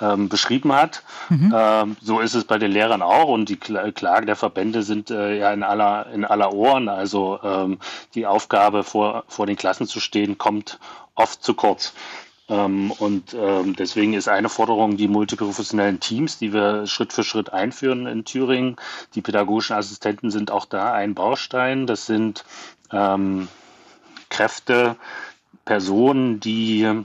ähm, 0.00 0.28
beschrieben 0.28 0.72
hat. 0.72 1.02
Mhm. 1.28 1.54
Ähm, 1.54 1.96
so 2.00 2.20
ist 2.20 2.34
es 2.34 2.44
bei 2.44 2.58
den 2.58 2.72
Lehrern 2.72 3.02
auch 3.02 3.28
und 3.28 3.48
die 3.48 3.56
Klagen 3.56 4.26
der 4.26 4.36
Verbände 4.36 4.82
sind 4.82 5.10
äh, 5.10 5.38
ja 5.38 5.52
in 5.52 5.62
aller, 5.62 6.06
in 6.12 6.24
aller 6.24 6.52
Ohren. 6.52 6.88
Also 6.88 7.38
ähm, 7.42 7.78
die 8.14 8.26
Aufgabe, 8.26 8.82
vor, 8.82 9.24
vor 9.28 9.46
den 9.46 9.56
Klassen 9.56 9.86
zu 9.86 10.00
stehen, 10.00 10.38
kommt 10.38 10.78
oft 11.14 11.42
zu 11.42 11.54
kurz. 11.54 11.92
Ähm, 12.48 12.90
und 12.92 13.34
ähm, 13.34 13.74
deswegen 13.76 14.12
ist 14.12 14.28
eine 14.28 14.48
Forderung 14.48 14.96
die 14.96 15.08
multiprofessionellen 15.08 16.00
Teams, 16.00 16.38
die 16.38 16.52
wir 16.52 16.86
Schritt 16.86 17.12
für 17.12 17.24
Schritt 17.24 17.52
einführen 17.52 18.06
in 18.06 18.24
Thüringen. 18.24 18.76
Die 19.14 19.22
pädagogischen 19.22 19.76
Assistenten 19.76 20.30
sind 20.30 20.50
auch 20.50 20.66
da 20.66 20.92
ein 20.92 21.14
Baustein. 21.14 21.86
Das 21.86 22.04
sind 22.06 22.44
ähm, 22.92 23.48
Kräfte, 24.28 24.96
Personen, 25.64 26.40
die 26.40 27.04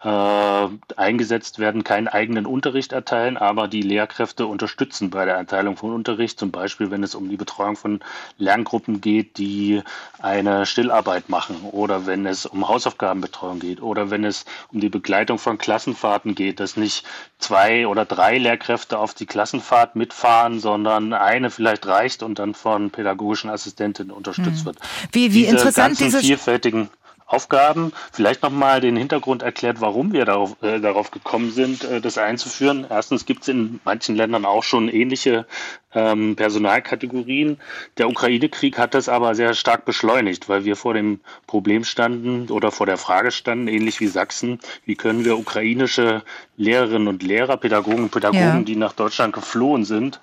äh, 0.00 0.68
eingesetzt 0.96 1.58
werden, 1.58 1.82
keinen 1.82 2.06
eigenen 2.06 2.46
Unterricht 2.46 2.92
erteilen, 2.92 3.36
aber 3.36 3.66
die 3.66 3.82
Lehrkräfte 3.82 4.46
unterstützen 4.46 5.10
bei 5.10 5.24
der 5.24 5.34
Erteilung 5.34 5.76
von 5.76 5.92
Unterricht, 5.92 6.38
zum 6.38 6.52
Beispiel 6.52 6.92
wenn 6.92 7.02
es 7.02 7.16
um 7.16 7.28
die 7.28 7.36
Betreuung 7.36 7.74
von 7.74 8.00
Lerngruppen 8.36 9.00
geht, 9.00 9.38
die 9.38 9.82
eine 10.20 10.66
Stillarbeit 10.66 11.28
machen 11.28 11.56
oder 11.72 12.06
wenn 12.06 12.26
es 12.26 12.46
um 12.46 12.68
Hausaufgabenbetreuung 12.68 13.58
geht 13.58 13.82
oder 13.82 14.08
wenn 14.10 14.24
es 14.24 14.44
um 14.72 14.78
die 14.78 14.88
Begleitung 14.88 15.38
von 15.38 15.58
Klassenfahrten 15.58 16.36
geht, 16.36 16.60
dass 16.60 16.76
nicht 16.76 17.04
zwei 17.40 17.88
oder 17.88 18.04
drei 18.04 18.38
Lehrkräfte 18.38 18.98
auf 19.00 19.14
die 19.14 19.26
Klassenfahrt 19.26 19.96
mitfahren, 19.96 20.60
sondern 20.60 21.12
eine 21.12 21.50
vielleicht 21.50 21.86
reicht 21.88 22.22
und 22.22 22.38
dann 22.38 22.54
von 22.54 22.90
pädagogischen 22.90 23.50
Assistentinnen 23.50 24.12
unterstützt 24.12 24.60
hm. 24.60 24.66
wird. 24.66 24.78
Wie, 25.10 25.34
wie 25.34 25.40
Diese 25.40 25.50
interessant 25.50 25.98
diese 25.98 26.20
vielfältigen 26.20 26.88
Aufgaben. 27.28 27.92
Vielleicht 28.10 28.42
nochmal 28.42 28.80
den 28.80 28.96
Hintergrund 28.96 29.42
erklärt, 29.42 29.82
warum 29.82 30.12
wir 30.12 30.24
darauf, 30.24 30.56
äh, 30.62 30.80
darauf 30.80 31.10
gekommen 31.10 31.50
sind, 31.50 31.84
äh, 31.84 32.00
das 32.00 32.16
einzuführen. 32.16 32.86
Erstens 32.88 33.26
gibt 33.26 33.42
es 33.42 33.48
in 33.48 33.80
manchen 33.84 34.16
Ländern 34.16 34.46
auch 34.46 34.62
schon 34.62 34.88
ähnliche 34.88 35.46
ähm, 35.94 36.36
Personalkategorien. 36.36 37.58
Der 37.98 38.08
Ukraine-Krieg 38.08 38.78
hat 38.78 38.94
das 38.94 39.10
aber 39.10 39.34
sehr 39.34 39.52
stark 39.52 39.84
beschleunigt, 39.84 40.48
weil 40.48 40.64
wir 40.64 40.74
vor 40.74 40.94
dem 40.94 41.20
Problem 41.46 41.84
standen 41.84 42.50
oder 42.50 42.72
vor 42.72 42.86
der 42.86 42.96
Frage 42.96 43.30
standen, 43.30 43.68
ähnlich 43.68 44.00
wie 44.00 44.06
Sachsen, 44.06 44.58
wie 44.86 44.94
können 44.94 45.26
wir 45.26 45.38
ukrainische 45.38 46.22
Lehrerinnen 46.56 47.08
und 47.08 47.22
Lehrer, 47.22 47.58
Pädagogen 47.58 48.04
und 48.04 48.10
Pädagogen, 48.10 48.40
ja. 48.40 48.60
die 48.60 48.76
nach 48.76 48.94
Deutschland 48.94 49.34
geflohen 49.34 49.84
sind, 49.84 50.18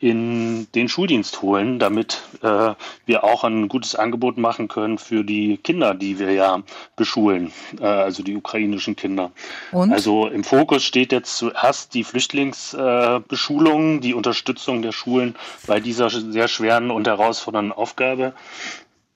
in 0.00 0.66
den 0.74 0.88
Schuldienst 0.88 1.42
holen, 1.42 1.78
damit 1.78 2.22
äh, 2.42 2.74
wir 3.04 3.22
auch 3.22 3.44
ein 3.44 3.68
gutes 3.68 3.94
Angebot 3.94 4.38
machen 4.38 4.66
können 4.66 4.96
für 4.96 5.24
die 5.24 5.58
Kinder, 5.58 5.94
die 5.94 6.18
wir 6.18 6.32
ja 6.32 6.62
beschulen, 6.96 7.52
äh, 7.78 7.84
also 7.84 8.22
die 8.22 8.34
ukrainischen 8.34 8.96
Kinder. 8.96 9.30
Und? 9.72 9.92
Also 9.92 10.26
im 10.26 10.42
Fokus 10.42 10.84
steht 10.84 11.12
jetzt 11.12 11.36
zuerst 11.36 11.92
die 11.92 12.04
Flüchtlingsbeschulung, 12.04 13.98
äh, 13.98 14.00
die 14.00 14.14
Unterstützung 14.14 14.80
der 14.80 14.92
Schulen 14.92 15.36
bei 15.66 15.80
dieser 15.80 16.08
sehr 16.08 16.48
schweren 16.48 16.90
und 16.90 17.06
herausfordernden 17.06 17.72
Aufgabe. 17.72 18.32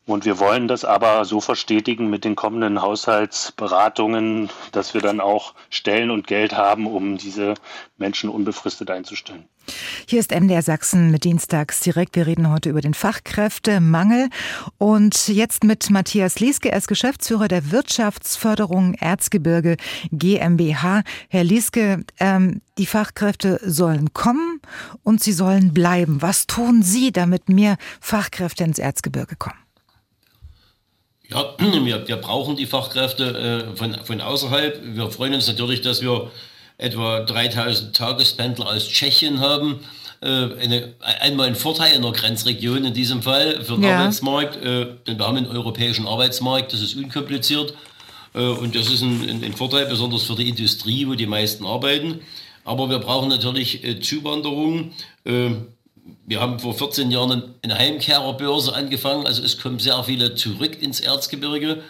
Und 0.07 0.27
wir 0.27 0.39
wollen 0.39 0.69
das 0.69 0.85
aber 0.85 1.25
so 1.25 1.41
verstetigen 1.41 2.11
mit 2.11 2.25
den 2.25 2.37
kommenden 2.37 2.83
Haushaltsberatungen, 2.83 4.51
dass 4.73 4.93
wir 4.93 5.01
dann 5.01 5.21
auch 5.21 5.55
Stellen 5.71 6.11
und 6.11 6.27
Geld 6.27 6.55
haben, 6.55 6.87
um 6.87 7.17
diese 7.17 7.55
Menschen 7.97 8.29
unbefristet 8.29 8.91
einzustellen. 8.91 9.49
Hier 10.07 10.21
ist 10.21 10.31
MDR 10.31 10.61
Sachsen 10.61 11.11
mit 11.11 11.25
Dienstags 11.25 11.81
direkt. 11.81 12.17
Wir 12.17 12.27
reden 12.27 12.51
heute 12.53 12.69
über 12.69 12.83
den 12.83 12.93
Fachkräftemangel 12.93 14.29
und 14.77 15.29
jetzt 15.29 15.65
mit 15.65 15.89
Matthias 15.89 16.39
Lieske. 16.39 16.71
Er 16.71 16.77
ist 16.77 16.89
Geschäftsführer 16.89 17.49
der 17.49 17.71
Wirtschaftsförderung 17.71 18.93
Erzgebirge 18.95 19.79
GmbH. 20.13 21.03
Herr 21.31 21.45
Lieske, 21.45 22.05
ähm, 22.21 22.61
die 22.77 22.85
Fachkräfte 22.85 23.59
sollen 23.65 24.13
kommen 24.13 24.61
und 25.03 25.23
sie 25.23 25.33
sollen 25.33 25.73
bleiben. 25.73 26.21
Was 26.21 26.47
tun 26.47 26.83
Sie, 26.83 27.11
damit 27.11 27.49
mehr 27.49 27.79
Fachkräfte 28.01 28.65
ins 28.65 28.79
Erzgebirge 28.79 29.37
kommen? 29.37 29.64
Ja, 31.31 31.55
wir, 31.59 32.07
wir 32.07 32.17
brauchen 32.17 32.57
die 32.57 32.67
Fachkräfte 32.67 33.69
äh, 33.73 33.77
von, 33.77 33.95
von 34.05 34.21
außerhalb. 34.21 34.81
Wir 34.83 35.11
freuen 35.11 35.35
uns 35.35 35.47
natürlich, 35.47 35.81
dass 35.81 36.03
wir 36.03 36.31
etwa 36.79 37.21
3000 37.21 37.95
Tagespendler 37.95 38.67
aus 38.67 38.89
Tschechien 38.89 39.41
haben. 39.41 39.81
Äh, 40.21 40.27
eine, 40.27 40.95
einmal 41.21 41.49
ein 41.49 41.55
Vorteil 41.55 41.95
in 41.95 42.03
der 42.03 42.13
Grenzregion 42.13 42.85
in 42.85 42.95
diesem 42.95 43.23
Fall 43.23 43.65
für 43.65 43.75
den 43.75 43.85
ja. 43.85 43.99
Arbeitsmarkt, 43.99 44.57
äh, 44.57 44.87
denn 45.07 45.19
wir 45.19 45.27
haben 45.27 45.37
einen 45.37 45.47
europäischen 45.47 46.07
Arbeitsmarkt, 46.07 46.73
das 46.73 46.81
ist 46.81 46.97
unkompliziert. 46.97 47.75
Äh, 48.35 48.41
und 48.41 48.75
das 48.75 48.91
ist 48.91 49.03
ein, 49.03 49.29
ein, 49.29 49.45
ein, 49.45 49.53
Vorteil, 49.53 49.87
besonders 49.87 50.25
für 50.25 50.35
die 50.35 50.49
Industrie, 50.49 51.07
wo 51.07 51.15
die 51.15 51.27
meisten 51.27 51.65
arbeiten. 51.65 52.21
Aber 52.65 52.89
wir 52.89 52.99
brauchen 52.99 53.29
natürlich 53.29 53.85
äh, 53.85 54.01
Zuwanderung. 54.01 54.93
Wir 56.27 56.41
haben 56.41 56.59
vor 56.59 56.75
14 56.75 57.11
Jahren 57.11 57.55
eine 57.63 57.79
Heimkehrerbörse 57.79 58.75
angefangen. 58.75 59.27
Also 59.27 59.43
es 59.43 59.59
kommen 59.59 59.79
sehr 59.79 60.03
viele 60.05 60.35
zurück 60.35 60.81
ins 60.83 61.01
Erzgebirge, 61.01 61.83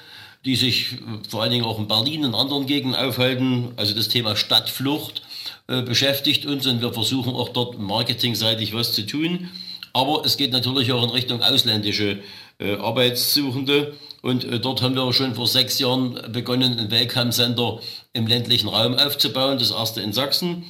die 0.45 0.57
sich 0.57 0.93
äh, 0.93 0.97
vor 1.29 1.43
allen 1.43 1.53
Dingen 1.53 1.65
auch 1.65 1.79
in 1.79 1.89
Berlin 1.89 2.25
und 2.25 2.35
anderen 2.35 2.67
Gegenden 2.67 3.01
aufhalten. 3.01 3.73
Also 3.77 3.95
das 3.95 4.09
Thema 4.09 4.37
Stadtflucht 4.37 5.23
äh, 5.67 5.83
beschäftigt 5.83 6.47
uns 6.47 6.67
und 6.67 6.81
wir 6.81 6.93
versuchen 6.93 7.35
auch 7.35 7.49
dort 7.49 7.79
marketingseitig 7.79 8.75
was 8.75 8.93
zu 8.93 9.07
tun. 9.07 9.51
Aber 9.93 10.25
es 10.25 10.37
geht 10.37 10.53
natürlich 10.53 10.93
auch 10.93 11.03
in 11.05 11.11
Richtung 11.11 11.43
ausländische 11.43 12.19
äh, 12.59 12.77
Arbeitssuchende. 12.77 13.95
Und 14.23 14.45
äh, 14.45 14.61
dort 14.61 14.83
haben 14.83 14.95
wir 14.95 15.13
schon 15.13 15.35
vor 15.35 15.47
sechs 15.47 15.79
Jahren 15.79 16.33
begonnen, 16.33 16.79
ein 16.79 16.91
Welcome-Center 16.91 17.81
im 18.13 18.27
ländlichen 18.27 18.69
Raum 18.69 18.95
aufzubauen, 18.95 19.59
das 19.59 19.71
erste 19.71 20.01
in 20.01 20.13
Sachsen. 20.13 20.65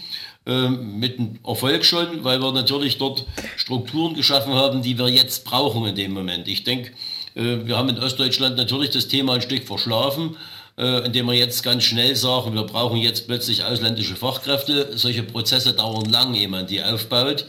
Ähm, 0.46 0.98
mit 0.98 1.18
Erfolg 1.46 1.86
schon, 1.86 2.22
weil 2.22 2.38
wir 2.38 2.52
natürlich 2.52 2.98
dort 2.98 3.24
Strukturen 3.56 4.12
geschaffen 4.12 4.52
haben, 4.52 4.82
die 4.82 4.98
wir 4.98 5.08
jetzt 5.08 5.46
brauchen 5.46 5.86
in 5.86 5.94
dem 5.94 6.12
Moment. 6.12 6.48
Ich 6.48 6.64
denke, 6.64 6.90
äh, 7.34 7.64
wir 7.64 7.78
haben 7.78 7.88
in 7.88 7.98
Ostdeutschland 7.98 8.58
natürlich 8.58 8.90
das 8.90 9.08
Thema 9.08 9.34
ein 9.34 9.40
Stück 9.40 9.64
verschlafen, 9.64 10.36
äh, 10.76 11.06
indem 11.06 11.26
wir 11.26 11.34
jetzt 11.34 11.62
ganz 11.62 11.84
schnell 11.84 12.14
sagen, 12.14 12.52
wir 12.52 12.64
brauchen 12.64 12.98
jetzt 12.98 13.26
plötzlich 13.26 13.64
ausländische 13.64 14.16
Fachkräfte. 14.16 14.98
Solche 14.98 15.22
Prozesse 15.22 15.72
dauern 15.72 16.10
lang, 16.10 16.34
ehe 16.34 16.48
man 16.48 16.66
die 16.66 16.82
aufbaut. 16.82 17.46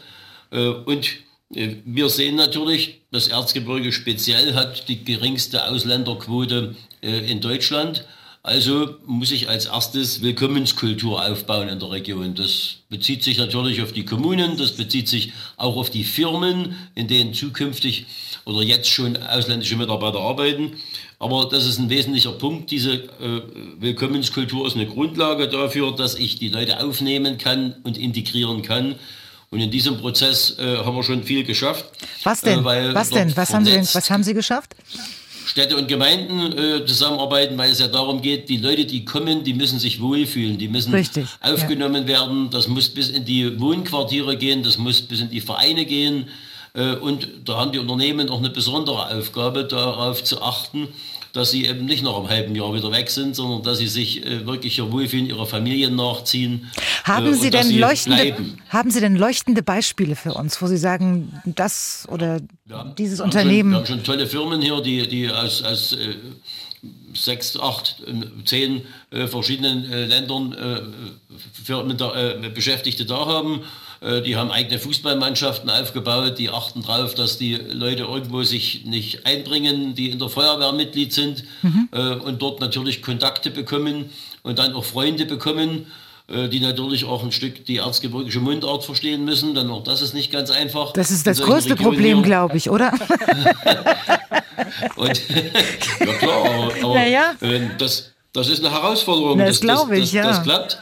Äh, 0.51 0.67
und 0.67 1.09
wir 1.49 2.09
sehen 2.09 2.35
natürlich, 2.35 3.01
das 3.11 3.27
Erzgebirge 3.27 3.91
speziell 3.91 4.55
hat 4.55 4.87
die 4.89 5.05
geringste 5.05 5.69
Ausländerquote 5.69 6.75
in 7.01 7.39
Deutschland. 7.39 8.03
Also 8.45 8.97
muss 9.07 9.31
ich 9.31 9.49
als 9.49 9.65
erstes 9.65 10.21
Willkommenskultur 10.21 11.25
aufbauen 11.25 11.67
in 11.67 11.79
der 11.79 11.89
Region. 11.89 12.35
Das 12.35 12.75
bezieht 12.89 13.23
sich 13.23 13.39
natürlich 13.39 13.81
auf 13.81 13.91
die 13.91 14.05
Kommunen, 14.05 14.55
das 14.55 14.73
bezieht 14.73 15.09
sich 15.09 15.33
auch 15.57 15.75
auf 15.77 15.89
die 15.89 16.03
Firmen, 16.03 16.75
in 16.93 17.07
denen 17.07 17.33
zukünftig 17.33 18.05
oder 18.45 18.61
jetzt 18.61 18.87
schon 18.87 19.17
ausländische 19.17 19.77
Mitarbeiter 19.77 20.19
arbeiten. 20.19 20.73
Aber 21.17 21.49
das 21.49 21.65
ist 21.65 21.79
ein 21.79 21.89
wesentlicher 21.89 22.33
Punkt. 22.33 22.69
Diese 22.69 22.93
äh, 22.93 23.41
Willkommenskultur 23.79 24.67
ist 24.67 24.75
eine 24.75 24.85
Grundlage 24.85 25.47
dafür, 25.47 25.95
dass 25.95 26.13
ich 26.13 26.37
die 26.37 26.49
Leute 26.49 26.85
aufnehmen 26.85 27.39
kann 27.39 27.73
und 27.81 27.97
integrieren 27.97 28.61
kann. 28.61 28.93
Und 29.49 29.59
in 29.59 29.71
diesem 29.71 29.97
Prozess 29.97 30.59
äh, 30.59 30.77
haben 30.77 30.95
wir 30.95 31.03
schon 31.03 31.23
viel 31.23 31.45
geschafft. 31.45 31.85
Was 32.23 32.41
denn? 32.41 32.59
Äh, 32.59 32.93
was 32.93 33.09
denn? 33.09 33.35
Was 33.35 33.51
haben, 33.55 33.65
Sie 33.65 33.71
denn? 33.71 33.87
was 33.91 34.11
haben 34.11 34.21
Sie 34.21 34.35
geschafft? 34.35 34.75
Städte 35.55 35.77
und 35.77 35.87
Gemeinden 35.87 36.51
äh, 36.57 36.85
zusammenarbeiten, 36.85 37.57
weil 37.57 37.71
es 37.71 37.79
ja 37.79 37.87
darum 37.87 38.21
geht, 38.21 38.49
die 38.49 38.57
Leute, 38.57 38.83
die 38.83 39.05
kommen, 39.05 39.45
die 39.45 39.53
müssen 39.53 39.79
sich 39.79 40.01
wohlfühlen, 40.01 40.57
die 40.57 40.67
müssen 40.67 40.93
Richtig, 40.93 41.27
aufgenommen 41.39 42.01
ja. 42.01 42.07
werden. 42.09 42.49
Das 42.49 42.67
muss 42.67 42.89
bis 42.89 43.07
in 43.07 43.23
die 43.23 43.57
Wohnquartiere 43.57 44.35
gehen, 44.35 44.63
das 44.63 44.77
muss 44.77 45.01
bis 45.01 45.21
in 45.21 45.29
die 45.29 45.39
Vereine 45.39 45.85
gehen. 45.85 46.27
Äh, 46.73 46.95
und 46.95 47.29
da 47.45 47.55
haben 47.55 47.71
die 47.71 47.79
Unternehmen 47.79 48.29
auch 48.29 48.39
eine 48.39 48.49
besondere 48.49 49.17
Aufgabe, 49.17 49.63
darauf 49.63 50.25
zu 50.25 50.41
achten, 50.41 50.89
dass 51.36 51.51
sie 51.51 51.65
eben 51.65 51.83
nicht 51.83 52.01
noch 52.01 52.17
im 52.17 52.29
halben 52.29 52.55
Jahr 52.55 52.73
wieder 52.73 52.91
weg 52.93 53.09
sind, 53.09 53.36
sondern 53.36 53.61
dass 53.61 53.77
sie 53.77 53.88
sich 53.88 54.25
äh, 54.25 54.45
wirklich 54.45 54.77
ihr 54.77 54.89
Wohlfühlen 54.89 55.25
ihrer 55.25 55.45
Familien 55.45 55.95
nachziehen. 55.95 56.71
Haben 57.03 57.27
äh, 57.27 57.33
Sie 57.33 57.49
denn 57.49 57.67
sie 57.67 57.77
leuchtende, 57.77 58.38
haben 58.69 58.89
Sie 58.89 59.01
denn 59.01 59.17
leuchtende 59.17 59.61
Beispiele 59.61 60.15
für 60.15 60.33
uns, 60.33 60.61
wo 60.61 60.67
Sie 60.67 60.77
sagen, 60.77 61.41
das 61.43 62.07
oder 62.09 62.39
ja, 62.69 62.86
dieses 62.97 63.19
wir 63.19 63.25
Unternehmen? 63.25 63.71
Schon, 63.71 63.71
wir 63.71 63.77
haben 63.79 63.86
schon 63.86 64.03
tolle 64.05 64.27
Firmen 64.27 64.61
hier, 64.61 64.79
die, 64.79 65.07
die 65.09 65.29
aus, 65.29 65.61
aus 65.61 65.91
äh, 65.91 66.15
sechs, 67.13 67.59
acht, 67.59 68.01
zehn 68.45 68.83
äh, 69.11 69.27
verschiedenen 69.27 69.91
äh, 69.91 70.05
Ländern 70.05 70.53
äh, 70.53 71.95
da, 71.97 72.15
äh, 72.15 72.49
Beschäftigte 72.49 73.05
da 73.05 73.25
haben. 73.25 73.61
Äh, 74.01 74.21
die 74.21 74.35
haben 74.35 74.51
eigene 74.51 74.79
Fußballmannschaften 74.79 75.69
aufgebaut, 75.69 76.37
die 76.37 76.49
achten 76.49 76.81
darauf, 76.81 77.15
dass 77.15 77.37
die 77.37 77.55
Leute 77.55 78.03
irgendwo 78.03 78.43
sich 78.43 78.85
nicht 78.85 79.25
einbringen, 79.25 79.95
die 79.95 80.09
in 80.09 80.19
der 80.19 80.29
Feuerwehr 80.29 80.71
Mitglied 80.71 81.13
sind 81.13 81.43
mhm. 81.61 81.89
Äh, 81.91 82.15
und 82.15 82.41
dort 82.41 82.59
natürlich 82.59 83.01
Kontakte 83.01 83.51
bekommen 83.51 84.09
und 84.43 84.59
dann 84.59 84.73
auch 84.73 84.83
Freunde 84.83 85.25
bekommen 85.25 85.87
äh, 86.27 86.49
die 86.49 86.59
natürlich 86.59 87.05
auch 87.05 87.23
ein 87.23 87.31
Stück 87.31 87.65
die 87.65 87.77
erzgebirgische 87.77 88.39
Mundart 88.39 88.83
verstehen 88.83 89.25
müssen, 89.25 89.53
denn 89.53 89.69
auch 89.69 89.83
das 89.83 90.01
ist 90.01 90.15
nicht 90.15 90.31
ganz 90.31 90.49
einfach. 90.49 90.91
Das 90.93 91.11
ist 91.11 91.27
das 91.27 91.39
größte 91.39 91.75
Problem, 91.75 92.23
glaube 92.23 92.57
ich, 92.57 92.71
oder? 92.71 92.91
und, 94.95 95.21
ja 95.99 96.13
klar, 96.13 96.45
aber, 96.45 96.71
aber 96.83 96.95
naja. 96.95 97.35
das, 97.77 98.11
das 98.33 98.49
ist 98.49 98.65
eine 98.65 98.73
Herausforderung. 98.73 99.37
Das, 99.37 99.49
das 99.49 99.61
glaube 99.61 99.97
ich, 99.97 100.05
das, 100.05 100.13
ja. 100.13 100.23
Das 100.23 100.41
klappt. 100.41 100.79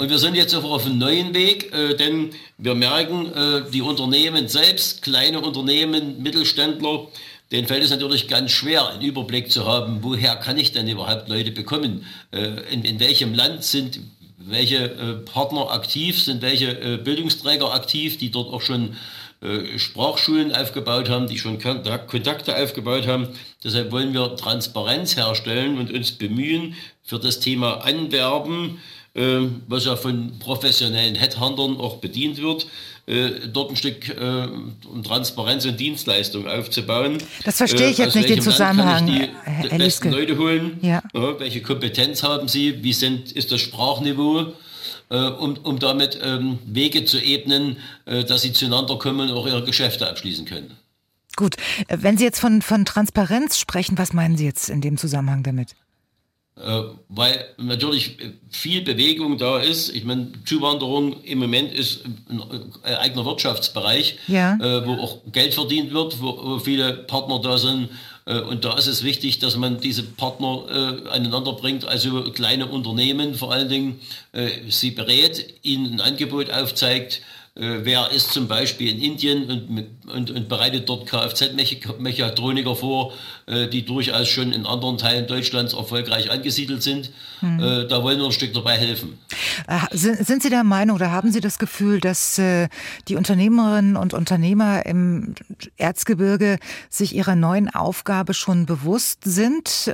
Und 0.00 0.08
wir 0.08 0.18
sind 0.18 0.34
jetzt 0.34 0.54
auf 0.54 0.86
einem 0.86 0.96
neuen 0.96 1.34
Weg, 1.34 1.74
äh, 1.74 1.94
denn 1.94 2.30
wir 2.56 2.74
merken, 2.74 3.26
äh, 3.34 3.70
die 3.70 3.82
Unternehmen 3.82 4.48
selbst, 4.48 5.02
kleine 5.02 5.40
Unternehmen, 5.40 6.22
Mittelständler, 6.22 7.08
denen 7.52 7.68
fällt 7.68 7.84
es 7.84 7.90
natürlich 7.90 8.26
ganz 8.26 8.50
schwer, 8.50 8.88
einen 8.88 9.02
Überblick 9.02 9.52
zu 9.52 9.66
haben, 9.66 9.98
woher 10.00 10.36
kann 10.36 10.56
ich 10.56 10.72
denn 10.72 10.88
überhaupt 10.88 11.28
Leute 11.28 11.50
bekommen? 11.50 12.06
Äh, 12.30 12.72
in, 12.72 12.82
in 12.84 12.98
welchem 12.98 13.34
Land 13.34 13.62
sind 13.62 14.00
welche 14.38 14.84
äh, 14.84 15.12
Partner 15.16 15.70
aktiv, 15.70 16.18
sind 16.18 16.40
welche 16.40 16.70
äh, 16.80 16.96
Bildungsträger 16.96 17.70
aktiv, 17.74 18.16
die 18.16 18.30
dort 18.30 18.54
auch 18.54 18.62
schon 18.62 18.96
äh, 19.42 19.78
Sprachschulen 19.78 20.54
aufgebaut 20.54 21.10
haben, 21.10 21.26
die 21.26 21.38
schon 21.38 21.58
Kontakte 21.58 22.56
aufgebaut 22.56 23.06
haben. 23.06 23.28
Deshalb 23.62 23.92
wollen 23.92 24.14
wir 24.14 24.34
Transparenz 24.36 25.16
herstellen 25.16 25.76
und 25.76 25.92
uns 25.92 26.12
bemühen, 26.12 26.74
für 27.02 27.18
das 27.18 27.40
Thema 27.40 27.84
Anwerben 27.84 28.78
was 29.14 29.84
ja 29.84 29.96
von 29.96 30.38
professionellen 30.38 31.16
Headhuntern 31.16 31.76
auch 31.78 31.96
bedient 31.96 32.40
wird, 32.40 32.66
äh, 33.10 33.48
dort 33.52 33.70
ein 33.70 33.76
Stück 33.76 34.08
äh, 34.08 34.46
Transparenz 35.02 35.64
und 35.64 35.80
Dienstleistung 35.80 36.46
aufzubauen. 36.46 37.18
Das 37.44 37.56
verstehe 37.56 37.90
ich 37.90 37.98
äh, 37.98 38.04
jetzt 38.04 38.14
nicht 38.14 38.28
den 38.28 38.40
Zusammenhang. 38.40 39.06
Kann 39.06 39.64
ich 39.64 39.68
die 39.68 39.78
besten 39.78 40.12
Leute 40.12 40.38
holen? 40.38 40.78
Ja. 40.80 41.02
Ja, 41.12 41.40
welche 41.40 41.60
Kompetenz 41.60 42.22
haben 42.22 42.46
sie? 42.46 42.84
Wie 42.84 42.92
sind, 42.92 43.32
ist 43.32 43.50
das 43.52 43.60
Sprachniveau? 43.60 44.52
um, 45.12 45.56
um 45.64 45.80
damit 45.80 46.20
ähm, 46.22 46.60
Wege 46.66 47.04
zu 47.04 47.18
ebnen, 47.18 47.78
dass 48.04 48.42
sie 48.42 48.52
zueinander 48.52 48.96
kommen 48.96 49.28
und 49.28 49.36
auch 49.36 49.44
ihre 49.44 49.64
Geschäfte 49.64 50.08
abschließen 50.08 50.44
können. 50.44 50.76
Gut, 51.34 51.56
wenn 51.88 52.16
Sie 52.16 52.22
jetzt 52.22 52.38
von, 52.38 52.62
von 52.62 52.84
Transparenz 52.84 53.58
sprechen, 53.58 53.98
was 53.98 54.12
meinen 54.12 54.36
Sie 54.36 54.44
jetzt 54.44 54.70
in 54.70 54.80
dem 54.80 54.98
Zusammenhang 54.98 55.42
damit? 55.42 55.74
Äh, 56.64 56.82
weil 57.08 57.44
natürlich 57.56 58.18
viel 58.50 58.82
Bewegung 58.82 59.38
da 59.38 59.58
ist. 59.58 59.94
Ich 59.94 60.04
meine, 60.04 60.32
Zuwanderung 60.44 61.22
im 61.22 61.38
Moment 61.38 61.72
ist 61.72 62.04
ein 62.28 62.42
eigener 62.84 63.24
Wirtschaftsbereich, 63.24 64.18
ja. 64.28 64.56
Äh, 64.56 64.86
wo 64.86 64.92
auch 64.94 65.18
Geld 65.32 65.54
verdient 65.54 65.92
wird, 65.92 66.20
wo, 66.20 66.58
viele 66.58 66.92
Partner 66.92 67.40
da 67.40 67.56
sind. 67.56 67.88
Äh, 68.26 68.40
und 68.40 68.64
da 68.66 68.76
ist 68.76 68.88
es 68.88 69.02
wichtig, 69.02 69.38
dass 69.38 69.56
man 69.56 69.80
diese 69.80 70.02
Partner 70.02 71.00
aneinander 71.10 71.54
bringt, 71.54 71.86
also 71.86 72.24
kleine 72.24 72.66
Unternehmen 72.66 73.34
vor 73.34 73.52
allen 73.52 73.68
Dingen, 73.68 74.00
sie 74.68 74.90
berät, 74.90 75.54
ihnen 75.62 75.94
ein 75.94 76.00
Angebot 76.00 76.50
aufzeigt, 76.50 77.16
äh, 77.16 77.39
wer 77.60 78.10
ist 78.10 78.32
zum 78.32 78.48
Beispiel 78.48 78.90
in 78.90 79.00
Indien 79.00 79.50
und, 79.50 80.10
und, 80.10 80.30
und 80.30 80.48
bereitet 80.48 80.88
dort 80.88 81.06
Kfz-Mechatroniker 81.06 82.74
vor, 82.74 83.12
äh, 83.46 83.68
die 83.68 83.84
durchaus 83.84 84.28
schon 84.28 84.52
in 84.52 84.64
anderen 84.64 84.96
Teilen 84.96 85.26
Deutschlands 85.26 85.74
erfolgreich 85.74 86.30
angesiedelt 86.30 86.82
sind. 86.82 87.10
Mhm. 87.42 87.86
Da 87.88 88.02
wollen 88.02 88.18
wir 88.18 88.26
ein 88.26 88.32
Stück 88.32 88.54
dabei 88.54 88.76
helfen. 88.76 89.18
Sind 89.92 90.42
Sie 90.42 90.50
der 90.50 90.64
Meinung 90.64 90.96
oder 90.96 91.10
haben 91.10 91.32
Sie 91.32 91.40
das 91.40 91.58
Gefühl, 91.58 92.00
dass 92.00 92.40
die 93.08 93.16
Unternehmerinnen 93.16 93.96
und 93.96 94.12
Unternehmer 94.12 94.84
im 94.84 95.34
Erzgebirge 95.76 96.58
sich 96.90 97.14
ihrer 97.14 97.36
neuen 97.36 97.68
Aufgabe 97.70 98.34
schon 98.34 98.66
bewusst 98.66 99.20
sind, 99.24 99.90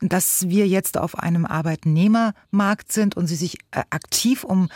dass 0.00 0.48
wir 0.48 0.66
jetzt 0.68 0.96
auf 0.96 1.18
einem 1.18 1.44
Arbeitnehmermarkt 1.44 2.92
sind 2.92 3.16
und 3.16 3.26
sie 3.26 3.36
sich 3.36 3.58
aktiv 3.72 4.44
um 4.44 4.68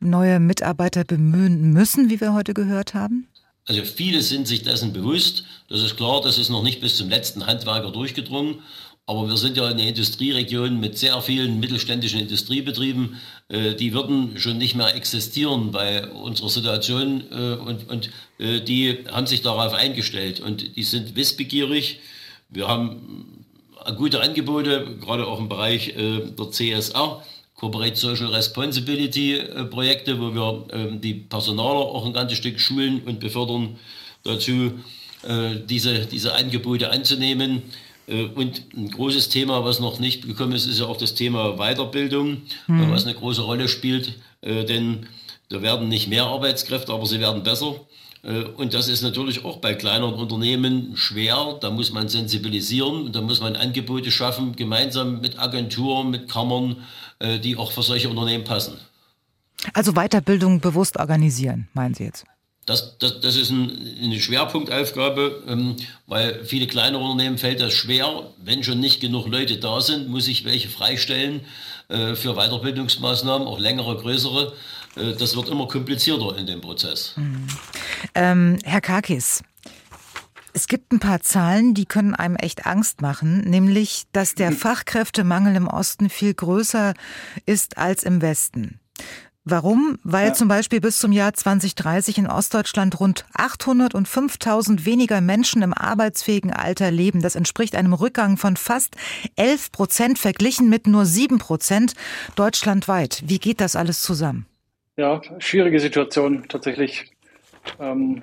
neue 0.00 0.40
Mitarbeiter 0.40 1.04
bemühen 1.04 1.72
müssen, 1.72 2.10
wie 2.10 2.20
wir 2.20 2.32
heute 2.32 2.54
gehört 2.54 2.94
haben? 2.94 3.28
Also 3.66 3.84
viele 3.84 4.22
sind 4.22 4.48
sich 4.48 4.62
dessen 4.62 4.92
bewusst. 4.92 5.44
Das 5.68 5.82
ist 5.82 5.96
klar, 5.96 6.20
das 6.22 6.38
ist 6.38 6.48
noch 6.48 6.62
nicht 6.62 6.80
bis 6.80 6.96
zum 6.96 7.08
letzten 7.08 7.46
Handwerker 7.46 7.92
durchgedrungen. 7.92 8.56
Aber 9.06 9.28
wir 9.28 9.36
sind 9.36 9.56
ja 9.56 9.66
eine 9.66 9.88
Industrieregion 9.88 10.78
mit 10.78 10.96
sehr 10.96 11.20
vielen 11.20 11.58
mittelständischen 11.58 12.20
Industriebetrieben. 12.20 13.16
Äh, 13.48 13.74
die 13.74 13.92
würden 13.92 14.38
schon 14.38 14.56
nicht 14.58 14.76
mehr 14.76 14.94
existieren 14.94 15.72
bei 15.72 16.08
unserer 16.08 16.48
Situation. 16.48 17.24
Äh, 17.32 17.54
und, 17.54 17.88
und 17.90 18.10
äh, 18.38 18.60
die 18.60 18.98
haben 19.10 19.26
sich 19.26 19.42
darauf 19.42 19.72
eingestellt. 19.72 20.38
Und 20.40 20.76
die 20.76 20.84
sind 20.84 21.16
wissbegierig. 21.16 21.98
Wir 22.50 22.68
haben 22.68 23.44
gute 23.96 24.20
Angebote, 24.20 24.96
gerade 25.00 25.26
auch 25.26 25.40
im 25.40 25.48
Bereich 25.48 25.94
der 25.96 26.50
CSR. 26.50 27.24
Corporate 27.60 27.94
Social 27.94 28.28
Responsibility 28.28 29.34
äh, 29.34 29.64
Projekte, 29.64 30.18
wo 30.18 30.34
wir 30.34 30.64
ähm, 30.72 31.00
die 31.02 31.12
Personaler 31.12 31.80
auch 31.80 32.06
ein 32.06 32.14
ganzes 32.14 32.38
Stück 32.38 32.58
schulen 32.58 33.02
und 33.04 33.20
befördern 33.20 33.76
dazu, 34.24 34.72
äh, 35.28 35.56
diese, 35.68 36.06
diese 36.06 36.34
Angebote 36.34 36.90
anzunehmen. 36.90 37.62
Äh, 38.08 38.24
und 38.34 38.62
ein 38.74 38.90
großes 38.90 39.28
Thema, 39.28 39.62
was 39.62 39.78
noch 39.78 39.98
nicht 39.98 40.26
gekommen 40.26 40.52
ist, 40.52 40.64
ist 40.64 40.80
ja 40.80 40.86
auch 40.86 40.96
das 40.96 41.14
Thema 41.14 41.58
Weiterbildung, 41.58 42.40
mhm. 42.66 42.90
was 42.90 43.04
eine 43.04 43.14
große 43.14 43.42
Rolle 43.42 43.68
spielt. 43.68 44.14
Denn 44.42 45.06
da 45.50 45.60
werden 45.60 45.90
nicht 45.90 46.08
mehr 46.08 46.24
Arbeitskräfte, 46.24 46.94
aber 46.94 47.04
sie 47.04 47.20
werden 47.20 47.42
besser. 47.42 47.74
Und 48.56 48.72
das 48.72 48.88
ist 48.88 49.02
natürlich 49.02 49.44
auch 49.44 49.58
bei 49.58 49.74
kleineren 49.74 50.14
Unternehmen 50.14 50.96
schwer. 50.96 51.58
Da 51.60 51.70
muss 51.70 51.92
man 51.92 52.08
sensibilisieren 52.08 53.04
und 53.04 53.14
da 53.14 53.20
muss 53.20 53.42
man 53.42 53.54
Angebote 53.54 54.10
schaffen, 54.10 54.56
gemeinsam 54.56 55.20
mit 55.20 55.38
Agenturen, 55.38 56.08
mit 56.08 56.26
Kammern, 56.26 56.76
die 57.20 57.56
auch 57.56 57.72
für 57.72 57.82
solche 57.82 58.08
Unternehmen 58.08 58.44
passen. 58.44 58.78
Also 59.74 59.92
Weiterbildung 59.92 60.60
bewusst 60.60 60.96
organisieren, 60.96 61.68
meinen 61.74 61.94
Sie 61.94 62.04
jetzt? 62.04 62.24
Das, 62.66 62.98
das, 62.98 63.20
das 63.20 63.36
ist 63.36 63.50
ein, 63.50 63.96
eine 64.02 64.20
Schwerpunktaufgabe, 64.20 65.42
ähm, 65.48 65.76
weil 66.06 66.44
viele 66.44 66.66
kleine 66.66 66.98
Unternehmen 66.98 67.38
fällt 67.38 67.60
das 67.60 67.72
schwer. 67.72 68.30
Wenn 68.36 68.62
schon 68.62 68.80
nicht 68.80 69.00
genug 69.00 69.26
Leute 69.26 69.56
da 69.58 69.80
sind, 69.80 70.08
muss 70.08 70.28
ich 70.28 70.44
welche 70.44 70.68
freistellen 70.68 71.40
äh, 71.88 72.14
für 72.14 72.34
Weiterbildungsmaßnahmen, 72.34 73.48
auch 73.48 73.58
längere, 73.58 73.96
größere. 73.96 74.52
Äh, 74.96 75.14
das 75.18 75.36
wird 75.36 75.48
immer 75.48 75.66
komplizierter 75.68 76.36
in 76.36 76.46
dem 76.46 76.60
Prozess. 76.60 77.14
Mhm. 77.16 77.46
Ähm, 78.14 78.58
Herr 78.62 78.80
Kakis, 78.80 79.42
es 80.52 80.66
gibt 80.66 80.92
ein 80.92 81.00
paar 81.00 81.20
Zahlen, 81.20 81.74
die 81.74 81.86
können 81.86 82.14
einem 82.14 82.36
echt 82.36 82.66
Angst 82.66 83.00
machen, 83.02 83.40
nämlich, 83.42 84.04
dass 84.12 84.34
der 84.34 84.52
Fachkräftemangel 84.52 85.56
im 85.56 85.68
Osten 85.68 86.10
viel 86.10 86.34
größer 86.34 86.94
ist 87.46 87.78
als 87.78 88.04
im 88.04 88.22
Westen. 88.22 88.80
Warum? 89.44 89.98
Weil 90.04 90.28
ja. 90.28 90.32
zum 90.34 90.48
Beispiel 90.48 90.80
bis 90.80 90.98
zum 90.98 91.12
Jahr 91.12 91.32
2030 91.32 92.18
in 92.18 92.26
Ostdeutschland 92.26 93.00
rund 93.00 93.24
805.000 93.34 94.84
weniger 94.84 95.22
Menschen 95.22 95.62
im 95.62 95.72
arbeitsfähigen 95.72 96.52
Alter 96.52 96.90
leben. 96.90 97.22
Das 97.22 97.36
entspricht 97.36 97.74
einem 97.74 97.94
Rückgang 97.94 98.36
von 98.36 98.56
fast 98.56 98.96
11 99.36 99.72
Prozent 99.72 100.18
verglichen 100.18 100.68
mit 100.68 100.86
nur 100.86 101.06
7 101.06 101.38
Prozent 101.38 101.94
deutschlandweit. 102.36 103.22
Wie 103.26 103.38
geht 103.38 103.62
das 103.62 103.76
alles 103.76 104.02
zusammen? 104.02 104.46
Ja, 104.96 105.22
schwierige 105.38 105.80
Situation 105.80 106.44
tatsächlich. 106.48 107.10
Ähm, 107.78 108.22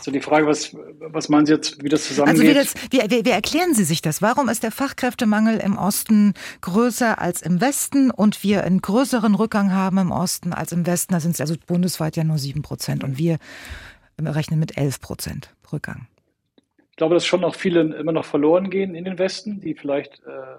so 0.00 0.10
die 0.10 0.20
Frage, 0.20 0.46
was, 0.46 0.74
was 1.00 1.28
meinen 1.28 1.46
Sie 1.46 1.52
jetzt, 1.52 1.82
wie 1.82 1.88
das 1.88 2.04
zusammengeht? 2.04 2.56
Also 2.56 2.90
wie, 2.90 3.00
das, 3.00 3.10
wie, 3.10 3.24
wie, 3.24 3.30
erklären 3.30 3.74
Sie 3.74 3.84
sich 3.84 4.02
das? 4.02 4.22
Warum 4.22 4.48
ist 4.48 4.62
der 4.62 4.70
Fachkräftemangel 4.70 5.58
im 5.58 5.78
Osten 5.78 6.34
größer 6.60 7.20
als 7.20 7.42
im 7.42 7.60
Westen 7.60 8.10
und 8.10 8.42
wir 8.42 8.64
einen 8.64 8.82
größeren 8.82 9.34
Rückgang 9.34 9.72
haben 9.72 9.98
im 9.98 10.10
Osten 10.12 10.52
als 10.52 10.72
im 10.72 10.86
Westen? 10.86 11.14
Da 11.14 11.20
sind 11.20 11.32
es 11.32 11.40
also 11.40 11.54
bundesweit 11.66 12.16
ja 12.16 12.24
nur 12.24 12.38
sieben 12.38 12.62
Prozent 12.62 13.04
und 13.04 13.18
wir 13.18 13.38
rechnen 14.20 14.60
mit 14.60 14.76
elf 14.76 15.00
Prozent 15.00 15.54
Rückgang. 15.72 16.06
Ich 16.90 16.96
glaube, 16.96 17.14
dass 17.14 17.26
schon 17.26 17.40
noch 17.40 17.54
viele 17.54 17.80
immer 17.96 18.12
noch 18.12 18.24
verloren 18.24 18.70
gehen 18.70 18.94
in 18.94 19.04
den 19.04 19.18
Westen, 19.18 19.60
die 19.60 19.74
vielleicht 19.74 20.22
äh, 20.24 20.56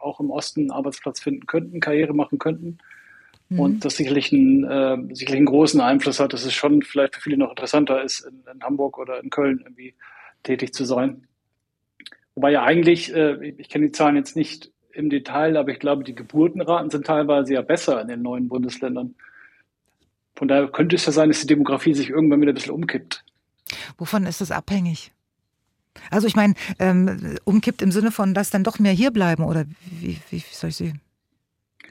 auch 0.00 0.20
im 0.20 0.30
Osten 0.30 0.62
einen 0.62 0.70
Arbeitsplatz 0.70 1.20
finden 1.20 1.46
könnten, 1.46 1.80
Karriere 1.80 2.14
machen 2.14 2.38
könnten. 2.38 2.78
Mhm. 3.48 3.60
Und 3.60 3.84
das 3.84 3.96
sicherlich 3.96 4.32
einen, 4.32 4.64
äh, 4.64 5.14
sicherlich 5.14 5.38
einen 5.38 5.46
großen 5.46 5.80
Einfluss 5.80 6.20
hat, 6.20 6.32
dass 6.32 6.44
es 6.44 6.54
schon 6.54 6.82
vielleicht 6.82 7.14
für 7.14 7.20
viele 7.20 7.38
noch 7.38 7.50
interessanter 7.50 8.02
ist, 8.02 8.20
in, 8.20 8.42
in 8.52 8.62
Hamburg 8.62 8.98
oder 8.98 9.22
in 9.22 9.30
Köln 9.30 9.60
irgendwie 9.62 9.94
tätig 10.42 10.74
zu 10.74 10.84
sein. 10.84 11.26
Wobei 12.34 12.50
ja 12.50 12.64
eigentlich, 12.64 13.14
äh, 13.14 13.54
ich 13.56 13.68
kenne 13.68 13.86
die 13.86 13.92
Zahlen 13.92 14.16
jetzt 14.16 14.36
nicht 14.36 14.70
im 14.92 15.10
Detail, 15.10 15.56
aber 15.56 15.70
ich 15.70 15.78
glaube, 15.78 16.04
die 16.04 16.14
Geburtenraten 16.14 16.90
sind 16.90 17.06
teilweise 17.06 17.54
ja 17.54 17.62
besser 17.62 18.00
in 18.00 18.08
den 18.08 18.22
neuen 18.22 18.48
Bundesländern. 18.48 19.14
Von 20.34 20.48
daher 20.48 20.68
könnte 20.68 20.96
es 20.96 21.06
ja 21.06 21.12
sein, 21.12 21.28
dass 21.28 21.40
die 21.40 21.46
Demografie 21.46 21.94
sich 21.94 22.10
irgendwann 22.10 22.40
wieder 22.40 22.52
ein 22.52 22.54
bisschen 22.54 22.72
umkippt. 22.72 23.24
Wovon 23.96 24.26
ist 24.26 24.40
das 24.40 24.50
abhängig? 24.50 25.12
Also 26.10 26.26
ich 26.26 26.36
meine, 26.36 26.54
ähm, 26.78 27.38
umkippt 27.44 27.80
im 27.80 27.90
Sinne 27.90 28.10
von, 28.10 28.34
dass 28.34 28.50
dann 28.50 28.64
doch 28.64 28.78
mehr 28.78 28.92
hier 28.92 29.10
bleiben 29.10 29.44
oder 29.44 29.64
wie, 30.00 30.18
wie 30.30 30.42
soll 30.50 30.70
ich 30.70 30.76
sehen? 30.76 31.00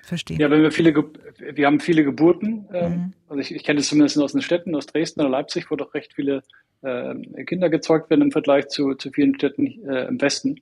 Verstehen. 0.06 0.40
Ja, 0.40 0.50
wenn 0.50 0.62
wir 0.62 0.72
viele, 0.72 0.94
wir 0.94 1.66
haben 1.66 1.80
viele 1.80 2.04
Geburten. 2.04 2.68
Äh, 2.72 2.90
mhm. 2.90 3.14
Also 3.28 3.42
ich, 3.42 3.54
ich 3.54 3.64
kenne 3.64 3.78
das 3.78 3.88
zumindest 3.88 4.18
aus 4.20 4.32
den 4.32 4.42
Städten, 4.42 4.76
aus 4.76 4.86
Dresden 4.86 5.22
oder 5.22 5.30
Leipzig, 5.30 5.72
wo 5.72 5.76
doch 5.76 5.94
recht 5.94 6.14
viele 6.14 6.44
äh, 6.82 7.16
Kinder 7.46 7.70
gezeugt 7.70 8.10
werden 8.10 8.22
im 8.22 8.32
Vergleich 8.32 8.68
zu, 8.68 8.96
zu 8.96 9.12
vielen 9.12 9.36
Städten 9.36 9.68
äh, 9.88 10.08
im 10.08 10.22
Westen. 10.22 10.62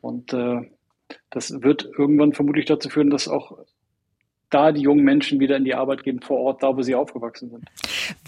Und 0.00 0.32
äh, 0.32 0.62
das 1.30 1.62
wird 1.62 1.88
irgendwann 1.98 2.32
vermutlich 2.32 2.66
dazu 2.66 2.88
führen, 2.88 3.10
dass 3.10 3.28
auch 3.28 3.58
da 4.50 4.72
die 4.72 4.82
jungen 4.82 5.04
Menschen 5.04 5.40
wieder 5.40 5.56
in 5.56 5.64
die 5.64 5.74
Arbeit 5.74 6.04
gehen 6.04 6.20
vor 6.20 6.38
Ort, 6.38 6.62
da 6.62 6.76
wo 6.76 6.82
sie 6.82 6.94
aufgewachsen 6.94 7.50
sind. 7.50 7.68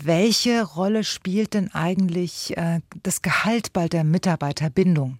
Welche 0.02 0.64
Rolle 0.64 1.04
spielt 1.04 1.54
denn 1.54 1.70
eigentlich 1.72 2.56
äh, 2.56 2.80
das 3.02 3.22
Gehalt 3.22 3.72
bei 3.72 3.88
der 3.88 4.04
Mitarbeiterbindung? 4.04 5.18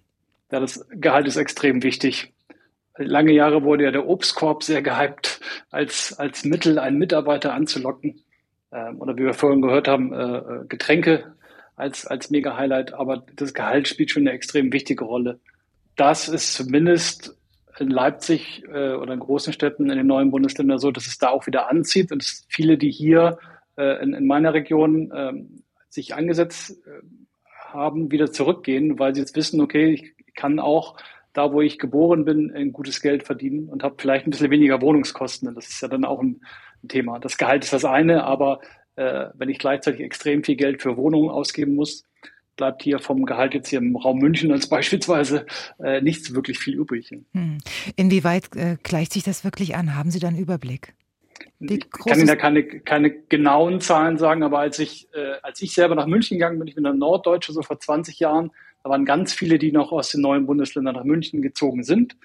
Ja, 0.51 0.59
das 0.59 0.85
Gehalt 0.89 1.27
ist 1.27 1.37
extrem 1.37 1.83
wichtig. 1.83 2.33
Lange 2.99 3.31
Jahre 3.31 3.63
wurde 3.63 3.85
ja 3.85 3.91
der 3.91 4.07
Obstkorb 4.07 4.63
sehr 4.63 4.81
gehypt 4.81 5.39
als, 5.71 6.17
als 6.19 6.43
Mittel, 6.43 6.79
einen 6.79 6.97
Mitarbeiter 6.97 7.53
anzulocken. 7.53 8.21
Ähm, 8.71 8.99
oder 8.99 9.15
wie 9.15 9.23
wir 9.23 9.33
vorhin 9.33 9.61
gehört 9.61 9.87
haben, 9.87 10.13
äh, 10.13 10.37
äh, 10.37 10.65
Getränke 10.67 11.35
als, 11.75 12.05
als 12.05 12.29
Mega-Highlight. 12.29 12.93
Aber 12.93 13.23
das 13.35 13.53
Gehalt 13.53 13.87
spielt 13.87 14.11
schon 14.11 14.23
eine 14.23 14.31
extrem 14.31 14.73
wichtige 14.73 15.05
Rolle. 15.05 15.39
Das 15.95 16.27
ist 16.27 16.53
zumindest 16.53 17.37
in 17.79 17.89
Leipzig 17.89 18.63
äh, 18.67 18.93
oder 18.93 19.13
in 19.13 19.19
großen 19.19 19.53
Städten 19.53 19.89
in 19.89 19.97
den 19.97 20.07
neuen 20.07 20.31
Bundesländern 20.31 20.79
so, 20.79 20.91
dass 20.91 21.07
es 21.07 21.17
da 21.17 21.29
auch 21.29 21.47
wieder 21.47 21.69
anzieht 21.69 22.11
und 22.11 22.23
viele, 22.49 22.77
die 22.77 22.91
hier 22.91 23.37
äh, 23.77 24.03
in, 24.03 24.13
in 24.13 24.27
meiner 24.27 24.53
Region 24.53 25.11
äh, 25.11 25.33
sich 25.89 26.15
angesetzt 26.15 26.71
äh, 26.85 27.01
haben, 27.55 28.11
wieder 28.11 28.31
zurückgehen, 28.31 28.99
weil 28.99 29.15
sie 29.15 29.21
jetzt 29.21 29.37
wissen, 29.37 29.61
okay, 29.61 29.93
ich 29.93 30.35
kann 30.35 30.59
auch 30.59 30.97
da, 31.33 31.53
wo 31.53 31.61
ich 31.61 31.77
geboren 31.77 32.25
bin, 32.25 32.51
ein 32.55 32.73
gutes 32.73 33.01
Geld 33.01 33.23
verdienen 33.23 33.69
und 33.69 33.83
habe 33.83 33.95
vielleicht 33.97 34.25
ein 34.25 34.31
bisschen 34.31 34.51
weniger 34.51 34.81
Wohnungskosten. 34.81 35.53
Das 35.53 35.69
ist 35.69 35.81
ja 35.81 35.87
dann 35.87 36.05
auch 36.05 36.21
ein, 36.21 36.41
Thema. 36.87 37.19
Das 37.19 37.37
Gehalt 37.37 37.63
ist 37.63 37.73
das 37.73 37.85
eine, 37.85 38.23
aber 38.23 38.61
äh, 38.95 39.25
wenn 39.33 39.49
ich 39.49 39.59
gleichzeitig 39.59 40.01
extrem 40.01 40.43
viel 40.43 40.55
Geld 40.55 40.81
für 40.81 40.97
Wohnungen 40.97 41.29
ausgeben 41.29 41.75
muss, 41.75 42.03
bleibt 42.55 42.83
hier 42.83 42.99
vom 42.99 43.25
Gehalt 43.25 43.53
jetzt 43.53 43.69
hier 43.69 43.79
im 43.79 43.95
Raum 43.95 44.19
München 44.19 44.51
als 44.51 44.67
beispielsweise 44.69 45.45
äh, 45.79 46.01
nicht 46.01 46.33
wirklich 46.33 46.59
viel 46.59 46.75
übrig. 46.75 47.09
Hm. 47.33 47.57
Inwieweit 47.95 48.55
äh, 48.55 48.77
gleicht 48.83 49.13
sich 49.13 49.23
das 49.23 49.43
wirklich 49.43 49.75
an? 49.75 49.95
Haben 49.95 50.11
Sie 50.11 50.19
da 50.19 50.27
einen 50.27 50.37
Überblick? 50.37 50.93
ich 51.61 51.89
kann 51.89 52.17
Ihnen 52.17 52.27
da 52.27 52.35
keine, 52.35 52.63
keine 52.63 53.11
genauen 53.11 53.81
Zahlen 53.81 54.17
sagen, 54.17 54.43
aber 54.43 54.59
als 54.59 54.79
ich, 54.79 55.07
äh, 55.13 55.35
als 55.41 55.61
ich 55.61 55.73
selber 55.73 55.95
nach 55.95 56.05
München 56.05 56.37
gegangen 56.37 56.59
bin, 56.59 56.67
ich 56.67 56.75
bin 56.75 56.85
ein 56.85 56.97
Norddeutsche, 56.97 57.53
so 57.53 57.61
vor 57.61 57.79
20 57.79 58.19
Jahren, 58.19 58.51
da 58.83 58.89
waren 58.89 59.05
ganz 59.05 59.33
viele, 59.33 59.59
die 59.59 59.71
noch 59.71 59.91
aus 59.91 60.09
den 60.09 60.21
neuen 60.21 60.45
Bundesländern 60.45 60.95
nach 60.95 61.03
München 61.03 61.41
gezogen 61.41 61.83
sind, 61.83 62.15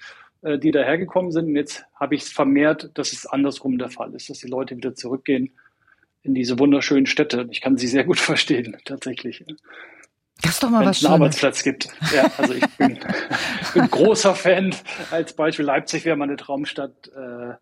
äh, 0.41 0.57
die 0.57 0.71
dahergekommen 0.71 1.31
sind. 1.31 1.47
Und 1.47 1.55
jetzt 1.55 1.85
habe 1.95 2.15
ich 2.15 2.23
es 2.23 2.31
vermehrt, 2.31 2.91
dass 2.93 3.11
es 3.11 3.25
andersrum 3.25 3.77
der 3.77 3.89
Fall 3.89 4.13
ist, 4.13 4.29
dass 4.29 4.39
die 4.39 4.47
Leute 4.47 4.77
wieder 4.77 4.95
zurückgehen 4.95 5.51
in 6.23 6.33
diese 6.33 6.57
wunderschönen 6.57 7.05
Städte. 7.05 7.47
Ich 7.51 7.61
kann 7.61 7.77
sie 7.77 7.87
sehr 7.87 8.03
gut 8.03 8.19
verstehen, 8.19 8.77
tatsächlich. 8.85 9.43
Das 10.41 10.51
ist 10.51 10.63
doch 10.63 10.69
mal 10.69 10.81
Wenn 10.81 10.89
was 10.89 10.97
es 10.97 11.05
einen 11.05 11.13
Arbeitsplatz 11.13 11.63
gibt. 11.63 11.87
Ja, 12.13 12.29
also 12.37 12.53
ich 12.53 12.67
bin, 12.77 12.99
bin 13.73 13.89
großer 13.89 14.35
Fan. 14.35 14.75
Als 15.11 15.33
Beispiel 15.33 15.65
Leipzig 15.65 16.03
wäre 16.05 16.17
meine 16.17 16.35
Traumstadt. 16.35 17.09
Äh, 17.15 17.53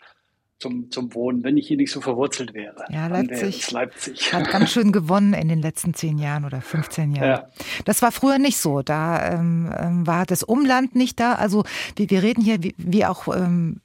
zum, 0.64 0.90
zum 0.92 1.14
Wohnen, 1.14 1.44
wenn 1.44 1.58
ich 1.58 1.68
hier 1.68 1.76
nicht 1.76 1.92
so 1.92 2.00
verwurzelt 2.00 2.54
wäre. 2.54 2.86
Ja, 2.90 3.08
Leipzig, 3.08 3.70
Leipzig. 3.72 4.34
hat 4.34 4.50
ganz 4.50 4.72
schön 4.72 4.92
gewonnen 4.94 5.34
in 5.34 5.50
den 5.50 5.62
letzten 5.62 5.94
zehn 5.94 6.18
Jahren 6.18 6.46
oder 6.46 6.62
15 6.62 7.12
Jahren. 7.12 7.28
Ja. 7.28 7.48
Das 7.84 8.02
war 8.02 8.14
früher 8.14 8.40
nicht 8.40 8.58
so. 8.58 8.82
Da 8.82 9.34
ähm, 9.34 9.74
ähm, 9.78 10.08
war 10.08 10.26
das 10.26 10.42
Umland 10.42 10.96
nicht 10.96 11.20
da. 11.20 11.34
Also 11.34 11.66
wir, 11.98 12.10
wir 12.10 12.24
reden 12.24 12.42
hier, 12.42 12.64
wie, 12.64 12.76
wie 12.78 13.06
auch 13.06 13.28
ähm, 13.28 13.82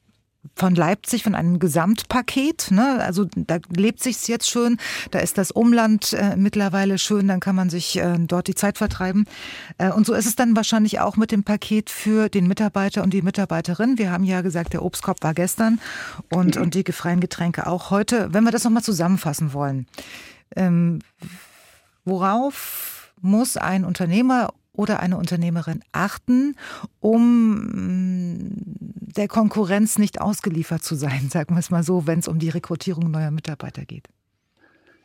von 0.54 0.74
Leipzig, 0.74 1.22
von 1.22 1.34
einem 1.34 1.58
Gesamtpaket. 1.58 2.70
Ne? 2.70 3.00
Also 3.00 3.26
da 3.34 3.58
lebt 3.74 4.02
sich's 4.02 4.26
jetzt 4.26 4.48
schön, 4.50 4.78
da 5.10 5.18
ist 5.20 5.38
das 5.38 5.50
Umland 5.50 6.12
äh, 6.12 6.36
mittlerweile 6.36 6.98
schön, 6.98 7.28
dann 7.28 7.40
kann 7.40 7.54
man 7.54 7.70
sich 7.70 7.98
äh, 7.98 8.16
dort 8.18 8.48
die 8.48 8.54
Zeit 8.54 8.78
vertreiben. 8.78 9.26
Äh, 9.78 9.90
und 9.90 10.06
so 10.06 10.14
ist 10.14 10.26
es 10.26 10.36
dann 10.36 10.56
wahrscheinlich 10.56 11.00
auch 11.00 11.16
mit 11.16 11.32
dem 11.32 11.44
Paket 11.44 11.90
für 11.90 12.28
den 12.28 12.46
Mitarbeiter 12.46 13.02
und 13.02 13.12
die 13.12 13.22
Mitarbeiterin. 13.22 13.98
Wir 13.98 14.10
haben 14.10 14.24
ja 14.24 14.40
gesagt, 14.40 14.72
der 14.72 14.84
Obstkorb 14.84 15.22
war 15.22 15.34
gestern 15.34 15.80
und, 16.32 16.56
mhm. 16.56 16.62
und 16.62 16.74
die 16.74 16.84
freien 16.92 17.20
Getränke 17.20 17.66
auch 17.66 17.90
heute. 17.90 18.32
Wenn 18.32 18.44
wir 18.44 18.52
das 18.52 18.64
nochmal 18.64 18.82
zusammenfassen 18.82 19.52
wollen, 19.52 19.86
ähm, 20.56 21.00
worauf 22.04 23.12
muss 23.20 23.56
ein 23.56 23.84
Unternehmer 23.84 24.50
oder 24.78 25.00
eine 25.00 25.16
Unternehmerin 25.16 25.80
achten, 25.92 26.54
um 27.00 27.56
mm, 27.56 28.52
der 29.16 29.26
Konkurrenz 29.26 29.98
nicht 29.98 30.20
ausgeliefert 30.20 30.82
zu 30.82 30.94
sein, 30.94 31.28
sagen 31.30 31.54
wir 31.54 31.60
es 31.60 31.70
mal 31.70 31.82
so, 31.82 32.06
wenn 32.06 32.20
es 32.20 32.28
um 32.28 32.38
die 32.38 32.48
Rekrutierung 32.48 33.10
neuer 33.10 33.32
Mitarbeiter 33.32 33.84
geht? 33.84 34.08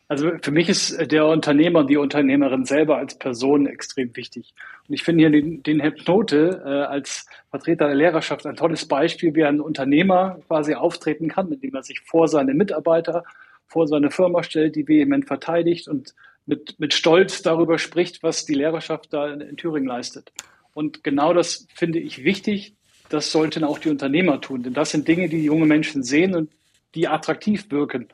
Also 0.10 0.32
für 0.41 0.52
mich 0.52 0.70
ist 0.70 1.12
der 1.12 1.26
Unternehmer 1.26 1.80
und 1.80 1.90
die 1.90 1.98
Unternehmerin 1.98 2.66
selber 2.66 2.98
als 2.98 3.18
Person 3.18 3.66
extrem 3.66 4.16
wichtig. 4.16 4.54
Und 4.88 4.94
ich 4.94 5.02
finde 5.02 5.22
hier 5.22 5.32
den, 5.32 5.64
den 5.64 5.80
Herrn 5.80 5.95
Knote 5.95 6.62
äh, 6.64 6.70
als 6.70 7.26
Vertreter 7.50 7.88
der 7.88 7.95
Lehrerschaft 7.95 8.45
ein 8.45 8.56
tolles 8.56 8.88
Beispiel, 8.88 9.34
wie 9.34 9.44
ein 9.44 9.60
Unternehmer 9.60 10.40
quasi 10.48 10.76
auftreten 10.76 11.30
kann, 11.30 11.52
indem 11.52 11.74
er 11.74 11.84
sich 11.84 12.02
vor 12.02 12.28
seine 12.28 12.54
Mitarbeiter, 12.54 13.24
vor 13.66 13.88
seine 13.88 14.12
Firma 14.12 14.44
stellt, 14.44 14.76
die 14.76 14.88
vehement 14.88 15.26
verteidigt 15.26 15.88
und 15.88 16.14
mit, 16.45 16.80
mit 16.80 16.94
Stolz 16.94 17.41
darüber 17.41 17.80
spricht, 17.80 18.24
was 18.24 18.45
die 18.45 18.53
Lehrerschaft 18.53 19.14
da 19.14 19.32
in, 19.32 19.41
in 19.41 19.57
Thüringen 19.57 19.88
leistet. 19.88 20.32
Und 20.74 21.03
genau 21.03 21.34
das 21.34 21.68
finde 21.74 21.99
ich 21.99 22.24
wichtig. 22.24 22.76
Das 23.10 23.32
sollten 23.32 23.64
auch 23.64 23.80
die 23.80 23.90
Unternehmer 23.90 24.41
tun, 24.41 24.64
denn 24.64 24.74
das 24.74 24.91
sind 24.91 25.07
Dinge, 25.07 25.30
die 25.30 25.44
junge 25.44 25.65
Menschen 25.65 26.03
sehen 26.03 26.36
und 26.36 26.52
die 26.95 27.07
attraktiv 27.07 27.70
wirken. 27.70 28.07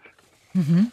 Mhm. 0.53 0.91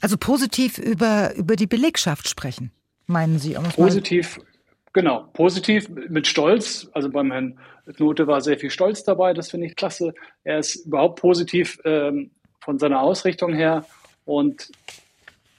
Also 0.00 0.16
positiv 0.16 0.78
über, 0.78 1.34
über 1.36 1.56
die 1.56 1.66
Belegschaft 1.66 2.28
sprechen, 2.28 2.72
meinen 3.06 3.38
Sie? 3.38 3.56
Um 3.56 3.64
positiv, 3.64 4.40
genau, 4.92 5.28
positiv 5.34 5.88
mit 5.88 6.26
Stolz. 6.26 6.88
Also 6.92 7.10
beim 7.10 7.30
Herrn 7.30 7.58
Knote 7.94 8.26
war 8.26 8.40
sehr 8.40 8.58
viel 8.58 8.70
Stolz 8.70 9.04
dabei, 9.04 9.34
das 9.34 9.50
finde 9.50 9.66
ich 9.66 9.76
klasse. 9.76 10.14
Er 10.42 10.58
ist 10.58 10.86
überhaupt 10.86 11.20
positiv 11.20 11.78
ähm, 11.84 12.30
von 12.60 12.78
seiner 12.78 13.00
Ausrichtung 13.00 13.54
her 13.54 13.84
und 14.24 14.70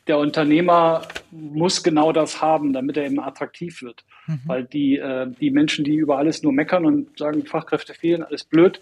der 0.07 0.18
Unternehmer 0.18 1.07
muss 1.32 1.84
genau 1.84 2.11
das 2.11 2.41
haben, 2.41 2.73
damit 2.73 2.98
er 2.98 3.06
eben 3.06 3.19
attraktiv 3.19 3.82
wird. 3.82 4.03
Mhm. 4.28 4.41
Weil 4.45 4.64
die, 4.64 4.98
äh, 4.98 5.28
die 5.40 5.52
Menschen, 5.52 5.86
die 5.86 5.95
über 5.95 6.18
alles 6.18 6.44
nur 6.44 6.53
meckern 6.53 6.86
und 6.86 7.18
sagen, 7.18 7.45
Fachkräfte 7.45 7.94
fehlen, 7.94 8.23
alles 8.23 8.44
blöd, 8.44 8.82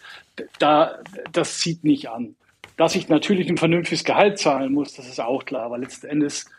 da, 0.60 1.00
das 1.32 1.60
zieht 1.60 1.84
nicht 1.84 2.10
an. 2.10 2.36
Dass 2.78 2.96
ich 2.96 3.10
natürlich 3.10 3.50
ein 3.50 3.58
vernünftiges 3.58 4.06
Gehalt 4.06 4.40
zahlen 4.40 4.72
muss, 4.74 4.94
das 4.94 5.08
ist 5.08 5.20
auch 5.20 5.46
klar. 5.46 5.64
Aber 5.64 5.78
letzten 5.78 6.08
Endes 6.08 6.50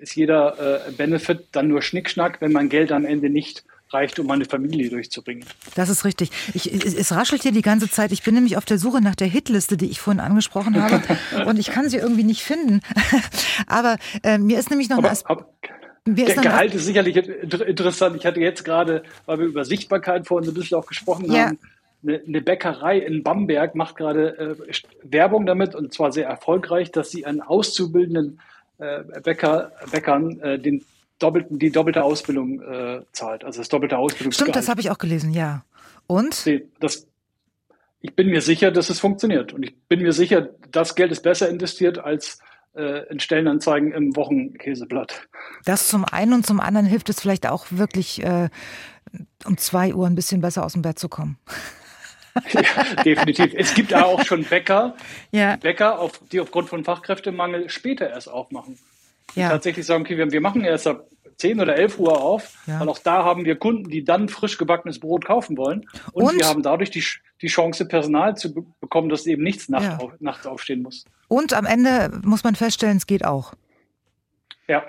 ist 0.00 0.14
jeder 0.14 0.86
äh, 0.86 0.92
Benefit 0.92 1.46
dann 1.52 1.68
nur 1.68 1.80
Schnickschnack, 1.80 2.40
wenn 2.40 2.52
mein 2.52 2.68
Geld 2.68 2.92
am 2.92 3.06
Ende 3.06 3.30
nicht 3.30 3.64
reicht, 3.92 4.18
um 4.18 4.26
meine 4.26 4.44
Familie 4.44 4.90
durchzubringen. 4.90 5.44
Das 5.74 5.88
ist 5.88 6.04
richtig. 6.04 6.30
Ich, 6.54 6.72
es 6.72 7.12
raschelt 7.12 7.42
hier 7.42 7.52
die 7.52 7.62
ganze 7.62 7.90
Zeit. 7.90 8.12
Ich 8.12 8.22
bin 8.22 8.34
nämlich 8.34 8.56
auf 8.56 8.64
der 8.64 8.78
Suche 8.78 9.00
nach 9.00 9.14
der 9.14 9.26
Hitliste, 9.26 9.76
die 9.76 9.90
ich 9.90 10.00
vorhin 10.00 10.20
angesprochen 10.20 10.80
habe. 10.80 11.02
und 11.46 11.58
ich 11.58 11.70
kann 11.70 11.88
sie 11.88 11.98
irgendwie 11.98 12.24
nicht 12.24 12.42
finden. 12.42 12.80
aber 13.66 13.96
äh, 14.22 14.38
mir 14.38 14.58
ist 14.58 14.70
nämlich 14.70 14.88
noch 14.88 14.98
aber, 14.98 15.10
ein 15.10 15.16
aber, 15.24 15.46
der 16.06 16.34
Gehalt 16.34 16.74
ist 16.74 16.86
sicherlich 16.86 17.16
interessant. 17.16 18.16
Ich 18.16 18.26
hatte 18.26 18.40
jetzt 18.40 18.64
gerade, 18.64 19.02
weil 19.26 19.38
wir 19.38 19.46
über 19.46 19.64
Sichtbarkeit 19.64 20.26
vorhin 20.26 20.46
so 20.46 20.52
ein 20.52 20.54
bisschen 20.54 20.78
auch 20.78 20.86
gesprochen 20.86 21.30
ja. 21.30 21.46
haben, 21.46 21.58
eine, 22.02 22.40
Bäckerei 22.40 22.98
in 22.98 23.22
Bamberg 23.22 23.74
macht 23.74 23.96
gerade 23.96 24.56
äh, 24.68 24.72
Werbung 25.02 25.44
damit 25.44 25.74
und 25.74 25.92
zwar 25.92 26.12
sehr 26.12 26.26
erfolgreich, 26.26 26.90
dass 26.90 27.10
sie 27.10 27.26
einen 27.26 27.42
auszubildenden 27.42 28.40
äh, 28.78 29.02
Bäcker, 29.20 29.72
Bäckern 29.92 30.40
äh, 30.40 30.58
den 30.58 30.82
doppelten, 31.20 31.58
die 31.58 31.70
doppelte 31.70 32.02
Ausbildung 32.02 32.60
äh, 32.62 33.02
zahlt, 33.12 33.44
also 33.44 33.60
das 33.60 33.68
doppelte 33.68 33.98
Ausbildungsgehalt. 33.98 34.50
Stimmt, 34.50 34.56
das 34.56 34.68
habe 34.68 34.80
ich 34.80 34.90
auch 34.90 34.98
gelesen, 34.98 35.32
ja. 35.32 35.64
Und? 36.06 36.48
Das, 36.80 37.06
ich 38.00 38.16
bin 38.16 38.28
mir 38.28 38.40
sicher, 38.40 38.70
dass 38.70 38.90
es 38.90 38.98
funktioniert. 38.98 39.52
Und 39.52 39.62
ich 39.62 39.76
bin 39.88 40.00
mir 40.02 40.12
sicher, 40.12 40.48
das 40.70 40.94
Geld 40.94 41.12
ist 41.12 41.22
besser 41.22 41.48
investiert 41.48 41.98
als 41.98 42.38
äh, 42.74 43.06
in 43.10 43.20
Stellenanzeigen 43.20 43.92
im 43.92 44.16
Wochenkäseblatt. 44.16 45.28
Das 45.64 45.88
zum 45.88 46.04
einen 46.04 46.32
und 46.32 46.46
zum 46.46 46.60
anderen 46.60 46.86
hilft 46.86 47.08
es 47.10 47.20
vielleicht 47.20 47.46
auch 47.46 47.66
wirklich, 47.70 48.22
äh, 48.22 48.48
um 49.44 49.58
zwei 49.58 49.94
Uhr 49.94 50.06
ein 50.06 50.14
bisschen 50.14 50.40
besser 50.40 50.64
aus 50.64 50.72
dem 50.72 50.82
Bett 50.82 50.98
zu 50.98 51.08
kommen. 51.08 51.38
ja, 52.52 53.02
definitiv. 53.02 53.52
Es 53.54 53.74
gibt 53.74 53.92
auch 53.92 54.24
schon 54.24 54.44
Bäcker, 54.44 54.94
ja. 55.32 55.56
Bäcker, 55.56 55.98
auf, 55.98 56.20
die 56.32 56.40
aufgrund 56.40 56.68
von 56.68 56.84
Fachkräftemangel 56.84 57.68
später 57.68 58.08
erst 58.08 58.28
aufmachen 58.28 58.78
ja. 59.34 59.48
tatsächlich 59.48 59.86
sagen, 59.86 60.02
okay, 60.02 60.16
wir, 60.16 60.30
wir 60.30 60.40
machen 60.40 60.62
erst 60.62 60.86
ab 60.86 61.06
10 61.36 61.60
oder 61.60 61.76
11 61.76 61.98
Uhr 61.98 62.20
auf, 62.20 62.58
ja. 62.66 62.80
weil 62.80 62.88
auch 62.88 62.98
da 62.98 63.24
haben 63.24 63.44
wir 63.44 63.56
Kunden, 63.56 63.88
die 63.88 64.04
dann 64.04 64.28
frisch 64.28 64.58
gebackenes 64.58 65.00
Brot 65.00 65.24
kaufen 65.24 65.56
wollen. 65.56 65.86
Und, 66.12 66.24
und? 66.24 66.38
wir 66.38 66.46
haben 66.46 66.62
dadurch 66.62 66.90
die, 66.90 67.04
die 67.40 67.46
Chance, 67.46 67.86
Personal 67.86 68.36
zu 68.36 68.52
bekommen, 68.80 69.08
dass 69.08 69.26
eben 69.26 69.42
nichts 69.42 69.68
nacht 69.68 69.84
ja. 69.84 69.98
auf, 69.98 70.12
nachts 70.20 70.46
aufstehen 70.46 70.82
muss. 70.82 71.04
Und 71.28 71.54
am 71.54 71.64
Ende 71.64 72.20
muss 72.24 72.44
man 72.44 72.54
feststellen, 72.56 72.98
es 72.98 73.06
geht 73.06 73.24
auch. 73.24 73.54
Ja, 74.68 74.84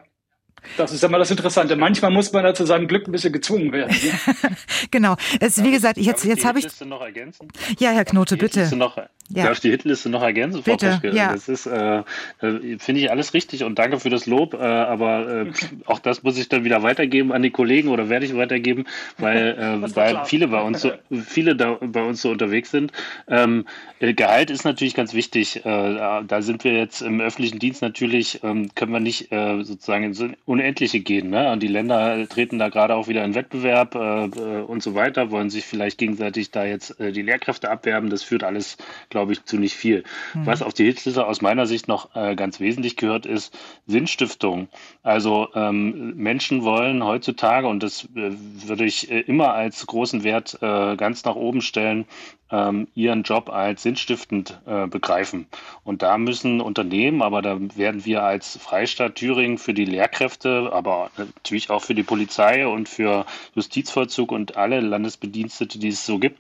das 0.77 0.91
ist 0.91 1.03
immer 1.03 1.17
das 1.17 1.31
Interessante. 1.31 1.75
Manchmal 1.75 2.11
muss 2.11 2.31
man 2.33 2.43
da 2.43 2.53
zu 2.53 2.65
seinem 2.65 2.87
Glück 2.87 3.07
ein 3.07 3.11
bisschen 3.11 3.33
gezwungen 3.33 3.71
werden. 3.71 3.95
Ne? 4.03 4.55
genau. 4.91 5.15
Es, 5.39 5.63
wie 5.63 5.71
gesagt, 5.71 5.97
jetzt, 5.97 6.23
jetzt 6.25 6.45
habe 6.45 6.59
ich. 6.59 6.65
Hitliste 6.65 6.85
noch 6.85 7.01
ergänzen? 7.01 7.47
Ja, 7.79 7.91
Herr 7.91 8.05
Knote, 8.05 8.37
bitte. 8.37 8.75
Noch, 8.75 8.97
ja. 9.33 9.43
Darf 9.45 9.53
ich 9.53 9.59
die 9.61 9.69
Hitliste 9.69 10.09
noch 10.09 10.23
ergänzen? 10.23 10.61
Bitte, 10.63 10.99
ja. 11.13 11.31
Das 11.31 11.47
ist, 11.47 11.65
äh, 11.65 11.99
äh, 11.99 12.77
finde 12.79 13.01
ich 13.01 13.11
alles 13.11 13.33
richtig 13.33 13.63
und 13.63 13.79
danke 13.79 13.99
für 13.99 14.09
das 14.09 14.25
Lob. 14.25 14.53
Äh, 14.53 14.57
aber 14.57 15.45
äh, 15.47 15.51
auch 15.85 15.99
das 15.99 16.23
muss 16.23 16.37
ich 16.37 16.49
dann 16.49 16.63
wieder 16.63 16.83
weitergeben 16.83 17.31
an 17.31 17.41
die 17.41 17.51
Kollegen 17.51 17.89
oder 17.89 18.09
werde 18.09 18.25
ich 18.25 18.35
weitergeben, 18.35 18.85
weil, 19.17 19.81
äh, 19.83 19.95
weil 19.95 20.25
viele 20.25 20.47
bei 20.47 20.61
uns 20.61 20.81
so, 20.81 20.91
viele 21.25 21.55
da 21.55 21.77
bei 21.81 22.03
uns 22.03 22.21
so 22.21 22.29
unterwegs 22.29 22.71
sind. 22.71 22.91
Ähm, 23.27 23.65
äh, 23.99 24.13
Gehalt 24.13 24.49
ist 24.49 24.65
natürlich 24.65 24.95
ganz 24.95 25.13
wichtig. 25.13 25.61
da 25.63 26.41
sind 26.41 26.63
wir 26.63 26.73
jetzt 26.73 27.01
im 27.01 27.21
öffentlichen 27.21 27.59
Dienst 27.59 27.81
natürlich, 27.81 28.43
ähm, 28.43 28.73
können 28.75 28.91
wir 28.91 28.99
nicht 28.99 29.29
sozusagen 29.29 30.03
ins 30.05 30.23
Unendliche 30.51 30.99
gehen. 30.99 31.29
Ne? 31.29 31.51
Und 31.51 31.63
die 31.63 31.67
Länder 31.67 32.27
treten 32.27 32.59
da 32.59 32.69
gerade 32.69 32.95
auch 32.95 33.07
wieder 33.07 33.23
in 33.23 33.35
Wettbewerb 33.35 33.95
und 33.95 34.83
so 34.83 34.95
weiter, 34.95 35.31
wollen 35.31 35.49
sich 35.49 35.65
vielleicht 35.65 35.97
gegenseitig 35.97 36.51
da 36.51 36.65
jetzt 36.65 36.95
die 36.99 37.21
Lehrkräfte 37.21 37.69
abwerben. 37.69 38.09
Das 38.09 38.23
führt 38.23 38.43
alles, 38.43 38.77
glaube 39.09 39.33
ich, 39.33 39.45
zu 39.45 39.57
nicht 39.57 39.75
viel. 39.75 40.03
Mhm. 40.33 40.45
Was 40.45 40.61
auf 40.61 40.73
die 40.73 40.85
Hitliste 40.85 41.25
aus 41.25 41.41
meiner 41.41 41.65
Sicht 41.65 41.87
noch 41.87 42.15
äh, 42.15 42.35
ganz 42.35 42.59
wesentlich 42.59 42.97
gehört, 42.97 43.25
ist 43.25 43.57
Sinnstiftung. 43.87 44.67
Also 45.03 45.47
ähm, 45.55 46.15
Menschen 46.17 46.63
wollen 46.63 47.03
heutzutage, 47.03 47.67
und 47.67 47.81
das 47.83 48.05
äh, 48.15 48.31
würde 48.65 48.85
ich 48.85 49.09
äh, 49.09 49.21
immer 49.21 49.53
als 49.53 49.85
großen 49.87 50.23
Wert 50.23 50.57
äh, 50.61 50.95
ganz 50.97 51.23
nach 51.23 51.35
oben 51.35 51.61
stellen, 51.61 52.05
ähm, 52.51 52.87
ihren 52.95 53.23
Job 53.23 53.49
als 53.49 53.83
sinnstiftend 53.83 54.59
äh, 54.65 54.87
begreifen. 54.87 55.47
Und 55.83 56.01
da 56.01 56.17
müssen 56.17 56.61
Unternehmen, 56.61 57.21
aber 57.21 57.41
da 57.41 57.57
werden 57.75 58.05
wir 58.05 58.23
als 58.23 58.57
Freistaat 58.57 59.15
Thüringen 59.15 59.57
für 59.57 59.73
die 59.73 59.85
Lehrkräfte, 59.85 60.69
aber 60.73 61.11
natürlich 61.17 61.69
auch 61.69 61.81
für 61.81 61.95
die 61.95 62.03
Polizei 62.03 62.67
und 62.67 62.89
für 62.89 63.25
Justizvollzug 63.55 64.31
und 64.31 64.57
alle 64.57 64.81
Landesbedienstete, 64.81 65.79
die 65.79 65.89
es 65.89 66.05
so 66.05 66.19
gibt, 66.19 66.39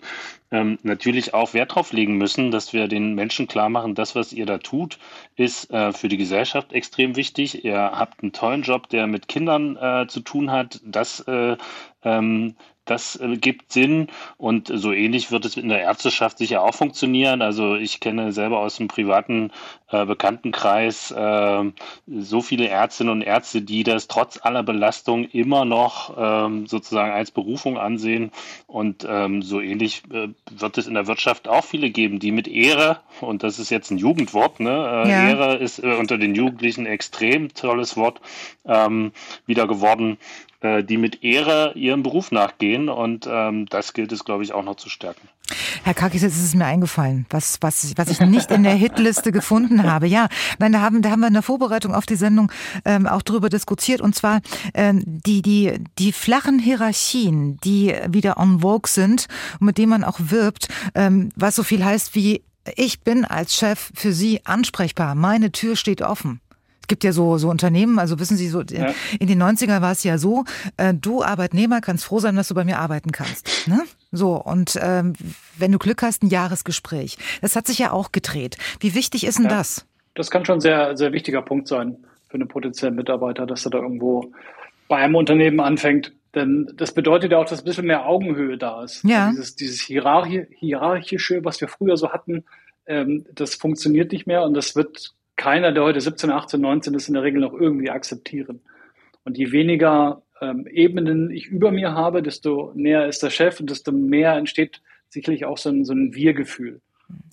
ähm, 0.51 0.77
natürlich 0.83 1.33
auch 1.33 1.53
Wert 1.53 1.75
drauf 1.75 1.93
legen 1.93 2.17
müssen, 2.17 2.51
dass 2.51 2.73
wir 2.73 2.89
den 2.89 3.15
Menschen 3.15 3.47
klar 3.47 3.69
machen, 3.69 3.95
das, 3.95 4.15
was 4.15 4.33
ihr 4.33 4.45
da 4.45 4.57
tut, 4.57 4.99
ist 5.37 5.71
äh, 5.71 5.93
für 5.93 6.09
die 6.09 6.17
Gesellschaft 6.17 6.73
extrem 6.73 7.15
wichtig. 7.15 7.63
Ihr 7.63 7.77
habt 7.77 8.21
einen 8.21 8.33
tollen 8.33 8.63
Job, 8.63 8.89
der 8.89 9.07
mit 9.07 9.29
Kindern 9.29 9.77
äh, 9.77 10.07
zu 10.07 10.19
tun 10.19 10.51
hat. 10.51 10.81
Das 10.83 11.21
äh, 11.21 11.55
ähm, 12.03 12.55
das 12.85 13.15
äh, 13.15 13.37
gibt 13.37 13.71
Sinn 13.71 14.07
und 14.37 14.71
so 14.73 14.91
ähnlich 14.91 15.31
wird 15.31 15.45
es 15.45 15.57
in 15.57 15.69
der 15.69 15.81
Ärzteschaft 15.81 16.37
sicher 16.37 16.61
auch 16.63 16.73
funktionieren. 16.73 17.41
Also 17.41 17.75
ich 17.75 17.99
kenne 17.99 18.33
selber 18.33 18.59
aus 18.59 18.77
dem 18.77 18.87
privaten 18.87 19.51
äh, 19.91 20.05
Bekanntenkreis 20.05 21.11
äh, 21.11 21.63
so 22.07 22.41
viele 22.41 22.67
Ärztinnen 22.67 23.11
und 23.11 23.21
Ärzte, 23.21 23.61
die 23.61 23.83
das 23.83 24.07
trotz 24.07 24.39
aller 24.41 24.63
Belastung 24.63 25.25
immer 25.25 25.65
noch 25.65 26.15
ähm, 26.17 26.65
sozusagen 26.67 27.11
als 27.11 27.31
Berufung 27.31 27.77
ansehen. 27.77 28.31
Und 28.67 29.05
ähm, 29.07 29.41
so 29.41 29.61
ähnlich 29.61 30.03
äh, 30.11 30.29
wird 30.49 30.77
es 30.77 30.87
in 30.87 30.95
der 30.95 31.07
Wirtschaft 31.07 31.47
auch 31.47 31.65
viele 31.65 31.89
geben, 31.91 32.19
die 32.19 32.31
mit 32.31 32.47
Ehre, 32.47 32.99
und 33.19 33.43
das 33.43 33.59
ist 33.59 33.69
jetzt 33.69 33.91
ein 33.91 33.97
Jugendwort, 33.97 34.59
ne? 34.59 35.03
Äh, 35.05 35.09
ja. 35.09 35.29
Ehre 35.29 35.55
ist 35.57 35.79
unter 35.79 36.17
den 36.17 36.35
Jugendlichen 36.35 36.85
extrem 36.85 37.53
tolles 37.53 37.95
Wort 37.97 38.21
ähm, 38.65 39.11
wieder 39.45 39.67
geworden 39.67 40.17
äh, 40.61 40.83
die 40.83 40.97
mit 40.97 41.23
Ehre 41.23 41.73
ihrem 41.75 42.03
Beruf 42.03 42.31
nachgehen. 42.31 42.89
Und 42.89 43.27
ähm, 43.29 43.65
das 43.67 43.93
gilt 43.93 44.11
es, 44.11 44.23
glaube 44.23 44.43
ich, 44.43 44.53
auch 44.53 44.63
noch 44.63 44.75
zu 44.75 44.89
stärken. 44.89 45.27
Herr 45.83 45.93
Kakis, 45.93 46.21
jetzt 46.21 46.37
ist 46.37 46.45
es 46.45 46.55
mir 46.55 46.65
eingefallen, 46.65 47.25
was, 47.29 47.57
was, 47.61 47.93
was 47.97 48.09
ich 48.09 48.21
nicht 48.21 48.51
in 48.51 48.63
der 48.63 48.75
Hitliste 48.75 49.31
gefunden 49.31 49.83
habe. 49.83 50.07
Ja, 50.07 50.29
nein, 50.59 50.71
da 50.71 50.81
haben, 50.81 51.01
da 51.01 51.09
haben 51.09 51.21
wir 51.21 51.27
in 51.27 51.33
der 51.33 51.41
Vorbereitung 51.41 51.93
auf 51.93 52.05
die 52.05 52.15
Sendung 52.15 52.51
ähm, 52.85 53.07
auch 53.07 53.21
drüber 53.21 53.49
diskutiert. 53.49 54.01
Und 54.01 54.15
zwar 54.15 54.41
ähm, 54.73 55.03
die, 55.05 55.41
die, 55.41 55.83
die 55.97 56.11
flachen 56.11 56.59
Hierarchien, 56.59 57.57
die 57.63 57.93
wieder 58.07 58.37
on 58.37 58.61
vogue 58.61 58.89
sind 58.89 59.27
und 59.59 59.65
mit 59.65 59.77
denen 59.77 59.89
man 59.89 60.03
auch 60.03 60.19
wirbt, 60.19 60.67
ähm, 60.95 61.31
was 61.35 61.55
so 61.55 61.63
viel 61.63 61.83
heißt 61.83 62.15
wie 62.15 62.43
ich 62.75 63.01
bin 63.01 63.25
als 63.25 63.55
Chef 63.55 63.91
für 63.95 64.13
Sie 64.13 64.45
ansprechbar. 64.45 65.15
Meine 65.15 65.51
Tür 65.51 65.75
steht 65.75 66.01
offen. 66.01 66.41
Es 66.81 66.87
gibt 66.87 67.03
ja 67.03 67.11
so, 67.11 67.37
so 67.37 67.49
Unternehmen, 67.49 67.99
also 67.99 68.19
wissen 68.19 68.37
Sie, 68.37 68.49
so 68.49 68.61
ja. 68.61 68.93
in 69.19 69.27
den 69.27 69.41
90er 69.41 69.81
war 69.81 69.91
es 69.91 70.03
ja 70.03 70.17
so, 70.17 70.43
äh, 70.77 70.93
du 70.93 71.23
Arbeitnehmer 71.23 71.79
kannst 71.79 72.05
froh 72.05 72.19
sein, 72.19 72.35
dass 72.35 72.47
du 72.47 72.55
bei 72.55 72.65
mir 72.65 72.79
arbeiten 72.79 73.11
kannst. 73.11 73.67
Ne? 73.67 73.83
So, 74.11 74.35
und 74.35 74.77
ähm, 74.81 75.13
wenn 75.57 75.71
du 75.71 75.77
Glück 75.77 76.01
hast, 76.01 76.23
ein 76.23 76.27
Jahresgespräch. 76.27 77.17
Das 77.41 77.55
hat 77.55 77.67
sich 77.67 77.79
ja 77.79 77.91
auch 77.91 78.11
gedreht. 78.11 78.57
Wie 78.79 78.93
wichtig 78.95 79.25
ist 79.25 79.37
denn 79.37 79.45
ja. 79.45 79.57
das? 79.57 79.85
Das 80.15 80.29
kann 80.29 80.43
schon 80.45 80.57
ein 80.57 80.61
sehr, 80.61 80.97
sehr 80.97 81.13
wichtiger 81.13 81.41
Punkt 81.41 81.67
sein 81.67 81.97
für 82.27 82.35
einen 82.35 82.47
potenziellen 82.47 82.95
Mitarbeiter, 82.95 83.45
dass 83.45 83.65
er 83.65 83.71
da 83.71 83.77
irgendwo 83.79 84.31
bei 84.87 84.97
einem 84.97 85.15
Unternehmen 85.15 85.59
anfängt. 85.59 86.13
Denn 86.35 86.71
das 86.75 86.93
bedeutet 86.93 87.31
ja 87.31 87.37
auch, 87.37 87.45
dass 87.45 87.59
ein 87.59 87.65
bisschen 87.65 87.87
mehr 87.87 88.05
Augenhöhe 88.05 88.57
da 88.57 88.83
ist. 88.83 89.03
Ja. 89.03 89.27
Also 89.27 89.37
dieses, 89.37 89.55
dieses 89.55 89.81
Hierarchi 89.81 90.47
Hierarchische, 90.57 91.43
was 91.43 91.59
wir 91.59 91.67
früher 91.67 91.97
so 91.97 92.11
hatten, 92.11 92.45
ähm, 92.85 93.25
das 93.33 93.55
funktioniert 93.55 94.11
nicht 94.11 94.27
mehr 94.27 94.43
und 94.43 94.53
das 94.53 94.75
wird 94.75 95.13
keiner, 95.41 95.71
der 95.71 95.83
heute 95.83 95.99
17, 95.99 96.29
18, 96.29 96.61
19 96.61 96.93
ist, 96.93 97.07
in 97.07 97.15
der 97.15 97.23
Regel 97.23 97.41
noch 97.41 97.53
irgendwie 97.53 97.89
akzeptieren. 97.89 98.61
Und 99.23 99.39
je 99.39 99.51
weniger 99.51 100.21
ähm, 100.39 100.67
Ebenen 100.67 101.31
ich 101.31 101.47
über 101.47 101.71
mir 101.71 101.93
habe, 101.93 102.21
desto 102.21 102.71
näher 102.75 103.07
ist 103.07 103.23
der 103.23 103.31
Chef 103.31 103.59
und 103.59 103.71
desto 103.71 103.91
mehr 103.91 104.35
entsteht 104.35 104.81
sicherlich 105.09 105.45
auch 105.45 105.57
so 105.57 105.69
ein, 105.69 105.83
so 105.83 105.93
ein 105.93 106.13
Wir-Gefühl. 106.13 106.79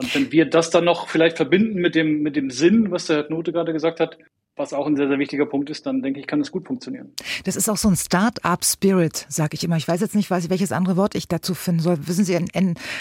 Und 0.01 0.15
wenn 0.15 0.33
wir 0.33 0.47
das 0.47 0.71
dann 0.71 0.87
noch 0.87 1.09
vielleicht 1.09 1.37
verbinden 1.37 1.81
mit 1.81 1.95
dem, 1.95 2.23
mit 2.23 2.35
dem 2.35 2.49
Sinn, 2.49 2.91
was 2.91 3.07
der 3.07 3.17
Herr 3.17 3.25
Knote 3.25 3.53
gerade 3.53 3.75
gesagt 3.75 4.01
hat, 4.01 4.17
was 4.59 4.73
auch 4.73 4.87
ein 4.87 4.97
sehr, 4.97 5.09
sehr 5.09 5.19
wichtiger 5.19 5.47
Punkt 5.47 5.71
ist, 5.71 5.87
dann 5.87 6.03
denke 6.03 6.21
ich, 6.21 6.27
kann 6.27 6.41
es 6.41 6.51
gut 6.51 6.67
funktionieren. 6.67 7.13
Das 7.45 7.57
ist 7.57 7.69
auch 7.69 7.77
so 7.77 7.89
ein 7.89 7.97
Start-up-Spirit, 7.97 9.27
sage 9.29 9.51
ich 9.55 9.65
immer. 9.65 9.77
Ich 9.77 9.87
weiß 9.87 10.01
jetzt 10.01 10.15
nicht, 10.15 10.31
welches 10.31 10.73
andere 10.73 10.97
Wort 10.97 11.15
ich 11.15 11.29
dazu 11.29 11.55
finden 11.55 11.81
soll. 11.81 12.07
Wissen 12.07 12.25
Sie, 12.25 12.37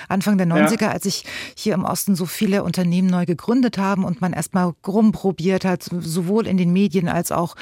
Anfang 0.07 0.37
der 0.37 0.47
90er, 0.47 0.81
ja. 0.83 0.91
als 0.91 1.03
sich 1.03 1.25
hier 1.55 1.73
im 1.73 1.83
Osten 1.83 2.15
so 2.15 2.25
viele 2.25 2.63
Unternehmen 2.63 3.09
neu 3.09 3.25
gegründet 3.25 3.77
haben 3.77 4.03
und 4.03 4.21
man 4.21 4.33
erstmal 4.33 4.73
rumprobiert 4.85 5.65
hat, 5.65 5.83
sowohl 5.83 6.47
in 6.47 6.57
den 6.57 6.71
Medien 6.71 7.07
als 7.07 7.31
auch 7.31 7.55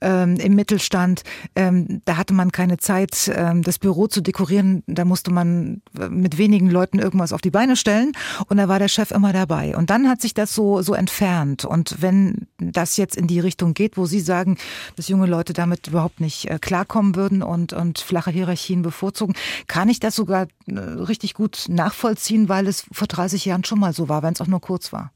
ähm, 0.00 0.36
im 0.36 0.54
Mittelstand, 0.54 1.22
ähm, 1.56 2.02
da 2.04 2.16
hatte 2.16 2.34
man 2.34 2.52
keine 2.52 2.76
Zeit, 2.78 3.30
ähm, 3.34 3.62
das 3.62 3.78
Büro 3.78 4.06
zu 4.06 4.20
dekorieren. 4.20 4.82
Da 4.86 5.04
musste 5.04 5.30
man 5.30 5.82
äh, 5.98 6.08
mit 6.08 6.38
wenigen 6.38 6.70
Leuten 6.70 6.98
irgendwas 6.98 7.32
auf 7.32 7.40
die 7.40 7.50
Beine 7.50 7.76
stellen 7.76 8.12
und 8.46 8.56
da 8.56 8.68
war 8.68 8.78
der 8.78 8.88
Chef 8.88 9.10
immer 9.10 9.32
dabei. 9.32 9.76
Und 9.76 9.90
dann 9.90 10.08
hat 10.08 10.20
sich 10.20 10.34
das 10.34 10.54
so, 10.54 10.82
so 10.82 10.94
entfernt. 10.94 11.64
Und 11.64 12.00
wenn 12.00 12.46
das 12.58 12.96
jetzt 12.96 13.16
in 13.16 13.26
die 13.26 13.39
Richtung 13.42 13.74
geht, 13.74 13.96
wo 13.96 14.06
Sie 14.06 14.20
sagen, 14.20 14.58
dass 14.96 15.08
junge 15.08 15.26
Leute 15.26 15.52
damit 15.52 15.88
überhaupt 15.88 16.20
nicht 16.20 16.50
äh, 16.50 16.58
klarkommen 16.58 17.14
würden 17.14 17.42
und, 17.42 17.72
und 17.72 17.98
flache 17.98 18.30
Hierarchien 18.30 18.82
bevorzugen, 18.82 19.34
kann 19.66 19.88
ich 19.88 20.00
das 20.00 20.16
sogar 20.16 20.46
äh, 20.66 20.78
richtig 20.78 21.34
gut 21.34 21.66
nachvollziehen, 21.68 22.48
weil 22.48 22.66
es 22.66 22.86
vor 22.92 23.08
30 23.08 23.44
Jahren 23.44 23.64
schon 23.64 23.80
mal 23.80 23.92
so 23.92 24.08
war, 24.08 24.22
wenn 24.22 24.34
es 24.34 24.40
auch 24.40 24.46
nur 24.46 24.60
kurz 24.60 24.92
war. 24.92 25.12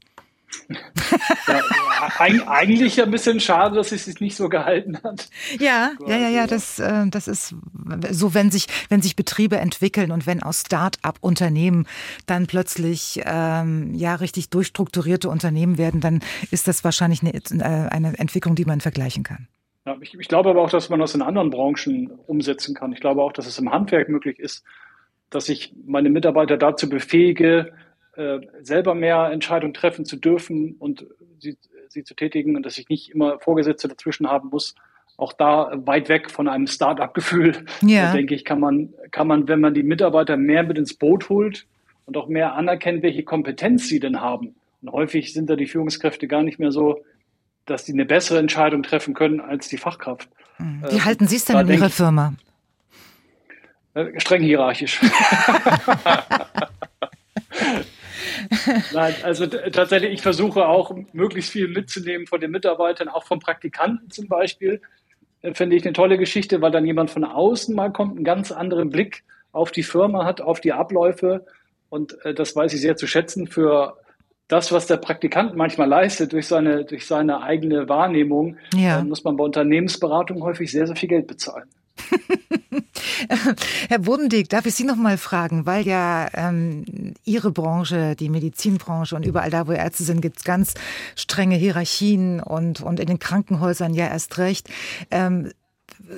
Ja, 1.47 2.47
eigentlich 2.47 3.01
ein 3.01 3.11
bisschen 3.11 3.39
schade, 3.39 3.75
dass 3.75 3.91
es 3.91 4.05
sich 4.05 4.19
nicht 4.19 4.35
so 4.35 4.49
gehalten 4.49 4.99
hat. 5.03 5.29
Ja, 5.59 5.91
ja, 6.07 6.17
ja, 6.17 6.29
ja, 6.29 6.47
das, 6.47 6.79
äh, 6.79 7.07
das 7.07 7.27
ist 7.27 7.55
so, 8.11 8.33
wenn 8.33 8.51
sich, 8.51 8.67
wenn 8.89 9.01
sich 9.01 9.15
Betriebe 9.15 9.57
entwickeln 9.57 10.11
und 10.11 10.25
wenn 10.25 10.41
aus 10.41 10.61
Start-up-Unternehmen 10.61 11.87
dann 12.25 12.47
plötzlich 12.47 13.21
ähm, 13.25 13.93
ja 13.93 14.15
richtig 14.15 14.49
durchstrukturierte 14.49 15.29
Unternehmen 15.29 15.77
werden, 15.77 16.01
dann 16.01 16.21
ist 16.51 16.67
das 16.67 16.83
wahrscheinlich 16.83 17.21
eine, 17.21 17.33
äh, 17.33 17.89
eine 17.89 18.17
Entwicklung, 18.17 18.55
die 18.55 18.65
man 18.65 18.81
vergleichen 18.81 19.23
kann. 19.23 19.47
Ja, 19.85 19.97
ich, 20.01 20.17
ich 20.19 20.27
glaube 20.27 20.49
aber 20.49 20.61
auch, 20.61 20.71
dass 20.71 20.89
man 20.89 20.99
das 20.99 21.13
in 21.13 21.21
anderen 21.21 21.51
Branchen 21.51 22.11
umsetzen 22.27 22.73
kann. 22.73 22.91
Ich 22.91 23.01
glaube 23.01 23.21
auch, 23.21 23.33
dass 23.33 23.45
es 23.45 23.59
im 23.59 23.71
Handwerk 23.71 24.09
möglich 24.09 24.39
ist, 24.39 24.63
dass 25.29 25.49
ich 25.49 25.73
meine 25.85 26.09
Mitarbeiter 26.09 26.57
dazu 26.57 26.89
befähige, 26.89 27.73
äh, 28.17 28.39
selber 28.61 28.95
mehr 28.95 29.29
Entscheidungen 29.31 29.73
treffen 29.73 30.05
zu 30.05 30.15
dürfen 30.15 30.75
und 30.79 31.05
sie, 31.39 31.57
sie 31.89 32.03
zu 32.03 32.13
tätigen 32.13 32.55
und 32.55 32.65
dass 32.65 32.77
ich 32.77 32.87
nicht 32.87 33.09
immer 33.09 33.39
Vorgesetzte 33.39 33.87
dazwischen 33.87 34.27
haben 34.27 34.49
muss. 34.49 34.75
Auch 35.17 35.33
da 35.33 35.71
weit 35.75 36.07
weg 36.09 36.31
von 36.31 36.47
einem 36.47 36.67
Start-up-Gefühl, 36.67 37.65
ja. 37.81 38.13
denke 38.13 38.35
ich, 38.35 38.45
kann 38.45 38.59
man, 38.59 38.93
kann 39.11 39.27
man, 39.27 39.47
wenn 39.47 39.59
man 39.59 39.73
die 39.73 39.83
Mitarbeiter 39.83 40.37
mehr 40.37 40.63
mit 40.63 40.77
ins 40.77 40.93
Boot 40.93 41.29
holt 41.29 41.65
und 42.05 42.17
auch 42.17 42.27
mehr 42.27 42.53
anerkennt, 42.53 43.03
welche 43.03 43.23
Kompetenz 43.23 43.87
sie 43.87 43.99
denn 43.99 44.21
haben. 44.21 44.55
Und 44.81 44.91
häufig 44.91 45.33
sind 45.33 45.49
da 45.49 45.55
die 45.55 45.67
Führungskräfte 45.67 46.27
gar 46.27 46.43
nicht 46.43 46.59
mehr 46.59 46.71
so, 46.71 47.03
dass 47.65 47.85
sie 47.85 47.93
eine 47.93 48.05
bessere 48.05 48.39
Entscheidung 48.39 48.83
treffen 48.83 49.13
können 49.13 49.39
als 49.39 49.67
die 49.67 49.77
Fachkraft. 49.77 50.29
Wie 50.57 50.97
äh, 50.97 51.01
halten 51.01 51.27
Sie 51.27 51.35
es 51.35 51.45
denn 51.45 51.57
in 51.59 51.69
Ihrer 51.69 51.89
Firma? 51.89 52.33
Äh, 53.93 54.19
streng 54.19 54.41
hierarchisch. 54.41 55.01
Nein, 58.93 59.13
also 59.23 59.45
tatsächlich, 59.47 60.11
ich 60.11 60.21
versuche 60.21 60.67
auch 60.67 60.95
möglichst 61.13 61.51
viel 61.51 61.67
mitzunehmen 61.67 62.27
von 62.27 62.39
den 62.39 62.51
Mitarbeitern, 62.51 63.07
auch 63.09 63.23
von 63.23 63.39
Praktikanten 63.39 64.09
zum 64.09 64.27
Beispiel. 64.27 64.81
Äh, 65.41 65.53
finde 65.53 65.75
ich 65.75 65.83
eine 65.83 65.93
tolle 65.93 66.17
Geschichte, 66.17 66.61
weil 66.61 66.71
dann 66.71 66.85
jemand 66.85 67.11
von 67.11 67.23
außen 67.23 67.75
mal 67.75 67.91
kommt, 67.91 68.15
einen 68.15 68.25
ganz 68.25 68.51
anderen 68.51 68.89
Blick 68.89 69.23
auf 69.51 69.71
die 69.71 69.83
Firma 69.83 70.25
hat, 70.25 70.41
auf 70.41 70.59
die 70.59 70.73
Abläufe. 70.73 71.45
Und 71.89 72.17
äh, 72.25 72.33
das 72.33 72.55
weiß 72.55 72.73
ich 72.73 72.81
sehr 72.81 72.97
zu 72.97 73.07
schätzen 73.07 73.47
für 73.47 73.97
das, 74.47 74.71
was 74.71 74.85
der 74.87 74.97
Praktikant 74.97 75.55
manchmal 75.55 75.87
leistet 75.87 76.33
durch 76.33 76.47
seine, 76.47 76.85
durch 76.85 77.07
seine 77.07 77.41
eigene 77.41 77.89
Wahrnehmung, 77.89 78.57
ja. 78.75 79.03
muss 79.03 79.23
man 79.23 79.37
bei 79.37 79.43
Unternehmensberatung 79.43 80.43
häufig 80.43 80.71
sehr, 80.71 80.85
sehr 80.85 80.95
viel 80.95 81.09
Geld 81.09 81.27
bezahlen. 81.27 81.67
Herr 83.89 83.99
Bodendieck, 83.99 84.49
darf 84.49 84.65
ich 84.65 84.75
Sie 84.75 84.83
noch 84.83 84.95
mal 84.95 85.17
fragen, 85.17 85.65
weil 85.65 85.85
ja 85.85 86.27
ähm, 86.33 87.13
Ihre 87.23 87.51
Branche, 87.51 88.15
die 88.15 88.29
Medizinbranche 88.29 89.15
und 89.15 89.25
überall 89.25 89.49
da, 89.49 89.67
wo 89.67 89.71
Ärzte 89.71 90.03
sind, 90.03 90.21
gibt 90.21 90.37
es 90.37 90.43
ganz 90.43 90.73
strenge 91.15 91.55
Hierarchien 91.55 92.39
und, 92.39 92.81
und 92.81 92.99
in 92.99 93.07
den 93.07 93.19
Krankenhäusern 93.19 93.93
ja 93.93 94.07
erst 94.07 94.37
recht. 94.37 94.69
Ähm, 95.11 95.51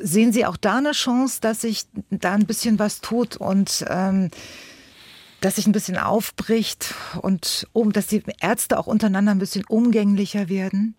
sehen 0.01 0.33
Sie 0.33 0.45
auch 0.45 0.57
da 0.57 0.77
eine 0.77 0.91
Chance, 0.91 1.39
dass 1.41 1.61
sich 1.61 1.85
da 2.09 2.33
ein 2.33 2.45
bisschen 2.45 2.79
was 2.79 3.01
tut 3.01 3.37
und 3.37 3.85
ähm, 3.89 4.29
dass 5.41 5.55
sich 5.55 5.67
ein 5.67 5.71
bisschen 5.71 5.97
aufbricht 5.97 6.95
und 7.21 7.67
um, 7.73 7.93
dass 7.93 8.07
die 8.07 8.23
Ärzte 8.41 8.79
auch 8.79 8.87
untereinander 8.87 9.31
ein 9.31 9.39
bisschen 9.39 9.65
umgänglicher 9.67 10.49
werden? 10.49 10.95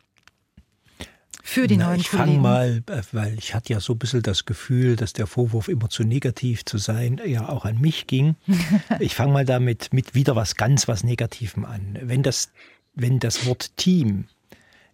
Für 1.48 1.66
die 1.66 1.78
Na, 1.78 1.86
neuen 1.86 2.00
ich 2.00 2.10
Kollegen? 2.10 2.28
Ich 2.28 2.34
fange 2.34 2.42
mal, 2.42 2.82
äh, 2.86 3.02
weil 3.12 3.38
ich 3.38 3.54
hatte 3.54 3.72
ja 3.72 3.80
so 3.80 3.94
ein 3.94 3.98
bisschen 3.98 4.22
das 4.22 4.44
Gefühl, 4.44 4.96
dass 4.96 5.14
der 5.14 5.26
Vorwurf 5.26 5.68
immer 5.68 5.88
zu 5.88 6.04
negativ 6.04 6.66
zu 6.66 6.76
sein 6.76 7.20
ja 7.24 7.48
auch 7.48 7.64
an 7.64 7.80
mich 7.80 8.06
ging. 8.06 8.36
ich 9.00 9.14
fange 9.14 9.32
mal 9.32 9.46
damit 9.46 9.92
mit 9.92 10.14
wieder 10.14 10.36
was 10.36 10.56
ganz 10.56 10.88
was 10.88 11.04
Negativem 11.04 11.64
an. 11.64 11.98
Wenn 12.02 12.22
das, 12.22 12.52
wenn 12.94 13.18
das 13.18 13.46
Wort 13.46 13.76
Team 13.78 14.26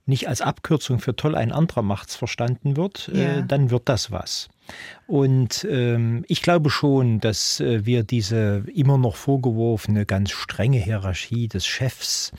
nicht 0.07 0.29
als 0.29 0.43
Abkürzung 0.43 1.01
für 1.01 1.17
toll 1.17 1.35
ein 1.35 1.51
anderer 1.51 1.83
macht's 1.83 2.15
verstanden 2.15 2.77
wird, 2.77 3.11
äh, 3.13 3.23
ja. 3.23 3.39
äh, 3.39 3.47
dann 3.47 3.71
wird 3.71 3.89
das 3.89 4.13
was. 4.13 4.49
Und 5.07 5.66
ähm, 5.70 6.24
ich 6.28 6.41
glaube 6.41 6.70
schon, 6.70 7.20
dass 7.20 7.61
äh, 7.61 7.85
wir 7.85 8.05
diese 8.05 8.65
immer 8.74 8.97
noch 8.97 9.16
vorgeworfene 9.16 10.07
ganz 10.07 10.31
strenge 10.31 10.78
Hierarchie 10.78 11.49
des 11.49 11.66
Chefs 11.66 12.32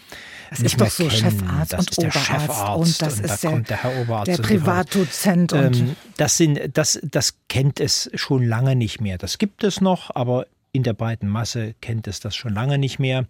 das 0.50 0.60
nicht 0.60 0.74
ist 0.74 0.82
doch 0.82 0.90
so 0.90 1.08
kennen. 1.08 1.40
Chefarzt 1.40 1.74
das 1.74 1.80
und 1.80 1.90
ist 1.90 2.02
der 2.02 2.10
Oberarzt 2.10 2.28
Chefarzt 2.28 2.78
und 2.78 3.02
das 3.02 3.20
und 3.20 3.26
ist 3.26 3.32
da 3.32 3.38
der, 3.38 3.52
kommt 3.52 3.70
der 3.70 3.84
Herr 3.84 4.02
Oberarzt 4.02 4.28
der 4.28 4.38
Privatdozent. 4.38 5.54
Und 5.54 5.78
ähm, 5.78 5.96
das, 6.18 6.38
sind, 6.38 6.60
das, 6.74 7.00
das 7.04 7.38
kennt 7.50 7.80
es 7.80 8.10
schon 8.16 8.44
lange 8.44 8.76
nicht 8.76 9.02
mehr. 9.02 9.18
Das 9.18 9.38
gibt 9.38 9.64
es 9.64 9.82
noch, 9.82 10.16
aber 10.16 10.48
in 10.72 10.84
der 10.84 10.94
breiten 10.94 11.28
Masse 11.28 11.74
kennt 11.82 12.08
es 12.08 12.20
das 12.20 12.36
schon 12.36 12.54
lange 12.54 12.78
nicht 12.78 13.00
mehr. 13.00 13.20
Und 13.20 13.28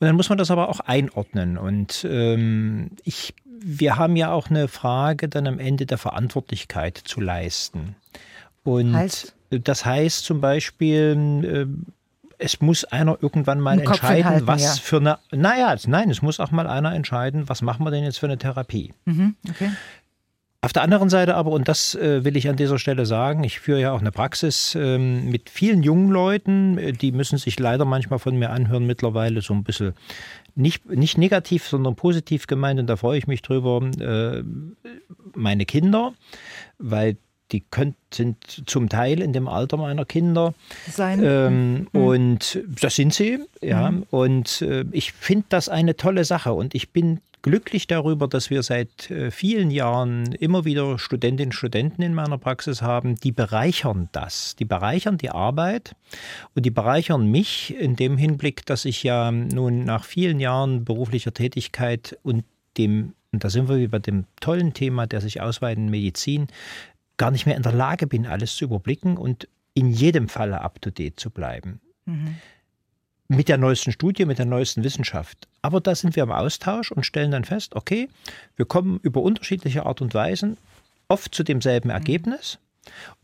dann 0.00 0.14
muss 0.14 0.28
man 0.28 0.38
das 0.38 0.50
aber 0.50 0.68
auch 0.68 0.80
einordnen. 0.80 1.56
Und 1.56 2.06
ähm, 2.08 2.90
ich, 3.02 3.34
wir 3.46 3.96
haben 3.96 4.16
ja 4.16 4.30
auch 4.32 4.50
eine 4.50 4.68
Frage 4.68 5.28
dann 5.28 5.46
am 5.46 5.58
Ende 5.58 5.86
der 5.86 5.98
Verantwortlichkeit 5.98 6.98
zu 6.98 7.20
leisten. 7.20 7.96
Und 8.64 8.94
heißt? 8.94 9.34
das 9.50 9.84
heißt 9.84 10.24
zum 10.24 10.40
Beispiel, 10.40 11.44
äh, 11.44 11.92
es 12.38 12.60
muss 12.60 12.84
einer 12.84 13.18
irgendwann 13.20 13.60
mal 13.60 13.78
entscheiden, 13.78 14.24
halten, 14.24 14.46
was 14.46 14.62
ja. 14.62 14.82
für 14.82 14.96
eine. 14.96 15.18
Naja, 15.30 15.74
nein, 15.86 16.10
es 16.10 16.22
muss 16.22 16.40
auch 16.40 16.50
mal 16.50 16.66
einer 16.66 16.94
entscheiden, 16.94 17.48
was 17.48 17.62
machen 17.62 17.84
wir 17.84 17.90
denn 17.90 18.04
jetzt 18.04 18.18
für 18.18 18.26
eine 18.26 18.38
Therapie. 18.38 18.92
Mhm, 19.04 19.36
okay. 19.48 19.70
Auf 20.64 20.72
der 20.72 20.82
anderen 20.82 21.08
Seite 21.08 21.34
aber, 21.34 21.50
und 21.50 21.66
das 21.66 21.96
äh, 21.96 22.24
will 22.24 22.36
ich 22.36 22.48
an 22.48 22.54
dieser 22.54 22.78
Stelle 22.78 23.04
sagen, 23.04 23.42
ich 23.42 23.58
führe 23.58 23.80
ja 23.80 23.92
auch 23.92 24.00
eine 24.00 24.12
Praxis 24.12 24.76
ähm, 24.76 25.28
mit 25.28 25.50
vielen 25.50 25.82
jungen 25.82 26.08
Leuten, 26.10 26.78
äh, 26.78 26.92
die 26.92 27.10
müssen 27.10 27.36
sich 27.36 27.58
leider 27.58 27.84
manchmal 27.84 28.20
von 28.20 28.36
mir 28.38 28.50
anhören, 28.50 28.86
mittlerweile 28.86 29.40
so 29.40 29.54
ein 29.54 29.64
bisschen 29.64 29.94
nicht, 30.54 30.88
nicht 30.88 31.18
negativ, 31.18 31.66
sondern 31.66 31.96
positiv 31.96 32.46
gemeint, 32.46 32.78
und 32.78 32.86
da 32.86 32.96
freue 32.96 33.18
ich 33.18 33.26
mich 33.26 33.42
drüber, 33.42 33.80
meine 35.34 35.64
Kinder, 35.64 36.12
weil 36.78 37.16
die 37.52 37.60
könnt, 37.70 37.96
sind 38.12 38.62
zum 38.66 38.88
Teil 38.88 39.20
in 39.20 39.32
dem 39.32 39.48
Alter 39.48 39.76
meiner 39.76 40.04
Kinder. 40.04 40.54
Sein. 40.90 41.20
Ähm, 41.22 41.86
mhm. 41.92 42.00
Und 42.00 42.60
das 42.80 42.96
sind 42.96 43.14
sie, 43.14 43.38
ja. 43.60 43.90
Mhm. 43.90 44.06
Und 44.10 44.62
äh, 44.62 44.84
ich 44.92 45.12
finde 45.12 45.46
das 45.48 45.68
eine 45.68 45.96
tolle 45.96 46.24
Sache. 46.24 46.52
Und 46.52 46.74
ich 46.74 46.90
bin 46.90 47.20
glücklich 47.42 47.88
darüber, 47.88 48.28
dass 48.28 48.50
wir 48.50 48.62
seit 48.62 49.10
äh, 49.10 49.30
vielen 49.30 49.70
Jahren 49.70 50.32
immer 50.32 50.64
wieder 50.64 50.98
Studentinnen 50.98 51.48
und 51.48 51.54
Studenten 51.54 52.02
in 52.02 52.14
meiner 52.14 52.38
Praxis 52.38 52.80
haben, 52.80 53.16
die 53.16 53.32
bereichern 53.32 54.08
das. 54.12 54.56
Die 54.56 54.64
bereichern 54.64 55.18
die 55.18 55.30
Arbeit 55.30 55.94
und 56.54 56.64
die 56.64 56.70
bereichern 56.70 57.26
mich 57.26 57.76
in 57.78 57.96
dem 57.96 58.16
Hinblick, 58.16 58.64
dass 58.64 58.84
ich 58.84 59.02
ja 59.02 59.30
nun 59.30 59.84
nach 59.84 60.04
vielen 60.04 60.40
Jahren 60.40 60.84
beruflicher 60.84 61.34
Tätigkeit 61.34 62.16
und 62.22 62.44
dem, 62.78 63.14
und 63.32 63.44
da 63.44 63.50
sind 63.50 63.68
wir 63.68 63.76
wie 63.76 63.88
bei 63.88 63.98
dem 63.98 64.24
tollen 64.40 64.72
Thema 64.72 65.06
der 65.06 65.20
sich 65.20 65.40
ausweitenden 65.40 65.90
Medizin, 65.90 66.46
gar 67.22 67.30
nicht 67.30 67.46
mehr 67.46 67.56
in 67.56 67.62
der 67.62 67.72
Lage 67.72 68.08
bin, 68.08 68.26
alles 68.26 68.56
zu 68.56 68.64
überblicken 68.64 69.16
und 69.16 69.46
in 69.74 69.86
jedem 69.86 70.28
Falle 70.28 70.60
up-to-date 70.60 71.20
zu 71.20 71.30
bleiben. 71.30 71.80
Mhm 72.04 72.34
mit 73.28 73.48
der 73.48 73.56
neuesten 73.56 73.92
Studie, 73.92 74.26
mit 74.26 74.38
der 74.38 74.44
neuesten 74.44 74.84
Wissenschaft. 74.84 75.48
Aber 75.62 75.80
da 75.80 75.94
sind 75.94 76.16
wir 76.16 76.24
im 76.24 76.32
Austausch 76.32 76.92
und 76.92 77.06
stellen 77.06 77.30
dann 77.30 77.44
fest, 77.44 77.74
okay, 77.74 78.10
wir 78.56 78.66
kommen 78.66 79.00
über 79.02 79.22
unterschiedliche 79.22 79.86
Art 79.86 80.02
und 80.02 80.12
Weisen 80.12 80.58
oft 81.08 81.34
zu 81.34 81.42
demselben 81.42 81.88
mhm. 81.88 81.94
Ergebnis. 81.94 82.58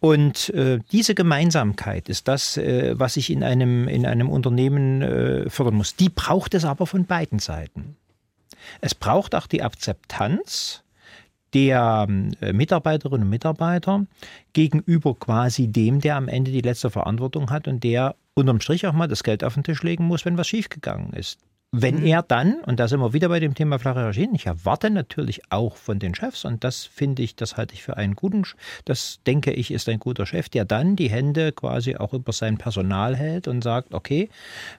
Und 0.01 0.49
äh, 0.51 0.79
diese 0.93 1.15
Gemeinsamkeit 1.15 2.09
ist 2.09 2.27
das, 2.27 2.57
äh, 2.57 2.99
was 2.99 3.19
ich 3.19 3.29
in 3.29 3.43
einem, 3.43 3.87
in 3.87 4.07
einem 4.07 4.31
Unternehmen 4.31 5.03
äh, 5.03 5.51
fördern 5.51 5.75
muss. 5.75 5.95
Die 5.95 6.09
braucht 6.09 6.55
es 6.55 6.65
aber 6.65 6.87
von 6.87 7.05
beiden 7.05 7.39
Seiten. 7.39 7.97
Es 8.81 8.95
braucht 8.95 9.35
auch 9.35 9.47
die 9.47 9.63
Akzeptanz 9.63 10.85
der 11.55 12.07
äh, 12.41 12.53
Mitarbeiterinnen 12.53 13.23
und 13.23 13.31
Mitarbeiter 13.31 14.07
gegenüber 14.53 15.15
quasi 15.15 15.69
dem, 15.69 16.01
der 16.01 16.17
am 16.17 16.29
Ende 16.29 16.51
die 16.51 16.61
letzte 16.61 16.91
Verantwortung 16.91 17.51
hat 17.51 17.69
und 17.69 17.85
der 17.85 18.17
unterm 18.35 18.61
Strich 18.61 18.87
auch 18.87 18.93
mal 18.93 19.09
das 19.09 19.25
Geld 19.25 19.45
auf 19.45 19.55
den 19.55 19.65
Tisch 19.65 19.83
legen 19.83 20.05
muss, 20.05 20.25
wenn 20.25 20.39
was 20.39 20.49
schiefgegangen 20.49 21.13
ist. 21.13 21.39
Wenn 21.71 21.97
mhm. 21.97 22.07
er 22.07 22.23
dann, 22.23 22.61
und 22.65 22.81
da 22.81 22.89
sind 22.89 23.01
wir 23.01 23.13
wieder 23.13 23.29
bei 23.29 23.41
dem 23.41 23.55
Thema 23.55 23.79
flache 23.79 23.99
Hierarchien, 23.99 24.35
ich 24.35 24.47
erwarte 24.47 24.89
natürlich 24.89 25.43
auch 25.51 25.77
von 25.77 25.99
den 25.99 26.15
Chefs, 26.15 26.47
und 26.47 26.65
das 26.65 26.87
finde 26.87 27.23
ich, 27.23 27.37
das 27.37 27.59
halte 27.59 27.75
ich 27.75 27.83
für 27.83 27.99
einen 27.99 28.15
guten, 28.15 28.45
das 28.87 29.21
denke 29.27 29.53
ich, 29.53 29.71
ist 29.71 29.87
ein 29.91 29.99
guter 29.99 30.25
Chef, 30.25 30.49
der 30.49 30.65
dann 30.65 30.97
die 30.97 31.11
Hände 31.11 31.53
quasi 31.53 31.97
auch 31.97 32.15
über 32.15 32.33
sein 32.33 32.57
Personal 32.57 33.15
hält 33.15 33.49
und 33.49 33.63
sagt, 33.63 33.93
okay, 33.93 34.31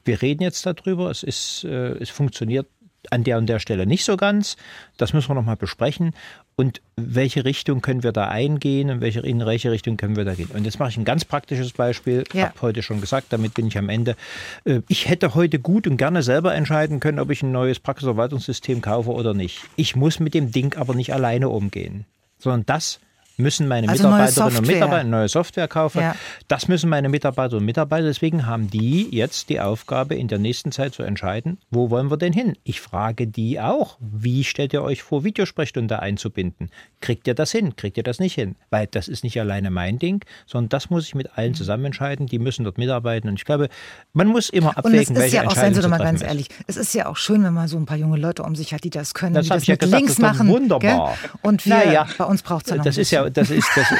wir 0.03 0.19
reden 0.23 0.41
jetzt 0.41 0.65
darüber, 0.65 1.11
es 1.11 1.21
ist, 1.21 1.63
äh, 1.63 1.91
es 1.99 2.09
funktioniert 2.09 2.65
an 3.11 3.23
der 3.23 3.37
und 3.37 3.47
der 3.47 3.59
Stelle 3.59 3.85
nicht 3.85 4.03
so 4.03 4.17
ganz. 4.17 4.57
Das 4.97 5.13
müssen 5.13 5.29
wir 5.29 5.35
nochmal 5.35 5.55
besprechen. 5.55 6.13
Und 6.59 6.81
welche 6.97 7.45
Richtung 7.45 7.81
können 7.81 8.03
wir 8.03 8.11
da 8.11 8.27
eingehen 8.27 8.89
und 8.89 8.99
welche, 8.99 9.21
in 9.21 9.45
welche 9.45 9.71
Richtung 9.71 9.95
können 9.95 10.17
wir 10.17 10.25
da 10.25 10.33
gehen? 10.33 10.49
Und 10.53 10.65
jetzt 10.65 10.77
mache 10.77 10.89
ich 10.89 10.97
ein 10.97 11.05
ganz 11.05 11.23
praktisches 11.23 11.71
Beispiel. 11.71 12.25
Ich 12.27 12.33
ja. 12.33 12.49
habe 12.49 12.61
heute 12.61 12.83
schon 12.83 12.99
gesagt, 12.99 13.27
damit 13.29 13.53
bin 13.53 13.67
ich 13.67 13.77
am 13.77 13.87
Ende. 13.87 14.17
Äh, 14.65 14.81
ich 14.89 15.07
hätte 15.07 15.35
heute 15.35 15.59
gut 15.59 15.87
und 15.87 15.95
gerne 15.95 16.21
selber 16.21 16.53
entscheiden 16.53 16.99
können, 16.99 17.19
ob 17.19 17.29
ich 17.29 17.43
ein 17.43 17.53
neues 17.53 17.79
Praxisverwaltungssystem 17.79 18.81
kaufe 18.81 19.11
oder 19.11 19.33
nicht. 19.33 19.61
Ich 19.77 19.95
muss 19.95 20.19
mit 20.19 20.33
dem 20.33 20.51
Ding 20.51 20.75
aber 20.75 20.95
nicht 20.95 21.13
alleine 21.13 21.47
umgehen, 21.47 22.03
sondern 22.39 22.65
das 22.65 22.99
müssen 23.39 23.67
meine 23.67 23.89
also 23.89 24.03
Mitarbeiterinnen 24.03 24.57
und 24.57 24.67
Mitarbeiter 24.67 25.03
neue 25.05 25.27
Software 25.27 25.67
kaufen. 25.67 26.01
Ja. 26.01 26.15
Das 26.47 26.67
müssen 26.67 26.89
meine 26.89 27.09
Mitarbeiterinnen 27.09 27.63
und 27.63 27.65
Mitarbeiter. 27.65 28.05
Deswegen 28.07 28.45
haben 28.45 28.69
die 28.69 29.07
jetzt 29.15 29.49
die 29.49 29.59
Aufgabe, 29.59 30.15
in 30.15 30.27
der 30.27 30.39
nächsten 30.39 30.71
Zeit 30.71 30.93
zu 30.93 31.03
entscheiden, 31.03 31.57
wo 31.71 31.89
wollen 31.89 32.11
wir 32.11 32.17
denn 32.17 32.33
hin? 32.33 32.55
Ich 32.63 32.81
frage 32.81 33.27
die 33.27 33.59
auch, 33.59 33.97
wie 33.99 34.43
stellt 34.43 34.73
ihr 34.73 34.83
euch 34.83 35.03
vor, 35.03 35.23
Videosprechstunde 35.23 35.99
einzubinden? 35.99 36.69
Kriegt 37.01 37.27
ihr 37.27 37.33
das 37.33 37.51
hin? 37.51 37.75
Kriegt 37.75 37.97
ihr 37.97 38.03
das 38.03 38.19
nicht 38.19 38.35
hin? 38.35 38.55
Weil 38.69 38.87
das 38.87 39.07
ist 39.07 39.23
nicht 39.23 39.39
alleine 39.39 39.71
mein 39.71 39.99
Ding, 39.99 40.25
sondern 40.45 40.69
das 40.69 40.89
muss 40.89 41.07
ich 41.07 41.15
mit 41.15 41.37
allen 41.37 41.53
zusammen 41.53 41.85
entscheiden. 41.85 42.27
Die 42.27 42.39
müssen 42.39 42.65
dort 42.65 42.77
mitarbeiten. 42.77 43.29
Und 43.29 43.35
ich 43.35 43.45
glaube, 43.45 43.69
man 44.13 44.27
muss 44.27 44.49
immer 44.49 44.77
abwägen, 44.77 45.15
welche 45.15 45.37
ja 45.37 45.41
auch, 45.43 45.45
Entscheidung 45.45 45.81
Sie 45.81 45.87
mal 45.87 45.97
ganz 45.97 46.21
ehrlich, 46.21 46.49
es 46.67 46.77
ist 46.77 46.93
ja 46.93 47.05
auch 47.07 47.17
schön, 47.17 47.43
wenn 47.43 47.53
man 47.53 47.67
so 47.67 47.77
ein 47.77 47.85
paar 47.85 47.97
junge 47.97 48.17
Leute 48.17 48.43
um 48.43 48.55
sich 48.55 48.73
hat, 48.73 48.83
die 48.83 48.89
das 48.89 49.13
können, 49.13 49.33
das 49.33 49.45
die 49.45 49.49
das 49.49 49.67
ja 49.67 49.73
mit 49.73 49.79
gesagt, 49.81 50.01
links 50.01 50.17
machen. 50.19 50.49
Wunderbar. 50.49 51.17
Gell? 51.21 51.31
Und 51.41 51.65
wir, 51.65 51.75
naja, 51.75 52.07
bei 52.17 52.25
uns 52.25 52.41
braucht 52.41 52.65
es 52.65 52.71
ja 52.71 52.77
noch 52.77 52.83
Das 52.83 52.97
ist 52.97 53.11
ja 53.11 53.28
das 53.29 53.49
ist 53.49 53.69
das. 53.75 53.87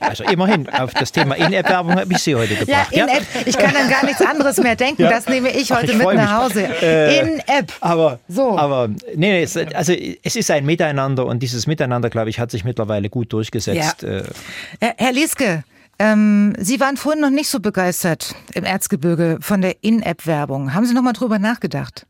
Also 0.00 0.24
immerhin, 0.24 0.68
auf 0.68 0.92
das 0.94 1.12
Thema 1.12 1.36
In-App-Werbung 1.36 1.94
habe 1.94 2.12
ich 2.12 2.18
Sie 2.18 2.34
heute 2.34 2.54
gebracht. 2.54 2.88
Ja, 2.92 3.04
In-App. 3.04 3.24
Ich 3.46 3.56
kann 3.56 3.74
an 3.74 3.88
gar 3.88 4.04
nichts 4.04 4.20
anderes 4.20 4.58
mehr 4.58 4.76
denken. 4.76 5.02
Ja. 5.02 5.10
Das 5.10 5.26
nehme 5.26 5.50
ich 5.50 5.70
heute 5.70 5.86
Ach, 5.88 6.00
ich 6.00 6.06
mit 6.06 6.14
nach 6.16 6.42
Hause. 6.42 6.64
Äh, 6.82 7.20
In-App. 7.20 7.72
Aber, 7.80 8.18
so. 8.28 8.58
aber 8.58 8.90
nee, 9.14 9.42
es, 9.42 9.56
also 9.56 9.92
es 9.92 10.36
ist 10.36 10.50
ein 10.50 10.66
Miteinander 10.66 11.26
und 11.26 11.42
dieses 11.42 11.66
Miteinander, 11.66 12.10
glaube 12.10 12.30
ich, 12.30 12.40
hat 12.40 12.50
sich 12.50 12.64
mittlerweile 12.64 13.08
gut 13.08 13.32
durchgesetzt. 13.32 14.02
Ja. 14.02 14.08
Äh. 14.08 14.94
Herr 14.96 15.12
Lieske, 15.12 15.64
ähm, 15.98 16.54
Sie 16.58 16.80
waren 16.80 16.96
vorhin 16.96 17.20
noch 17.20 17.30
nicht 17.30 17.48
so 17.48 17.60
begeistert 17.60 18.34
im 18.54 18.64
Erzgebirge 18.64 19.38
von 19.40 19.60
der 19.60 19.82
In-App-Werbung. 19.82 20.74
Haben 20.74 20.86
Sie 20.86 20.94
noch 20.94 21.02
mal 21.02 21.12
drüber 21.12 21.38
nachgedacht? 21.38 22.06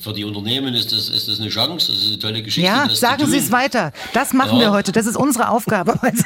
Für 0.00 0.12
die 0.12 0.24
Unternehmen 0.24 0.74
ist 0.74 0.92
das, 0.92 1.08
ist 1.08 1.28
das 1.28 1.40
eine 1.40 1.48
Chance, 1.48 1.92
das 1.92 2.02
ist 2.02 2.08
eine 2.08 2.18
tolle 2.18 2.42
Geschichte. 2.42 2.68
Ja, 2.68 2.88
sagen 2.88 3.26
Sie 3.26 3.38
es 3.38 3.50
weiter. 3.50 3.92
Das 4.12 4.32
machen 4.32 4.58
ja. 4.58 4.66
wir 4.66 4.72
heute. 4.72 4.92
Das 4.92 5.06
ist 5.06 5.16
unsere 5.16 5.48
Aufgabe 5.48 5.98
heute. 6.02 6.24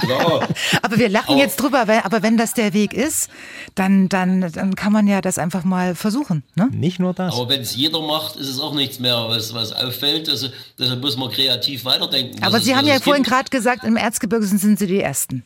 Klar. 0.00 0.48
Aber 0.82 0.98
wir 0.98 1.08
lachen 1.08 1.32
aber, 1.32 1.40
jetzt 1.40 1.56
drüber. 1.56 1.86
Aber 2.04 2.22
wenn 2.22 2.36
das 2.36 2.54
der 2.54 2.72
Weg 2.72 2.92
ist, 2.92 3.30
dann, 3.74 4.08
dann, 4.08 4.52
dann 4.52 4.74
kann 4.74 4.92
man 4.92 5.06
ja 5.06 5.20
das 5.20 5.38
einfach 5.38 5.64
mal 5.64 5.94
versuchen. 5.94 6.42
Ne? 6.54 6.68
Nicht 6.72 6.98
nur 6.98 7.14
das. 7.14 7.34
Aber 7.34 7.48
wenn 7.48 7.60
es 7.60 7.76
jeder 7.76 8.00
macht, 8.00 8.36
ist 8.36 8.48
es 8.48 8.60
auch 8.60 8.74
nichts 8.74 8.98
mehr, 8.98 9.26
was, 9.28 9.54
was 9.54 9.72
auffällt. 9.72 10.28
Also, 10.28 10.48
deshalb 10.78 11.00
muss 11.00 11.16
man 11.16 11.30
kreativ 11.30 11.84
weiterdenken. 11.84 12.42
Aber 12.42 12.60
Sie 12.60 12.74
haben 12.74 12.86
ja 12.86 13.00
vorhin 13.00 13.22
gerade 13.22 13.50
gesagt, 13.50 13.84
im 13.84 13.96
Erzgebirge 13.96 14.46
sind 14.46 14.78
Sie 14.78 14.86
die 14.86 15.00
Ersten. 15.00 15.44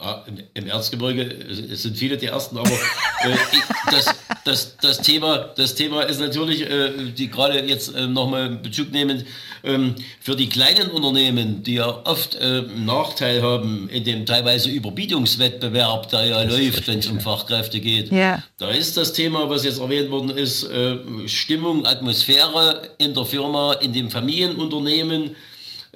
Ja, 0.00 0.24
im, 0.26 0.38
im, 0.54 0.66
Erzgebirge 0.66 1.36
sind 1.74 1.96
viele 1.96 2.16
die 2.16 2.26
ersten, 2.26 2.58
aber 2.58 2.70
äh, 2.70 3.36
das, 3.90 4.14
das, 4.44 4.76
das, 4.76 5.00
Thema, 5.00 5.50
das 5.56 5.74
Thema 5.74 6.02
ist 6.02 6.20
natürlich, 6.20 6.62
äh, 6.62 7.12
die 7.16 7.30
gerade 7.30 7.64
jetzt 7.64 7.94
äh, 7.94 8.06
nochmal 8.06 8.50
Bezug 8.50 8.92
nehmend, 8.92 9.24
ähm, 9.64 9.94
für 10.20 10.36
die 10.36 10.48
kleinen 10.48 10.90
Unternehmen, 10.90 11.62
die 11.62 11.74
ja 11.74 12.02
oft 12.04 12.34
äh, 12.34 12.62
Nachteil 12.76 13.42
haben 13.42 13.88
in 13.88 14.04
dem 14.04 14.26
teilweise 14.26 14.70
Überbietungswettbewerb, 14.70 16.08
der 16.10 16.26
ja 16.26 16.42
läuft, 16.42 16.86
wenn 16.88 16.98
es 16.98 17.06
um 17.06 17.20
Fachkräfte 17.20 17.80
geht. 17.80 18.12
Ja. 18.12 18.42
Da 18.58 18.70
ist 18.70 18.96
das 18.96 19.12
Thema, 19.12 19.48
was 19.48 19.64
jetzt 19.64 19.80
erwähnt 19.80 20.10
worden 20.10 20.30
ist, 20.30 20.64
äh, 20.64 20.96
Stimmung, 21.26 21.86
Atmosphäre 21.86 22.90
in 22.98 23.14
der 23.14 23.24
Firma, 23.24 23.74
in 23.74 23.92
dem 23.92 24.10
Familienunternehmen 24.10 25.36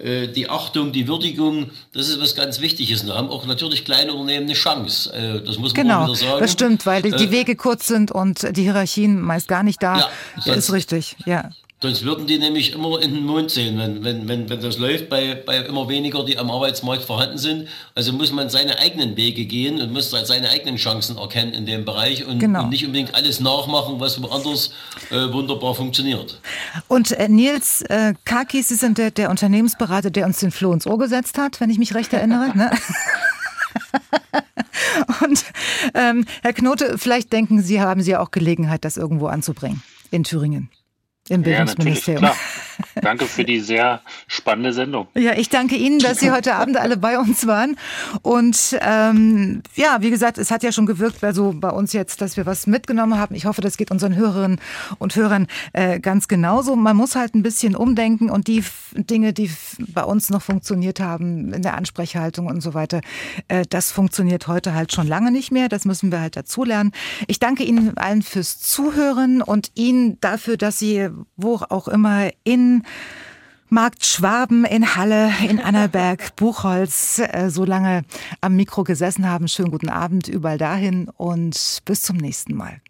äh, 0.02 0.28
die 0.28 0.48
Achtung, 0.48 0.93
die 0.93 1.09
Würdigung, 1.09 1.70
das 1.93 2.09
ist 2.09 2.20
was 2.20 2.35
ganz 2.35 2.60
Wichtiges. 2.60 3.05
da 3.06 3.16
haben 3.16 3.28
auch 3.28 3.47
natürlich 3.47 3.85
kleine 3.85 4.12
Unternehmen 4.12 4.47
eine 4.47 4.55
Chance. 4.55 5.12
Äh, 5.12 5.44
das 5.44 5.59
muss 5.59 5.74
man 5.74 5.82
genau, 5.82 6.05
wieder 6.05 6.14
sagen. 6.14 6.40
Das 6.40 6.52
stimmt, 6.52 6.86
weil 6.86 7.02
die, 7.02 7.10
die 7.10 7.27
äh, 7.27 7.31
Wege 7.31 7.56
kurz 7.56 7.86
sind 7.86 8.10
und 8.10 8.56
die 8.56 8.62
Hierarchien 8.62 9.20
meist 9.20 9.48
gar 9.48 9.62
nicht 9.62 9.82
da. 9.82 10.10
Ja, 10.44 10.55
ist 10.55 10.72
richtig, 10.72 11.16
ja. 11.27 11.51
Sonst 11.82 12.05
würden 12.05 12.27
die 12.27 12.39
nämlich 12.39 12.74
immer 12.74 13.01
in 13.01 13.15
den 13.15 13.24
Mond 13.24 13.51
sehen, 13.51 13.78
wenn, 13.78 14.05
wenn, 14.05 14.28
wenn, 14.28 14.51
wenn 14.51 14.61
das 14.61 14.77
läuft 14.77 15.09
bei, 15.09 15.35
bei 15.35 15.57
immer 15.61 15.89
weniger, 15.89 16.23
die 16.27 16.36
am 16.36 16.51
Arbeitsmarkt 16.51 17.05
vorhanden 17.05 17.39
sind. 17.39 17.69
Also 17.94 18.12
muss 18.12 18.32
man 18.32 18.51
seine 18.51 18.78
eigenen 18.78 19.16
Wege 19.16 19.47
gehen 19.47 19.81
und 19.81 19.90
muss 19.90 20.11
seine 20.11 20.51
eigenen 20.51 20.77
Chancen 20.77 21.16
erkennen 21.16 21.55
in 21.55 21.65
dem 21.65 21.86
Bereich 21.86 22.27
und, 22.27 22.39
genau. 22.39 22.65
und 22.65 22.69
nicht 22.69 22.85
unbedingt 22.85 23.15
alles 23.15 23.40
nachmachen, 23.40 23.98
was 23.98 24.23
woanders 24.23 24.74
äh, 25.11 25.32
wunderbar 25.32 25.74
funktioniert. 25.74 26.39
Und 26.86 27.12
äh, 27.12 27.31
Nils 27.31 27.81
äh, 27.89 28.12
Kakis, 28.27 28.69
sind 28.69 28.98
der, 28.98 29.11
der 29.11 29.31
Unternehmensberater, 29.31 30.11
der 30.11 30.27
uns 30.27 30.39
den 30.39 30.51
Floh 30.51 30.74
ins 30.74 30.86
Ohr 30.86 30.98
gesetzt 30.98 31.39
hat, 31.39 31.62
wenn 31.62 31.70
ich 31.70 31.78
mich 31.78 31.94
recht 31.94 32.12
erinnere. 32.12 32.55
ne? 32.59 32.70
Und 35.24 35.44
ähm, 35.94 36.27
Herr 36.43 36.52
Knote, 36.52 36.98
vielleicht 36.98 37.32
denken 37.32 37.62
Sie, 37.62 37.81
haben 37.81 38.02
Sie 38.02 38.16
auch 38.16 38.32
Gelegenheit, 38.32 38.85
das 38.85 38.98
irgendwo 38.98 39.28
anzubringen 39.28 39.82
in 40.11 40.24
Thüringen 40.24 40.69
im 41.31 41.43
Bildungsministerium. 41.43 42.24
Ja, 42.24 42.35
danke 43.02 43.24
für 43.27 43.44
die 43.44 43.61
sehr 43.61 44.02
spannende 44.27 44.73
Sendung. 44.73 45.09
Ja, 45.20 45.35
ich 45.36 45.51
danke 45.51 45.77
Ihnen, 45.77 45.98
dass 45.98 46.19
Sie 46.19 46.31
heute 46.32 46.55
Abend 46.55 46.78
alle 46.78 46.97
bei 46.97 47.19
uns 47.19 47.47
waren. 47.47 47.77
Und 48.23 48.78
ähm, 48.81 49.62
ja, 49.74 49.98
wie 50.01 50.09
gesagt, 50.09 50.39
es 50.39 50.51
hat 50.51 50.62
ja 50.62 50.73
schon 50.73 50.86
gewirkt, 50.86 51.23
also 51.23 51.52
bei 51.55 51.69
uns 51.69 51.93
jetzt, 51.93 52.23
dass 52.23 52.39
wir 52.39 52.47
was 52.47 52.66
mitgenommen 52.66 53.19
haben. 53.19 53.35
Ich 53.35 53.44
hoffe, 53.44 53.61
das 53.61 53.77
geht 53.77 53.90
unseren 53.90 54.16
Hörerinnen 54.16 54.59
und 54.98 55.15
Hörern 55.15 55.47
äh, 55.74 56.01
ganz 56.01 56.27
genauso. 56.27 56.74
Man 56.74 56.97
muss 56.97 57.16
halt 57.16 57.35
ein 57.35 57.43
bisschen 57.43 57.77
umdenken 57.77 58.31
und 58.31 58.47
die 58.47 58.65
Dinge, 58.94 59.35
die 59.35 59.51
bei 59.78 60.02
uns 60.02 60.31
noch 60.31 60.43
funktioniert 60.43 61.01
haben, 61.01 61.52
in 61.52 61.62
der 61.62 61.77
Ansprechhaltung 61.77 62.47
und 62.47 62.62
so 62.62 62.73
weiter, 62.73 63.02
äh, 63.48 63.65
das 63.69 63.93
funktioniert 63.93 64.47
heute 64.47 64.74
halt 64.74 64.93
schon 64.93 65.07
lange 65.07 65.31
nicht 65.31 65.52
mehr. 65.52 65.69
Das 65.69 65.85
müssen 65.85 66.11
wir 66.11 66.20
halt 66.20 66.36
dazulernen. 66.36 66.93
Ich 67.27 67.39
danke 67.39 67.62
Ihnen 67.62 67.97
allen 67.98 68.23
fürs 68.23 68.59
Zuhören 68.59 69.43
und 69.43 69.70
Ihnen 69.74 70.19
dafür, 70.20 70.57
dass 70.57 70.78
Sie 70.78 71.11
wo 71.36 71.60
auch 71.68 71.88
immer 71.88 72.30
in 72.44 72.84
Markt 73.68 74.05
Schwaben, 74.05 74.64
in 74.64 74.97
Halle, 74.97 75.32
in 75.48 75.60
Annaberg, 75.64 76.34
Buchholz 76.36 77.20
äh, 77.20 77.51
so 77.51 77.64
lange 77.64 78.02
am 78.40 78.56
Mikro 78.56 78.84
gesessen 78.84 79.28
haben. 79.28 79.48
Schönen 79.48 79.70
guten 79.70 79.88
Abend 79.88 80.28
überall 80.28 80.59
dahin 80.59 81.09
und 81.09 81.80
bis 81.84 82.02
zum 82.02 82.16
nächsten 82.16 82.55
Mal. 82.55 82.80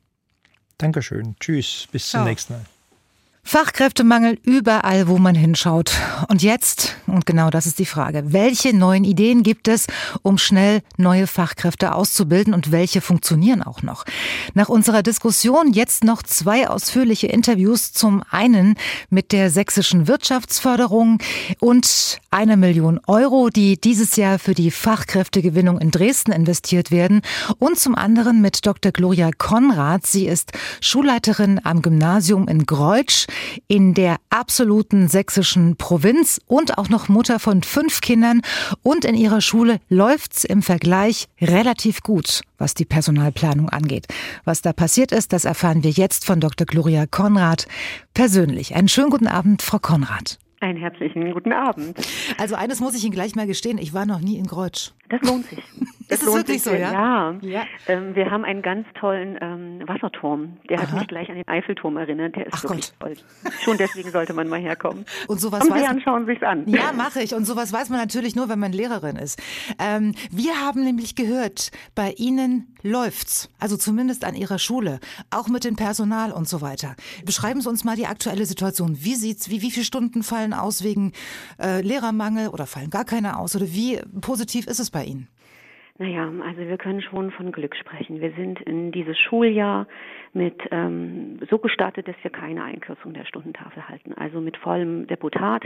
Dankeschön. 0.78 1.36
Tschüss. 1.38 1.86
Bis 1.92 2.10
zum 2.10 2.18
Ciao. 2.18 2.24
nächsten 2.24 2.54
Mal. 2.54 2.64
Fachkräftemangel 3.50 4.38
überall, 4.44 5.08
wo 5.08 5.18
man 5.18 5.34
hinschaut. 5.34 5.90
Und 6.28 6.40
jetzt, 6.40 6.94
und 7.08 7.26
genau 7.26 7.50
das 7.50 7.66
ist 7.66 7.80
die 7.80 7.84
Frage, 7.84 8.32
welche 8.32 8.72
neuen 8.72 9.02
Ideen 9.02 9.42
gibt 9.42 9.66
es, 9.66 9.88
um 10.22 10.38
schnell 10.38 10.82
neue 10.98 11.26
Fachkräfte 11.26 11.96
auszubilden 11.96 12.54
und 12.54 12.70
welche 12.70 13.00
funktionieren 13.00 13.64
auch 13.64 13.82
noch? 13.82 14.04
Nach 14.54 14.68
unserer 14.68 15.02
Diskussion 15.02 15.72
jetzt 15.72 16.04
noch 16.04 16.22
zwei 16.22 16.68
ausführliche 16.68 17.26
Interviews. 17.26 17.92
Zum 17.92 18.22
einen 18.30 18.76
mit 19.08 19.32
der 19.32 19.50
sächsischen 19.50 20.06
Wirtschaftsförderung 20.06 21.18
und 21.58 22.20
eine 22.30 22.56
Million 22.56 23.00
Euro, 23.08 23.50
die 23.50 23.80
dieses 23.80 24.14
Jahr 24.14 24.38
für 24.38 24.54
die 24.54 24.70
Fachkräftegewinnung 24.70 25.80
in 25.80 25.90
Dresden 25.90 26.30
investiert 26.30 26.92
werden. 26.92 27.20
Und 27.58 27.80
zum 27.80 27.96
anderen 27.96 28.40
mit 28.42 28.64
Dr. 28.64 28.92
Gloria 28.92 29.32
Konrad. 29.36 30.06
Sie 30.06 30.28
ist 30.28 30.52
Schulleiterin 30.80 31.60
am 31.64 31.82
Gymnasium 31.82 32.46
in 32.46 32.64
Greutsch 32.64 33.26
in 33.68 33.94
der 33.94 34.16
absoluten 34.30 35.08
sächsischen 35.08 35.76
Provinz 35.76 36.40
und 36.46 36.78
auch 36.78 36.88
noch 36.88 37.08
Mutter 37.08 37.38
von 37.38 37.62
fünf 37.62 38.00
Kindern. 38.00 38.42
Und 38.82 39.04
in 39.04 39.14
ihrer 39.14 39.40
Schule 39.40 39.80
läuft's 39.88 40.44
im 40.44 40.62
Vergleich 40.62 41.28
relativ 41.40 42.02
gut, 42.02 42.42
was 42.58 42.74
die 42.74 42.84
Personalplanung 42.84 43.68
angeht. 43.68 44.06
Was 44.44 44.62
da 44.62 44.72
passiert 44.72 45.12
ist, 45.12 45.32
das 45.32 45.44
erfahren 45.44 45.82
wir 45.82 45.90
jetzt 45.90 46.24
von 46.24 46.40
Dr. 46.40 46.66
Gloria 46.66 47.06
Konrad 47.06 47.66
persönlich. 48.14 48.74
Einen 48.74 48.88
schönen 48.88 49.10
guten 49.10 49.28
Abend, 49.28 49.62
Frau 49.62 49.78
Konrad. 49.78 50.38
Einen 50.60 50.78
herzlichen 50.78 51.32
guten 51.32 51.52
Abend. 51.52 51.96
Also 52.36 52.54
eines 52.54 52.80
muss 52.80 52.94
ich 52.94 53.02
Ihnen 53.04 53.14
gleich 53.14 53.34
mal 53.34 53.46
gestehen, 53.46 53.78
ich 53.78 53.94
war 53.94 54.04
noch 54.04 54.20
nie 54.20 54.36
in 54.36 54.46
Greutsch. 54.46 54.90
Das 55.08 55.22
lohnt 55.22 55.46
sich. 55.46 55.58
Das 56.10 56.22
ist 56.22 56.28
es 56.28 56.34
wirklich 56.34 56.62
so, 56.62 56.72
ja? 56.72 56.92
Ja. 56.92 57.36
ja. 57.40 57.62
Ähm, 57.86 58.14
wir 58.14 58.30
haben 58.30 58.44
einen 58.44 58.62
ganz 58.62 58.86
tollen 58.98 59.38
ähm, 59.40 59.86
Wasserturm. 59.86 60.58
Der 60.68 60.78
Aha. 60.78 60.86
hat 60.88 60.94
mich 60.94 61.08
gleich 61.08 61.28
an 61.28 61.36
den 61.36 61.46
Eiffelturm 61.46 61.96
erinnert. 61.96 62.36
Der 62.36 62.46
ist 62.46 62.54
Ach 62.56 62.64
wirklich 62.64 62.92
Gott. 62.98 63.16
toll. 63.16 63.52
Schon 63.60 63.78
deswegen 63.78 64.10
sollte 64.10 64.32
man 64.34 64.48
mal 64.48 64.60
herkommen. 64.60 65.04
Und 65.28 65.40
sowas 65.40 65.60
Kommen 65.60 65.72
weiß 65.72 65.80
Sie 65.82 65.86
an, 65.86 66.00
schauen 66.02 66.26
Sie 66.26 66.44
an. 66.44 66.68
Ja, 66.68 66.92
mache 66.92 67.22
ich. 67.22 67.34
Und 67.34 67.44
sowas 67.44 67.72
weiß 67.72 67.90
man 67.90 68.00
natürlich 68.00 68.34
nur, 68.34 68.48
wenn 68.48 68.58
man 68.58 68.72
Lehrerin 68.72 69.16
ist. 69.16 69.40
Ähm, 69.78 70.14
wir 70.30 70.60
haben 70.60 70.82
nämlich 70.82 71.14
gehört, 71.14 71.70
bei 71.94 72.12
Ihnen 72.16 72.74
läuft's. 72.82 73.52
Also 73.60 73.76
zumindest 73.76 74.24
an 74.24 74.34
Ihrer 74.34 74.58
Schule. 74.58 74.98
Auch 75.30 75.48
mit 75.48 75.64
dem 75.64 75.76
Personal 75.76 76.32
und 76.32 76.48
so 76.48 76.60
weiter. 76.60 76.96
Beschreiben 77.24 77.60
Sie 77.60 77.68
uns 77.68 77.84
mal 77.84 77.96
die 77.96 78.06
aktuelle 78.06 78.46
Situation. 78.46 78.98
Wie 79.00 79.14
sieht's, 79.14 79.48
wie, 79.48 79.62
wie 79.62 79.70
viele 79.70 79.86
Stunden 79.86 80.22
fallen 80.22 80.52
aus 80.52 80.82
wegen 80.82 81.12
äh, 81.62 81.82
Lehrermangel 81.82 82.48
oder 82.48 82.66
fallen 82.66 82.90
gar 82.90 83.04
keine 83.04 83.38
aus? 83.38 83.54
Oder 83.54 83.66
wie 83.68 84.00
positiv 84.20 84.66
ist 84.66 84.80
es 84.80 84.90
bei 84.90 85.04
Ihnen? 85.04 85.28
Naja, 86.00 86.32
also 86.46 86.62
wir 86.62 86.78
können 86.78 87.02
schon 87.02 87.30
von 87.30 87.52
Glück 87.52 87.76
sprechen. 87.76 88.22
Wir 88.22 88.32
sind 88.32 88.58
in 88.62 88.90
dieses 88.90 89.18
Schuljahr 89.18 89.86
mit 90.32 90.54
ähm, 90.70 91.38
so 91.50 91.58
gestartet, 91.58 92.08
dass 92.08 92.14
wir 92.22 92.30
keine 92.30 92.64
Einkürzung 92.64 93.12
der 93.12 93.26
Stundentafel 93.26 93.86
halten, 93.86 94.14
also 94.14 94.40
mit 94.40 94.56
vollem 94.56 95.06
Deputat. 95.08 95.62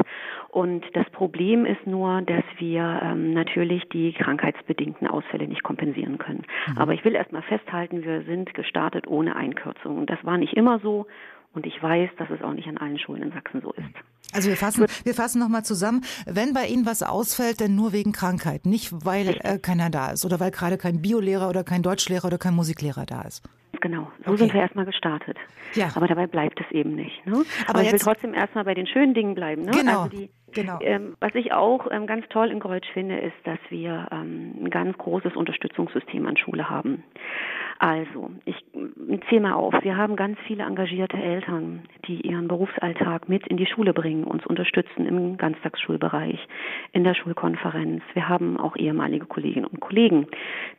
Und 0.48 0.84
das 0.94 1.08
Problem 1.10 1.64
ist 1.64 1.86
nur, 1.86 2.20
dass 2.22 2.42
wir 2.58 3.00
ähm, 3.04 3.32
natürlich 3.32 3.88
die 3.90 4.12
krankheitsbedingten 4.12 5.06
Ausfälle 5.06 5.46
nicht 5.46 5.62
kompensieren 5.62 6.18
können. 6.18 6.42
Mhm. 6.66 6.78
Aber 6.78 6.94
ich 6.94 7.04
will 7.04 7.14
erst 7.14 7.30
mal 7.30 7.42
festhalten, 7.42 8.02
wir 8.02 8.22
sind 8.22 8.54
gestartet 8.54 9.06
ohne 9.06 9.36
Einkürzung. 9.36 9.98
Und 9.98 10.10
das 10.10 10.18
war 10.24 10.36
nicht 10.36 10.54
immer 10.54 10.80
so. 10.80 11.06
Und 11.54 11.66
ich 11.66 11.80
weiß, 11.82 12.10
dass 12.18 12.28
es 12.30 12.42
auch 12.42 12.52
nicht 12.52 12.68
an 12.68 12.78
allen 12.78 12.98
Schulen 12.98 13.22
in 13.22 13.32
Sachsen 13.32 13.60
so 13.62 13.72
ist. 13.72 13.86
Also 14.32 14.48
wir 14.48 14.56
fassen, 14.56 14.86
wir 15.04 15.14
fassen 15.14 15.38
nochmal 15.38 15.64
zusammen. 15.64 16.02
Wenn 16.26 16.52
bei 16.52 16.66
Ihnen 16.66 16.86
was 16.86 17.02
ausfällt, 17.02 17.60
dann 17.60 17.76
nur 17.76 17.92
wegen 17.92 18.12
Krankheit, 18.12 18.66
nicht 18.66 18.90
weil 19.04 19.36
äh, 19.40 19.58
keiner 19.58 19.90
da 19.90 20.10
ist 20.10 20.24
oder 20.24 20.40
weil 20.40 20.50
gerade 20.50 20.76
kein 20.76 21.00
Biolehrer 21.00 21.48
oder 21.48 21.62
kein 21.62 21.82
Deutschlehrer 21.82 22.26
oder 22.26 22.38
kein 22.38 22.54
Musiklehrer 22.54 23.06
da 23.06 23.22
ist. 23.22 23.44
Genau, 23.80 24.10
so 24.24 24.32
okay. 24.32 24.38
sind 24.38 24.54
wir 24.54 24.60
erstmal 24.62 24.86
gestartet. 24.86 25.36
Ja. 25.74 25.90
Aber 25.94 26.06
dabei 26.06 26.26
bleibt 26.26 26.60
es 26.60 26.70
eben 26.72 26.94
nicht. 26.94 27.26
Ne? 27.26 27.44
Aber, 27.66 27.78
Aber 27.78 27.82
ich 27.82 27.92
will 27.92 27.98
trotzdem 27.98 28.34
erstmal 28.34 28.64
bei 28.64 28.74
den 28.74 28.86
schönen 28.86 29.14
Dingen 29.14 29.34
bleiben. 29.34 29.62
Ne? 29.62 29.72
Genau. 29.72 30.02
Also 30.02 30.16
die, 30.16 30.30
Genau. 30.54 30.78
Ähm, 30.80 31.16
was 31.20 31.34
ich 31.34 31.52
auch 31.52 31.90
ähm, 31.90 32.06
ganz 32.06 32.26
toll 32.28 32.50
in 32.50 32.60
Kreuz 32.60 32.84
finde, 32.92 33.18
ist, 33.18 33.36
dass 33.44 33.58
wir 33.70 34.08
ähm, 34.12 34.54
ein 34.62 34.70
ganz 34.70 34.96
großes 34.98 35.36
Unterstützungssystem 35.36 36.26
an 36.26 36.36
Schule 36.36 36.70
haben. 36.70 37.04
Also, 37.78 38.30
ich 38.44 38.54
zähle 39.28 39.42
mal 39.42 39.54
auf. 39.54 39.74
Wir 39.82 39.96
haben 39.96 40.16
ganz 40.16 40.38
viele 40.46 40.62
engagierte 40.62 41.16
Eltern, 41.16 41.82
die 42.06 42.20
ihren 42.20 42.46
Berufsalltag 42.46 43.28
mit 43.28 43.46
in 43.48 43.56
die 43.56 43.66
Schule 43.66 43.92
bringen, 43.92 44.24
uns 44.24 44.46
unterstützen 44.46 45.06
im 45.06 45.36
Ganztagsschulbereich, 45.36 46.38
in 46.92 47.04
der 47.04 47.14
Schulkonferenz. 47.14 48.02
Wir 48.14 48.28
haben 48.28 48.58
auch 48.58 48.76
ehemalige 48.76 49.26
Kolleginnen 49.26 49.66
und 49.66 49.80
Kollegen, 49.80 50.26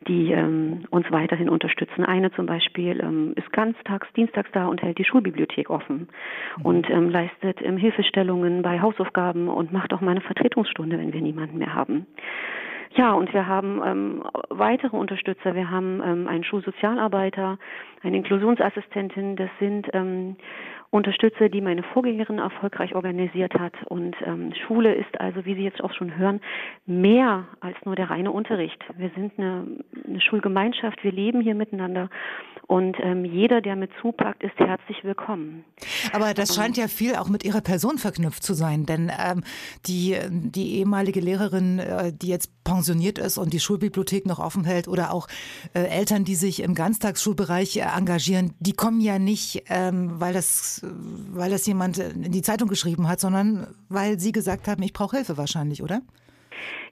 die 0.08 0.32
ähm, 0.32 0.84
uns 0.90 1.10
weiterhin 1.10 1.48
unterstützen. 1.48 2.04
Eine 2.04 2.32
zum 2.32 2.46
Beispiel 2.46 3.00
ähm, 3.00 3.34
ist 3.36 3.52
ganztags, 3.52 4.08
dienstags 4.14 4.50
da 4.52 4.66
und 4.66 4.82
hält 4.82 4.98
die 4.98 5.04
Schulbibliothek 5.04 5.70
offen 5.70 6.08
mhm. 6.58 6.64
und 6.64 6.90
ähm, 6.90 7.10
leistet 7.10 7.60
Hilfestellungen 7.60 8.62
bei 8.62 8.80
Hausaufgaben 8.80 9.48
und 9.48 9.65
und 9.66 9.72
macht 9.72 9.92
auch 9.92 10.00
mal 10.00 10.12
eine 10.12 10.20
Vertretungsstunde, 10.20 10.98
wenn 10.98 11.12
wir 11.12 11.20
niemanden 11.20 11.58
mehr 11.58 11.74
haben. 11.74 12.06
Ja, 12.94 13.12
und 13.12 13.32
wir 13.34 13.46
haben 13.46 13.82
ähm, 13.84 14.22
weitere 14.48 14.96
Unterstützer. 14.96 15.54
Wir 15.54 15.70
haben 15.70 16.00
ähm, 16.02 16.28
einen 16.28 16.44
Schulsozialarbeiter, 16.44 17.58
eine 18.02 18.16
Inklusionsassistentin. 18.16 19.36
Das 19.36 19.50
sind 19.58 19.88
ähm, 19.92 20.36
Unterstützer, 20.90 21.48
die 21.48 21.60
meine 21.60 21.82
Vorgängerin 21.82 22.38
erfolgreich 22.38 22.94
organisiert 22.94 23.54
hat. 23.54 23.74
Und 23.86 24.16
ähm, 24.24 24.52
Schule 24.66 24.94
ist 24.94 25.20
also, 25.20 25.44
wie 25.44 25.54
Sie 25.54 25.62
jetzt 25.62 25.82
auch 25.82 25.92
schon 25.92 26.16
hören, 26.16 26.40
mehr 26.86 27.46
als 27.60 27.76
nur 27.84 27.96
der 27.96 28.10
reine 28.10 28.32
Unterricht. 28.32 28.82
Wir 28.96 29.10
sind 29.14 29.32
eine, 29.38 29.66
eine 30.06 30.20
Schulgemeinschaft, 30.20 31.02
wir 31.02 31.12
leben 31.12 31.40
hier 31.40 31.54
miteinander 31.54 32.08
und 32.66 32.96
ähm, 33.00 33.24
jeder, 33.24 33.60
der 33.60 33.76
mit 33.76 33.90
zupackt, 34.00 34.42
ist 34.42 34.58
herzlich 34.58 35.04
willkommen. 35.04 35.64
Aber 36.12 36.34
das 36.34 36.54
scheint 36.54 36.76
ja 36.76 36.88
viel 36.88 37.14
auch 37.14 37.28
mit 37.28 37.44
Ihrer 37.44 37.60
Person 37.60 37.98
verknüpft 37.98 38.42
zu 38.42 38.54
sein, 38.54 38.86
denn 38.86 39.10
ähm, 39.16 39.44
die, 39.86 40.16
die 40.30 40.78
ehemalige 40.78 41.20
Lehrerin, 41.20 41.78
äh, 41.78 42.12
die 42.12 42.28
jetzt 42.28 42.55
pensioniert 42.66 43.18
ist 43.18 43.38
und 43.38 43.52
die 43.52 43.60
Schulbibliothek 43.60 44.26
noch 44.26 44.38
offen 44.38 44.64
hält 44.64 44.88
oder 44.88 45.12
auch 45.12 45.28
äh, 45.72 45.84
Eltern, 45.84 46.24
die 46.24 46.34
sich 46.34 46.60
im 46.60 46.74
Ganztagsschulbereich 46.74 47.76
äh, 47.76 47.80
engagieren, 47.96 48.52
die 48.58 48.74
kommen 48.74 49.00
ja 49.00 49.18
nicht, 49.18 49.64
ähm, 49.68 50.20
weil 50.20 50.34
das, 50.34 50.82
weil 51.32 51.50
das 51.50 51.64
jemand 51.64 51.96
in 51.98 52.32
die 52.32 52.42
Zeitung 52.42 52.68
geschrieben 52.68 53.08
hat, 53.08 53.20
sondern 53.20 53.68
weil 53.88 54.20
sie 54.20 54.32
gesagt 54.32 54.68
haben, 54.68 54.82
ich 54.82 54.92
brauche 54.92 55.16
Hilfe 55.16 55.38
wahrscheinlich, 55.38 55.82
oder? 55.82 56.02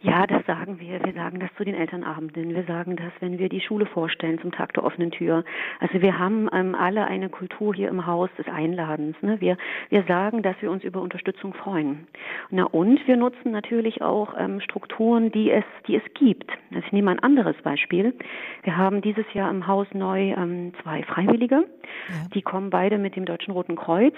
Ja, 0.01 0.27
das 0.27 0.45
sagen 0.47 0.81
wir. 0.81 1.03
Wir 1.03 1.15
sagen 1.15 1.41
das 1.41 1.49
zu 1.57 1.65
den 1.65 1.75
Elternabenden. 1.75 2.55
Wir 2.55 2.65
sagen 2.65 2.97
das, 2.97 3.11
wenn 3.21 3.39
wir 3.39 3.49
die 3.49 3.63
Schule 3.63 3.87
vorstellen 3.87 4.39
zum 4.41 4.53
Tag 4.53 4.75
der 4.75 4.85
offenen 4.85 5.11
Tür. 5.11 5.45
Also 5.81 6.03
wir 6.03 6.19
haben 6.19 6.49
ähm, 6.53 6.75
alle 6.75 7.07
eine 7.07 7.31
Kultur 7.31 7.75
hier 7.75 7.89
im 7.89 8.07
Haus 8.07 8.29
des 8.37 8.47
Einladens. 8.47 9.17
Ne? 9.23 9.41
Wir, 9.41 9.57
wir 9.89 10.03
sagen, 10.05 10.43
dass 10.43 10.57
wir 10.61 10.71
uns 10.71 10.85
über 10.85 11.01
Unterstützung 11.01 11.55
freuen. 11.55 12.07
Na, 12.51 12.65
und 12.65 13.07
wir 13.07 13.17
nutzen 13.17 13.51
natürlich 13.51 14.03
auch 14.03 14.35
ähm, 14.39 14.61
Strukturen, 14.61 15.33
die 15.33 15.51
es, 15.51 15.65
die 15.87 15.97
es 15.97 16.03
gibt. 16.13 16.51
Also 16.71 16.85
ich 16.87 16.93
nehme 16.93 17.11
ein 17.11 17.21
anderes 17.21 17.57
Beispiel. 17.63 18.15
Wir 18.63 18.77
haben 18.77 19.01
dieses 19.01 19.25
Jahr 19.33 19.51
im 19.51 19.67
Haus 19.67 19.87
neu 19.95 20.33
ähm, 20.33 20.73
zwei 20.83 21.03
Freiwillige. 21.05 21.65
Ja. 22.09 22.29
Die 22.35 22.43
kommen 22.43 22.69
beide 22.69 22.99
mit 22.99 23.17
dem 23.17 23.25
Deutschen 23.25 23.53
Roten 23.53 23.77
Kreuz. 23.77 24.15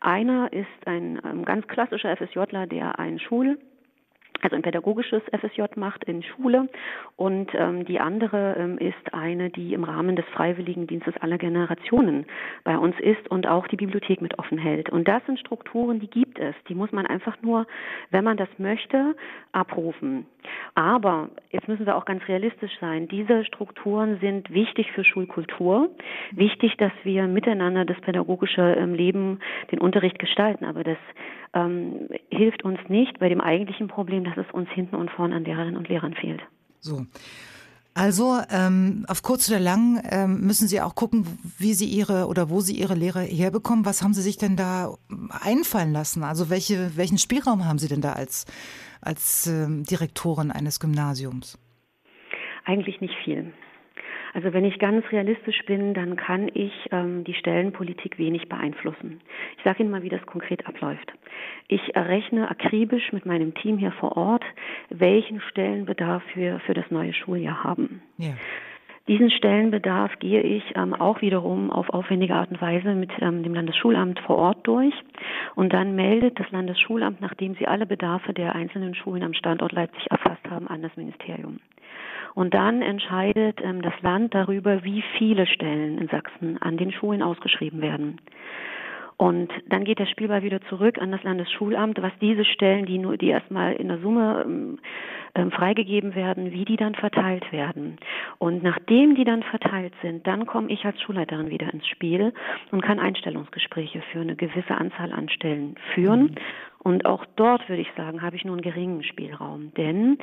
Einer 0.00 0.52
ist 0.52 0.66
ein 0.86 1.20
ähm, 1.24 1.44
ganz 1.44 1.66
klassischer 1.68 2.16
FSJler, 2.16 2.66
der 2.66 2.98
ein 2.98 3.20
Schul 3.20 3.58
also 4.42 4.56
ein 4.56 4.62
pädagogisches 4.62 5.22
FSJ 5.32 5.62
macht 5.76 6.04
in 6.04 6.22
Schule 6.22 6.68
und 7.16 7.50
ähm, 7.54 7.84
die 7.84 8.00
andere 8.00 8.56
ähm, 8.58 8.78
ist 8.78 9.12
eine, 9.12 9.50
die 9.50 9.74
im 9.74 9.84
Rahmen 9.84 10.16
des 10.16 10.24
Freiwilligendienstes 10.26 11.16
aller 11.18 11.38
Generationen 11.38 12.26
bei 12.64 12.78
uns 12.78 12.98
ist 13.00 13.28
und 13.30 13.46
auch 13.46 13.66
die 13.66 13.76
Bibliothek 13.76 14.20
mit 14.20 14.38
offen 14.38 14.58
hält. 14.58 14.90
Und 14.90 15.08
das 15.08 15.24
sind 15.26 15.38
Strukturen, 15.40 16.00
die 16.00 16.08
gibt 16.08 16.38
es. 16.38 16.54
Die 16.68 16.74
muss 16.74 16.92
man 16.92 17.06
einfach 17.06 17.40
nur, 17.42 17.66
wenn 18.10 18.24
man 18.24 18.36
das 18.36 18.48
möchte, 18.58 19.16
abrufen. 19.52 20.26
Aber 20.74 21.28
jetzt 21.50 21.68
müssen 21.68 21.86
wir 21.86 21.96
auch 21.96 22.04
ganz 22.04 22.22
realistisch 22.28 22.72
sein. 22.80 23.08
Diese 23.08 23.44
Strukturen 23.44 24.18
sind 24.20 24.50
wichtig 24.50 24.90
für 24.92 25.04
Schulkultur, 25.04 25.90
wichtig, 26.32 26.76
dass 26.78 26.92
wir 27.04 27.26
miteinander 27.26 27.84
das 27.84 28.00
pädagogische 28.00 28.62
ähm, 28.62 28.94
Leben, 28.94 29.40
den 29.72 29.80
Unterricht 29.80 30.18
gestalten. 30.18 30.64
Aber 30.64 30.84
das 30.84 30.98
ähm, 31.54 32.08
hilft 32.30 32.64
uns 32.64 32.78
nicht 32.88 33.18
bei 33.18 33.28
dem 33.28 33.40
eigentlichen 33.40 33.88
Problem, 33.88 34.24
dass 34.24 34.36
es 34.36 34.50
uns 34.52 34.68
hinten 34.70 34.96
und 34.96 35.10
vorn 35.10 35.32
an 35.32 35.44
Lehrerinnen 35.44 35.76
und 35.76 35.88
Lehrern 35.88 36.14
fehlt. 36.14 36.40
So. 36.80 37.04
Also 37.98 38.38
ähm, 38.50 39.04
auf 39.08 39.22
kurz 39.22 39.48
oder 39.50 39.58
lang 39.58 40.00
ähm, 40.08 40.42
müssen 40.42 40.68
Sie 40.68 40.80
auch 40.80 40.94
gucken, 40.94 41.26
wie 41.58 41.74
Sie 41.74 41.86
Ihre 41.86 42.28
oder 42.28 42.48
wo 42.48 42.60
Sie 42.60 42.74
Ihre 42.74 42.94
Lehre 42.94 43.22
herbekommen. 43.22 43.84
Was 43.84 44.02
haben 44.02 44.14
Sie 44.14 44.22
sich 44.22 44.36
denn 44.36 44.54
da 44.54 44.94
einfallen 45.30 45.92
lassen? 45.92 46.22
Also 46.22 46.48
welche, 46.48 46.96
welchen 46.96 47.18
Spielraum 47.18 47.64
haben 47.64 47.80
Sie 47.80 47.88
denn 47.88 48.00
da 48.00 48.12
als, 48.12 48.46
als 49.00 49.46
ähm, 49.46 49.84
Direktorin 49.84 50.50
eines 50.50 50.80
Gymnasiums? 50.80 51.58
Eigentlich 52.64 53.00
nicht 53.00 53.14
viel. 53.24 53.52
Also 54.34 54.52
wenn 54.52 54.64
ich 54.64 54.78
ganz 54.78 55.04
realistisch 55.10 55.64
bin, 55.66 55.94
dann 55.94 56.16
kann 56.16 56.50
ich 56.52 56.72
ähm, 56.90 57.24
die 57.24 57.34
Stellenpolitik 57.34 58.18
wenig 58.18 58.48
beeinflussen. 58.48 59.20
Ich 59.56 59.64
sage 59.64 59.82
Ihnen 59.82 59.90
mal, 59.90 60.02
wie 60.02 60.10
das 60.10 60.24
konkret 60.26 60.66
abläuft. 60.66 61.12
Ich 61.68 61.94
errechne 61.94 62.50
akribisch 62.50 63.12
mit 63.12 63.26
meinem 63.26 63.54
Team 63.54 63.78
hier 63.78 63.92
vor 63.92 64.16
Ort, 64.16 64.44
welchen 64.90 65.40
Stellenbedarf 65.40 66.22
wir 66.34 66.60
für 66.60 66.74
das 66.74 66.90
neue 66.90 67.14
Schuljahr 67.14 67.64
haben. 67.64 68.02
Ja. 68.18 68.34
Diesen 69.08 69.30
Stellenbedarf 69.30 70.18
gehe 70.18 70.42
ich 70.42 70.62
ähm, 70.76 70.92
auch 70.92 71.22
wiederum 71.22 71.70
auf 71.70 71.88
aufwendige 71.88 72.34
Art 72.34 72.50
und 72.50 72.60
Weise 72.60 72.94
mit 72.94 73.10
ähm, 73.20 73.42
dem 73.42 73.54
Landesschulamt 73.54 74.20
vor 74.20 74.36
Ort 74.36 74.66
durch. 74.66 74.92
Und 75.54 75.72
dann 75.72 75.96
meldet 75.96 76.38
das 76.38 76.50
Landesschulamt, 76.50 77.22
nachdem 77.22 77.54
sie 77.54 77.66
alle 77.66 77.86
Bedarfe 77.86 78.34
der 78.34 78.54
einzelnen 78.54 78.94
Schulen 78.94 79.22
am 79.22 79.32
Standort 79.32 79.72
Leipzig 79.72 80.10
erfasst 80.10 80.48
haben, 80.50 80.68
an 80.68 80.82
das 80.82 80.94
Ministerium. 80.96 81.58
Und 82.34 82.52
dann 82.52 82.82
entscheidet 82.82 83.60
ähm, 83.64 83.80
das 83.80 83.94
Land 84.02 84.34
darüber, 84.34 84.84
wie 84.84 85.02
viele 85.16 85.46
Stellen 85.46 85.96
in 85.96 86.08
Sachsen 86.08 86.58
an 86.60 86.76
den 86.76 86.92
Schulen 86.92 87.22
ausgeschrieben 87.22 87.80
werden. 87.80 88.20
Und 89.18 89.50
dann 89.68 89.82
geht 89.82 89.98
der 89.98 90.06
Spielball 90.06 90.44
wieder 90.44 90.60
zurück 90.62 90.98
an 90.98 91.10
das 91.10 91.24
Landesschulamt, 91.24 92.00
was 92.00 92.12
diese 92.20 92.44
Stellen, 92.44 92.86
die 92.86 92.98
nur, 92.98 93.16
die 93.16 93.28
erstmal 93.28 93.72
in 93.74 93.88
der 93.88 93.98
Summe 93.98 94.44
ähm, 94.46 94.78
ähm, 95.34 95.50
freigegeben 95.50 96.14
werden, 96.14 96.52
wie 96.52 96.64
die 96.64 96.76
dann 96.76 96.94
verteilt 96.94 97.50
werden. 97.50 97.96
Und 98.38 98.62
nachdem 98.62 99.16
die 99.16 99.24
dann 99.24 99.42
verteilt 99.42 99.92
sind, 100.02 100.24
dann 100.26 100.46
komme 100.46 100.70
ich 100.70 100.84
als 100.84 101.00
Schulleiterin 101.02 101.50
wieder 101.50 101.72
ins 101.74 101.88
Spiel 101.88 102.32
und 102.70 102.80
kann 102.80 103.00
Einstellungsgespräche 103.00 104.02
für 104.12 104.20
eine 104.20 104.36
gewisse 104.36 104.76
Anzahl 104.76 105.12
an 105.12 105.28
Stellen 105.28 105.74
führen. 105.94 106.22
Mhm. 106.22 106.34
Und 106.82 107.06
auch 107.06 107.24
dort 107.36 107.68
würde 107.68 107.82
ich 107.82 107.90
sagen, 107.96 108.22
habe 108.22 108.36
ich 108.36 108.44
nur 108.44 108.54
einen 108.54 108.62
geringen 108.62 109.02
Spielraum, 109.02 109.72
denn 109.76 110.18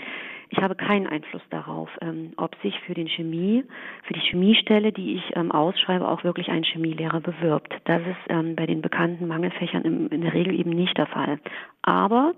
ich 0.49 0.59
habe 0.59 0.75
keinen 0.75 1.07
Einfluss 1.07 1.41
darauf, 1.49 1.89
ähm, 2.01 2.33
ob 2.37 2.55
sich 2.61 2.79
für 2.81 2.93
den 2.93 3.09
Chemie, 3.09 3.65
für 4.03 4.13
die 4.13 4.21
Chemiestelle, 4.21 4.91
die 4.91 5.15
ich 5.15 5.35
ähm, 5.35 5.51
ausschreibe, 5.51 6.07
auch 6.07 6.23
wirklich 6.23 6.49
ein 6.49 6.63
Chemielehrer 6.63 7.19
bewirbt. 7.19 7.73
Das 7.85 8.01
ist 8.01 8.29
ähm, 8.29 8.55
bei 8.55 8.65
den 8.65 8.81
bekannten 8.81 9.27
Mangelfächern 9.27 9.83
im, 9.83 10.07
in 10.09 10.21
der 10.21 10.33
Regel 10.33 10.57
eben 10.57 10.69
nicht 10.69 10.97
der 10.97 11.07
Fall. 11.07 11.39
Aber 11.81 12.33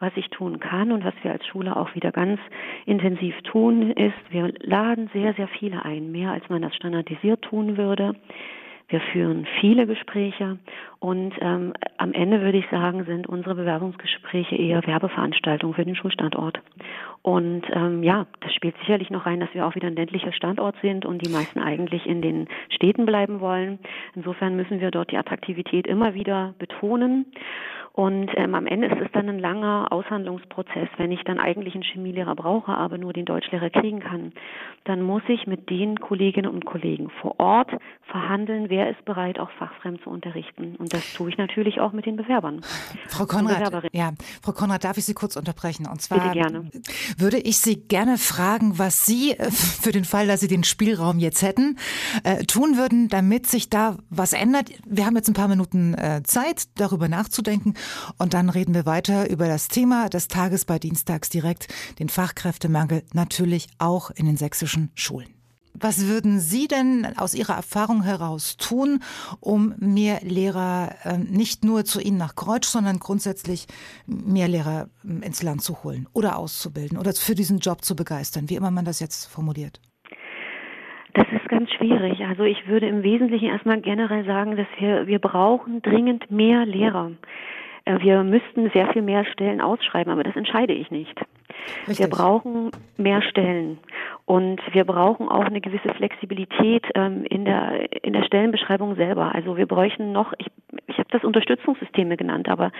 was 0.00 0.12
ich 0.16 0.28
tun 0.28 0.60
kann 0.60 0.92
und 0.92 1.04
was 1.04 1.14
wir 1.22 1.32
als 1.32 1.46
Schule 1.46 1.76
auch 1.76 1.94
wieder 1.94 2.12
ganz 2.12 2.40
intensiv 2.86 3.40
tun, 3.42 3.92
ist, 3.92 4.14
wir 4.30 4.52
laden 4.60 5.08
sehr, 5.12 5.32
sehr 5.34 5.48
viele 5.48 5.84
ein, 5.84 6.12
mehr 6.12 6.32
als 6.32 6.48
man 6.48 6.62
das 6.62 6.74
standardisiert 6.76 7.42
tun 7.42 7.76
würde. 7.76 8.14
Wir 8.92 9.00
führen 9.00 9.46
viele 9.58 9.86
Gespräche 9.86 10.58
und 10.98 11.32
ähm, 11.40 11.72
am 11.96 12.12
Ende 12.12 12.42
würde 12.42 12.58
ich 12.58 12.68
sagen, 12.70 13.06
sind 13.06 13.26
unsere 13.26 13.54
Bewerbungsgespräche 13.54 14.54
eher 14.54 14.86
Werbeveranstaltungen 14.86 15.74
für 15.74 15.86
den 15.86 15.96
Schulstandort. 15.96 16.60
Und 17.22 17.62
ähm, 17.72 18.02
ja, 18.02 18.26
das 18.40 18.52
spielt 18.52 18.76
sicherlich 18.78 19.08
noch 19.10 19.26
rein, 19.26 19.38
dass 19.38 19.54
wir 19.54 19.64
auch 19.64 19.76
wieder 19.76 19.86
ein 19.86 19.94
ländlicher 19.94 20.32
Standort 20.32 20.74
sind 20.82 21.04
und 21.06 21.24
die 21.24 21.30
meisten 21.30 21.60
eigentlich 21.60 22.04
in 22.06 22.20
den 22.20 22.48
Städten 22.68 23.06
bleiben 23.06 23.40
wollen. 23.40 23.78
Insofern 24.16 24.56
müssen 24.56 24.80
wir 24.80 24.90
dort 24.90 25.12
die 25.12 25.16
Attraktivität 25.16 25.86
immer 25.86 26.14
wieder 26.14 26.54
betonen. 26.58 27.26
Und 27.94 28.30
ähm, 28.36 28.54
am 28.54 28.66
Ende 28.66 28.86
ist 28.86 29.00
es 29.02 29.12
dann 29.12 29.28
ein 29.28 29.38
langer 29.38 29.88
Aushandlungsprozess. 29.90 30.88
Wenn 30.96 31.12
ich 31.12 31.22
dann 31.24 31.38
eigentlich 31.38 31.74
einen 31.74 31.82
Chemielehrer 31.82 32.34
brauche, 32.34 32.72
aber 32.72 32.96
nur 32.96 33.12
den 33.12 33.26
Deutschlehrer 33.26 33.68
kriegen 33.68 34.00
kann, 34.00 34.32
dann 34.84 35.02
muss 35.02 35.22
ich 35.28 35.46
mit 35.46 35.68
den 35.68 36.00
Kolleginnen 36.00 36.50
und 36.50 36.64
Kollegen 36.64 37.10
vor 37.20 37.38
Ort 37.38 37.70
verhandeln, 38.04 38.70
wer 38.70 38.90
ist 38.90 39.04
bereit, 39.04 39.38
auch 39.38 39.50
fachfremd 39.58 40.02
zu 40.02 40.08
unterrichten. 40.08 40.76
Und 40.76 40.94
das 40.94 41.12
tue 41.12 41.28
ich 41.28 41.36
natürlich 41.36 41.80
auch 41.80 41.92
mit 41.92 42.06
den 42.06 42.16
Bewerbern. 42.16 42.62
Frau 43.08 43.26
Konrad, 43.26 43.84
ja, 43.92 44.12
Frau 44.42 44.52
Konrad, 44.52 44.84
darf 44.84 44.96
ich 44.96 45.04
Sie 45.04 45.14
kurz 45.14 45.36
unterbrechen? 45.36 45.86
Und 45.86 46.00
zwar 46.00 46.18
Bitte 46.20 46.32
gerne. 46.32 46.70
Würde 47.18 47.38
ich 47.38 47.58
Sie 47.58 47.76
gerne 47.76 48.18
fragen, 48.18 48.78
was 48.78 49.06
Sie 49.06 49.32
äh, 49.32 49.50
für 49.50 49.92
den 49.92 50.04
Fall, 50.04 50.26
dass 50.26 50.40
Sie 50.40 50.48
den 50.48 50.64
Spielraum 50.64 51.18
jetzt 51.18 51.42
hätten, 51.42 51.78
äh, 52.24 52.44
tun 52.44 52.76
würden, 52.76 53.08
damit 53.08 53.46
sich 53.46 53.70
da 53.70 53.98
was 54.10 54.32
ändert. 54.32 54.70
Wir 54.86 55.06
haben 55.06 55.16
jetzt 55.16 55.28
ein 55.28 55.34
paar 55.34 55.48
Minuten 55.48 55.94
äh, 55.94 56.22
Zeit, 56.24 56.68
darüber 56.76 57.08
nachzudenken. 57.08 57.74
Und 58.18 58.34
dann 58.34 58.48
reden 58.48 58.74
wir 58.74 58.86
weiter 58.86 59.30
über 59.30 59.48
das 59.48 59.68
Thema 59.68 60.08
des 60.08 60.28
Tages 60.28 60.64
bei 60.64 60.78
Dienstags 60.78 61.28
direkt, 61.28 61.68
den 61.98 62.08
Fachkräftemangel 62.08 63.02
natürlich 63.12 63.68
auch 63.78 64.10
in 64.10 64.26
den 64.26 64.36
sächsischen 64.36 64.90
Schulen. 64.94 65.41
Was 65.74 66.06
würden 66.08 66.38
Sie 66.38 66.68
denn 66.68 67.06
aus 67.16 67.34
Ihrer 67.34 67.54
Erfahrung 67.54 68.02
heraus 68.02 68.56
tun, 68.56 69.00
um 69.40 69.74
mehr 69.78 70.20
Lehrer 70.22 70.94
äh, 71.04 71.18
nicht 71.18 71.64
nur 71.64 71.84
zu 71.84 72.00
Ihnen 72.00 72.18
nach 72.18 72.34
Kreuz, 72.34 72.70
sondern 72.70 72.98
grundsätzlich 72.98 73.66
mehr 74.06 74.48
Lehrer 74.48 74.88
ähm, 75.04 75.22
ins 75.22 75.42
Land 75.42 75.62
zu 75.62 75.82
holen 75.82 76.06
oder 76.12 76.38
auszubilden 76.38 76.98
oder 76.98 77.12
für 77.12 77.34
diesen 77.34 77.58
Job 77.58 77.82
zu 77.82 77.96
begeistern, 77.96 78.50
wie 78.50 78.56
immer 78.56 78.70
man 78.70 78.84
das 78.84 79.00
jetzt 79.00 79.26
formuliert? 79.26 79.80
Das 81.14 81.26
ist 81.30 81.48
ganz 81.48 81.70
schwierig. 81.72 82.20
Also 82.24 82.44
ich 82.44 82.66
würde 82.66 82.88
im 82.88 83.02
Wesentlichen 83.02 83.46
erstmal 83.46 83.80
generell 83.80 84.24
sagen, 84.24 84.56
dass 84.56 84.66
wir, 84.78 85.06
wir 85.06 85.18
brauchen 85.18 85.82
dringend 85.82 86.30
mehr 86.30 86.64
Lehrer. 86.64 87.12
Äh, 87.84 87.98
wir 88.00 88.22
müssten 88.22 88.70
sehr 88.72 88.92
viel 88.92 89.02
mehr 89.02 89.24
Stellen 89.24 89.60
ausschreiben, 89.60 90.12
aber 90.12 90.22
das 90.22 90.36
entscheide 90.36 90.72
ich 90.72 90.90
nicht. 90.90 91.18
Richtig. 91.88 91.98
Wir 91.98 92.08
brauchen 92.08 92.70
mehr 92.96 93.22
Stellen 93.22 93.78
und 94.24 94.60
wir 94.72 94.84
brauchen 94.84 95.28
auch 95.28 95.44
eine 95.44 95.60
gewisse 95.60 95.92
Flexibilität 95.94 96.86
ähm, 96.94 97.24
in 97.24 97.44
der 97.44 98.04
in 98.04 98.12
der 98.12 98.24
Stellenbeschreibung 98.24 98.96
selber. 98.96 99.34
Also 99.34 99.56
wir 99.56 99.66
bräuchten 99.66 100.12
noch, 100.12 100.32
ich, 100.38 100.46
ich 100.86 100.98
habe 100.98 101.08
das 101.10 101.24
Unterstützungssysteme 101.24 102.16
genannt, 102.16 102.48
aber 102.48 102.72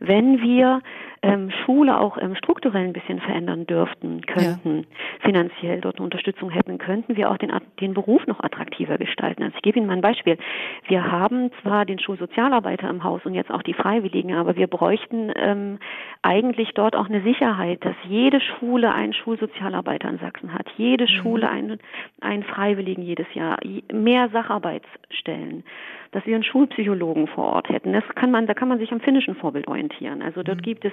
wenn 0.00 0.40
wir 0.40 0.80
ähm, 1.22 1.50
Schule 1.64 1.98
auch 1.98 2.18
ähm, 2.18 2.34
strukturell 2.36 2.84
ein 2.84 2.92
bisschen 2.92 3.20
verändern 3.20 3.66
dürften, 3.66 4.20
könnten, 4.26 4.78
ja. 4.78 4.84
finanziell 5.20 5.80
dort 5.80 5.96
eine 5.96 6.04
Unterstützung 6.04 6.50
hätten, 6.50 6.78
könnten 6.78 7.16
wir 7.16 7.30
auch 7.30 7.38
den, 7.38 7.52
den 7.80 7.94
Beruf 7.94 8.26
noch 8.26 8.40
attraktiver 8.40 8.98
gestalten. 8.98 9.42
Also 9.42 9.56
ich 9.56 9.62
gebe 9.62 9.78
Ihnen 9.78 9.86
mal 9.86 9.94
ein 9.94 10.02
Beispiel. 10.02 10.38
Wir 10.86 11.10
haben 11.10 11.50
zwar 11.62 11.84
den 11.84 11.98
Schulsozialarbeiter 11.98 12.88
im 12.88 13.02
Haus 13.02 13.24
und 13.24 13.34
jetzt 13.34 13.50
auch 13.50 13.62
die 13.62 13.74
Freiwilligen, 13.74 14.34
aber 14.34 14.56
wir 14.56 14.66
bräuchten 14.66 15.32
ähm, 15.34 15.78
eigentlich 16.22 16.70
dort 16.74 16.94
auch 16.94 17.08
eine 17.08 17.22
Sicherheit, 17.22 17.84
dass 17.84 17.96
jede 18.16 18.40
Schule 18.40 18.92
einen 18.92 19.12
Schulsozialarbeiter 19.12 20.08
in 20.08 20.18
Sachsen 20.18 20.54
hat, 20.54 20.66
jede 20.76 21.04
mhm. 21.04 21.08
Schule 21.08 21.48
einen, 21.48 21.78
einen 22.20 22.42
Freiwilligen 22.42 23.02
jedes 23.02 23.26
Jahr, 23.34 23.58
mehr 23.92 24.28
Sacharbeitsstellen 24.30 25.64
dass 26.12 26.24
wir 26.24 26.34
einen 26.34 26.44
Schulpsychologen 26.44 27.26
vor 27.26 27.44
Ort 27.44 27.68
hätten. 27.68 27.92
Das 27.92 28.04
kann 28.14 28.30
man, 28.30 28.46
da 28.46 28.54
kann 28.54 28.68
man 28.68 28.78
sich 28.78 28.90
am 28.90 29.00
finnischen 29.00 29.34
Vorbild 29.34 29.68
orientieren. 29.68 30.22
Also 30.22 30.42
dort 30.42 30.58
mhm. 30.58 30.62
gibt 30.62 30.84
es, 30.86 30.92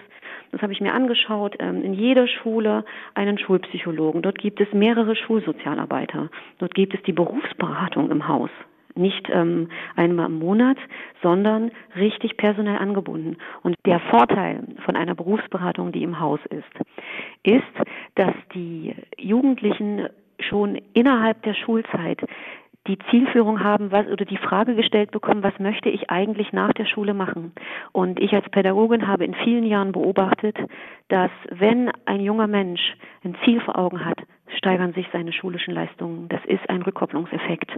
das 0.52 0.62
habe 0.62 0.74
ich 0.74 0.82
mir 0.82 0.94
angeschaut, 0.94 1.56
ähm, 1.60 1.82
in 1.82 1.94
jeder 1.94 2.28
Schule 2.28 2.84
einen 3.14 3.38
Schulpsychologen. 3.38 4.22
Dort 4.22 4.38
gibt 4.38 4.60
es 4.60 4.68
mehrere 4.74 5.16
Schulsozialarbeiter. 5.16 6.30
Dort 6.58 6.74
gibt 6.76 6.94
es 6.94 7.02
die 7.04 7.14
Berufsberatung 7.14 8.12
im 8.12 8.28
Haus 8.28 8.50
nicht 8.96 9.30
ähm, 9.30 9.70
einmal 9.96 10.28
im 10.28 10.40
Monat, 10.40 10.78
sondern 11.22 11.72
richtig 11.96 12.38
personell 12.38 12.78
angebunden. 12.78 13.38
Und 13.62 13.76
der 13.86 14.00
Vorteil 14.00 14.64
von 14.86 14.96
einer 14.96 15.16
Berufsberatung, 15.16 15.92
die 15.92 16.04
im 16.04 16.20
Haus 16.20 16.40
ist, 16.50 16.64
ist, 17.44 17.88
dass 18.16 18.34
die 18.54 18.96
Jugendlichen 19.18 20.08
schon 20.40 20.80
innerhalb 20.94 21.42
der 21.44 21.54
Schulzeit 21.54 22.22
die 22.88 22.98
Zielführung 23.10 23.64
haben, 23.64 23.92
was 23.92 24.08
oder 24.08 24.26
die 24.26 24.38
Frage 24.38 24.76
gestellt 24.76 25.12
bekommen, 25.12 25.42
was 25.42 25.58
möchte 25.58 25.90
ich 25.90 26.10
eigentlich 26.10 26.52
nach 26.52 26.74
der 26.74 26.86
Schule 26.86 27.14
machen? 27.14 27.54
Und 27.94 28.20
ich 28.20 28.34
als 28.34 28.50
Pädagogin 28.50 29.08
habe 29.08 29.24
in 29.24 29.34
vielen 29.36 29.64
Jahren 29.64 29.94
beobachtet, 29.94 30.58
dass 31.08 31.32
wenn 31.50 31.92
ein 32.06 32.20
junger 32.20 32.48
Mensch 32.48 32.82
ein 33.24 33.36
Ziel 33.46 33.62
vor 33.62 33.78
Augen 33.78 34.04
hat, 34.04 34.18
steigern 34.58 34.94
sich 34.94 35.08
seine 35.12 35.34
schulischen 35.34 35.74
Leistungen. 35.74 36.28
Das 36.30 36.44
ist 36.46 36.70
ein 36.70 36.82
Rückkopplungseffekt. 36.82 37.72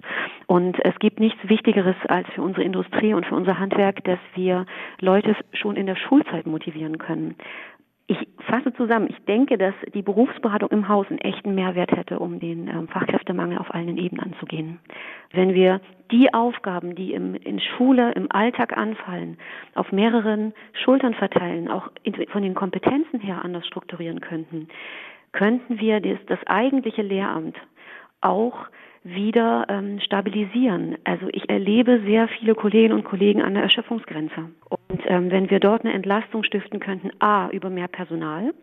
Und 0.48 0.78
es 0.84 0.98
gibt 1.00 1.20
nichts 1.20 1.40
Wichtigeres 1.48 1.96
als 2.08 2.28
für 2.30 2.42
unsere 2.42 2.64
Industrie 2.64 3.14
und 3.14 3.26
für 3.26 3.36
unser 3.36 3.60
Handwerk, 3.60 4.04
dass 4.04 4.20
wir 4.36 4.66
Leute 5.00 5.36
schon 5.54 5.76
in 5.76 5.86
der 5.86 5.96
Schulzeit 5.96 6.46
motivieren 6.46 6.98
können. 6.98 7.36
Ich 8.08 8.20
fasse 8.48 8.72
zusammen, 8.74 9.08
ich 9.10 9.26
denke, 9.26 9.58
dass 9.58 9.74
die 9.96 10.04
Berufsberatung 10.04 10.70
im 10.70 10.88
Haus 10.88 11.08
einen 11.10 11.18
echten 11.18 11.56
Mehrwert 11.56 11.92
hätte, 11.92 12.20
um 12.20 12.40
den 12.40 12.68
ähm, 12.68 12.88
Fachkräftemangel 12.88 13.58
auf 13.58 13.74
allen 13.74 13.98
Ebenen 13.98 14.32
anzugehen. 14.32 14.80
Wenn 15.32 15.56
wir 15.56 15.82
die 16.12 16.32
Aufgaben, 16.32 16.94
die 16.94 17.14
im, 17.14 17.34
in 17.34 17.60
Schule, 17.60 18.12
im 18.12 18.32
Alltag 18.32 18.78
anfallen, 18.78 19.38
auf 19.74 19.92
mehreren 19.92 20.54
Schultern 20.84 21.16
verteilen, 21.16 21.68
auch 21.68 21.90
in, 22.04 22.14
von 22.28 22.44
den 22.44 22.54
Kompetenzen 22.54 23.20
her 23.22 23.44
anders 23.44 23.66
strukturieren 23.66 24.22
könnten, 24.22 24.68
könnten 25.36 25.80
wir 25.80 25.99
das, 25.99 26.18
das 26.28 26.40
eigentliche 26.48 27.02
Lehramt 27.02 27.57
auch 28.22 28.56
wieder 29.03 29.68
ähm, 29.70 29.99
stabilisieren. 29.99 30.98
Also 31.03 31.28
ich 31.32 31.48
erlebe 31.49 32.02
sehr 32.06 32.28
viele 32.28 32.56
Kolleginnen 32.56 32.95
und 32.95 33.03
Kollegen 33.03 33.41
an 33.41 33.53
der 33.53 33.64
Erschöpfungsgrenze. 33.64 34.49
Und 34.70 35.02
ähm, 35.06 35.30
wenn 35.30 35.52
wir 35.52 35.60
dort 35.60 35.84
eine 35.84 35.94
Entlastung 35.94 36.44
stiften 36.44 36.80
könnten, 36.80 37.12
a 37.20 37.49
über 37.49 37.70
mehr 37.70 37.88
Personal 37.88 38.53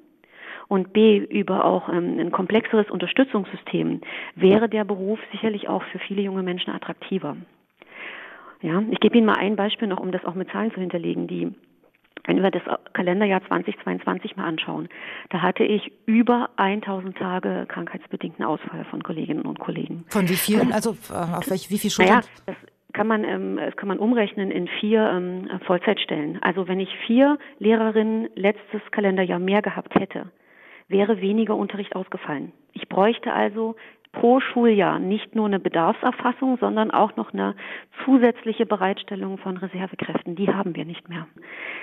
und 0.67 0.93
b 0.93 1.19
über 1.19 1.65
auch 1.65 1.89
ähm, 1.89 2.19
ein 2.19 2.33
komplexeres 2.33 2.91
Unterstützungssystem, 2.91 4.01
wäre 4.35 4.69
der 4.69 4.85
Beruf 4.85 5.21
sicherlich 5.31 5.69
auch 5.69 5.83
für 5.85 6.01
viele 6.01 6.23
junge 6.23 6.43
Menschen 6.43 6.73
attraktiver. 6.73 7.37
Ja, 8.63 8.83
ich 8.91 8.99
gebe 8.99 9.17
Ihnen 9.17 9.27
mal 9.27 9.37
ein 9.37 9.57
Beispiel 9.57 9.89
noch, 9.89 10.01
um 10.01 10.11
das 10.11 10.25
auch 10.25 10.35
mit 10.35 10.51
Zahlen 10.51 10.73
zu 10.73 10.81
hinterlegen. 10.81 11.27
Die 11.27 11.53
wenn 12.25 12.43
wir 12.43 12.51
das 12.51 12.63
Kalenderjahr 12.93 13.43
2022 13.47 14.37
mal 14.37 14.45
anschauen, 14.45 14.89
da 15.31 15.43
hatte 15.43 15.65
ich 15.65 15.93
über 16.07 16.51
1000 16.57 17.17
Tage 17.17 17.67
krankheitsbedingten 17.69 18.45
Ausfall 18.45 18.85
von 18.85 19.03
Kolleginnen 19.03 19.43
und 19.43 19.59
Kollegen. 19.59 20.05
Von 20.09 20.29
wie 20.29 20.35
vielen? 20.35 20.73
Also 20.73 20.97
äh, 21.11 21.37
auf 21.37 21.51
welch, 21.51 21.71
wie 21.71 21.79
viel 21.79 21.91
Stunden? 21.91 22.13
Naja, 22.13 22.25
das 22.47 22.57
kann 22.93 23.07
man, 23.07 23.25
ähm, 23.25 23.57
das 23.57 23.77
kann 23.77 23.89
man 23.89 23.99
umrechnen 23.99 24.51
in 24.51 24.69
vier 24.81 25.11
ähm, 25.11 25.49
Vollzeitstellen. 25.67 26.39
Also 26.43 26.69
wenn 26.69 26.81
ich 26.81 26.91
vier 27.07 27.39
Lehrerinnen 27.59 28.29
letztes 28.35 28.83
Kalenderjahr 28.91 29.39
mehr 29.39 29.63
gehabt 29.63 29.95
hätte, 29.95 30.31
wäre 30.89 31.21
weniger 31.21 31.57
Unterricht 31.57 31.97
ausgefallen. 31.97 32.53
Ich 32.73 32.89
bräuchte 32.89 33.33
also 33.33 33.77
pro 34.13 34.41
Schuljahr 34.41 34.99
nicht 34.99 35.35
nur 35.35 35.47
eine 35.47 35.59
Bedarfserfassung, 35.59 36.59
sondern 36.59 36.91
auch 36.91 37.17
noch 37.17 37.33
eine 37.33 37.55
zusätzliche 38.05 38.67
Bereitstellung 38.67 39.39
von 39.39 39.57
Reservekräften. 39.57 40.37
Die 40.37 40.49
haben 40.49 40.77
wir 40.77 40.85
nicht 40.85 41.09
mehr. 41.09 41.27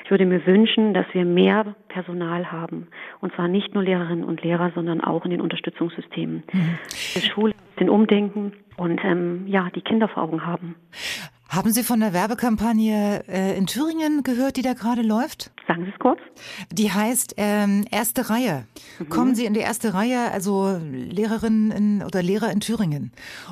Ich 0.03 0.11
würde 0.11 0.25
mir 0.25 0.45
wünschen, 0.45 0.93
dass 0.93 1.05
wir 1.13 1.25
mehr 1.25 1.75
Personal 1.87 2.51
haben. 2.51 2.87
Und 3.19 3.33
zwar 3.33 3.47
nicht 3.47 3.73
nur 3.73 3.83
Lehrerinnen 3.83 4.23
und 4.23 4.43
Lehrer, 4.43 4.71
sondern 4.75 5.01
auch 5.01 5.25
in 5.25 5.31
den 5.31 5.41
Unterstützungssystemen. 5.41 6.43
Mhm. 6.51 6.77
Der 7.15 7.21
Schule 7.21 7.53
den 7.79 7.89
Umdenken 7.89 8.53
und 8.77 9.03
ähm, 9.03 9.45
ja, 9.47 9.69
die 9.73 9.81
Kinder 9.81 10.07
vor 10.07 10.23
Augen 10.23 10.45
haben. 10.45 10.75
Haben 11.49 11.73
Sie 11.73 11.83
von 11.83 11.99
der 11.99 12.13
Werbekampagne 12.13 13.23
äh, 13.27 13.57
in 13.57 13.65
Thüringen 13.65 14.21
gehört, 14.21 14.55
die 14.55 14.61
da 14.61 14.73
gerade 14.73 15.01
läuft? 15.01 15.51
Sagen 15.67 15.83
Sie 15.83 15.89
es 15.89 15.99
kurz. 15.99 16.19
Die 16.71 16.91
heißt 16.91 17.33
ähm, 17.37 17.85
Erste 17.89 18.29
Reihe. 18.29 18.67
Mhm. 18.99 19.09
Kommen 19.09 19.33
Sie 19.33 19.45
in 19.45 19.55
die 19.55 19.59
erste 19.59 19.95
Reihe, 19.95 20.31
also 20.31 20.79
Lehrerinnen 20.91 21.71
in, 21.71 22.03
oder 22.03 22.21
Lehrer 22.21 22.51
in 22.51 22.59
Thüringen. 22.59 23.11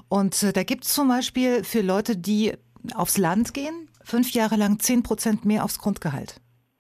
Und 0.10 0.44
äh, 0.44 0.54
da 0.54 0.62
gibt 0.62 0.86
es 0.86 0.94
zum 0.94 1.08
Beispiel 1.08 1.64
für 1.64 1.82
Leute, 1.82 2.16
die 2.16 2.54
aufs 2.94 3.18
Land 3.18 3.56
gehen, 3.56 3.90
fünf 4.04 4.32
Jahre 4.32 4.58
lang 4.58 4.78
zehn 4.78 5.02
Prozent 5.02 5.44
mehr 5.46 5.64
aufs 5.64 5.80
Grundgehalt. 5.80 6.40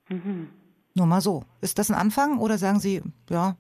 Mhm. 0.10 0.49
Nur 0.94 1.07
mal 1.07 1.22
so. 1.22 1.45
Ist 1.61 1.80
das 1.80 1.89
ein 1.89 1.95
Anfang 1.95 2.38
oder 2.38 2.60
sagen 2.60 2.80
Sie, 2.80 3.02
ja, 3.31 3.57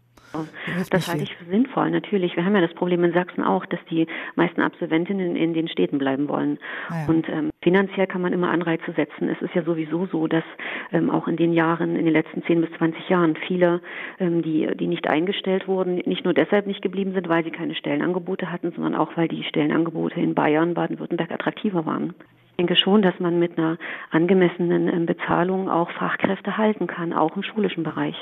das 0.89 1.07
halte 1.07 1.23
ich 1.23 1.35
für 1.35 1.45
sinnvoll, 1.45 1.91
natürlich. 1.91 2.35
Wir 2.35 2.45
haben 2.45 2.55
ja 2.55 2.61
das 2.61 2.73
Problem 2.73 3.03
in 3.03 3.13
Sachsen 3.13 3.43
auch, 3.43 3.65
dass 3.65 3.79
die 3.89 4.07
meisten 4.35 4.61
Absolventinnen 4.61 5.35
in 5.35 5.53
den 5.53 5.67
Städten 5.67 5.97
bleiben 5.97 6.27
wollen. 6.27 6.59
Ah 6.89 7.01
ja. 7.01 7.07
Und 7.07 7.27
ähm, 7.29 7.49
finanziell 7.61 8.07
kann 8.07 8.21
man 8.21 8.33
immer 8.33 8.49
Anreize 8.49 8.91
setzen. 8.93 9.29
Es 9.29 9.41
ist 9.41 9.53
ja 9.55 9.63
sowieso 9.63 10.05
so, 10.07 10.27
dass 10.27 10.43
ähm, 10.91 11.09
auch 11.09 11.27
in 11.27 11.37
den 11.37 11.53
Jahren, 11.53 11.95
in 11.95 12.05
den 12.05 12.13
letzten 12.13 12.43
10 12.43 12.61
bis 12.61 12.71
20 12.77 13.09
Jahren, 13.09 13.35
viele, 13.47 13.81
ähm, 14.19 14.41
die, 14.41 14.67
die 14.75 14.87
nicht 14.87 15.07
eingestellt 15.07 15.67
wurden, 15.67 15.95
nicht 16.05 16.23
nur 16.23 16.33
deshalb 16.33 16.67
nicht 16.67 16.81
geblieben 16.81 17.13
sind, 17.13 17.29
weil 17.29 17.43
sie 17.43 17.51
keine 17.51 17.75
Stellenangebote 17.75 18.51
hatten, 18.51 18.71
sondern 18.71 18.95
auch, 18.95 19.15
weil 19.15 19.27
die 19.27 19.43
Stellenangebote 19.43 20.19
in 20.19 20.35
Bayern, 20.35 20.73
Baden-Württemberg 20.73 21.31
attraktiver 21.31 21.85
waren. 21.85 22.13
Ich 22.59 22.65
denke 22.65 22.75
schon, 22.75 23.03
dass 23.03 23.13
man 23.19 23.37
mit 23.37 23.55
einer 23.55 23.77
angemessenen 24.09 24.87
ähm, 24.87 25.05
Bezahlung 25.05 25.69
auch 25.69 25.91
Fachkräfte 25.91 26.57
halten 26.57 26.87
kann, 26.87 27.13
auch 27.13 27.35
im 27.35 27.43
schulischen 27.43 27.83
Bereich. 27.83 28.15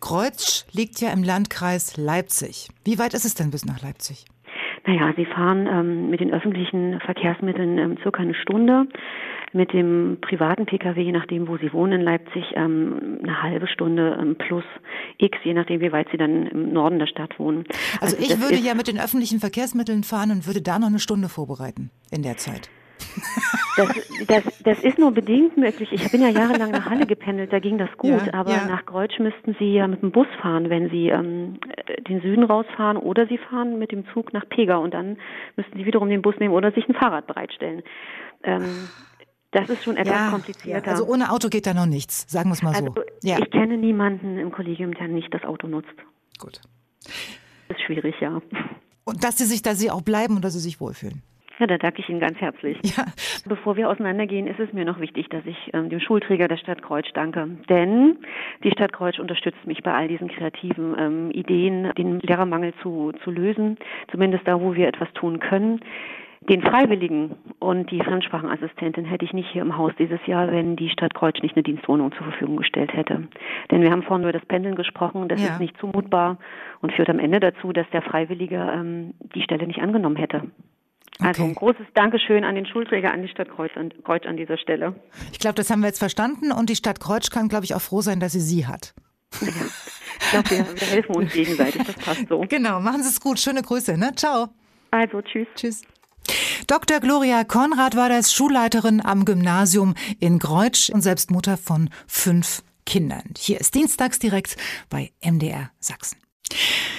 Kreuz 0.00 0.64
liegt 0.70 1.00
ja 1.00 1.12
im 1.12 1.24
Landkreis 1.24 1.96
Leipzig. 1.96 2.68
Wie 2.84 3.00
weit 3.00 3.14
ist 3.14 3.24
es 3.24 3.34
denn 3.34 3.50
bis 3.50 3.64
nach 3.64 3.82
Leipzig? 3.82 4.26
Naja, 4.86 5.12
Sie 5.16 5.24
fahren 5.24 5.66
ähm, 5.66 6.08
mit 6.08 6.20
den 6.20 6.32
öffentlichen 6.32 7.00
Verkehrsmitteln 7.00 7.78
ähm, 7.78 7.98
circa 8.00 8.22
eine 8.22 8.34
Stunde, 8.34 8.86
mit 9.52 9.72
dem 9.72 10.18
privaten 10.20 10.66
Pkw, 10.66 11.02
je 11.02 11.10
nachdem, 11.10 11.48
wo 11.48 11.56
Sie 11.56 11.72
wohnen 11.72 11.94
in 11.94 12.02
Leipzig, 12.02 12.44
ähm, 12.54 13.18
eine 13.24 13.42
halbe 13.42 13.66
Stunde 13.66 14.16
ähm, 14.22 14.36
plus 14.36 14.64
X, 15.18 15.36
je 15.42 15.52
nachdem, 15.52 15.80
wie 15.80 15.90
weit 15.90 16.06
Sie 16.12 16.16
dann 16.16 16.46
im 16.46 16.72
Norden 16.72 17.00
der 17.00 17.08
Stadt 17.08 17.36
wohnen. 17.40 17.64
Also, 18.00 18.16
also 18.16 18.18
ich 18.18 18.40
würde 18.40 18.54
ja 18.54 18.74
mit 18.74 18.86
den 18.86 19.00
öffentlichen 19.00 19.40
Verkehrsmitteln 19.40 20.04
fahren 20.04 20.30
und 20.30 20.46
würde 20.46 20.62
da 20.62 20.78
noch 20.78 20.86
eine 20.86 21.00
Stunde 21.00 21.28
vorbereiten 21.28 21.90
in 22.12 22.22
der 22.22 22.36
Zeit. 22.36 22.70
Das, 23.76 23.88
das, 24.26 24.62
das 24.64 24.78
ist 24.82 24.98
nur 24.98 25.12
bedingt 25.12 25.56
möglich. 25.56 25.90
Ich 25.92 26.10
bin 26.10 26.20
ja 26.20 26.28
jahrelang 26.28 26.70
nach 26.70 26.90
Halle 26.90 27.06
gependelt, 27.06 27.52
da 27.52 27.60
ging 27.60 27.78
das 27.78 27.88
gut, 27.96 28.26
ja, 28.26 28.34
aber 28.34 28.50
ja. 28.50 28.66
nach 28.66 28.84
Greutsch 28.84 29.18
müssten 29.20 29.56
Sie 29.58 29.72
ja 29.74 29.86
mit 29.86 30.02
dem 30.02 30.10
Bus 30.10 30.26
fahren, 30.42 30.68
wenn 30.68 30.90
Sie 30.90 31.08
ähm, 31.08 31.58
den 32.08 32.20
Süden 32.20 32.44
rausfahren 32.44 32.96
oder 32.96 33.26
Sie 33.26 33.38
fahren 33.38 33.78
mit 33.78 33.92
dem 33.92 34.04
Zug 34.12 34.32
nach 34.32 34.46
Pega 34.48 34.76
und 34.76 34.92
dann 34.92 35.18
müssten 35.56 35.78
Sie 35.78 35.86
wiederum 35.86 36.08
den 36.08 36.20
Bus 36.20 36.34
nehmen 36.40 36.52
oder 36.52 36.72
sich 36.72 36.86
ein 36.88 36.94
Fahrrad 36.94 37.26
bereitstellen. 37.26 37.82
Ähm, 38.42 38.88
das 39.52 39.68
ist 39.68 39.82
schon 39.82 39.96
etwas 39.96 40.14
ja, 40.14 40.30
komplizierter. 40.30 40.90
Also 40.90 41.06
ohne 41.06 41.30
Auto 41.30 41.48
geht 41.48 41.66
da 41.66 41.74
noch 41.74 41.86
nichts, 41.86 42.30
sagen 42.30 42.50
wir 42.50 42.54
es 42.54 42.62
mal 42.62 42.74
also, 42.74 42.92
so. 42.94 43.02
Ja. 43.22 43.38
Ich 43.38 43.50
kenne 43.50 43.76
niemanden 43.76 44.38
im 44.38 44.52
Kollegium, 44.52 44.94
der 44.94 45.08
nicht 45.08 45.32
das 45.32 45.44
Auto 45.44 45.66
nutzt. 45.66 45.88
Gut. 46.38 46.60
Das 47.68 47.76
ist 47.76 47.84
schwierig, 47.84 48.14
ja. 48.20 48.40
Und 49.04 49.24
dass 49.24 49.38
Sie 49.38 49.44
sich, 49.44 49.62
dass 49.62 49.78
Sie 49.78 49.90
auch 49.90 50.02
bleiben 50.02 50.36
und 50.36 50.44
dass 50.44 50.52
Sie 50.52 50.60
sich 50.60 50.80
wohlfühlen. 50.80 51.22
Ja, 51.60 51.66
da 51.66 51.76
danke 51.76 52.00
ich 52.00 52.08
Ihnen 52.08 52.20
ganz 52.20 52.38
herzlich. 52.40 52.78
Ja. 52.96 53.04
Bevor 53.46 53.76
wir 53.76 53.88
auseinandergehen, 53.88 54.46
ist 54.46 54.58
es 54.58 54.72
mir 54.72 54.84
noch 54.84 54.98
wichtig, 54.98 55.28
dass 55.28 55.44
ich 55.46 55.70
ähm, 55.72 55.90
dem 55.90 56.00
Schulträger 56.00 56.48
der 56.48 56.56
Stadt 56.56 56.82
Kreuz 56.82 57.06
danke. 57.14 57.48
Denn 57.68 58.18
die 58.64 58.70
Stadt 58.70 58.92
Kreuz 58.92 59.18
unterstützt 59.18 59.64
mich 59.66 59.82
bei 59.82 59.92
all 59.92 60.08
diesen 60.08 60.28
kreativen 60.28 60.96
ähm, 60.98 61.30
Ideen, 61.30 61.92
den 61.96 62.18
Lehrermangel 62.20 62.72
zu, 62.82 63.12
zu 63.22 63.30
lösen, 63.30 63.78
zumindest 64.10 64.48
da, 64.48 64.60
wo 64.60 64.74
wir 64.74 64.88
etwas 64.88 65.12
tun 65.12 65.38
können. 65.38 65.80
Den 66.48 66.62
Freiwilligen 66.62 67.36
und 67.58 67.90
die 67.90 68.00
Fremdsprachenassistentin 68.00 69.04
hätte 69.04 69.24
ich 69.24 69.34
nicht 69.34 69.50
hier 69.50 69.62
im 69.62 69.76
Haus 69.76 69.92
dieses 69.98 70.24
Jahr, 70.26 70.50
wenn 70.50 70.74
die 70.74 70.88
Stadt 70.88 71.14
Kreuz 71.14 71.40
nicht 71.42 71.54
eine 71.54 71.62
Dienstwohnung 71.62 72.12
zur 72.12 72.24
Verfügung 72.24 72.56
gestellt 72.56 72.92
hätte. 72.94 73.28
Denn 73.70 73.82
wir 73.82 73.90
haben 73.90 74.02
vorhin 74.02 74.24
über 74.24 74.32
das 74.32 74.46
Pendeln 74.46 74.74
gesprochen, 74.74 75.28
das 75.28 75.40
ja. 75.40 75.50
ist 75.50 75.60
nicht 75.60 75.76
zumutbar 75.78 76.38
und 76.80 76.92
führt 76.92 77.10
am 77.10 77.18
Ende 77.18 77.40
dazu, 77.40 77.72
dass 77.72 77.88
der 77.90 78.02
Freiwillige 78.02 78.56
ähm, 78.56 79.14
die 79.34 79.42
Stelle 79.42 79.66
nicht 79.66 79.82
angenommen 79.82 80.16
hätte. 80.16 80.42
Also 81.20 81.44
ein 81.44 81.54
großes 81.54 81.86
Dankeschön 81.94 82.44
an 82.44 82.54
den 82.54 82.66
Schulträger, 82.66 83.12
an 83.12 83.22
die 83.22 83.28
Stadt 83.28 83.48
Kreuz 83.50 83.70
an, 83.76 83.92
Kreuz 84.04 84.24
an 84.26 84.36
dieser 84.36 84.58
Stelle. 84.58 84.94
Ich 85.32 85.38
glaube, 85.38 85.54
das 85.54 85.70
haben 85.70 85.80
wir 85.80 85.88
jetzt 85.88 85.98
verstanden 85.98 86.52
und 86.52 86.70
die 86.70 86.76
Stadt 86.76 87.00
Kreuz 87.00 87.30
kann, 87.30 87.48
glaube 87.48 87.64
ich, 87.64 87.74
auch 87.74 87.80
froh 87.80 88.00
sein, 88.00 88.20
dass 88.20 88.32
sie 88.32 88.40
sie 88.40 88.66
hat. 88.66 88.94
Ja, 89.40 89.48
ich 90.20 90.30
glaube, 90.30 90.50
wir, 90.50 90.80
wir 90.80 90.88
helfen 90.88 91.14
uns 91.14 91.32
gegenseitig, 91.32 91.82
das 91.84 91.96
passt 91.96 92.28
so. 92.28 92.40
Genau, 92.48 92.80
machen 92.80 93.02
Sie 93.02 93.08
es 93.08 93.20
gut. 93.20 93.38
Schöne 93.38 93.62
Grüße, 93.62 93.96
ne? 93.96 94.12
Ciao. 94.16 94.48
Also, 94.90 95.22
tschüss. 95.22 95.46
Tschüss. 95.54 95.82
Dr. 96.66 97.00
Gloria 97.00 97.44
Konrad 97.44 97.96
war 97.96 98.08
das 98.08 98.32
Schulleiterin 98.32 99.04
am 99.04 99.24
Gymnasium 99.24 99.94
in 100.20 100.38
Greutsch 100.38 100.90
und 100.90 101.02
selbst 101.02 101.30
Mutter 101.30 101.56
von 101.56 101.90
fünf 102.06 102.62
Kindern. 102.86 103.34
Hier 103.38 103.60
ist 103.60 103.74
Dienstags 103.74 104.18
direkt 104.18 104.56
bei 104.88 105.10
MDR 105.22 105.70
Sachsen. 105.80 106.19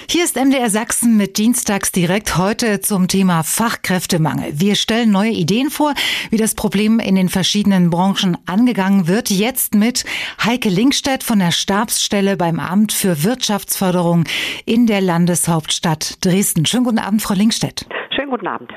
Hier 0.08 0.24
ist 0.24 0.36
MDR 0.36 0.68
Sachsen 0.68 1.16
mit 1.16 1.38
Dienstags 1.38 1.90
direkt 1.90 2.36
heute 2.36 2.80
zum 2.80 3.08
Thema 3.08 3.42
Fachkräftemangel. 3.42 4.52
Wir 4.52 4.74
stellen 4.74 5.10
neue 5.10 5.30
Ideen 5.30 5.70
vor, 5.70 5.94
wie 6.30 6.36
das 6.36 6.54
Problem 6.54 6.98
in 6.98 7.14
den 7.14 7.28
verschiedenen 7.28 7.88
Branchen 7.90 8.36
angegangen 8.46 9.08
wird. 9.08 9.30
Jetzt 9.30 9.74
mit 9.74 10.04
Heike 10.44 10.68
Linkstedt 10.68 11.22
von 11.22 11.38
der 11.38 11.50
Stabsstelle 11.50 12.36
beim 12.36 12.60
Amt 12.60 12.92
für 12.92 13.24
Wirtschaftsförderung 13.24 14.24
in 14.66 14.86
der 14.86 15.00
Landeshauptstadt 15.00 16.24
Dresden. 16.24 16.66
Schönen 16.66 16.84
guten 16.84 16.98
Abend, 16.98 17.22
Frau 17.22 17.34
Linkstedt. 17.34 17.86
Schönen 18.14 18.30
guten 18.30 18.46
Abend. 18.46 18.70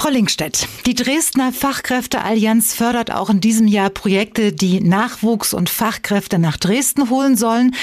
Frau 0.00 0.08
Linkstedt, 0.08 0.66
die 0.86 0.94
Dresdner 0.94 1.52
Fachkräfteallianz 1.52 2.72
fördert 2.72 3.12
auch 3.12 3.28
in 3.28 3.42
diesem 3.42 3.68
Jahr 3.68 3.90
Projekte, 3.90 4.50
die 4.50 4.80
Nachwuchs 4.80 5.52
und 5.52 5.68
Fachkräfte 5.68 6.38
nach 6.38 6.56
Dresden 6.56 7.10
holen 7.10 7.36
sollen. 7.36 7.74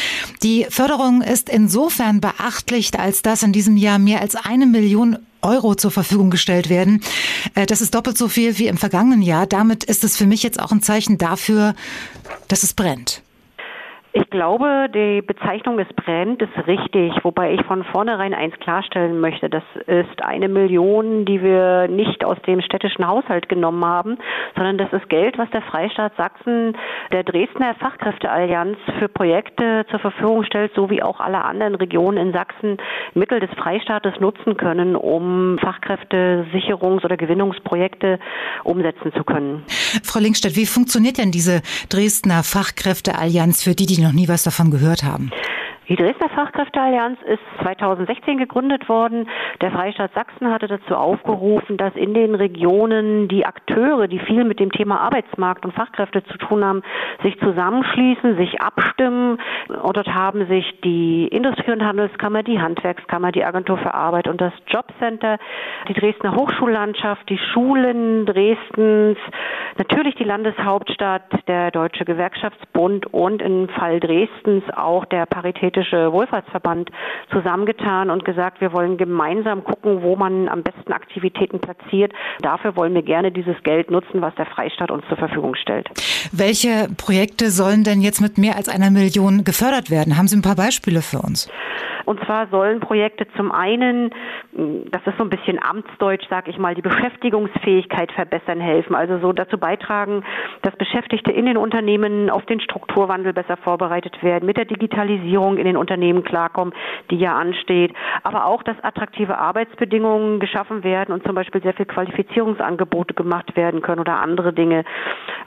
Die 0.41 0.65
Förderung 0.67 1.21
ist 1.21 1.47
insofern 1.47 2.19
beachtlich, 2.19 2.99
als 2.99 3.21
dass 3.21 3.43
in 3.43 3.53
diesem 3.53 3.77
Jahr 3.77 3.99
mehr 3.99 4.19
als 4.19 4.35
eine 4.35 4.65
Million 4.65 5.19
Euro 5.43 5.75
zur 5.75 5.91
Verfügung 5.91 6.31
gestellt 6.31 6.69
werden. 6.69 7.03
Äh, 7.53 7.67
das 7.67 7.81
ist 7.81 7.93
doppelt 7.93 8.17
so 8.17 8.29
viel 8.29 8.57
wie 8.57 8.65
im 8.65 8.77
vergangenen 8.77 9.21
Jahr. 9.21 9.45
Damit 9.45 9.83
ist 9.83 10.03
es 10.03 10.17
für 10.17 10.25
mich 10.25 10.41
jetzt 10.41 10.59
auch 10.59 10.71
ein 10.71 10.81
Zeichen 10.81 11.19
dafür, 11.19 11.75
dass 12.47 12.63
es 12.63 12.73
brennt. 12.73 13.21
Ich 14.13 14.29
glaube, 14.29 14.87
die 14.93 15.21
Bezeichnung 15.21 15.77
des 15.77 15.87
Brennt 15.95 16.41
ist 16.41 16.67
richtig, 16.67 17.13
wobei 17.23 17.53
ich 17.53 17.61
von 17.65 17.83
vornherein 17.83 18.33
eins 18.33 18.57
klarstellen 18.59 19.19
möchte. 19.19 19.49
Das 19.49 19.63
ist 19.85 20.23
eine 20.23 20.47
Million, 20.47 21.25
die 21.25 21.41
wir 21.41 21.87
nicht 21.87 22.23
aus 22.23 22.37
dem 22.47 22.61
städtischen 22.61 23.05
Haushalt 23.07 23.49
genommen 23.49 23.83
haben, 23.83 24.17
sondern 24.55 24.77
das 24.77 24.91
ist 24.93 25.09
Geld, 25.09 25.37
was 25.37 25.49
der 25.51 25.61
Freistaat 25.61 26.13
Sachsen 26.17 26.75
der 27.11 27.23
Dresdner 27.23 27.75
Fachkräfteallianz 27.75 28.77
für 28.97 29.09
Projekte 29.09 29.85
zur 29.89 29.99
Verfügung 29.99 30.43
stellt, 30.43 30.71
so 30.73 30.89
wie 30.89 31.03
auch 31.03 31.19
alle 31.19 31.43
anderen 31.43 31.75
Regionen 31.75 32.17
in 32.17 32.33
Sachsen 32.33 32.77
Mittel 33.13 33.39
des 33.39 33.51
Freistaates 33.51 34.19
nutzen 34.19 34.57
können, 34.57 34.95
um 34.95 35.57
Fachkräftesicherungs- 35.59 37.03
oder 37.03 37.17
Gewinnungsprojekte 37.17 38.19
umsetzen 38.63 39.11
zu 39.13 39.23
können. 39.23 39.63
Frau 40.03 40.19
Linkstedt, 40.19 40.55
wie 40.55 40.65
funktioniert 40.65 41.17
denn 41.17 41.31
diese 41.31 41.61
Dresdner 41.89 42.43
Fachkräfteallianz 42.43 43.63
für 43.63 43.75
die, 43.75 43.85
die 43.85 44.06
noch 44.07 44.13
nie 44.13 44.29
was 44.29 44.43
davon 44.43 44.71
gehört 44.71 45.03
haben? 45.03 45.29
Die 45.89 45.95
Dresdner 45.95 46.27
Fachkräfteallianz 46.27 47.17
ist 47.21 47.39
2016 47.61 48.37
gegründet 48.37 48.89
worden. 48.89 49.29
Der 49.61 49.71
Freistaat 49.71 50.13
Sachsen 50.13 50.51
hatte 50.51 50.67
dazu 50.67 50.95
aufgerufen, 50.95 51.77
dass 51.77 51.95
in 51.95 52.13
den 52.13 52.35
Regionen 52.35 53.29
die 53.29 53.45
Akteure, 53.45 54.09
die 54.09 54.19
viel 54.19 54.43
mit 54.43 54.59
dem 54.59 54.69
Thema 54.69 54.99
Arbeitsmarkt 54.99 55.63
und 55.63 55.73
Fachkräfte 55.73 56.25
zu 56.25 56.37
tun 56.39 56.65
haben, 56.65 56.83
sich 57.23 57.39
zusammenschließen, 57.39 58.35
sich 58.35 58.59
abstimmen. 58.59 59.37
Und 59.81 59.95
dort 59.95 60.13
haben 60.13 60.47
sich 60.47 60.81
die 60.81 61.29
Industrie- 61.29 61.71
und 61.71 61.85
Handelskammer, 61.85 62.43
die 62.43 62.59
Handwerkskammer, 62.59 63.31
die 63.31 63.45
Agentur 63.45 63.77
für 63.77 63.93
Arbeit 63.93 64.27
und 64.27 64.41
das 64.41 64.51
Jobcenter, 64.67 65.37
die 65.87 65.93
Dresdner 65.93 66.35
Hochschullandschaft, 66.35 67.29
die 67.29 67.39
Schulen 67.53 68.25
Dresdens, 68.25 69.17
natürlich 69.77 70.15
die 70.15 70.25
Landeshauptstadt, 70.25 71.47
der 71.47 71.71
Deutsche 71.71 72.03
Gewerkschaftsbund 72.03 73.05
und 73.13 73.41
im 73.41 73.69
Fall 73.69 74.01
Dresdens 74.01 74.65
auch 74.75 75.05
der 75.05 75.25
Parität 75.25 75.76
Städtische 75.77 76.11
Wohlfahrtsverband 76.11 76.89
zusammengetan 77.31 78.09
und 78.09 78.25
gesagt, 78.25 78.61
wir 78.61 78.73
wollen 78.73 78.97
gemeinsam 78.97 79.63
gucken, 79.63 80.01
wo 80.01 80.15
man 80.15 80.49
am 80.49 80.63
besten 80.63 80.91
Aktivitäten 80.91 81.59
platziert. 81.59 82.13
Dafür 82.41 82.75
wollen 82.75 82.95
wir 82.95 83.03
gerne 83.03 83.31
dieses 83.31 83.55
Geld 83.61 83.91
nutzen, 83.91 84.21
was 84.21 84.33
der 84.35 84.47
Freistaat 84.47 84.89
uns 84.89 85.05
zur 85.07 85.17
Verfügung 85.17 85.53
stellt. 85.55 85.87
Welche 86.31 86.87
Projekte 86.97 87.51
sollen 87.51 87.83
denn 87.83 88.01
jetzt 88.01 88.21
mit 88.21 88.39
mehr 88.39 88.55
als 88.55 88.69
einer 88.69 88.89
Million 88.89 89.43
gefördert 89.43 89.91
werden? 89.91 90.17
Haben 90.17 90.27
Sie 90.27 90.37
ein 90.37 90.41
paar 90.41 90.55
Beispiele 90.55 91.03
für 91.03 91.19
uns? 91.19 91.47
Und 92.05 92.23
zwar 92.25 92.47
sollen 92.47 92.79
Projekte 92.79 93.27
zum 93.35 93.51
einen, 93.51 94.11
das 94.57 95.05
ist 95.05 95.17
so 95.17 95.23
ein 95.23 95.29
bisschen 95.29 95.59
Amtsdeutsch, 95.61 96.25
sag 96.31 96.47
ich 96.47 96.57
mal, 96.57 96.73
die 96.73 96.81
Beschäftigungsfähigkeit 96.81 98.11
verbessern 98.11 98.59
helfen. 98.59 98.95
Also 98.95 99.19
so 99.19 99.31
dazu 99.31 99.59
beitragen, 99.59 100.23
dass 100.63 100.75
Beschäftigte 100.75 101.31
in 101.31 101.45
den 101.45 101.57
Unternehmen 101.57 102.31
auf 102.31 102.43
den 102.47 102.59
Strukturwandel 102.59 103.33
besser 103.33 103.57
vorbereitet 103.57 104.23
werden, 104.23 104.47
mit 104.47 104.57
der 104.57 104.65
Digitalisierung 104.65 105.57
in 105.57 105.65
den 105.65 105.77
Unternehmen 105.77 106.23
klarkommen, 106.23 106.73
die 107.11 107.17
ja 107.17 107.35
ansteht. 107.35 107.93
Aber 108.23 108.45
auch, 108.45 108.63
dass 108.63 108.83
attraktive 108.83 109.37
Arbeitsbedingungen 109.37 110.39
geschaffen 110.39 110.83
werden 110.83 111.13
und 111.13 111.23
zum 111.23 111.35
Beispiel 111.35 111.61
sehr 111.61 111.73
viel 111.73 111.85
Qualifizierungsangebote 111.85 113.13
gemacht 113.13 113.55
werden 113.55 113.83
können 113.83 113.99
oder 113.99 114.19
andere 114.19 114.53
Dinge. 114.53 114.85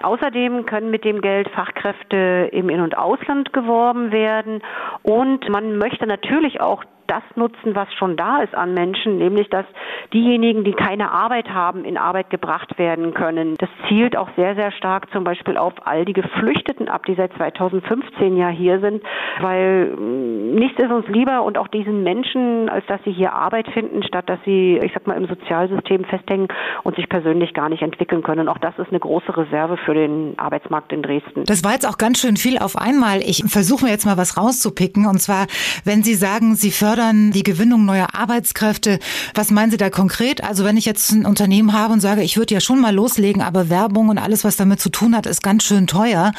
Außerdem 0.03 0.67
können 0.67 0.91
mit 0.91 1.05
dem 1.05 1.21
Geld 1.21 1.49
Fachkräfte 1.51 2.49
im 2.53 2.69
In- 2.69 2.81
und 2.81 2.97
Ausland 2.97 3.53
geworben 3.53 4.13
werden 4.13 4.63
und 5.03 5.49
man 5.49 5.79
möchte 5.79 6.07
natürlich 6.07 6.61
auch 6.61 6.85
das 7.11 7.23
nutzen, 7.35 7.75
was 7.75 7.93
schon 7.95 8.17
da 8.17 8.41
ist 8.43 8.55
an 8.55 8.73
Menschen, 8.73 9.19
nämlich 9.19 9.49
dass 9.51 9.67
diejenigen, 10.13 10.63
die 10.65 10.73
keine 10.73 11.11
Arbeit 11.11 11.51
haben, 11.51 11.85
in 11.85 11.97
Arbeit 11.97 12.31
gebracht 12.31 12.79
werden 12.79 13.15
können. 13.15 13.57
Das 13.59 13.69
zielt 13.89 14.17
auch 14.17 14.29
sehr, 14.37 14.55
sehr 14.55 14.71
stark 14.73 15.11
zum 15.13 15.25
Beispiel 15.25 15.57
auf 15.57 15.73
all 15.85 16.05
die 16.05 16.13
Geflüchteten 16.13 16.89
ab, 16.89 17.05
die 17.07 17.15
seit 17.17 17.33
2015 17.35 18.37
ja 18.37 18.49
hier 18.49 18.81
sind, 18.81 19.03
weil 19.41 19.87
mm, 19.97 20.55
nichts 20.55 20.81
ist 20.81 20.91
uns 20.91 21.07
lieber 21.09 21.43
und 21.43 21.59
auch 21.59 21.69
diesen 21.69 22.05
Menschen, 22.05 22.69
als 22.69 22.87
dass 22.87 23.01
sie 23.05 23.13
hier 23.13 23.33
Arbeit 23.33 23.69
finden, 23.73 24.03
statt 24.05 24.29
dass 24.29 24.39
sie, 24.45 24.79
ich 24.83 24.93
sag 24.93 25.07
mal, 25.07 25.17
im 25.17 25.27
Sozialsystem 25.27 26.05
festhängen 26.05 26.49
und 26.85 26.95
sich 26.97 27.09
persönlich 27.09 27.55
gar 27.55 27.69
nicht 27.69 27.83
entwickeln 27.83 28.23
können. 28.23 28.43
Und 28.43 28.49
auch 28.49 28.59
das 28.59 28.79
ist 28.79 28.91
eine 28.91 29.01
große 29.01 29.37
Reserve 29.37 29.77
für 29.79 29.95
den 29.95 30.35
Arbeitsmarkt 30.39 30.93
in 30.93 31.03
Dresden. 31.03 31.45
Das 31.45 31.65
war 31.65 31.73
jetzt 31.73 31.89
auch 31.89 31.99
ganz 31.99 32.21
schön 32.21 32.37
viel 32.37 32.59
auf 32.59 32.77
einmal. 32.77 33.21
Ich 33.21 33.43
versuche 33.47 33.85
mir 33.85 33.91
jetzt 33.91 34.07
mal 34.07 34.17
was 34.17 34.37
rauszupicken. 34.37 35.07
Und 35.07 35.21
zwar, 35.21 35.47
wenn 35.85 36.03
Sie 36.03 36.15
sagen, 36.15 36.55
Sie 36.55 36.71
fördern 36.71 37.00
fördern 37.01 37.31
die 37.31 37.43
Gewinnung 37.43 37.87
neuer 37.87 38.09
Arbeitskräfte. 38.13 38.99
Was 39.35 39.51
meinen 39.51 39.71
Sie 39.71 39.79
da 39.79 39.89
konkret? 39.89 40.45
Also 40.45 40.65
wenn 40.65 40.77
ich 40.77 40.85
jetzt 40.85 41.11
ein 41.13 41.25
Unternehmen 41.25 41.73
habe 41.73 41.95
und 41.95 42.01
sage, 42.01 42.23
ich 42.23 42.37
würde 42.37 42.53
ja 42.53 42.61
schon 42.61 42.79
mal 42.79 42.95
loslegen, 42.95 43.41
aber 43.41 43.71
Werbung 43.71 44.11
und 44.11 44.19
alles, 44.19 44.45
was 44.45 44.57
damit 44.57 44.81
zu 44.81 44.91
tun 44.91 45.17
hat, 45.17 45.25
ist 45.25 45.43
ganz 45.43 45.65
schön 45.65 45.87
teuer. 45.87 46.33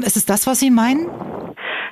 Ist 0.00 0.18
es 0.18 0.26
das, 0.26 0.46
was 0.46 0.60
Sie 0.60 0.70
meinen? 0.70 1.06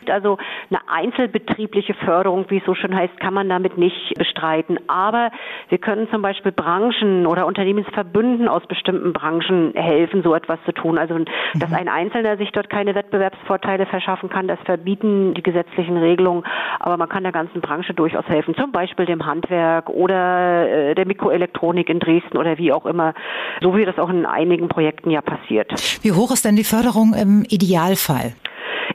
Also 0.08 0.38
eine 0.70 0.80
einzelbetriebliche 0.88 1.94
Förderung, 1.94 2.46
wie 2.48 2.58
es 2.58 2.64
so 2.64 2.74
schön 2.74 2.94
heißt, 2.94 3.18
kann 3.20 3.34
man 3.34 3.48
damit 3.48 3.76
nicht 3.76 4.14
bestreiten. 4.16 4.78
Aber 4.88 5.30
wir 5.68 5.78
können 5.78 6.08
zum 6.10 6.22
Beispiel 6.22 6.52
Branchen 6.52 7.26
oder 7.26 7.46
Unternehmensverbünden 7.46 8.48
aus 8.48 8.66
bestimmten 8.66 9.12
Branchen 9.12 9.72
helfen, 9.74 10.22
so 10.22 10.34
etwas 10.34 10.58
zu 10.64 10.72
tun. 10.72 10.98
Also 10.98 11.18
dass 11.54 11.70
mhm. 11.70 11.76
ein 11.76 11.88
Einzelner 11.88 12.36
sich 12.36 12.50
dort 12.52 12.70
keine 12.70 12.94
Wettbewerbsvorteile 12.94 13.86
verschaffen 13.86 14.28
kann, 14.28 14.48
das 14.48 14.58
verbieten 14.64 15.34
die 15.34 15.42
gesetzlichen 15.42 15.96
Regelungen. 15.96 16.44
Aber 16.78 16.96
man 16.96 17.08
kann 17.08 17.22
der 17.22 17.32
ganzen 17.32 17.60
Branche 17.60 17.94
durchaus 17.94 18.26
helfen, 18.26 18.54
zum 18.54 18.72
Beispiel 18.72 19.06
dem 19.06 19.26
Handwerk 19.26 19.88
oder 19.90 20.68
äh, 20.68 20.94
der 20.94 21.06
Mikroelektronik 21.06 21.88
in 21.88 21.98
Dresden 21.98 22.36
oder 22.36 22.58
wie 22.58 22.72
auch 22.72 22.86
immer, 22.86 23.14
so 23.60 23.76
wie 23.76 23.84
das 23.84 23.98
auch 23.98 24.10
in 24.10 24.26
einigen 24.26 24.68
Projekten 24.68 25.10
ja 25.10 25.20
passiert. 25.20 25.72
Wie 26.02 26.12
hoch 26.12 26.30
ist 26.30 26.44
denn 26.44 26.56
die 26.56 26.64
Förderung 26.64 27.14
im 27.14 27.44
Idealfall? 27.48 28.32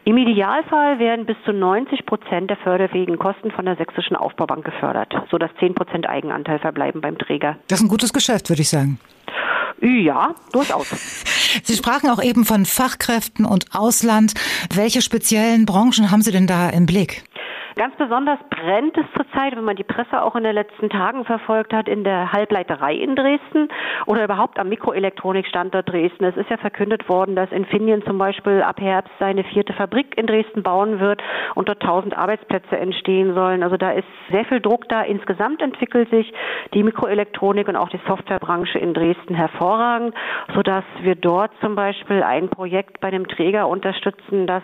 Im 0.03 0.17
Idealfall 0.17 0.99
werden 0.99 1.25
bis 1.25 1.37
zu 1.45 1.53
90 1.53 2.05
Prozent 2.05 2.49
der 2.49 2.57
förderfähigen 2.57 3.17
Kosten 3.17 3.51
von 3.51 3.65
der 3.65 3.75
Sächsischen 3.75 4.15
Aufbaubank 4.15 4.65
gefördert, 4.65 5.13
sodass 5.31 5.49
10 5.59 5.73
Prozent 5.73 6.07
Eigenanteil 6.07 6.59
verbleiben 6.59 7.01
beim 7.01 7.17
Träger. 7.17 7.57
Das 7.67 7.79
ist 7.79 7.85
ein 7.85 7.89
gutes 7.89 8.13
Geschäft, 8.13 8.49
würde 8.49 8.61
ich 8.61 8.69
sagen. 8.69 8.99
Ja, 9.81 10.33
durchaus. 10.51 10.89
Sie 11.63 11.75
sprachen 11.75 12.09
auch 12.09 12.23
eben 12.23 12.45
von 12.45 12.65
Fachkräften 12.65 13.45
und 13.45 13.65
Ausland. 13.73 14.33
Welche 14.73 15.01
speziellen 15.01 15.65
Branchen 15.65 16.11
haben 16.11 16.21
Sie 16.21 16.31
denn 16.31 16.47
da 16.47 16.69
im 16.69 16.85
Blick? 16.85 17.23
Ganz 17.77 17.93
besonders 17.97 18.39
brennt 18.49 18.97
es 18.97 19.05
zurzeit, 19.17 19.53
wenn 19.53 19.65
man 19.65 19.75
die 19.75 19.83
Presse 19.83 20.21
auch 20.21 20.37
in 20.37 20.45
den 20.45 20.55
letzten 20.55 20.89
Tagen 20.89 21.25
verfolgt 21.25 21.73
hat, 21.73 21.89
in 21.89 22.05
der 22.05 22.31
Halbleiterei 22.31 22.95
in 22.95 23.17
Dresden 23.17 23.67
oder 24.05 24.23
überhaupt 24.23 24.57
am 24.59 24.69
Mikroelektronikstandort 24.69 25.89
Dresden. 25.89 26.23
Es 26.23 26.37
ist 26.37 26.49
ja 26.49 26.55
verkündet 26.55 27.09
worden, 27.09 27.35
dass 27.35 27.51
Infineon 27.51 28.01
zum 28.05 28.17
Beispiel 28.17 28.61
ab 28.61 28.79
Herbst 28.79 29.11
seine 29.19 29.43
vierte 29.43 29.73
Fabrik 29.73 30.17
in 30.17 30.25
Dresden 30.25 30.63
bauen 30.63 31.01
wird 31.01 31.21
und 31.55 31.67
dort 31.67 31.81
tausend 31.81 32.17
Arbeitsplätze 32.17 32.77
entstehen 32.77 33.33
sollen. 33.33 33.61
Also 33.61 33.75
da 33.75 33.91
ist 33.91 34.07
sehr 34.31 34.45
viel 34.45 34.61
Druck 34.61 34.87
da. 34.87 35.01
Insgesamt 35.01 35.61
entwickelt 35.61 36.09
sich 36.11 36.33
die 36.73 36.81
Mikroelektronik 36.81 37.67
und 37.67 37.75
auch 37.75 37.89
die 37.89 37.99
Softwarebranche 38.07 38.79
in 38.79 38.93
Dresden 38.93 39.35
hervorragend, 39.35 40.15
sodass 40.53 40.85
wir 41.01 41.15
dort 41.15 41.51
zum 41.59 41.75
Beispiel 41.75 42.23
ein 42.23 42.47
Projekt 42.47 43.01
bei 43.01 43.11
dem 43.11 43.27
Träger 43.27 43.67
unterstützen, 43.67 44.47
das 44.47 44.63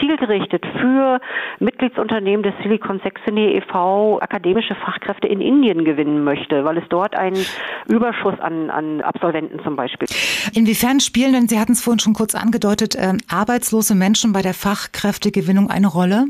zielgerichtet 0.00 0.64
für 0.80 1.20
Mitgliedsunternehmen 1.60 2.42
des 2.42 2.54
Silicon 2.62 3.00
Saxony 3.02 3.56
e.V. 3.56 4.20
akademische 4.20 4.74
Fachkräfte 4.74 5.28
in 5.28 5.40
Indien 5.40 5.84
gewinnen 5.84 6.24
möchte, 6.24 6.64
weil 6.64 6.78
es 6.78 6.84
dort 6.88 7.14
einen 7.16 7.44
Überschuss 7.88 8.38
an, 8.40 8.70
an 8.70 9.00
Absolventen 9.00 9.60
zum 9.62 9.76
Beispiel. 9.76 10.08
Inwiefern 10.54 11.00
spielen 11.00 11.32
denn, 11.32 11.48
Sie 11.48 11.58
hatten 11.58 11.72
es 11.72 11.82
vorhin 11.82 12.00
schon 12.00 12.14
kurz 12.14 12.34
angedeutet, 12.34 12.94
äh, 12.94 13.14
arbeitslose 13.28 13.94
Menschen 13.94 14.32
bei 14.32 14.42
der 14.42 14.54
Fachkräftegewinnung 14.54 15.70
eine 15.70 15.86
Rolle? 15.86 16.26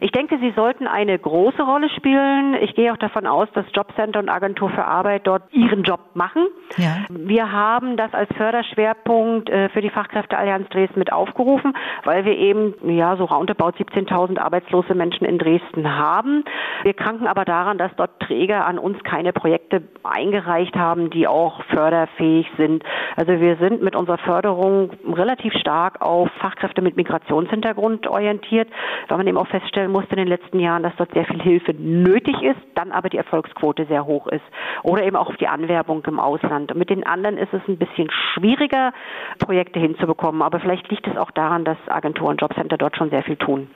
Ich 0.00 0.10
denke, 0.10 0.38
sie 0.38 0.52
sollten 0.56 0.86
eine 0.86 1.18
große 1.18 1.62
Rolle 1.62 1.88
spielen. 1.90 2.54
Ich 2.60 2.74
gehe 2.74 2.92
auch 2.92 2.96
davon 2.96 3.26
aus, 3.26 3.48
dass 3.54 3.64
Jobcenter 3.72 4.18
und 4.18 4.28
Agentur 4.28 4.70
für 4.70 4.84
Arbeit 4.84 5.26
dort 5.26 5.42
ihren 5.52 5.82
Job 5.82 6.00
machen. 6.14 6.46
Ja. 6.76 7.04
Wir 7.08 7.52
haben 7.52 7.96
das 7.96 8.12
als 8.12 8.28
Förderschwerpunkt 8.36 9.48
äh, 9.48 9.68
für 9.68 9.80
die 9.80 9.90
Fachkräfteallianz 9.90 10.68
Dresden 10.70 10.98
mit 10.98 11.12
aufgerufen, 11.12 11.74
weil 12.04 12.24
wir 12.24 12.36
eben 12.36 12.74
ja 12.90 13.16
so 13.16 13.24
roundabout 13.24 13.76
17.000 13.78 14.38
arbeitslose 14.38 14.94
Menschen 14.94 15.24
in 15.24 15.38
Dresden 15.38 15.96
haben. 15.96 16.44
Wir 16.82 16.94
kranken 16.94 17.26
aber 17.26 17.44
daran, 17.44 17.78
dass 17.78 17.92
dort 17.96 18.18
Träger 18.20 18.66
an 18.66 18.78
uns 18.78 19.02
keine 19.04 19.32
Projekte 19.32 19.82
eingereicht 20.02 20.74
haben, 20.76 21.10
die 21.10 21.26
auch 21.28 21.62
förderfähig 21.64 22.46
sind. 22.56 22.82
Also 23.16 23.40
wir 23.40 23.56
sind 23.56 23.82
mit 23.82 23.94
unserer 23.94 24.18
Förderung 24.18 24.90
relativ 25.12 25.52
stark 25.54 26.00
auf 26.00 26.28
Fachkräfte 26.40 26.82
mit 26.82 26.96
Migrationshintergrund 26.96 28.06
orientiert, 28.06 28.68
weil 29.08 29.18
man 29.18 29.26
eben 29.26 29.38
auch 29.38 29.46
feststellt, 29.46 29.83
feststellen 29.84 29.92
musste 29.92 30.12
in 30.12 30.16
den 30.16 30.28
letzten 30.28 30.60
Jahren, 30.60 30.82
dass 30.82 30.94
dort 30.96 31.12
sehr 31.12 31.24
viel 31.24 31.42
Hilfe 31.42 31.74
nötig 31.74 32.34
ist, 32.42 32.60
dann 32.74 32.92
aber 32.92 33.08
die 33.08 33.18
Erfolgsquote 33.18 33.86
sehr 33.86 34.04
hoch 34.06 34.26
ist. 34.28 34.42
Oder 34.82 35.04
eben 35.04 35.16
auch 35.16 35.34
die 35.36 35.46
Anwerbung 35.46 36.02
im 36.06 36.18
Ausland. 36.18 36.72
Und 36.72 36.78
mit 36.78 36.90
den 36.90 37.04
anderen 37.04 37.38
ist 37.38 37.52
es 37.52 37.62
ein 37.68 37.78
bisschen 37.78 38.08
schwieriger, 38.10 38.92
Projekte 39.38 39.78
hinzubekommen. 39.78 40.42
Aber 40.42 40.60
vielleicht 40.60 40.88
liegt 40.90 41.06
es 41.06 41.16
auch 41.16 41.30
daran, 41.30 41.64
dass 41.64 41.78
Agenturen 41.88 42.36
Jobcenter 42.36 42.78
dort 42.78 42.96
schon 42.96 43.10
sehr 43.10 43.22
viel 43.22 43.36
tun. 43.36 43.68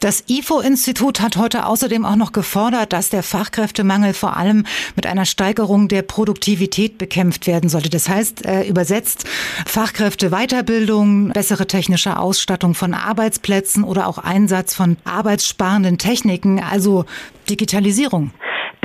Das 0.00 0.24
IFO-Institut 0.28 1.22
hat 1.22 1.38
heute 1.38 1.66
außerdem 1.66 2.04
auch 2.04 2.16
noch 2.16 2.32
gefordert, 2.32 2.92
dass 2.92 3.08
der 3.08 3.22
Fachkräftemangel 3.22 4.12
vor 4.12 4.36
allem 4.36 4.66
mit 4.96 5.06
einer 5.06 5.24
Steigerung 5.24 5.88
der 5.88 6.02
Produktivität 6.02 6.98
bekämpft 6.98 7.46
werden 7.46 7.70
sollte. 7.70 7.88
Das 7.88 8.08
heißt, 8.08 8.44
äh, 8.44 8.68
übersetzt 8.68 9.26
Fachkräfte-Weiterbildung, 9.66 11.30
bessere 11.30 11.66
technische 11.66 12.18
Ausstattung 12.18 12.74
von 12.74 12.92
Arbeitsplätzen 12.92 13.82
oder 13.82 14.06
auch 14.06 14.18
Einsatz 14.18 14.74
von 14.74 14.98
arbeitssparenden 15.54 15.98
Techniken, 15.98 16.60
also 16.60 17.04
Digitalisierung. 17.48 18.30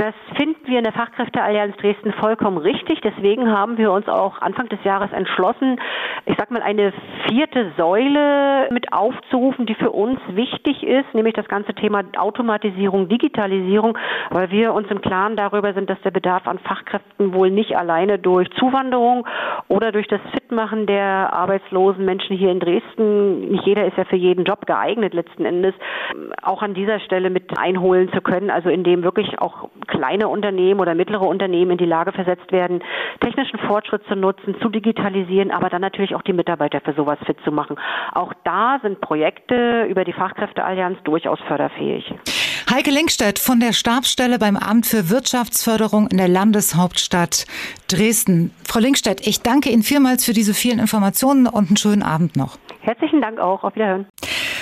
Das 0.00 0.14
finden 0.34 0.66
wir 0.66 0.78
in 0.78 0.84
der 0.84 0.94
Fachkräfteallianz 0.94 1.76
Dresden 1.76 2.14
vollkommen 2.14 2.56
richtig. 2.56 3.02
Deswegen 3.02 3.52
haben 3.52 3.76
wir 3.76 3.92
uns 3.92 4.08
auch 4.08 4.40
Anfang 4.40 4.66
des 4.70 4.82
Jahres 4.82 5.12
entschlossen, 5.12 5.78
ich 6.24 6.34
sag 6.38 6.50
mal, 6.50 6.62
eine 6.62 6.94
vierte 7.28 7.72
Säule 7.76 8.70
mit 8.70 8.94
aufzurufen, 8.94 9.66
die 9.66 9.74
für 9.74 9.90
uns 9.90 10.18
wichtig 10.28 10.84
ist, 10.84 11.12
nämlich 11.12 11.34
das 11.34 11.46
ganze 11.48 11.74
Thema 11.74 12.02
Automatisierung, 12.16 13.10
Digitalisierung, 13.10 13.98
weil 14.30 14.50
wir 14.50 14.72
uns 14.72 14.90
im 14.90 15.02
Klaren 15.02 15.36
darüber 15.36 15.74
sind, 15.74 15.90
dass 15.90 16.00
der 16.00 16.12
Bedarf 16.12 16.46
an 16.46 16.58
Fachkräften 16.60 17.34
wohl 17.34 17.50
nicht 17.50 17.76
alleine 17.76 18.18
durch 18.18 18.48
Zuwanderung 18.52 19.28
oder 19.68 19.92
durch 19.92 20.08
das 20.08 20.22
Fitmachen 20.32 20.86
der 20.86 21.30
arbeitslosen 21.34 22.06
Menschen 22.06 22.38
hier 22.38 22.50
in 22.50 22.60
Dresden, 22.60 23.50
nicht 23.50 23.66
jeder 23.66 23.84
ist 23.84 23.98
ja 23.98 24.04
für 24.04 24.16
jeden 24.16 24.46
Job 24.46 24.64
geeignet 24.64 25.12
letzten 25.12 25.44
Endes, 25.44 25.74
auch 26.40 26.62
an 26.62 26.72
dieser 26.72 27.00
Stelle 27.00 27.28
mit 27.28 27.58
einholen 27.58 28.10
zu 28.14 28.22
können, 28.22 28.48
also 28.48 28.70
indem 28.70 29.02
wirklich 29.02 29.38
auch 29.40 29.68
kleine 29.90 30.28
Unternehmen 30.28 30.80
oder 30.80 30.94
mittlere 30.94 31.26
Unternehmen 31.26 31.72
in 31.72 31.78
die 31.78 31.84
Lage 31.84 32.12
versetzt 32.12 32.50
werden, 32.52 32.82
technischen 33.20 33.58
Fortschritt 33.58 34.02
zu 34.08 34.14
nutzen, 34.14 34.56
zu 34.62 34.68
digitalisieren, 34.70 35.50
aber 35.50 35.68
dann 35.68 35.82
natürlich 35.82 36.14
auch 36.14 36.22
die 36.22 36.32
Mitarbeiter 36.32 36.80
für 36.80 36.94
sowas 36.94 37.18
fit 37.26 37.36
zu 37.44 37.52
machen. 37.52 37.76
Auch 38.12 38.32
da 38.44 38.78
sind 38.82 39.00
Projekte 39.00 39.84
über 39.88 40.04
die 40.04 40.12
Fachkräfteallianz 40.12 40.98
durchaus 41.04 41.38
förderfähig. 41.46 42.14
Heike 42.70 42.92
Linkstedt 42.92 43.40
von 43.40 43.58
der 43.58 43.72
Stabsstelle 43.72 44.38
beim 44.38 44.56
Amt 44.56 44.86
für 44.86 45.10
Wirtschaftsförderung 45.10 46.06
in 46.06 46.18
der 46.18 46.28
Landeshauptstadt 46.28 47.46
Dresden. 47.88 48.54
Frau 48.64 48.78
Linkstedt, 48.78 49.26
ich 49.26 49.42
danke 49.42 49.70
Ihnen 49.70 49.82
vielmals 49.82 50.24
für 50.24 50.32
diese 50.32 50.54
vielen 50.54 50.78
Informationen 50.78 51.48
und 51.48 51.68
einen 51.68 51.76
schönen 51.76 52.04
Abend 52.04 52.36
noch. 52.36 52.58
Herzlichen 52.80 53.20
Dank 53.20 53.38
auch. 53.38 53.62
Auf 53.64 53.74
Wiederhören. 53.74 54.06